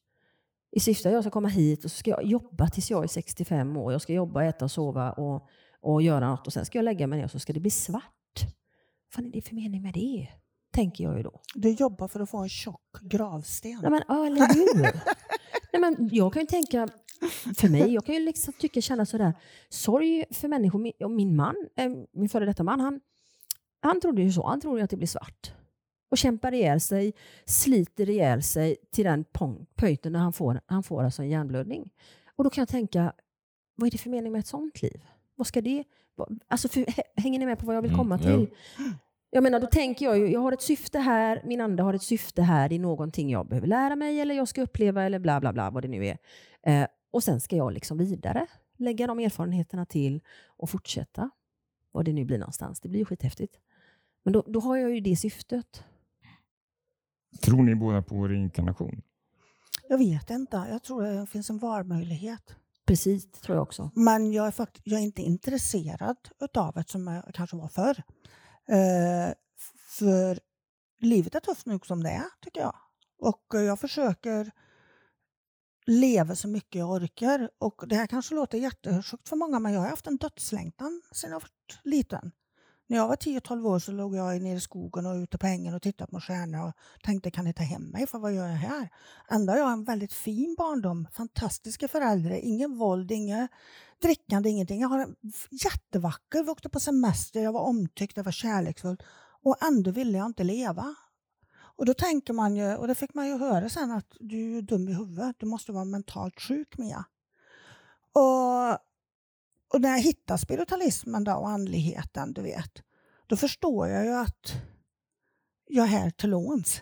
I 0.71 0.79
syfte 0.79 1.09
att 1.09 1.13
jag 1.13 1.23
ska 1.23 1.31
komma 1.31 1.47
hit 1.47 1.85
och 1.85 1.91
så 1.91 1.97
ska 1.97 2.09
jag 2.09 2.23
jobba 2.23 2.67
tills 2.67 2.91
jag 2.91 3.03
är 3.03 3.07
65 3.07 3.77
år. 3.77 3.91
Jag 3.91 4.01
ska 4.01 4.13
jobba, 4.13 4.43
äta 4.43 4.65
och 4.65 4.71
sova 4.71 5.11
och, 5.11 5.47
och 5.81 6.01
göra 6.01 6.29
något 6.29 6.47
och 6.47 6.53
sen 6.53 6.65
ska 6.65 6.77
jag 6.77 6.83
lägga 6.83 7.07
mig 7.07 7.19
ner 7.19 7.25
och 7.25 7.31
så 7.31 7.39
ska 7.39 7.53
det 7.53 7.59
bli 7.59 7.71
svart. 7.71 8.03
Vad 9.05 9.13
fan 9.13 9.25
är 9.25 9.31
det 9.31 9.41
för 9.41 9.55
mening 9.55 9.81
med 9.81 9.93
det? 9.93 10.27
Tänker 10.73 11.03
jag 11.03 11.17
ju 11.17 11.23
då. 11.23 11.41
Du 11.55 11.69
jobbar 11.69 12.07
för 12.07 12.19
att 12.19 12.29
få 12.29 12.37
en 12.37 12.49
tjock 12.49 12.99
gravsten. 13.01 13.79
Nej, 13.81 13.91
men, 13.91 14.01
ja, 14.07 14.25
eller 14.25 14.53
hur? 14.53 14.81
Nej, 15.73 15.81
men 15.81 16.09
jag 16.11 16.33
kan 16.33 16.41
ju 16.41 16.45
tänka, 16.45 16.87
för 17.57 17.69
mig, 17.69 17.93
jag 17.93 18.05
kan 18.05 18.15
ju 18.15 18.21
liksom 18.21 18.53
tycka, 18.53 18.81
känna 18.81 19.05
sådär, 19.05 19.33
sorg 19.69 20.25
för 20.31 20.47
människor. 20.47 20.79
Min, 20.79 21.15
min 21.15 21.35
man, 21.35 21.55
eh, 21.75 21.89
min 22.13 22.29
före 22.29 22.45
detta 22.45 22.63
man, 22.63 22.79
han, 22.79 22.99
han 23.81 24.01
trodde 24.01 24.21
ju 24.21 24.31
så. 24.31 24.47
Han 24.47 24.61
trodde 24.61 24.77
ju 24.79 24.83
att 24.83 24.89
det 24.89 24.97
blir 24.97 25.07
svart. 25.07 25.51
Och 26.09 26.17
kämpar 26.17 26.53
ihjäl 26.53 26.79
sig, 26.79 27.13
sliter 27.45 28.09
ihjäl 28.09 28.43
sig 28.43 28.75
till 28.91 29.05
den 29.05 29.25
punkten 29.77 30.11
när 30.13 30.19
han 30.19 30.33
får, 30.33 30.61
han 30.65 30.83
får 30.83 31.03
alltså 31.03 31.21
en 31.21 31.29
hjärnblödning. 31.29 31.89
Och 32.35 32.43
då 32.43 32.49
kan 32.49 32.61
jag 32.61 32.69
tänka, 32.69 33.13
vad 33.75 33.87
är 33.87 33.91
det 33.91 33.97
för 33.97 34.09
mening 34.09 34.31
med 34.31 34.39
ett 34.39 34.47
sånt 34.47 34.81
liv? 34.81 35.01
Vad 35.35 35.47
ska 35.47 35.61
det... 35.61 35.83
Alltså 36.47 36.67
för, 36.67 36.81
hä- 36.81 37.01
hänger 37.15 37.39
ni 37.39 37.45
med 37.45 37.59
på 37.59 37.65
vad 37.65 37.75
jag 37.75 37.81
vill 37.81 37.91
Mm, 37.91 37.99
komma 37.99 38.17
till? 38.17 38.47
Jag 39.29 39.43
menar, 39.43 39.59
då 39.59 39.67
tänker 39.67 40.05
jag 40.05 40.17
ju, 40.17 40.27
jag 40.31 40.39
har 40.39 40.51
ett 40.51 40.61
syfte 40.61 40.99
här, 40.99 41.41
min 41.45 41.61
ande 41.61 41.83
har 41.83 41.93
ett 41.93 42.03
syfte 42.03 42.41
här, 42.41 42.69
det 42.69 42.75
är 42.75 42.79
någonting 42.79 43.29
jag 43.29 43.47
behöver 43.47 43.67
lära 43.67 43.95
mig 43.95 44.19
eller 44.21 44.35
jag 44.35 44.47
ska 44.47 44.61
uppleva 44.61 45.03
eller 45.03 45.19
bla 45.19 45.39
bla 45.39 45.53
bla, 45.53 45.69
vad 45.71 45.83
det 45.83 45.87
nu 45.87 46.05
är. 46.07 46.17
Eh, 46.63 46.87
och 47.11 47.23
sen 47.23 47.41
ska 47.41 47.55
jag 47.55 47.73
liksom 47.73 47.97
vidare, 47.97 48.47
lägga 48.77 49.07
de 49.07 49.19
erfarenheterna 49.19 49.85
till 49.85 50.21
och 50.47 50.69
fortsätta. 50.69 51.29
Var 51.91 52.03
det 52.03 52.13
nu 52.13 52.25
blir 52.25 52.37
någonstans. 52.37 52.79
Det 52.79 52.89
blir 52.89 52.99
ju 52.99 53.05
skithäftigt. 53.05 53.59
Men 54.23 54.33
då, 54.33 54.43
då 54.47 54.59
har 54.59 54.77
jag 54.77 54.91
ju 54.95 54.99
det 54.99 55.15
syftet. 55.15 55.83
Tror 57.41 57.63
ni 57.63 57.75
båda 57.75 58.01
på 58.01 58.27
reinkarnation? 58.27 59.01
Jag 59.89 59.97
vet 59.97 60.29
inte. 60.29 60.67
Jag 60.69 60.83
tror 60.83 61.03
det 61.03 61.25
finns 61.27 61.49
en 61.49 61.57
valmöjlighet. 61.57 62.55
Precis, 62.85 63.31
det 63.31 63.39
tror 63.39 63.55
jag 63.57 63.63
också. 63.63 63.91
Men 63.95 64.33
jag 64.33 64.47
är, 64.47 64.51
fakt- 64.51 64.81
jag 64.83 64.99
är 64.99 65.03
inte 65.03 65.21
intresserad 65.21 66.17
utav 66.41 66.73
det 66.73 66.89
som 66.89 67.07
jag 67.07 67.33
kanske 67.33 67.57
var 67.57 67.67
förr. 67.67 68.03
Eh, 68.69 69.33
för 69.89 70.39
livet 70.99 71.35
är 71.35 71.39
tufft 71.39 71.65
nog 71.65 71.85
som 71.85 72.03
det 72.03 72.09
är, 72.09 72.25
tycker 72.41 72.61
jag. 72.61 72.75
Och 73.19 73.45
jag 73.51 73.79
försöker 73.79 74.51
leva 75.85 76.35
så 76.35 76.47
mycket 76.47 76.79
jag 76.79 76.89
orkar. 76.91 77.49
Och 77.59 77.83
det 77.87 77.95
här 77.95 78.07
kanske 78.07 78.35
låter 78.35 78.57
jättesjukt 78.57 79.29
för 79.29 79.35
många, 79.35 79.59
men 79.59 79.73
jag 79.73 79.81
har 79.81 79.89
haft 79.89 80.07
en 80.07 80.17
dödslängtan 80.17 81.01
sedan 81.11 81.31
jag 81.31 81.39
var 81.39 81.49
liten. 81.83 82.31
När 82.89 82.97
jag 82.97 83.07
var 83.07 83.15
10-12 83.15 83.67
år 83.67 83.79
så 83.79 83.91
låg 83.91 84.15
jag 84.15 84.41
nere 84.41 84.57
i 84.57 84.59
skogen 84.59 85.05
och 85.05 85.15
ute 85.15 85.37
på 85.37 85.47
ängen 85.47 85.73
och 85.73 85.81
tittade 85.81 86.11
på 86.11 86.19
stjärnor 86.19 86.67
och 86.67 86.73
tänkte 87.03 87.31
kan 87.31 87.45
ni 87.45 87.53
ta 87.53 87.63
hem 87.63 87.83
mig 87.83 88.07
för 88.07 88.19
vad 88.19 88.33
gör 88.33 88.47
jag 88.47 88.55
här? 88.55 88.89
Ändå 89.29 89.53
har 89.53 89.59
jag 89.59 89.71
en 89.71 89.83
väldigt 89.83 90.13
fin 90.13 90.55
barndom, 90.57 91.07
fantastiska 91.13 91.87
föräldrar, 91.87 92.31
ingen 92.31 92.77
våld, 92.77 93.11
inget 93.11 93.51
drickande, 94.01 94.49
ingenting. 94.49 94.81
Jag 94.81 94.89
har 94.89 94.99
en 94.99 95.15
jättevacker, 95.51 96.43
vi 96.43 96.49
åkte 96.49 96.69
på 96.69 96.79
semester, 96.79 97.41
jag 97.41 97.51
var 97.51 97.61
omtyckt, 97.61 98.17
jag 98.17 98.23
var 98.23 98.31
kärleksfull 98.31 98.97
och 99.43 99.63
ändå 99.63 99.91
ville 99.91 100.17
jag 100.17 100.25
inte 100.25 100.43
leva. 100.43 100.95
Och 101.51 101.85
då 101.85 101.93
tänker 101.93 102.33
man 102.33 102.55
ju, 102.55 102.75
och 102.75 102.87
det 102.87 102.95
fick 102.95 103.13
man 103.13 103.27
ju 103.27 103.37
höra 103.37 103.69
sen, 103.69 103.91
att 103.91 104.15
du 104.19 104.57
är 104.57 104.61
dum 104.61 104.89
i 104.89 104.93
huvudet, 104.93 105.35
du 105.39 105.45
måste 105.45 105.71
vara 105.71 105.85
mentalt 105.85 106.41
sjuk 106.41 106.77
Mia. 106.77 107.05
Och, 108.13 108.88
och 109.73 109.81
när 109.81 109.89
jag 109.89 109.99
hittar 109.99 110.37
spiritualismen 110.37 111.23
då 111.23 111.33
och 111.33 111.49
andligheten, 111.49 112.33
du 112.33 112.41
vet, 112.41 112.71
då 113.27 113.37
förstår 113.37 113.87
jag 113.87 114.05
ju 114.05 114.11
att 114.11 114.53
jag 115.67 115.85
är 115.85 115.89
här 115.89 116.09
till 116.09 116.29
låns. 116.29 116.81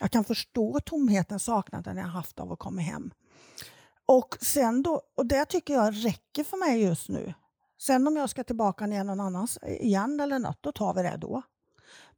Jag 0.00 0.10
kan 0.10 0.24
förstå 0.24 0.80
tomheten, 0.80 1.38
saknaden 1.40 1.96
jag 1.96 2.04
haft 2.04 2.38
av 2.38 2.52
att 2.52 2.58
komma 2.58 2.80
hem. 2.80 3.10
Och, 4.06 4.36
sen 4.40 4.82
då, 4.82 5.02
och 5.14 5.26
det 5.26 5.44
tycker 5.44 5.74
jag 5.74 6.04
räcker 6.04 6.44
för 6.44 6.56
mig 6.56 6.82
just 6.82 7.08
nu. 7.08 7.34
Sen 7.80 8.06
om 8.06 8.16
jag 8.16 8.30
ska 8.30 8.44
tillbaka 8.44 8.86
ner 8.86 9.04
någon 9.04 9.20
annans 9.20 9.58
igen 9.62 10.20
eller 10.20 10.38
något, 10.38 10.62
då 10.62 10.72
tar 10.72 10.94
vi 10.94 11.02
det 11.02 11.16
då. 11.16 11.42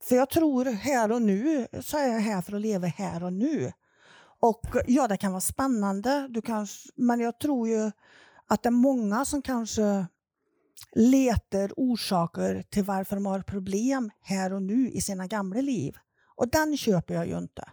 För 0.01 0.17
jag 0.17 0.31
tror 0.31 0.65
här 0.65 1.13
och 1.13 1.23
nu 1.23 1.67
så 1.83 1.99
är 1.99 2.09
jag 2.09 2.21
här 2.21 2.43
för 2.43 2.53
att 2.57 2.61
leva 2.61 2.87
här 2.87 3.23
och 3.23 3.33
nu. 3.33 3.73
Och 4.41 4.61
ja, 4.87 5.09
det 5.09 5.17
kan 5.17 5.33
vara 5.33 5.41
spännande, 5.41 6.29
du 6.31 6.43
kanske, 6.43 6.89
men 6.95 7.21
jag 7.21 7.39
tror 7.39 7.69
ju 7.69 7.91
att 8.49 8.63
det 8.63 8.69
är 8.69 8.71
många 8.71 9.25
som 9.25 9.43
kanske 9.43 10.07
letar 10.93 11.73
orsaker 11.77 12.63
till 12.63 12.85
varför 12.85 13.17
de 13.17 13.27
har 13.27 13.41
problem 13.41 14.11
här 14.21 14.53
och 14.53 14.63
nu 14.63 14.91
i 14.91 15.01
sina 15.01 15.27
gamla 15.27 15.61
liv. 15.61 15.97
Och 16.37 16.49
den 16.49 16.77
köper 16.77 17.15
jag 17.15 17.27
ju 17.27 17.39
inte. 17.39 17.71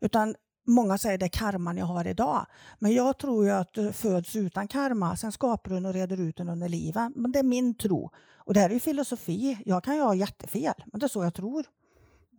Utan 0.00 0.34
Många 0.66 0.98
säger 0.98 1.18
det 1.18 1.26
är 1.26 1.28
karman 1.28 1.76
jag 1.76 1.86
har 1.86 2.06
idag. 2.06 2.46
Men 2.78 2.92
jag 2.92 3.18
tror 3.18 3.44
ju 3.44 3.50
att 3.50 3.74
du 3.74 3.92
föds 3.92 4.36
utan 4.36 4.68
karma, 4.68 5.16
sen 5.16 5.32
skapar 5.32 5.70
du 5.70 5.86
och 5.86 5.94
reder 5.94 6.20
ut 6.20 6.36
den 6.36 6.48
under 6.48 6.68
livet. 6.68 7.12
Men 7.16 7.32
det 7.32 7.38
är 7.38 7.42
min 7.42 7.74
tro. 7.74 8.10
Och 8.36 8.54
det 8.54 8.60
här 8.60 8.70
är 8.70 8.74
ju 8.74 8.80
filosofi. 8.80 9.58
Jag 9.66 9.84
kan 9.84 9.96
ju 9.96 10.02
ha 10.02 10.14
jättefel, 10.14 10.74
men 10.86 11.00
det 11.00 11.06
är 11.06 11.08
så 11.08 11.24
jag 11.24 11.34
tror. 11.34 11.64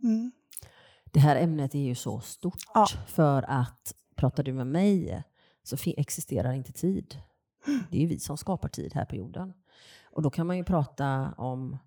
Mm. 0.02 0.32
Det 1.04 1.20
här 1.20 1.36
ämnet 1.36 1.74
är 1.74 1.78
ju 1.78 1.94
så 1.94 2.20
stort 2.20 2.62
ja. 2.74 2.86
för 3.06 3.42
att 3.48 3.94
pratar 4.16 4.42
du 4.42 4.52
med 4.52 4.66
mig 4.66 5.22
så 5.62 5.76
existerar 5.96 6.52
inte 6.52 6.72
tid. 6.72 7.16
Det 7.90 7.96
är 7.96 8.00
ju 8.00 8.06
vi 8.06 8.18
som 8.18 8.36
skapar 8.36 8.68
tid 8.68 8.94
här 8.94 9.04
på 9.04 9.16
jorden. 9.16 9.52
Och 10.10 10.22
då 10.22 10.30
kan 10.30 10.46
man 10.46 10.56
ju 10.56 10.64
prata 10.64 11.34
om 11.36 11.78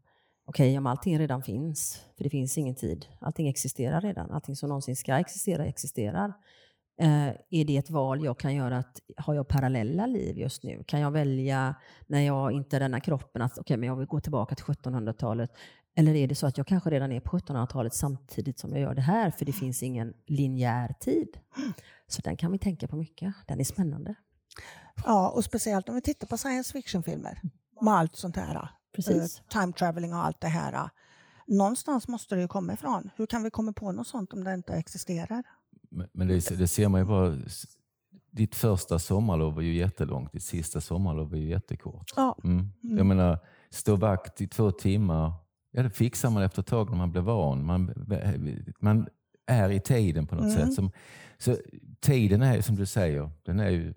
okej, 0.45 0.69
okay, 0.69 0.77
om 0.77 0.85
allting 0.87 1.19
redan 1.19 1.43
finns, 1.43 2.05
för 2.17 2.23
det 2.23 2.29
finns 2.29 2.57
ingen 2.57 2.75
tid, 2.75 3.05
allting 3.19 3.47
existerar 3.47 4.01
redan, 4.01 4.31
allting 4.31 4.55
som 4.55 4.69
någonsin 4.69 4.95
ska 4.95 5.19
existera 5.19 5.65
existerar. 5.65 6.33
Eh, 7.01 7.27
är 7.49 7.65
det 7.65 7.77
ett 7.77 7.89
val 7.89 8.23
jag 8.23 8.39
kan 8.39 8.55
göra? 8.55 8.77
Att, 8.77 8.99
har 9.17 9.33
jag 9.33 9.47
parallella 9.47 10.05
liv 10.05 10.37
just 10.37 10.63
nu? 10.63 10.83
Kan 10.87 10.99
jag 10.99 11.11
välja, 11.11 11.75
när 12.07 12.21
jag 12.21 12.51
inte 12.51 12.75
är 12.75 12.79
denna 12.79 12.99
kroppen, 12.99 13.41
att 13.41 13.59
okay, 13.59 13.77
men 13.77 13.87
jag 13.87 13.95
vill 13.95 14.07
gå 14.07 14.19
tillbaka 14.19 14.55
till 14.55 14.65
1700-talet? 14.65 15.51
Eller 15.95 16.15
är 16.15 16.27
det 16.27 16.35
så 16.35 16.47
att 16.47 16.57
jag 16.57 16.67
kanske 16.67 16.89
redan 16.89 17.11
är 17.11 17.19
på 17.19 17.37
1700-talet 17.37 17.93
samtidigt 17.93 18.59
som 18.59 18.71
jag 18.71 18.79
gör 18.79 18.95
det 18.95 19.01
här, 19.01 19.31
för 19.31 19.45
det 19.45 19.53
finns 19.53 19.83
ingen 19.83 20.13
linjär 20.25 20.95
tid? 20.99 21.27
Så 22.07 22.21
den 22.21 22.37
kan 22.37 22.51
vi 22.51 22.59
tänka 22.59 22.87
på 22.87 22.95
mycket. 22.95 23.33
Den 23.47 23.59
är 23.59 23.63
spännande. 23.63 24.15
Ja, 25.05 25.29
och 25.29 25.43
speciellt 25.43 25.89
om 25.89 25.95
vi 25.95 26.01
tittar 26.01 26.27
på 26.27 26.37
science 26.37 26.73
fiction-filmer 26.73 27.41
med 27.81 27.93
allt 27.93 28.15
sånt 28.15 28.35
här. 28.35 28.69
Precis. 28.95 29.39
Eh, 29.39 29.61
time 29.61 29.73
traveling 29.73 30.13
och 30.13 30.25
allt 30.25 30.41
det 30.41 30.47
här. 30.47 30.89
Någonstans 31.47 32.07
måste 32.07 32.35
det 32.35 32.41
ju 32.41 32.47
komma 32.47 32.73
ifrån. 32.73 33.09
Hur 33.15 33.25
kan 33.25 33.43
vi 33.43 33.49
komma 33.49 33.73
på 33.73 33.91
något 33.91 34.07
sånt 34.07 34.33
om 34.33 34.43
det 34.43 34.53
inte 34.53 34.73
existerar? 34.73 35.43
Men, 35.89 36.07
men 36.13 36.27
det, 36.27 36.57
det, 36.57 36.67
ser 36.67 36.89
man 36.89 37.01
ju 37.01 37.05
bara. 37.05 37.37
Ditt 38.31 38.55
första 38.55 38.99
sommarlov 38.99 39.55
var 39.55 39.61
ju 39.61 39.73
jättelångt, 39.73 40.31
ditt 40.31 40.43
sista 40.43 40.81
sommarlov 40.81 41.29
var 41.29 41.37
ju 41.37 41.49
jättekort. 41.49 42.13
Ja. 42.15 42.37
Mm. 42.43 42.71
Mm. 42.83 42.97
Jag 42.97 43.05
menar, 43.05 43.39
stå 43.69 43.95
vakt 43.95 44.41
i 44.41 44.47
två 44.47 44.71
timmar, 44.71 45.33
ja, 45.71 45.83
det 45.83 45.89
fixar 45.89 46.29
man 46.29 46.43
efter 46.43 46.61
ett 46.61 46.67
tag 46.67 46.89
när 46.89 46.97
man 46.97 47.11
blir 47.11 47.21
van. 47.21 47.65
Man, 47.65 48.07
man 48.79 49.07
är 49.45 49.69
i 49.69 49.79
tiden 49.79 50.27
på 50.27 50.35
något 50.35 50.43
mm. 50.43 50.55
sätt. 50.55 50.73
Som, 50.73 50.91
så 51.37 51.57
tiden 51.99 52.41
är 52.41 52.61
som 52.61 52.75
du 52.75 52.85
säger, 52.85 53.31
den 53.43 53.59
är 53.59 53.69
ju 53.69 53.93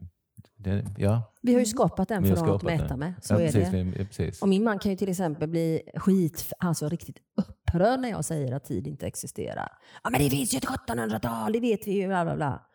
det, 0.63 0.87
ja. 0.99 1.33
Vi 1.43 1.53
har 1.53 1.61
ju 1.61 1.67
skapat 1.67 2.09
den 2.09 2.25
för 2.25 2.55
att 2.55 2.63
mäta 2.63 2.97
med. 2.97 3.15
Så 3.23 3.35
ja, 3.35 3.41
är 3.41 3.53
precis, 3.53 3.71
det. 3.71 4.05
Precis. 4.05 4.43
Och 4.43 4.49
min 4.49 4.65
man 4.65 4.79
kan 4.79 4.91
ju 4.91 4.97
till 4.97 5.09
exempel 5.09 5.49
bli 5.49 5.83
skit, 5.95 6.53
alltså 6.59 6.89
riktigt 6.89 7.19
upprörd 7.37 8.01
när 8.01 8.09
jag 8.09 8.25
säger 8.25 8.53
att 8.53 8.65
tid 8.65 8.87
inte 8.87 9.07
existerar. 9.07 9.69
Ja, 10.03 10.11
men 10.11 10.21
det 10.21 10.31
finns 10.31 10.55
ju 10.55 10.57
ett 10.57 10.65
1700-tal, 10.65 11.53
det 11.53 11.61
vet 11.61 11.87
vi 11.87 11.93
ju. 11.93 12.07
Bla, 12.07 12.25
bla, 12.25 12.37
bla. 12.37 12.67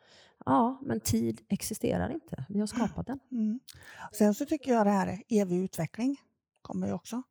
Ja, 0.46 0.82
men 0.86 1.00
tid 1.00 1.42
existerar 1.50 2.10
inte. 2.10 2.46
Vi 2.50 2.60
har 2.60 2.68
skapat 2.68 3.08
den. 3.08 3.20
Mm. 3.32 3.60
Sen 4.18 4.34
så 4.34 4.46
tycker 4.46 4.72
jag 4.72 4.86
det 4.86 4.92
här 4.92 5.22
evig 5.30 5.64
utveckling 5.64 6.18
kommer 6.62 6.88
ju 6.88 6.94
också. 6.94 7.24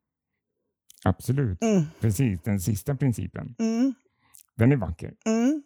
Absolut. 1.03 1.63
Mm. 1.63 1.83
Precis, 1.99 2.41
den 2.43 2.59
sista 2.59 2.95
principen. 2.95 3.55
Mm. 3.59 3.93
Den 4.55 4.71
är 4.71 4.75
vacker. 4.75 5.13
Mm. 5.25 5.63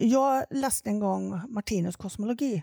Jag 0.00 0.44
läste 0.50 0.90
en 0.90 0.98
gång 0.98 1.40
Martinus 1.48 1.96
kosmologi 1.96 2.62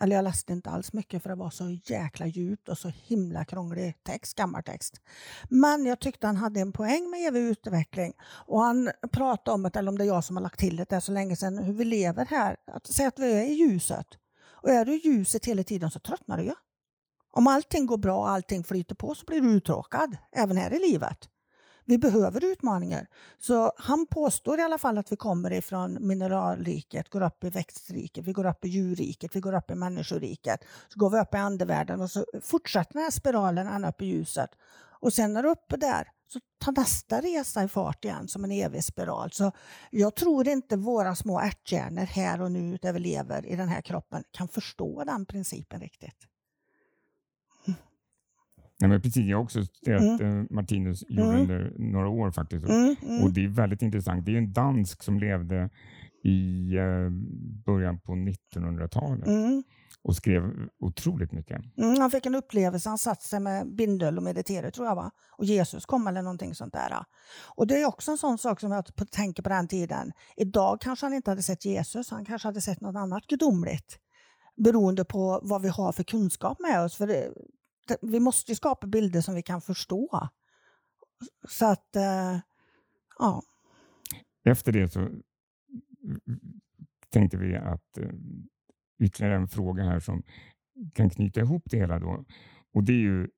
eller 0.00 0.16
jag 0.16 0.22
läste 0.22 0.52
inte 0.52 0.70
alls 0.70 0.92
mycket 0.92 1.22
för 1.22 1.30
det 1.30 1.36
var 1.36 1.50
så 1.50 1.78
jäkla 1.84 2.26
djupt 2.26 2.68
och 2.68 2.78
så 2.78 2.88
himla 2.88 3.44
krånglig 3.44 3.94
text, 4.02 4.36
gammal 4.36 4.62
text. 4.62 5.00
Men 5.48 5.86
jag 5.86 6.00
tyckte 6.00 6.26
han 6.26 6.36
hade 6.36 6.60
en 6.60 6.72
poäng 6.72 7.10
med 7.10 7.28
evig 7.28 7.40
utveckling. 7.40 8.12
Och 8.22 8.60
han 8.60 8.90
pratade 9.12 9.54
om, 9.54 9.62
det, 9.62 9.76
eller 9.76 9.88
om 9.88 9.98
det 9.98 10.04
är 10.04 10.08
jag 10.08 10.24
som 10.24 10.36
har 10.36 10.42
lagt 10.42 10.58
till 10.58 10.76
det, 10.76 10.88
det 10.88 10.96
är 10.96 11.00
så 11.00 11.12
länge 11.12 11.36
sedan, 11.36 11.58
hur 11.58 11.72
vi 11.72 11.84
lever 11.84 12.26
här. 12.26 12.56
Att 12.66 12.86
säga 12.86 13.08
att 13.08 13.18
vi 13.18 13.32
är 13.32 13.42
i 13.42 13.52
ljuset. 13.52 14.06
Och 14.62 14.70
är 14.70 14.84
du 14.84 14.94
i 14.94 15.00
ljuset 15.04 15.46
hela 15.46 15.62
tiden 15.62 15.90
så 15.90 15.98
tröttnar 15.98 16.36
du 16.36 16.44
ju. 16.44 16.54
Om 17.30 17.46
allting 17.46 17.86
går 17.86 17.98
bra 17.98 18.18
och 18.18 18.30
allting 18.30 18.64
flyter 18.64 18.94
på 18.94 19.14
så 19.14 19.26
blir 19.26 19.40
du 19.40 19.50
uttråkad, 19.50 20.16
även 20.32 20.56
här 20.56 20.74
i 20.74 20.90
livet. 20.90 21.28
Vi 21.88 21.98
behöver 21.98 22.44
utmaningar. 22.44 23.06
Så 23.38 23.72
han 23.76 24.06
påstår 24.06 24.58
i 24.58 24.62
alla 24.62 24.78
fall 24.78 24.98
att 24.98 25.12
vi 25.12 25.16
kommer 25.16 25.52
ifrån 25.52 25.98
mineralriket, 26.00 27.08
går 27.08 27.22
upp 27.22 27.44
i 27.44 27.50
växtriket, 27.50 28.24
vi 28.24 28.32
går 28.32 28.46
upp 28.46 28.64
i 28.64 28.68
djurriket, 28.68 29.36
vi 29.36 29.40
går 29.40 29.54
upp 29.54 29.70
i 29.70 29.74
människoriket. 29.74 30.60
Så 30.88 30.98
går 30.98 31.10
vi 31.10 31.20
upp 31.20 31.34
i 31.34 31.36
andevärlden 31.36 32.00
och 32.00 32.10
så 32.10 32.24
fortsätter 32.42 32.92
den 32.92 33.02
här 33.02 33.10
spiralen 33.10 33.66
ända 33.66 33.88
upp 33.88 34.02
i 34.02 34.06
ljuset. 34.06 34.50
Och 35.00 35.12
sen 35.12 35.32
när 35.32 35.42
du 35.42 35.48
är 35.48 35.52
uppe 35.52 35.76
där 35.76 36.08
så 36.28 36.40
tar 36.58 36.72
nästa 36.72 37.20
resa 37.20 37.64
i 37.64 37.68
fart 37.68 38.04
igen 38.04 38.28
som 38.28 38.44
en 38.44 38.52
evig 38.52 38.84
spiral. 38.84 39.32
Så 39.32 39.52
jag 39.90 40.14
tror 40.14 40.48
inte 40.48 40.76
våra 40.76 41.14
små 41.14 41.40
ärthjärnor 41.40 42.04
här 42.04 42.40
och 42.40 42.52
nu 42.52 42.78
där 42.82 42.92
vi 42.92 42.98
lever 42.98 43.46
i 43.46 43.56
den 43.56 43.68
här 43.68 43.80
kroppen 43.80 44.24
kan 44.30 44.48
förstå 44.48 45.04
den 45.04 45.26
principen 45.26 45.80
riktigt. 45.80 46.26
Nej, 48.80 48.90
men 48.90 49.02
precis, 49.02 49.26
jag 49.26 49.36
har 49.36 49.44
också 49.44 49.64
studerat 49.64 50.20
mm. 50.20 50.40
Eh, 50.40 50.46
Martinus 50.50 51.04
gjorde 51.08 51.28
mm. 51.28 51.40
under 51.40 51.72
några 51.78 52.08
år 52.08 52.30
faktiskt. 52.30 52.68
Mm, 52.68 52.96
mm. 53.02 53.24
Och 53.24 53.32
Det 53.32 53.44
är 53.44 53.48
väldigt 53.48 53.82
intressant. 53.82 54.26
Det 54.26 54.32
är 54.32 54.38
en 54.38 54.52
dansk 54.52 55.02
som 55.02 55.18
levde 55.18 55.70
i 56.24 56.74
eh, 56.76 57.10
början 57.64 58.00
på 58.00 58.12
1900-talet 58.12 59.26
mm. 59.26 59.62
och 60.02 60.16
skrev 60.16 60.42
otroligt 60.78 61.32
mycket. 61.32 61.60
Mm, 61.78 62.00
han 62.00 62.10
fick 62.10 62.26
en 62.26 62.34
upplevelse. 62.34 62.88
Han 62.88 62.98
satte 62.98 63.24
sig 63.24 63.40
med 63.40 63.74
bindel 63.74 64.16
och 64.16 64.22
mediterade 64.22 64.70
tror 64.70 64.86
jag. 64.86 64.96
Va? 64.96 65.10
Och 65.38 65.44
Jesus 65.44 65.86
kom 65.86 66.06
eller 66.06 66.22
någonting 66.22 66.54
sånt 66.54 66.72
där. 66.72 66.92
Och 67.56 67.66
Det 67.66 67.82
är 67.82 67.86
också 67.86 68.10
en 68.10 68.18
sån 68.18 68.38
sak 68.38 68.60
som 68.60 68.72
jag 68.72 68.84
tänker 69.10 69.42
på 69.42 69.48
den 69.48 69.68
tiden. 69.68 70.12
Idag 70.36 70.80
kanske 70.80 71.06
han 71.06 71.14
inte 71.14 71.30
hade 71.30 71.42
sett 71.42 71.64
Jesus. 71.64 72.10
Han 72.10 72.24
kanske 72.24 72.48
hade 72.48 72.60
sett 72.60 72.80
något 72.80 72.96
annat 72.96 73.26
gudomligt 73.26 73.98
beroende 74.56 75.04
på 75.04 75.40
vad 75.42 75.62
vi 75.62 75.68
har 75.68 75.92
för 75.92 76.02
kunskap 76.02 76.60
med 76.60 76.84
oss. 76.84 76.96
För 76.96 77.06
det, 77.06 77.32
vi 78.02 78.20
måste 78.20 78.54
skapa 78.54 78.86
bilder 78.86 79.20
som 79.20 79.34
vi 79.34 79.42
kan 79.42 79.60
förstå. 79.60 80.28
Så 81.48 81.66
att, 81.66 81.96
eh, 81.96 82.38
ja. 83.18 83.42
Efter 84.44 84.72
det 84.72 84.88
så 84.88 85.08
tänkte 87.10 87.36
vi 87.36 87.56
att 87.56 87.98
eh, 87.98 88.10
ytterligare 88.98 89.36
en 89.36 89.48
fråga 89.48 89.84
här 89.84 90.00
som 90.00 90.22
kan 90.94 91.10
knyta 91.10 91.40
ihop 91.40 91.62
det 91.70 91.76
hela 91.76 91.98
då. 91.98 92.24
Och 92.72 92.84
det 92.84 92.92
är 92.92 93.02
ju, 93.02 93.28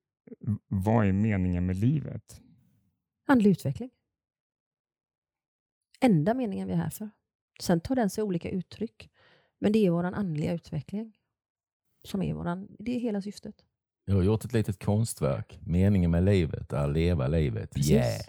vad 0.67 1.07
är 1.07 1.11
meningen 1.11 1.65
med 1.65 1.75
livet? 1.75 2.41
Andlig 3.27 3.51
utveckling. 3.51 3.91
Enda 6.01 6.33
meningen 6.33 6.67
vi 6.67 6.73
är 6.73 6.77
här 6.77 6.89
för. 6.89 7.09
Sen 7.61 7.81
tar 7.81 7.95
den 7.95 8.09
sig 8.09 8.23
olika 8.23 8.49
uttryck. 8.49 9.11
Men 9.59 9.71
det 9.71 9.85
är 9.85 9.91
vår 9.91 10.03
andliga 10.03 10.53
utveckling 10.53 11.17
som 12.03 12.21
är 12.21 12.33
våran, 12.33 12.75
det 12.79 12.95
är 12.95 12.99
hela 12.99 13.21
syftet. 13.21 13.65
Jag 14.09 14.15
har 14.15 14.23
gjort 14.23 14.45
ett 14.45 14.53
litet 14.53 14.83
konstverk. 14.83 15.59
Meningen 15.65 16.11
med 16.11 16.23
livet 16.23 16.73
är 16.73 16.77
att 16.77 16.93
leva 16.93 17.27
livet. 17.27 17.71
Precis. 17.71 17.91
Yeah! 17.91 18.21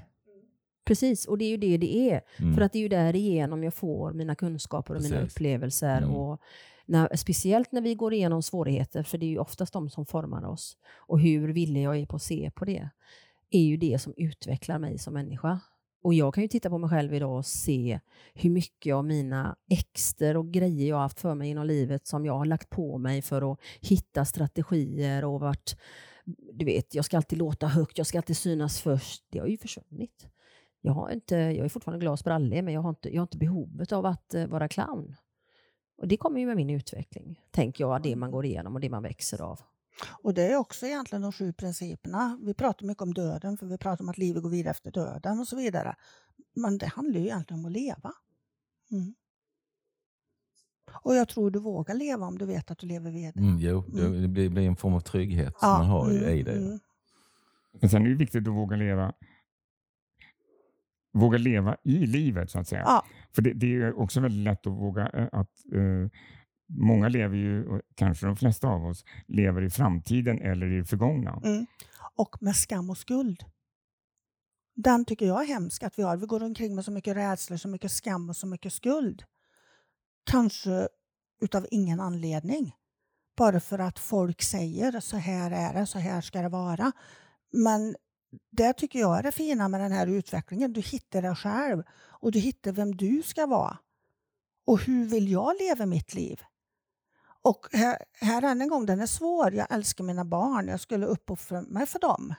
Precis, 0.84 1.26
och 1.26 1.38
det 1.38 1.44
är 1.44 1.48
ju 1.48 1.56
det 1.56 1.76
det 1.76 1.96
är. 2.10 2.20
Mm. 2.38 2.54
För 2.54 2.62
att 2.62 2.72
det 2.72 2.78
är 2.78 2.80
ju 2.80 2.88
därigenom 2.88 3.64
jag 3.64 3.74
får 3.74 4.12
mina 4.12 4.34
kunskaper 4.34 4.94
och 4.94 5.02
mina 5.02 5.16
Precis. 5.16 5.36
upplevelser. 5.36 5.98
Mm. 5.98 6.10
Och 6.10 6.40
när, 6.86 7.16
speciellt 7.16 7.72
när 7.72 7.80
vi 7.80 7.94
går 7.94 8.12
igenom 8.12 8.42
svårigheter, 8.42 9.02
för 9.02 9.18
det 9.18 9.26
är 9.26 9.30
ju 9.30 9.38
oftast 9.38 9.72
de 9.72 9.90
som 9.90 10.06
formar 10.06 10.44
oss. 10.44 10.76
Och 10.96 11.20
hur 11.20 11.52
villig 11.52 11.82
jag 11.82 11.96
är 11.96 12.06
på 12.06 12.16
att 12.16 12.22
se 12.22 12.50
på 12.54 12.64
det, 12.64 12.88
är 13.50 13.62
ju 13.62 13.76
det 13.76 13.98
som 13.98 14.14
utvecklar 14.16 14.78
mig 14.78 14.98
som 14.98 15.14
människa. 15.14 15.60
Och 16.02 16.14
jag 16.14 16.34
kan 16.34 16.42
ju 16.42 16.48
titta 16.48 16.70
på 16.70 16.78
mig 16.78 16.90
själv 16.90 17.14
idag 17.14 17.36
och 17.36 17.46
se 17.46 18.00
hur 18.34 18.50
mycket 18.50 18.94
av 18.94 19.04
mina 19.04 19.56
exter 19.70 20.36
och 20.36 20.50
grejer 20.52 20.88
jag 20.88 20.96
har 20.96 21.02
haft 21.02 21.20
för 21.20 21.34
mig 21.34 21.48
genom 21.48 21.66
livet 21.66 22.06
som 22.06 22.26
jag 22.26 22.38
har 22.38 22.44
lagt 22.44 22.70
på 22.70 22.98
mig 22.98 23.22
för 23.22 23.52
att 23.52 23.58
hitta 23.80 24.24
strategier 24.24 25.24
och 25.24 25.40
varit, 25.40 25.76
du 26.52 26.64
vet, 26.64 26.94
jag 26.94 27.04
ska 27.04 27.16
alltid 27.16 27.38
låta 27.38 27.66
högt, 27.66 27.98
jag 27.98 28.06
ska 28.06 28.18
alltid 28.18 28.36
synas 28.36 28.80
först. 28.80 29.24
Det 29.30 29.38
har 29.38 29.46
ju 29.46 29.58
försvunnit. 29.58 30.26
Jag, 30.80 30.92
har 30.92 31.10
inte, 31.10 31.36
jag 31.36 31.64
är 31.64 31.68
fortfarande 31.68 32.00
glad 32.00 32.12
och 32.12 32.18
sprallig, 32.18 32.64
men 32.64 32.74
jag 32.74 32.80
har, 32.80 32.90
inte, 32.90 33.08
jag 33.14 33.20
har 33.20 33.26
inte 33.26 33.38
behovet 33.38 33.92
av 33.92 34.06
att 34.06 34.34
eh, 34.34 34.46
vara 34.46 34.68
clown. 34.68 35.16
Och 35.98 36.08
det 36.08 36.16
kommer 36.16 36.40
ju 36.40 36.46
med 36.46 36.56
min 36.56 36.70
utveckling, 36.70 37.40
tänker 37.50 37.84
jag, 37.84 38.02
det 38.02 38.16
man 38.16 38.30
går 38.30 38.44
igenom 38.44 38.74
och 38.74 38.80
det 38.80 38.90
man 38.90 39.02
växer 39.02 39.42
av. 39.42 39.60
Och 40.22 40.34
det 40.34 40.42
är 40.42 40.56
också 40.56 40.86
egentligen 40.86 41.22
de 41.22 41.32
sju 41.32 41.52
principerna. 41.52 42.38
Vi 42.42 42.54
pratar 42.54 42.86
mycket 42.86 43.02
om 43.02 43.14
döden, 43.14 43.56
för 43.56 43.66
vi 43.66 43.78
pratar 43.78 44.04
om 44.04 44.08
att 44.08 44.18
livet 44.18 44.42
går 44.42 44.50
vidare 44.50 44.70
efter 44.70 44.90
döden 44.90 45.38
och 45.40 45.48
så 45.48 45.56
vidare. 45.56 45.96
Men 46.54 46.78
det 46.78 46.86
handlar 46.86 47.20
ju 47.20 47.26
egentligen 47.26 47.60
om 47.60 47.66
att 47.66 47.72
leva. 47.72 48.12
Mm. 48.90 49.14
Och 51.02 51.14
jag 51.16 51.28
tror 51.28 51.50
du 51.50 51.58
vågar 51.58 51.94
leva 51.94 52.26
om 52.26 52.38
du 52.38 52.46
vet 52.46 52.70
att 52.70 52.78
du 52.78 52.86
lever 52.86 53.10
vidare. 53.10 53.44
Mm, 53.44 53.58
jo, 53.58 53.84
det, 53.88 54.06
Mm. 54.06 54.22
det 54.22 54.28
blir, 54.28 54.48
blir 54.48 54.66
en 54.66 54.76
form 54.76 54.94
av 54.94 55.00
trygghet 55.00 55.58
som 55.58 55.68
man 55.68 55.86
har 55.86 56.10
mm, 56.10 56.28
i 56.28 56.42
det. 56.42 56.52
mm. 56.56 56.78
Men 57.80 57.90
sen 57.90 58.02
är 58.06 58.08
det 58.08 58.14
viktigt 58.14 58.48
att 58.48 58.54
våga 58.54 58.76
leva 58.76 59.12
våga 61.12 61.38
leva 61.38 61.76
i 61.84 62.06
livet 62.06 62.50
så 62.50 62.58
att 62.58 62.68
säga. 62.68 62.82
Ja. 62.86 63.04
För 63.32 63.42
det, 63.42 63.52
det 63.52 63.74
är 63.74 63.98
också 63.98 64.20
väldigt 64.20 64.44
lätt 64.44 64.66
att 64.66 64.72
våga 64.72 65.08
eh, 65.08 65.28
att 65.32 65.50
eh, 65.72 66.08
många 66.70 67.08
lever 67.08 67.36
ju, 67.36 67.66
och 67.66 67.80
kanske 67.94 68.26
de 68.26 68.36
flesta 68.36 68.68
av 68.68 68.86
oss, 68.86 69.04
lever 69.26 69.62
i 69.62 69.70
framtiden 69.70 70.40
eller 70.40 70.72
i 70.72 70.78
det 70.78 70.84
förgångna. 70.84 71.40
Mm. 71.44 71.66
Och 72.16 72.42
med 72.42 72.56
skam 72.56 72.90
och 72.90 72.98
skuld. 72.98 73.44
Den 74.76 75.04
tycker 75.04 75.26
jag 75.26 75.42
är 75.42 75.46
hemsk 75.46 75.82
att 75.82 75.98
vi 75.98 76.02
har. 76.02 76.16
Vi 76.16 76.26
går 76.26 76.42
omkring 76.42 76.74
med 76.74 76.84
så 76.84 76.92
mycket 76.92 77.16
rädsla, 77.16 77.58
så 77.58 77.68
mycket 77.68 77.92
skam 77.92 78.28
och 78.28 78.36
så 78.36 78.46
mycket 78.46 78.72
skuld. 78.72 79.22
Kanske 80.30 80.88
utav 81.40 81.66
ingen 81.70 82.00
anledning. 82.00 82.74
Bara 83.36 83.60
för 83.60 83.78
att 83.78 83.98
folk 83.98 84.42
säger 84.42 85.00
så 85.00 85.16
här 85.16 85.50
är 85.50 85.80
det, 85.80 85.86
så 85.86 85.98
här 85.98 86.20
ska 86.20 86.42
det 86.42 86.48
vara. 86.48 86.92
Men 87.52 87.96
det 88.52 88.72
tycker 88.72 88.98
jag 88.98 89.18
är 89.18 89.22
det 89.22 89.32
fina 89.32 89.68
med 89.68 89.80
den 89.80 89.92
här 89.92 90.06
utvecklingen. 90.06 90.72
Du 90.72 90.80
hittar 90.80 91.22
dig 91.22 91.34
själv 91.34 91.82
och 91.92 92.32
du 92.32 92.38
hittar 92.38 92.72
vem 92.72 92.96
du 92.96 93.22
ska 93.22 93.46
vara. 93.46 93.78
Och 94.66 94.80
hur 94.80 95.04
vill 95.04 95.30
jag 95.30 95.54
leva 95.60 95.86
mitt 95.86 96.14
liv? 96.14 96.40
Och 97.42 97.66
här, 97.72 97.98
här 98.20 98.42
än 98.42 98.62
en 98.62 98.68
gång, 98.68 98.86
den 98.86 99.00
är 99.00 99.06
svår. 99.06 99.54
Jag 99.54 99.66
älskar 99.70 100.04
mina 100.04 100.24
barn. 100.24 100.68
Jag 100.68 100.80
skulle 100.80 101.06
uppoffra 101.06 101.62
mig 101.62 101.86
för 101.86 101.98
dem. 101.98 102.34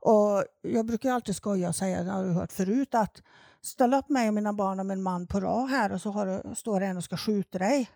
Och 0.00 0.44
jag 0.62 0.86
brukar 0.86 1.12
alltid 1.12 1.36
skoja 1.36 1.68
och 1.68 1.76
säga, 1.76 2.02
det 2.02 2.10
har 2.10 2.24
du 2.24 2.30
hört 2.30 2.52
förut, 2.52 2.94
att 2.94 3.22
ställa 3.62 3.98
upp 3.98 4.08
mig 4.08 4.28
och 4.28 4.34
mina 4.34 4.52
barn 4.52 4.80
och 4.80 4.86
min 4.86 5.02
man 5.02 5.26
på 5.26 5.40
rad 5.40 5.70
här 5.70 5.92
och 5.92 6.02
så 6.02 6.10
har 6.10 6.26
du, 6.26 6.54
står 6.54 6.80
det 6.80 6.86
en 6.86 6.96
och 6.96 7.04
ska 7.04 7.16
skjuta 7.16 7.58
dig. 7.58 7.90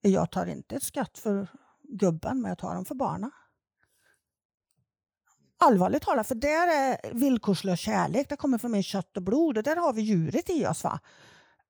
Jag 0.00 0.30
tar 0.30 0.46
inte 0.46 0.76
ett 0.76 0.82
skatt 0.82 1.18
för 1.18 1.48
gubben, 1.82 2.40
men 2.40 2.48
jag 2.48 2.58
tar 2.58 2.74
dem 2.74 2.84
för 2.84 2.94
barnen. 2.94 3.30
Allvarligt 5.58 6.02
talat, 6.02 6.28
för 6.28 6.34
där 6.34 6.68
är 6.68 7.12
villkorslös 7.12 7.80
kärlek. 7.80 8.28
Det 8.28 8.36
kommer 8.36 8.58
från 8.58 8.72
min 8.72 8.82
kött 8.82 9.16
och 9.16 9.22
blod 9.22 9.56
och 9.56 9.62
där 9.62 9.76
har 9.76 9.92
vi 9.92 10.02
djuret 10.02 10.50
i 10.50 10.66
oss. 10.66 10.84
Va? 10.84 11.00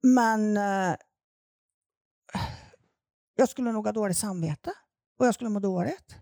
Men 0.02 0.56
eh, 0.56 0.96
jag 3.34 3.48
skulle 3.48 3.72
nog 3.72 3.86
ha 3.86 3.92
dåligt 3.92 4.18
samvete 4.18 4.72
och 5.18 5.26
jag 5.26 5.34
skulle 5.34 5.50
må 5.50 5.60
dåligt. 5.60 6.16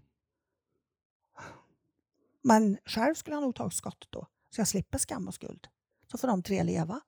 Men 2.42 2.78
själv 2.84 3.14
skulle 3.14 3.36
jag 3.36 3.42
nog 3.42 3.54
tagit 3.54 3.74
skott 3.74 4.08
då, 4.10 4.26
så 4.50 4.60
jag 4.60 4.68
slipper 4.68 4.98
skam 4.98 5.28
och 5.28 5.34
skuld. 5.34 5.68
Så 6.10 6.18
får 6.18 6.28
de 6.28 6.42
tre 6.42 6.62
leva. 6.62 7.00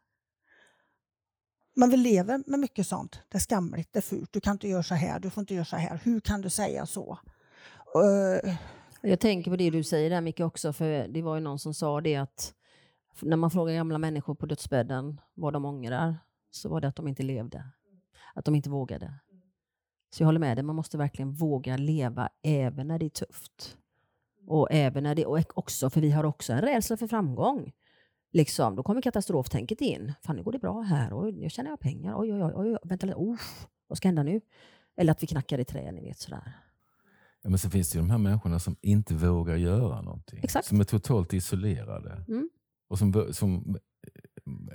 Men 1.77 1.91
vi 1.91 1.97
lever 1.97 2.43
med 2.47 2.61
mycket 2.61 2.87
sånt. 2.87 3.23
Det 3.29 3.39
är 3.39 3.41
skamligt, 3.41 3.93
det 3.93 3.99
är 3.99 4.03
fult, 4.03 4.33
du 4.33 4.41
kan 4.41 4.53
inte 4.53 4.69
göra 4.69 4.83
så 4.83 4.95
här, 4.95 5.21
du 5.21 5.31
får 5.31 5.41
inte 5.41 5.55
göra 5.55 5.65
så 5.65 5.77
här. 5.77 6.01
Hur 6.05 6.21
kan 6.21 6.41
du 6.41 6.51
säga 6.51 6.87
så? 6.87 7.19
Uh, 7.97 8.55
Jag 9.01 9.21
tänker 9.21 9.51
på 9.51 9.57
det 9.57 9.71
du 9.71 9.85
säger 9.85 10.11
där 10.11 10.21
Micke 10.21 10.41
också, 10.41 10.73
för 10.73 11.09
det 11.09 11.23
var 11.23 11.35
ju 11.35 11.41
någon 11.41 11.59
som 11.59 11.75
sa 11.75 12.01
det 12.01 12.17
att 12.17 12.55
när 13.21 13.37
man 13.37 13.51
frågar 13.51 13.75
gamla 13.75 13.99
människor 13.99 14.35
på 14.35 14.47
dödsbädden 14.47 15.21
vad 15.35 15.53
de 15.53 15.65
ångrar, 15.65 16.19
så 16.51 16.69
var 16.69 16.81
det 16.81 16.89
att 16.89 16.97
de 16.97 17.09
inte 17.09 17.23
levde. 17.23 17.65
Att 18.35 18.45
de 18.45 18.55
inte 18.55 18.71
vågade. 18.71 19.15
Så 20.15 20.23
jag 20.23 20.27
håller 20.27 20.41
med 20.41 20.57
dig, 20.57 20.65
man 20.65 20.77
måste 20.77 20.99
verkligen 20.99 21.33
våga 21.33 21.77
leva 21.77 22.29
även 22.43 22.89
när 22.89 22.99
det 22.99 23.05
är 23.05 23.11
tufft. 23.11 23.79
Och 24.47 24.69
även 24.71 25.03
när 25.03 25.15
det, 25.15 25.27
och 25.27 25.59
också, 25.59 25.91
för 25.91 26.01
vi 26.01 26.11
har 26.11 26.25
också 26.25 26.53
en 26.53 26.61
rädsla 26.61 26.97
för 26.97 27.07
framgång. 27.07 27.73
Liksom, 28.33 28.77
då 28.77 28.83
kommer 28.83 29.03
katastroftänket 29.03 29.81
in. 29.81 30.13
Fan, 30.23 30.37
nu 30.37 30.43
går 30.43 30.53
det 30.53 30.59
bra 30.59 30.81
här. 30.81 31.13
Och 31.13 31.35
nu 31.35 31.51
tjänar 31.51 31.71
jag 31.71 31.81
pengar. 31.81 32.15
Oj, 32.21 32.35
oj, 32.35 32.43
oj. 32.43 32.53
oj 32.55 32.79
vänta 32.85 33.07
lite. 33.07 33.19
Oh, 33.19 33.37
vad 33.87 33.99
ska 33.99 34.09
hända 34.09 34.23
nu? 34.23 34.41
Eller 34.97 35.13
att 35.13 35.23
vi 35.23 35.27
knackar 35.27 35.59
i 35.59 35.65
trä, 35.65 35.93
ni 35.93 36.01
vet 36.01 36.19
sådär. 36.19 36.53
Ja, 37.43 37.51
men 37.51 37.59
så 37.59 37.71
finns 37.71 37.91
det 37.91 37.97
ju 37.97 38.03
de 38.03 38.11
här 38.11 38.19
människorna 38.19 38.59
som 38.59 38.77
inte 38.81 39.15
vågar 39.15 39.57
göra 39.57 40.01
någonting. 40.01 40.41
Exakt. 40.43 40.67
Som 40.67 40.81
är 40.81 40.85
totalt 40.85 41.33
isolerade. 41.33 42.25
Mm. 42.29 42.51
Och 42.89 42.99
som, 42.99 43.33
som, 43.33 43.79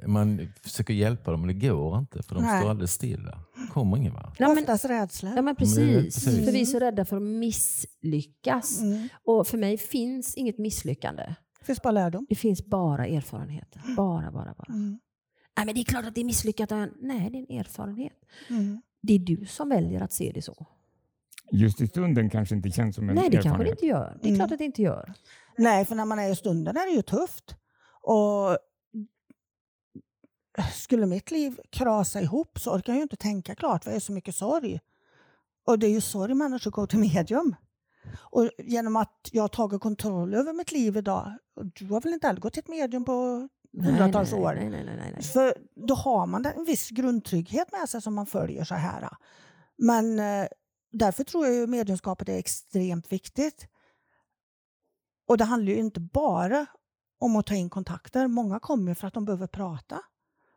man 0.08 0.54
försöker 0.64 0.94
hjälpa 0.94 1.32
dem, 1.32 1.42
men 1.42 1.48
det 1.60 1.68
går 1.68 1.98
inte. 2.00 2.24
För 2.24 2.36
de 2.36 2.44
Nej. 2.44 2.62
står 2.62 2.70
alldeles 2.70 2.94
stilla. 2.94 3.40
kommer 3.74 3.98
ingen 3.98 4.14
vart. 4.14 4.36
Ja, 4.40 4.48
men, 4.48 4.58
oftast 4.58 4.86
rädsla. 4.86 5.34
ja, 5.36 5.42
men 5.42 5.56
precis. 5.56 5.96
precis. 6.16 6.46
För 6.46 6.52
vi 6.52 6.62
är 6.62 6.66
så 6.66 6.80
rädda 6.80 7.06
för 7.06 7.16
att 7.18 7.24
misslyckas. 7.24 8.82
Mm. 8.82 9.08
Och 9.24 9.48
för 9.48 9.58
mig 9.58 9.78
finns 9.78 10.36
inget 10.36 10.58
misslyckande. 10.58 11.36
Det 11.60 11.66
finns 11.66 11.82
bara 11.82 11.92
lärdom. 11.92 12.26
Det 12.30 12.36
finns 12.36 12.66
bara 12.66 13.08
erfarenheter. 13.08 13.82
Bara, 13.98 14.32
bara, 14.32 14.54
bara. 14.58 14.74
Mm. 14.74 15.00
Nej, 15.58 15.66
men 15.66 15.76
det 15.76 15.82
är 15.82 15.86
klart 15.86 16.06
att 16.06 16.16
det 16.16 16.22
är 16.22 16.26
misslyckat. 16.26 16.70
Nej, 17.02 17.30
det 17.32 17.38
är 17.38 17.46
en 17.54 17.60
erfarenhet. 17.60 18.14
Mm. 18.50 18.82
Det 19.02 19.14
är 19.14 19.20
du 19.20 19.46
som 19.46 19.70
väljer 19.70 20.02
att 20.02 20.12
se 20.14 20.32
det 20.36 20.42
så. 20.42 20.66
Just 21.52 21.82
i 21.82 21.88
stunden 21.88 22.30
kanske 22.30 22.56
inte 22.56 22.70
känns 22.70 22.96
som 22.96 23.10
en 23.10 23.16
Nej, 23.16 23.30
det 23.30 23.32
kanske 23.32 23.50
det 23.50 23.52
erfarenhet. 23.54 23.76
inte 23.76 23.86
gör. 23.86 24.18
Det 24.22 24.28
är 24.28 24.30
Mm. 24.30 24.40
klart 24.40 24.52
att 24.52 24.58
det 24.58 24.66
inte 24.66 24.82
gör. 24.82 25.14
Nej, 25.58 25.86
för 25.86 25.96
när 25.96 26.06
man 26.06 26.20
är 26.20 26.30
i 26.32 26.36
stunden 26.36 26.78
är 26.78 26.86
det 26.90 26.96
ju 26.96 27.02
tufft. 27.02 27.56
Och 28.02 28.58
skulle 30.62 31.06
mitt 31.06 31.32
liv 31.32 31.60
krasa 31.70 32.22
ihop 32.22 32.60
så 32.60 32.72
orkar 32.72 32.94
jag 32.94 33.02
inte 33.02 33.16
tänka 33.16 33.56
klart 33.56 33.84
för 33.84 33.92
det 33.92 33.98
är 33.98 34.02
så 34.02 34.12
mycket 34.12 34.36
sorg. 34.36 34.80
Och 35.66 35.80
det 35.80 35.88
är 35.88 35.92
ju 35.92 36.02
sorg 36.02 36.34
människor 36.34 36.72
går 36.72 36.88
till 36.88 37.00
medium. 37.00 37.56
Och 38.18 38.50
genom 38.58 38.96
att 38.96 39.30
jag 39.32 39.44
har 39.44 39.48
tagit 39.48 39.82
kontroll 39.82 40.34
över 40.34 40.54
mitt 40.54 40.72
liv 40.72 40.98
idag, 40.98 41.34
du 41.62 41.86
har 41.86 42.02
väl 42.02 42.14
inte 42.14 42.28
heller 42.28 42.42
gått 42.42 42.54
till 42.54 42.64
ett 42.64 42.68
medium 42.68 43.06
på 43.06 43.48
hundratals 43.82 44.34
år? 44.34 44.54
Nej, 44.56 44.70
nej, 44.70 44.86
nej, 44.86 44.98
nej, 44.98 45.12
nej. 45.14 45.24
För 45.24 45.58
då 45.88 45.94
har 45.94 46.28
man 46.28 46.46
en 46.46 46.66
viss 46.66 46.90
grundtrygghet 46.90 47.72
med 47.72 47.90
sig 47.90 48.02
som 48.02 48.16
man 48.16 48.26
följer 48.26 48.64
så 48.64 48.76
här. 48.76 49.10
Men 49.78 50.20
eh, 50.20 50.48
därför 50.92 51.24
tror 51.24 51.46
jag 51.46 51.56
ju 51.56 51.68
mediumskapet 51.68 52.30
är 52.30 52.38
extremt 52.38 53.12
viktigt. 53.12 53.68
Och 55.28 55.38
det 55.38 55.46
handlar 55.46 55.72
ju 55.72 55.80
inte 55.80 56.00
bara 56.00 56.66
om 57.20 57.36
att 57.36 57.46
ta 57.46 57.56
in 57.56 57.70
kontakter. 57.70 58.28
Många 58.28 58.60
kommer 58.60 58.94
för 58.94 59.08
att 59.08 59.14
de 59.14 59.26
behöver 59.26 59.48
prata. 59.48 60.02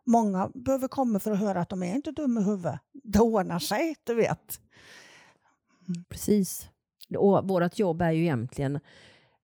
Många 0.04 0.50
behöver 0.54 0.88
komma 0.88 1.18
för 1.18 1.30
att 1.30 1.38
höra 1.38 1.60
att 1.60 1.68
de 1.68 1.82
är 1.82 1.94
inte 1.94 2.12
dumma 2.12 2.40
i 2.40 2.44
huvudet. 2.44 2.80
Det 2.92 3.20
ordnar 3.20 3.58
sig, 3.58 3.96
du 4.04 4.14
vet. 4.14 4.60
Mm. 5.88 6.04
Precis. 6.08 6.68
Och 7.18 7.48
vårt 7.48 7.78
jobb 7.78 8.02
är 8.02 8.10
ju 8.10 8.22
egentligen 8.22 8.80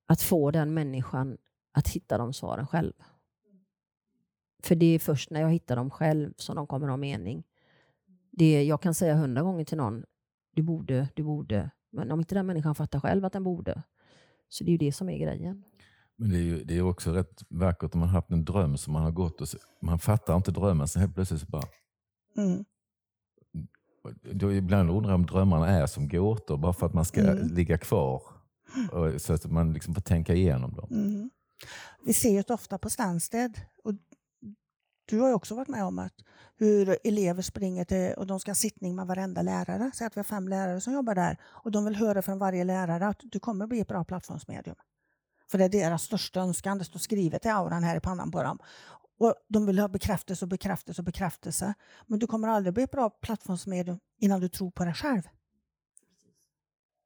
att 0.06 0.22
få 0.22 0.50
den 0.50 0.74
människan 0.74 1.38
att 1.72 1.88
hitta 1.88 2.18
de 2.18 2.32
svaren 2.32 2.66
själv. 2.66 2.92
För 4.62 4.74
det 4.74 4.86
är 4.86 4.98
först 4.98 5.30
när 5.30 5.40
jag 5.40 5.50
hittar 5.50 5.76
dem 5.76 5.90
själv 5.90 6.32
som 6.36 6.56
de 6.56 6.66
kommer 6.66 6.88
ha 6.88 6.96
mening. 6.96 7.44
Det 8.30 8.44
är, 8.44 8.62
jag 8.62 8.82
kan 8.82 8.94
säga 8.94 9.14
hundra 9.14 9.42
gånger 9.42 9.64
till 9.64 9.76
någon, 9.76 10.04
du 10.54 10.62
borde, 10.62 11.08
du 11.14 11.22
borde. 11.22 11.70
Men 11.90 12.12
om 12.12 12.20
inte 12.20 12.34
den 12.34 12.46
människan 12.46 12.74
fattar 12.74 13.00
själv 13.00 13.24
att 13.24 13.32
den 13.32 13.44
borde. 13.44 13.82
Så 14.48 14.64
det 14.64 14.70
är 14.70 14.72
ju 14.72 14.78
det 14.78 14.92
som 14.92 15.08
är 15.08 15.18
grejen. 15.18 15.64
Men 16.18 16.30
det 16.30 16.36
är, 16.36 16.42
ju, 16.42 16.64
det 16.64 16.76
är 16.76 16.82
också 16.82 17.12
rätt 17.12 17.42
vackert 17.48 17.94
om 17.94 18.00
man 18.00 18.08
har 18.08 18.14
haft 18.16 18.30
en 18.30 18.44
dröm 18.44 18.76
som 18.76 18.92
man 18.92 19.02
har 19.02 19.10
gått 19.10 19.40
och 19.40 19.48
så, 19.48 19.58
man 19.82 19.98
fattar 19.98 20.36
inte 20.36 20.50
drömmen. 20.50 20.88
Så 20.88 20.98
helt 20.98 21.14
plötsligt 21.14 21.40
så 21.40 21.46
bara... 21.46 21.66
Mm. 22.36 22.64
Då 24.32 24.52
ibland 24.52 24.90
undrar 24.90 25.10
jag 25.10 25.14
om 25.14 25.26
drömmarna 25.26 25.68
är 25.68 25.86
som 25.86 26.08
gåtor 26.08 26.56
bara 26.56 26.72
för 26.72 26.86
att 26.86 26.94
man 26.94 27.04
ska 27.04 27.20
Mm. 27.20 27.46
ligga 27.46 27.78
kvar. 27.78 28.22
Och, 28.92 29.20
så 29.20 29.32
att 29.32 29.44
man 29.50 29.72
liksom 29.72 29.94
får 29.94 30.02
tänka 30.02 30.34
igenom 30.34 30.74
dem. 30.74 30.88
Mm. 30.90 31.30
Vi 32.04 32.12
ser 32.12 32.30
ju 32.30 32.42
det 32.42 32.54
ofta 32.54 32.78
på 32.78 32.90
Stansted. 32.90 33.60
Och 33.84 33.92
du 35.08 35.20
har 35.20 35.28
ju 35.28 35.34
också 35.34 35.54
varit 35.54 35.68
med 35.68 35.84
om 35.84 35.98
att 35.98 36.14
hur 36.56 36.96
elever 37.04 37.42
springer 37.42 37.84
till 37.84 38.14
och 38.16 38.26
de 38.26 38.40
ska 38.40 38.50
ha 38.50 38.54
sittning 38.54 38.96
med 38.96 39.06
varenda 39.06 39.42
lärare. 39.42 39.90
Säg 39.94 40.06
att 40.06 40.16
vi 40.16 40.18
har 40.18 40.24
fem 40.24 40.48
lärare 40.48 40.80
som 40.80 40.92
jobbar 40.92 41.14
där 41.14 41.36
och 41.44 41.70
de 41.70 41.84
vill 41.84 41.96
höra 41.96 42.22
från 42.22 42.38
varje 42.38 42.64
lärare 42.64 43.06
att 43.06 43.20
du 43.22 43.40
kommer 43.40 43.66
bli 43.66 43.80
ett 43.80 43.88
bra 43.88 44.04
plattformsmedium. 44.04 44.76
För 45.50 45.58
det 45.58 45.64
är 45.64 45.68
deras 45.68 46.02
största 46.02 46.40
önskan. 46.40 46.78
Det 46.78 46.84
står 46.84 46.98
skrivet 46.98 47.46
i 47.46 47.48
auran 47.48 47.84
här 47.84 47.96
i 47.96 48.00
pannan 48.00 48.30
på 48.30 48.42
dem. 48.42 48.58
Och 49.18 49.34
de 49.48 49.66
vill 49.66 49.78
ha 49.78 49.88
bekräftelse 49.88 50.44
och 50.44 50.48
bekräftelse 50.48 51.00
och 51.00 51.04
bekräftelse. 51.04 51.74
Men 52.06 52.18
du 52.18 52.26
kommer 52.26 52.48
aldrig 52.48 52.74
bli 52.74 52.82
ett 52.82 52.90
bra 52.90 53.10
plattformsmedium 53.10 53.98
innan 54.18 54.40
du 54.40 54.48
tror 54.48 54.70
på 54.70 54.84
dig 54.84 54.94
själv. 54.94 55.22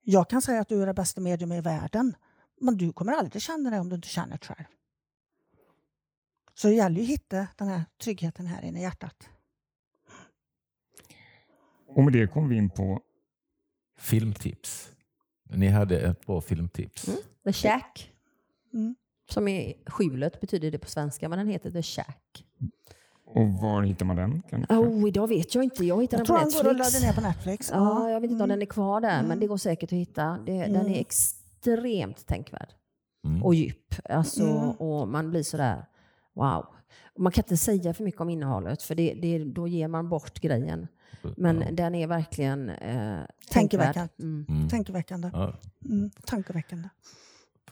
Jag 0.05 0.31
kan 0.31 0.43
säga 0.43 0.60
att 0.60 0.69
du 0.69 0.82
är 0.82 0.86
det 0.86 0.94
bästa 0.94 1.20
medium 1.20 1.52
i 1.52 1.60
världen. 1.60 2.14
Men 2.60 2.77
du 2.77 2.93
kommer 2.93 3.12
aldrig 3.12 3.43
känna 3.43 3.70
det 3.70 3.78
om 3.78 3.89
du 3.89 3.97
inte 3.97 4.09
känner 4.09 4.39
det 4.39 4.47
själv. 4.47 4.64
Så 6.55 6.69
det 6.69 6.74
gäller 6.74 6.97
ju 6.97 7.02
att 7.02 7.09
hitta 7.09 7.47
den 7.56 7.69
här 7.69 7.85
tryggheten 8.02 8.47
här 8.47 8.62
inne 8.62 8.78
i 8.78 8.82
hjärtat. 8.82 9.28
Och 11.86 12.05
med 12.05 12.12
det 12.12 12.27
kom 12.27 12.48
vi 12.48 12.56
in 12.56 12.70
på 12.70 13.01
Filmtips. 13.98 14.93
Ni 15.51 15.69
hade 15.69 16.01
ett 16.01 16.27
bra 16.27 16.40
filmtips. 16.40 17.09
Mm. 17.09 17.20
The 17.44 17.52
Shack. 17.52 18.12
Mm. 18.74 18.94
Som 19.30 19.48
är 19.48 19.74
skjulet 19.86 20.40
betyder 20.40 20.70
det 20.70 20.78
på 20.78 20.88
svenska, 20.88 21.28
men 21.28 21.38
den 21.38 21.48
heter 21.48 21.70
The 21.70 21.82
Shack. 21.82 22.44
och 23.26 23.48
var 23.52 23.82
hittar 23.82 24.06
man 24.06 24.16
den? 24.16 24.42
Oh, 24.68 25.08
idag 25.08 25.28
vet 25.28 25.54
jag 25.54 25.64
inte. 25.64 25.84
Jag 25.84 26.02
hittade 26.02 26.20
Jag 26.20 26.26
den 26.38 26.44
på 26.44 26.50
tror 26.50 26.64
han 26.64 26.64
går 26.64 26.70
och 26.70 26.76
Netflix. 26.76 27.02
ner 27.04 27.12
på 27.12 27.20
Netflix. 27.20 27.70
Ja, 27.74 28.10
jag 28.10 28.20
vet 28.20 28.30
inte 28.30 28.44
om 28.44 28.50
Mm. 28.50 28.58
den 28.58 28.62
är 28.62 28.70
kvar 28.70 29.00
där, 29.00 29.16
men 29.16 29.24
Mm. 29.24 29.40
det 29.40 29.46
går 29.46 29.56
säkert 29.56 29.88
att 29.92 29.98
hitta. 29.98 30.38
Det, 30.46 30.52
Den 30.52 30.76
Mm. 30.76 30.92
är 30.92 31.00
extremt 31.00 32.26
tänkvärd 32.26 32.68
Mm. 33.24 33.42
och 33.42 33.54
djup. 33.54 33.94
Alltså, 34.04 34.42
Mm. 34.44 34.70
Och 34.70 35.08
man 35.08 35.30
blir 35.30 35.42
sådär, 35.42 35.84
wow. 36.34 36.66
Man 37.18 37.32
kan 37.32 37.44
inte 37.44 37.56
säga 37.56 37.94
för 37.94 38.04
mycket 38.04 38.20
om 38.20 38.30
innehållet, 38.30 38.82
för 38.82 38.94
det, 38.94 39.14
det, 39.14 39.44
då 39.44 39.68
ger 39.68 39.88
man 39.88 40.08
bort 40.08 40.40
grejen. 40.40 40.88
Men 41.36 41.60
Ja. 41.60 41.70
den 41.72 41.94
är 41.94 42.06
verkligen 42.06 42.68
eh. 42.70 42.96
Mm. 44.18 44.46
Mm. 44.48 44.68
Tankeväckande. 44.68 45.30
Ja, 45.32 45.52
Mm. 45.84 46.10
Tankeväckande. 46.26 46.88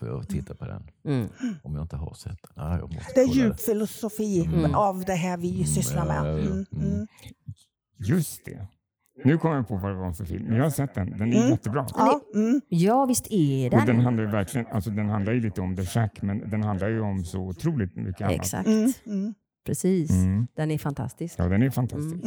Får 0.05 0.09
jag 0.09 0.27
titta 0.29 0.55
på 0.55 0.65
den 0.65 0.83
Mm. 1.05 1.27
om 1.63 1.75
jag 1.75 1.83
inte 1.83 1.95
har 1.95 2.13
sett 2.13 2.37
den. 2.55 2.81
Måste 2.81 3.11
Det 3.15 3.21
är 3.21 3.27
djup 3.35 3.59
filosofi 3.59 4.45
Mm. 4.45 4.75
av 4.75 5.05
det 5.05 5.13
här 5.13 5.37
vi 5.37 5.63
sysslar 5.65 6.05
med. 6.05 6.15
ja. 6.17 6.39
Mm. 6.39 6.65
Mm. 6.73 7.07
Just 7.97 8.45
det. 8.45 8.67
Nu 9.23 9.37
kommer 9.37 9.55
jag 9.55 9.67
på 9.67 9.75
vad 9.77 9.91
det 9.91 9.95
var 9.97 10.13
för 10.13 10.25
film. 10.25 10.53
Jag 10.55 10.63
har 10.63 10.69
sett 10.69 10.93
den. 10.95 11.09
Den 11.11 11.33
är 11.33 11.37
Mm. 11.37 11.49
jättebra. 11.49 11.85
Ja, 11.95 12.21
mm. 12.35 12.61
Ja, 12.69 13.05
visst 13.05 13.27
är 13.31 13.65
Och 13.65 13.77
den. 13.77 13.85
den 13.85 13.99
handlar 13.99 14.23
ju 14.23 14.29
verkligen, 14.31 14.67
alltså 14.67 14.89
den 14.89 15.09
handlar 15.09 15.33
ju 15.33 15.39
lite 15.41 15.61
om 15.61 15.75
The 15.75 15.85
Shack, 15.85 16.21
men 16.21 16.49
den 16.49 16.63
handlar 16.63 16.89
ju 16.89 17.01
om 17.01 17.23
så 17.23 17.39
otroligt 17.39 17.95
mycket 17.95 18.21
annat. 18.21 18.33
Exakt. 18.35 18.67
Mm. 18.67 18.91
Mm. 19.05 19.33
Precis. 19.65 20.11
Mm. 20.11 20.47
Den 20.55 20.71
är 20.71 20.77
fantastisk. 20.77 21.35
Ja, 21.39 21.47
den 21.47 21.63
är 21.63 21.69
fantastisk. 21.69 22.23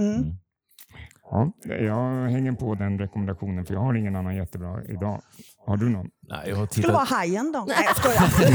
Mm. 1.33 1.53
Mm. 1.65 1.85
Ja, 1.87 2.23
jag 2.23 2.31
hänger 2.31 2.53
på 2.53 2.75
den 2.75 2.99
rekommendationen 2.99 3.67
för 3.67 3.75
jag 3.75 3.81
har 3.81 3.95
ingen 3.95 4.17
annan 4.17 4.37
jättebra 4.37 4.85
idag. 4.85 5.23
Har 5.67 5.77
du 5.77 5.89
någon? 5.89 6.11
Nej, 6.29 6.49
jag 6.49 6.57
har 6.57 6.67
Skulle 6.67 6.93
vara 6.93 7.05
tittat... 7.05 7.19
hajen 7.19 7.53
då? 7.53 7.65
Nej, 7.69 7.85
jag 7.87 7.97
skojar. 7.97 8.51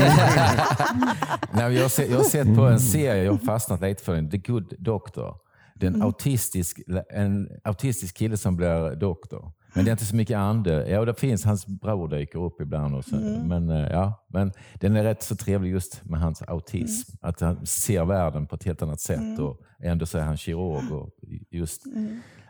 Nej, 1.53 1.75
jag, 1.75 1.81
har 1.81 1.89
sett, 1.89 2.09
jag 2.09 2.17
har 2.17 2.23
sett 2.23 2.55
på 2.55 2.61
en 2.61 2.79
serie, 2.79 3.23
jag 3.23 3.31
har 3.31 3.37
fastnat 3.39 3.81
lite 3.81 4.03
för 4.03 4.15
den, 4.15 4.29
The 4.29 4.37
Good 4.37 4.73
Doctor. 4.79 5.35
Det 5.75 5.85
är 5.85 5.91
en, 5.91 6.01
autistisk, 6.01 6.79
en 7.09 7.49
autistisk 7.63 8.17
kille 8.17 8.37
som 8.37 8.55
blir 8.55 8.95
doktor. 8.95 9.51
Men 9.73 9.85
det 9.85 9.89
är 9.89 9.91
inte 9.91 10.05
så 10.05 10.15
mycket 10.15 10.37
ande. 10.37 10.89
Ja, 10.89 11.05
det 11.05 11.13
finns, 11.13 11.45
hans 11.45 11.67
bror 11.67 12.07
dyker 12.07 12.39
upp 12.39 12.61
ibland. 12.61 12.95
Och 12.95 13.05
så, 13.05 13.15
men, 13.45 13.69
eh, 13.69 13.87
ja, 13.91 14.25
men 14.27 14.51
den 14.73 14.95
är 14.95 15.03
rätt 15.03 15.23
så 15.23 15.35
trevlig 15.35 15.71
just 15.71 16.05
med 16.05 16.19
hans 16.19 16.41
autism. 16.41 17.17
Att 17.21 17.41
han 17.41 17.65
ser 17.65 18.05
världen 18.05 18.47
på 18.47 18.55
ett 18.55 18.63
helt 18.63 18.81
annat 18.81 18.99
sätt. 19.01 19.39
Och 19.39 19.59
ändå 19.83 20.05
så 20.05 20.17
är 20.17 20.21
han 20.21 20.37
kirurg. 20.37 20.91
Och 20.93 21.09
just 21.51 21.85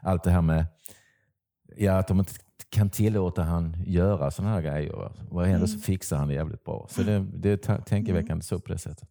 allt 0.02 0.24
det 0.24 0.32
här 0.32 0.42
med 0.42 0.66
ja, 1.78 1.98
att 1.98 2.08
de 2.08 2.20
inte 2.20 2.34
kan 2.70 2.90
tillåta 2.90 3.44
han 3.44 3.76
göra 3.86 4.32
sådana 4.32 4.54
här 4.54 4.62
grejer. 4.62 5.12
Och 5.32 5.48
ändå 5.48 5.68
så 5.68 5.80
fixar 5.80 6.18
han 6.18 6.28
det 6.28 6.34
jävligt 6.34 6.64
bra. 6.64 6.88
Så 6.90 7.04
det, 7.04 7.20
det 7.20 7.50
är 7.50 7.58
ta- 7.58 7.82
tänkeväckande 7.82 8.44
så 8.44 8.60
på 8.60 8.72
det 8.72 8.78
sättet. 8.78 9.10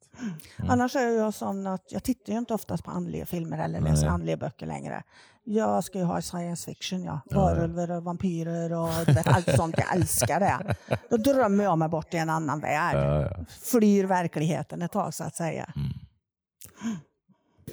Annars 0.56 0.97
är 0.97 1.09
jag 1.09 1.35
sån 1.35 1.66
att 1.66 1.93
jag 1.93 2.02
tittar 2.02 2.32
ju 2.32 2.39
inte 2.39 2.55
oftast 2.55 2.85
på 2.85 2.90
andliga 2.90 3.27
filmer 3.27 3.59
eller 3.59 3.81
läser 3.81 4.02
Nej. 4.02 4.15
andliga 4.15 4.36
böcker 4.36 4.66
längre. 4.66 5.02
Jag 5.44 5.85
ska 5.85 5.98
ju 5.98 6.05
ha 6.05 6.23
science 6.23 6.70
fiction, 6.70 7.05
ja. 7.05 7.20
Varulvar 7.31 7.90
och 7.90 8.05
vampyrer 8.05 8.73
och 8.73 9.09
vet, 9.09 9.27
allt 9.27 9.56
sånt. 9.56 9.74
Jag 9.78 9.94
älskar 9.97 10.40
det. 10.40 10.77
Då 11.10 11.16
drömmer 11.16 11.65
jag 11.65 11.78
mig 11.78 11.89
bort 11.89 12.15
i 12.15 12.16
en 12.16 12.31
annan 12.31 12.60
värld. 12.60 12.97
Ja, 12.97 13.23
ja. 13.23 13.44
Flyr 13.62 14.05
verkligheten 14.05 14.82
ett 14.82 14.93
tag 14.93 15.15
så 15.15 15.24
att 15.24 15.35
säga. 15.35 15.73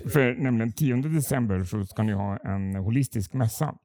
För 0.09 0.33
nämligen 0.35 0.71
10 0.73 0.95
december 0.95 1.63
så 1.63 1.85
ska 1.85 2.03
ni 2.03 2.13
ha 2.13 2.37
en 2.37 2.75
holistisk 2.75 3.33
mässa. 3.33 3.75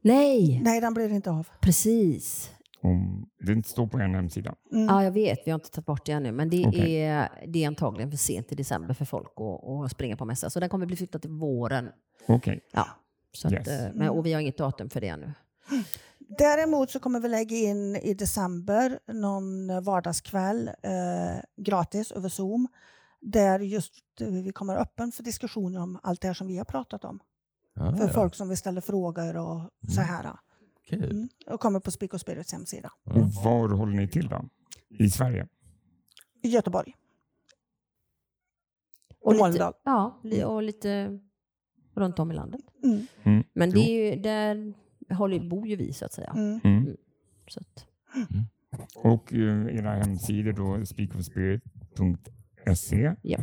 Nej, 0.00 0.60
Nej, 0.64 0.80
den 0.80 0.94
blir 0.94 1.12
inte 1.12 1.30
av. 1.30 1.48
precis. 1.60 2.50
Om, 2.82 3.28
det 3.40 3.66
står 3.66 3.86
på 3.86 4.00
er 4.00 4.08
hemsida. 4.08 4.54
Mm. 4.72 4.86
Ja, 4.86 5.04
jag 5.04 5.10
vet. 5.12 5.38
Vi 5.46 5.50
har 5.50 5.58
inte 5.58 5.70
tagit 5.70 5.86
bort 5.86 6.06
det 6.06 6.12
ännu. 6.12 6.32
Men 6.32 6.50
det, 6.50 6.66
Okej. 6.66 7.02
är, 7.04 7.28
det 7.46 7.64
är 7.64 7.66
antagligen 7.68 8.10
för 8.10 8.18
sent 8.18 8.52
i 8.52 8.54
december 8.54 8.94
för 8.94 9.04
folk 9.04 9.32
att, 9.36 9.84
att 9.84 9.90
springa 9.90 10.16
på 10.16 10.24
mässa. 10.24 10.50
Så 10.50 10.60
den 10.60 10.68
kommer 10.68 10.86
bli 10.86 10.96
flyttad 10.96 11.22
till 11.22 11.30
våren. 11.30 11.88
Okej. 12.26 12.60
Ja. 12.72 12.86
Så 13.32 13.52
Yes. 13.52 13.60
att, 13.60 13.68
eh, 13.68 13.94
men, 13.94 14.08
och 14.08 14.26
vi 14.26 14.32
har 14.32 14.40
inget 14.40 14.58
datum 14.58 14.90
för 14.90 15.00
det 15.00 15.08
ännu. 15.08 15.32
Däremot 16.38 16.90
så 16.90 17.00
kommer 17.00 17.20
vi 17.20 17.28
lägga 17.28 17.56
in 17.56 17.96
i 17.96 18.14
december 18.14 18.98
någon 19.12 19.84
vardagskväll 19.84 20.68
eh, 20.82 21.62
gratis 21.64 22.12
över 22.12 22.28
Zoom. 22.28 22.68
Där 23.20 23.60
just 23.60 23.94
eh, 24.20 24.28
vi 24.28 24.52
kommer 24.52 24.76
öppen 24.76 25.12
för 25.12 25.22
diskussioner 25.22 25.80
om 25.80 25.98
allt 26.02 26.20
det 26.20 26.26
här 26.26 26.34
som 26.34 26.46
vi 26.46 26.58
har 26.58 26.64
pratat 26.64 27.04
om. 27.04 27.20
Ja, 27.74 27.96
För 27.96 28.06
ja. 28.06 28.12
folk 28.12 28.34
som 28.34 28.48
vill 28.48 28.58
ställa 28.58 28.80
frågor 28.80 29.36
och 29.36 29.70
så 29.94 30.00
här. 30.00 30.36
Kul. 30.88 31.10
Mm. 31.10 31.28
Och 31.46 31.60
kommer 31.60 31.80
på 31.80 31.90
Speak 31.90 32.14
och 32.14 32.20
Spirits 32.20 32.52
hemsida. 32.52 32.92
Och 33.04 33.28
var 33.44 33.68
håller 33.68 33.96
ni 33.96 34.08
till 34.08 34.28
då? 34.28 34.44
I 34.88 35.10
Sverige? 35.10 35.48
I 36.42 36.48
Göteborg. 36.48 36.94
Och 39.20 39.32
lite, 39.32 39.42
Mölndal. 39.44 39.72
ja, 39.84 40.20
li- 40.24 40.44
och 40.44 40.62
lite 40.62 41.18
runt 41.94 42.18
om 42.18 42.30
i 42.30 42.34
landet. 42.34 42.60
Mm. 42.84 43.44
Men 43.52 43.70
Jo. 43.70 43.74
det 43.74 43.90
är 43.90 44.14
ju, 44.16 44.22
där 44.22 44.74
håller, 45.14 45.48
bor 45.48 45.66
ju 45.68 45.76
vi 45.76 45.92
så 45.92 46.04
att 46.04 46.12
säga. 46.12 46.32
Mm. 46.36 46.60
Mm. 46.64 46.96
Så 47.48 47.60
att, 47.60 47.86
Och 48.96 49.32
eh, 49.34 49.76
era 49.76 49.90
hemsidor 49.94 50.52
då, 50.52 50.86
speakofspirit.se 50.86 52.32
ja, 53.22 53.38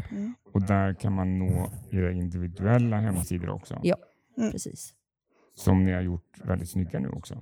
och 0.54 0.62
där 0.62 0.94
kan 0.94 1.14
man 1.14 1.40
nå 1.40 1.72
era 1.92 2.12
individuella 2.12 2.98
hemsidor 2.98 3.50
också. 3.50 3.80
ja 3.84 3.96
Mm. 4.38 4.52
precis. 4.52 4.94
Som 5.56 5.84
ni 5.84 5.94
har 5.94 6.02
gjort 6.02 6.40
väldigt 6.44 6.70
snygga 6.70 7.00
nu 7.00 7.10
också. 7.10 7.38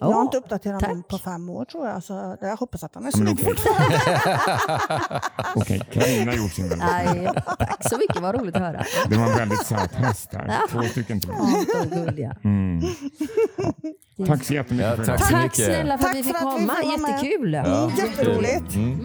Jag 0.00 0.06
har 0.12 0.22
inte 0.22 0.36
uppdaterat 0.36 0.80
tack. 0.80 0.88
den 0.90 1.02
på 1.02 1.18
fem 1.18 1.48
år 1.50 1.64
tror 1.64 1.88
jag. 1.88 2.02
Så 2.02 2.36
jag 2.40 2.56
hoppas 2.56 2.84
att 2.84 2.92
den 2.92 3.02
är 3.02 3.06
Ja, 3.06 3.12
snygg 3.12 3.32
okej. 3.32 3.44
fortfarande. 3.44 4.00
Okej, 5.54 5.80
Carina 5.92 6.30
har 6.32 6.38
gjort 6.38 6.52
sin 6.52 6.68
väldigt 6.68 6.88
Nej, 6.88 7.28
tack 7.58 7.88
så 7.90 7.98
mycket, 7.98 8.22
vad 8.22 8.34
roligt 8.40 8.54
att 8.56 8.62
höra. 8.62 8.84
Det 9.08 9.16
var 9.16 9.30
en 9.30 9.36
väldigt 9.36 9.66
söt 9.66 9.92
häst 9.94 10.30
här. 10.34 10.58
Två 10.70 10.82
stycken 10.82 11.20
till. 11.20 11.30
Ja. 12.16 12.32
Mm. 12.44 12.80
Tack 14.26 14.44
så 14.44 14.54
jättemycket 14.54 14.98
Ja, 14.98 15.04
tack 15.04 15.20
Tack 15.30 15.42
mycket. 15.42 15.54
snälla 15.64 15.98
för 15.98 16.04
att 16.04 16.10
Tack 16.12 16.16
vi 16.16 16.22
fick 16.22 16.36
komma, 16.36 16.72
jättekul. 16.84 17.52
Ja, 17.52 17.90
Jätteroligt. 17.98 18.74
Mm. 18.74 19.04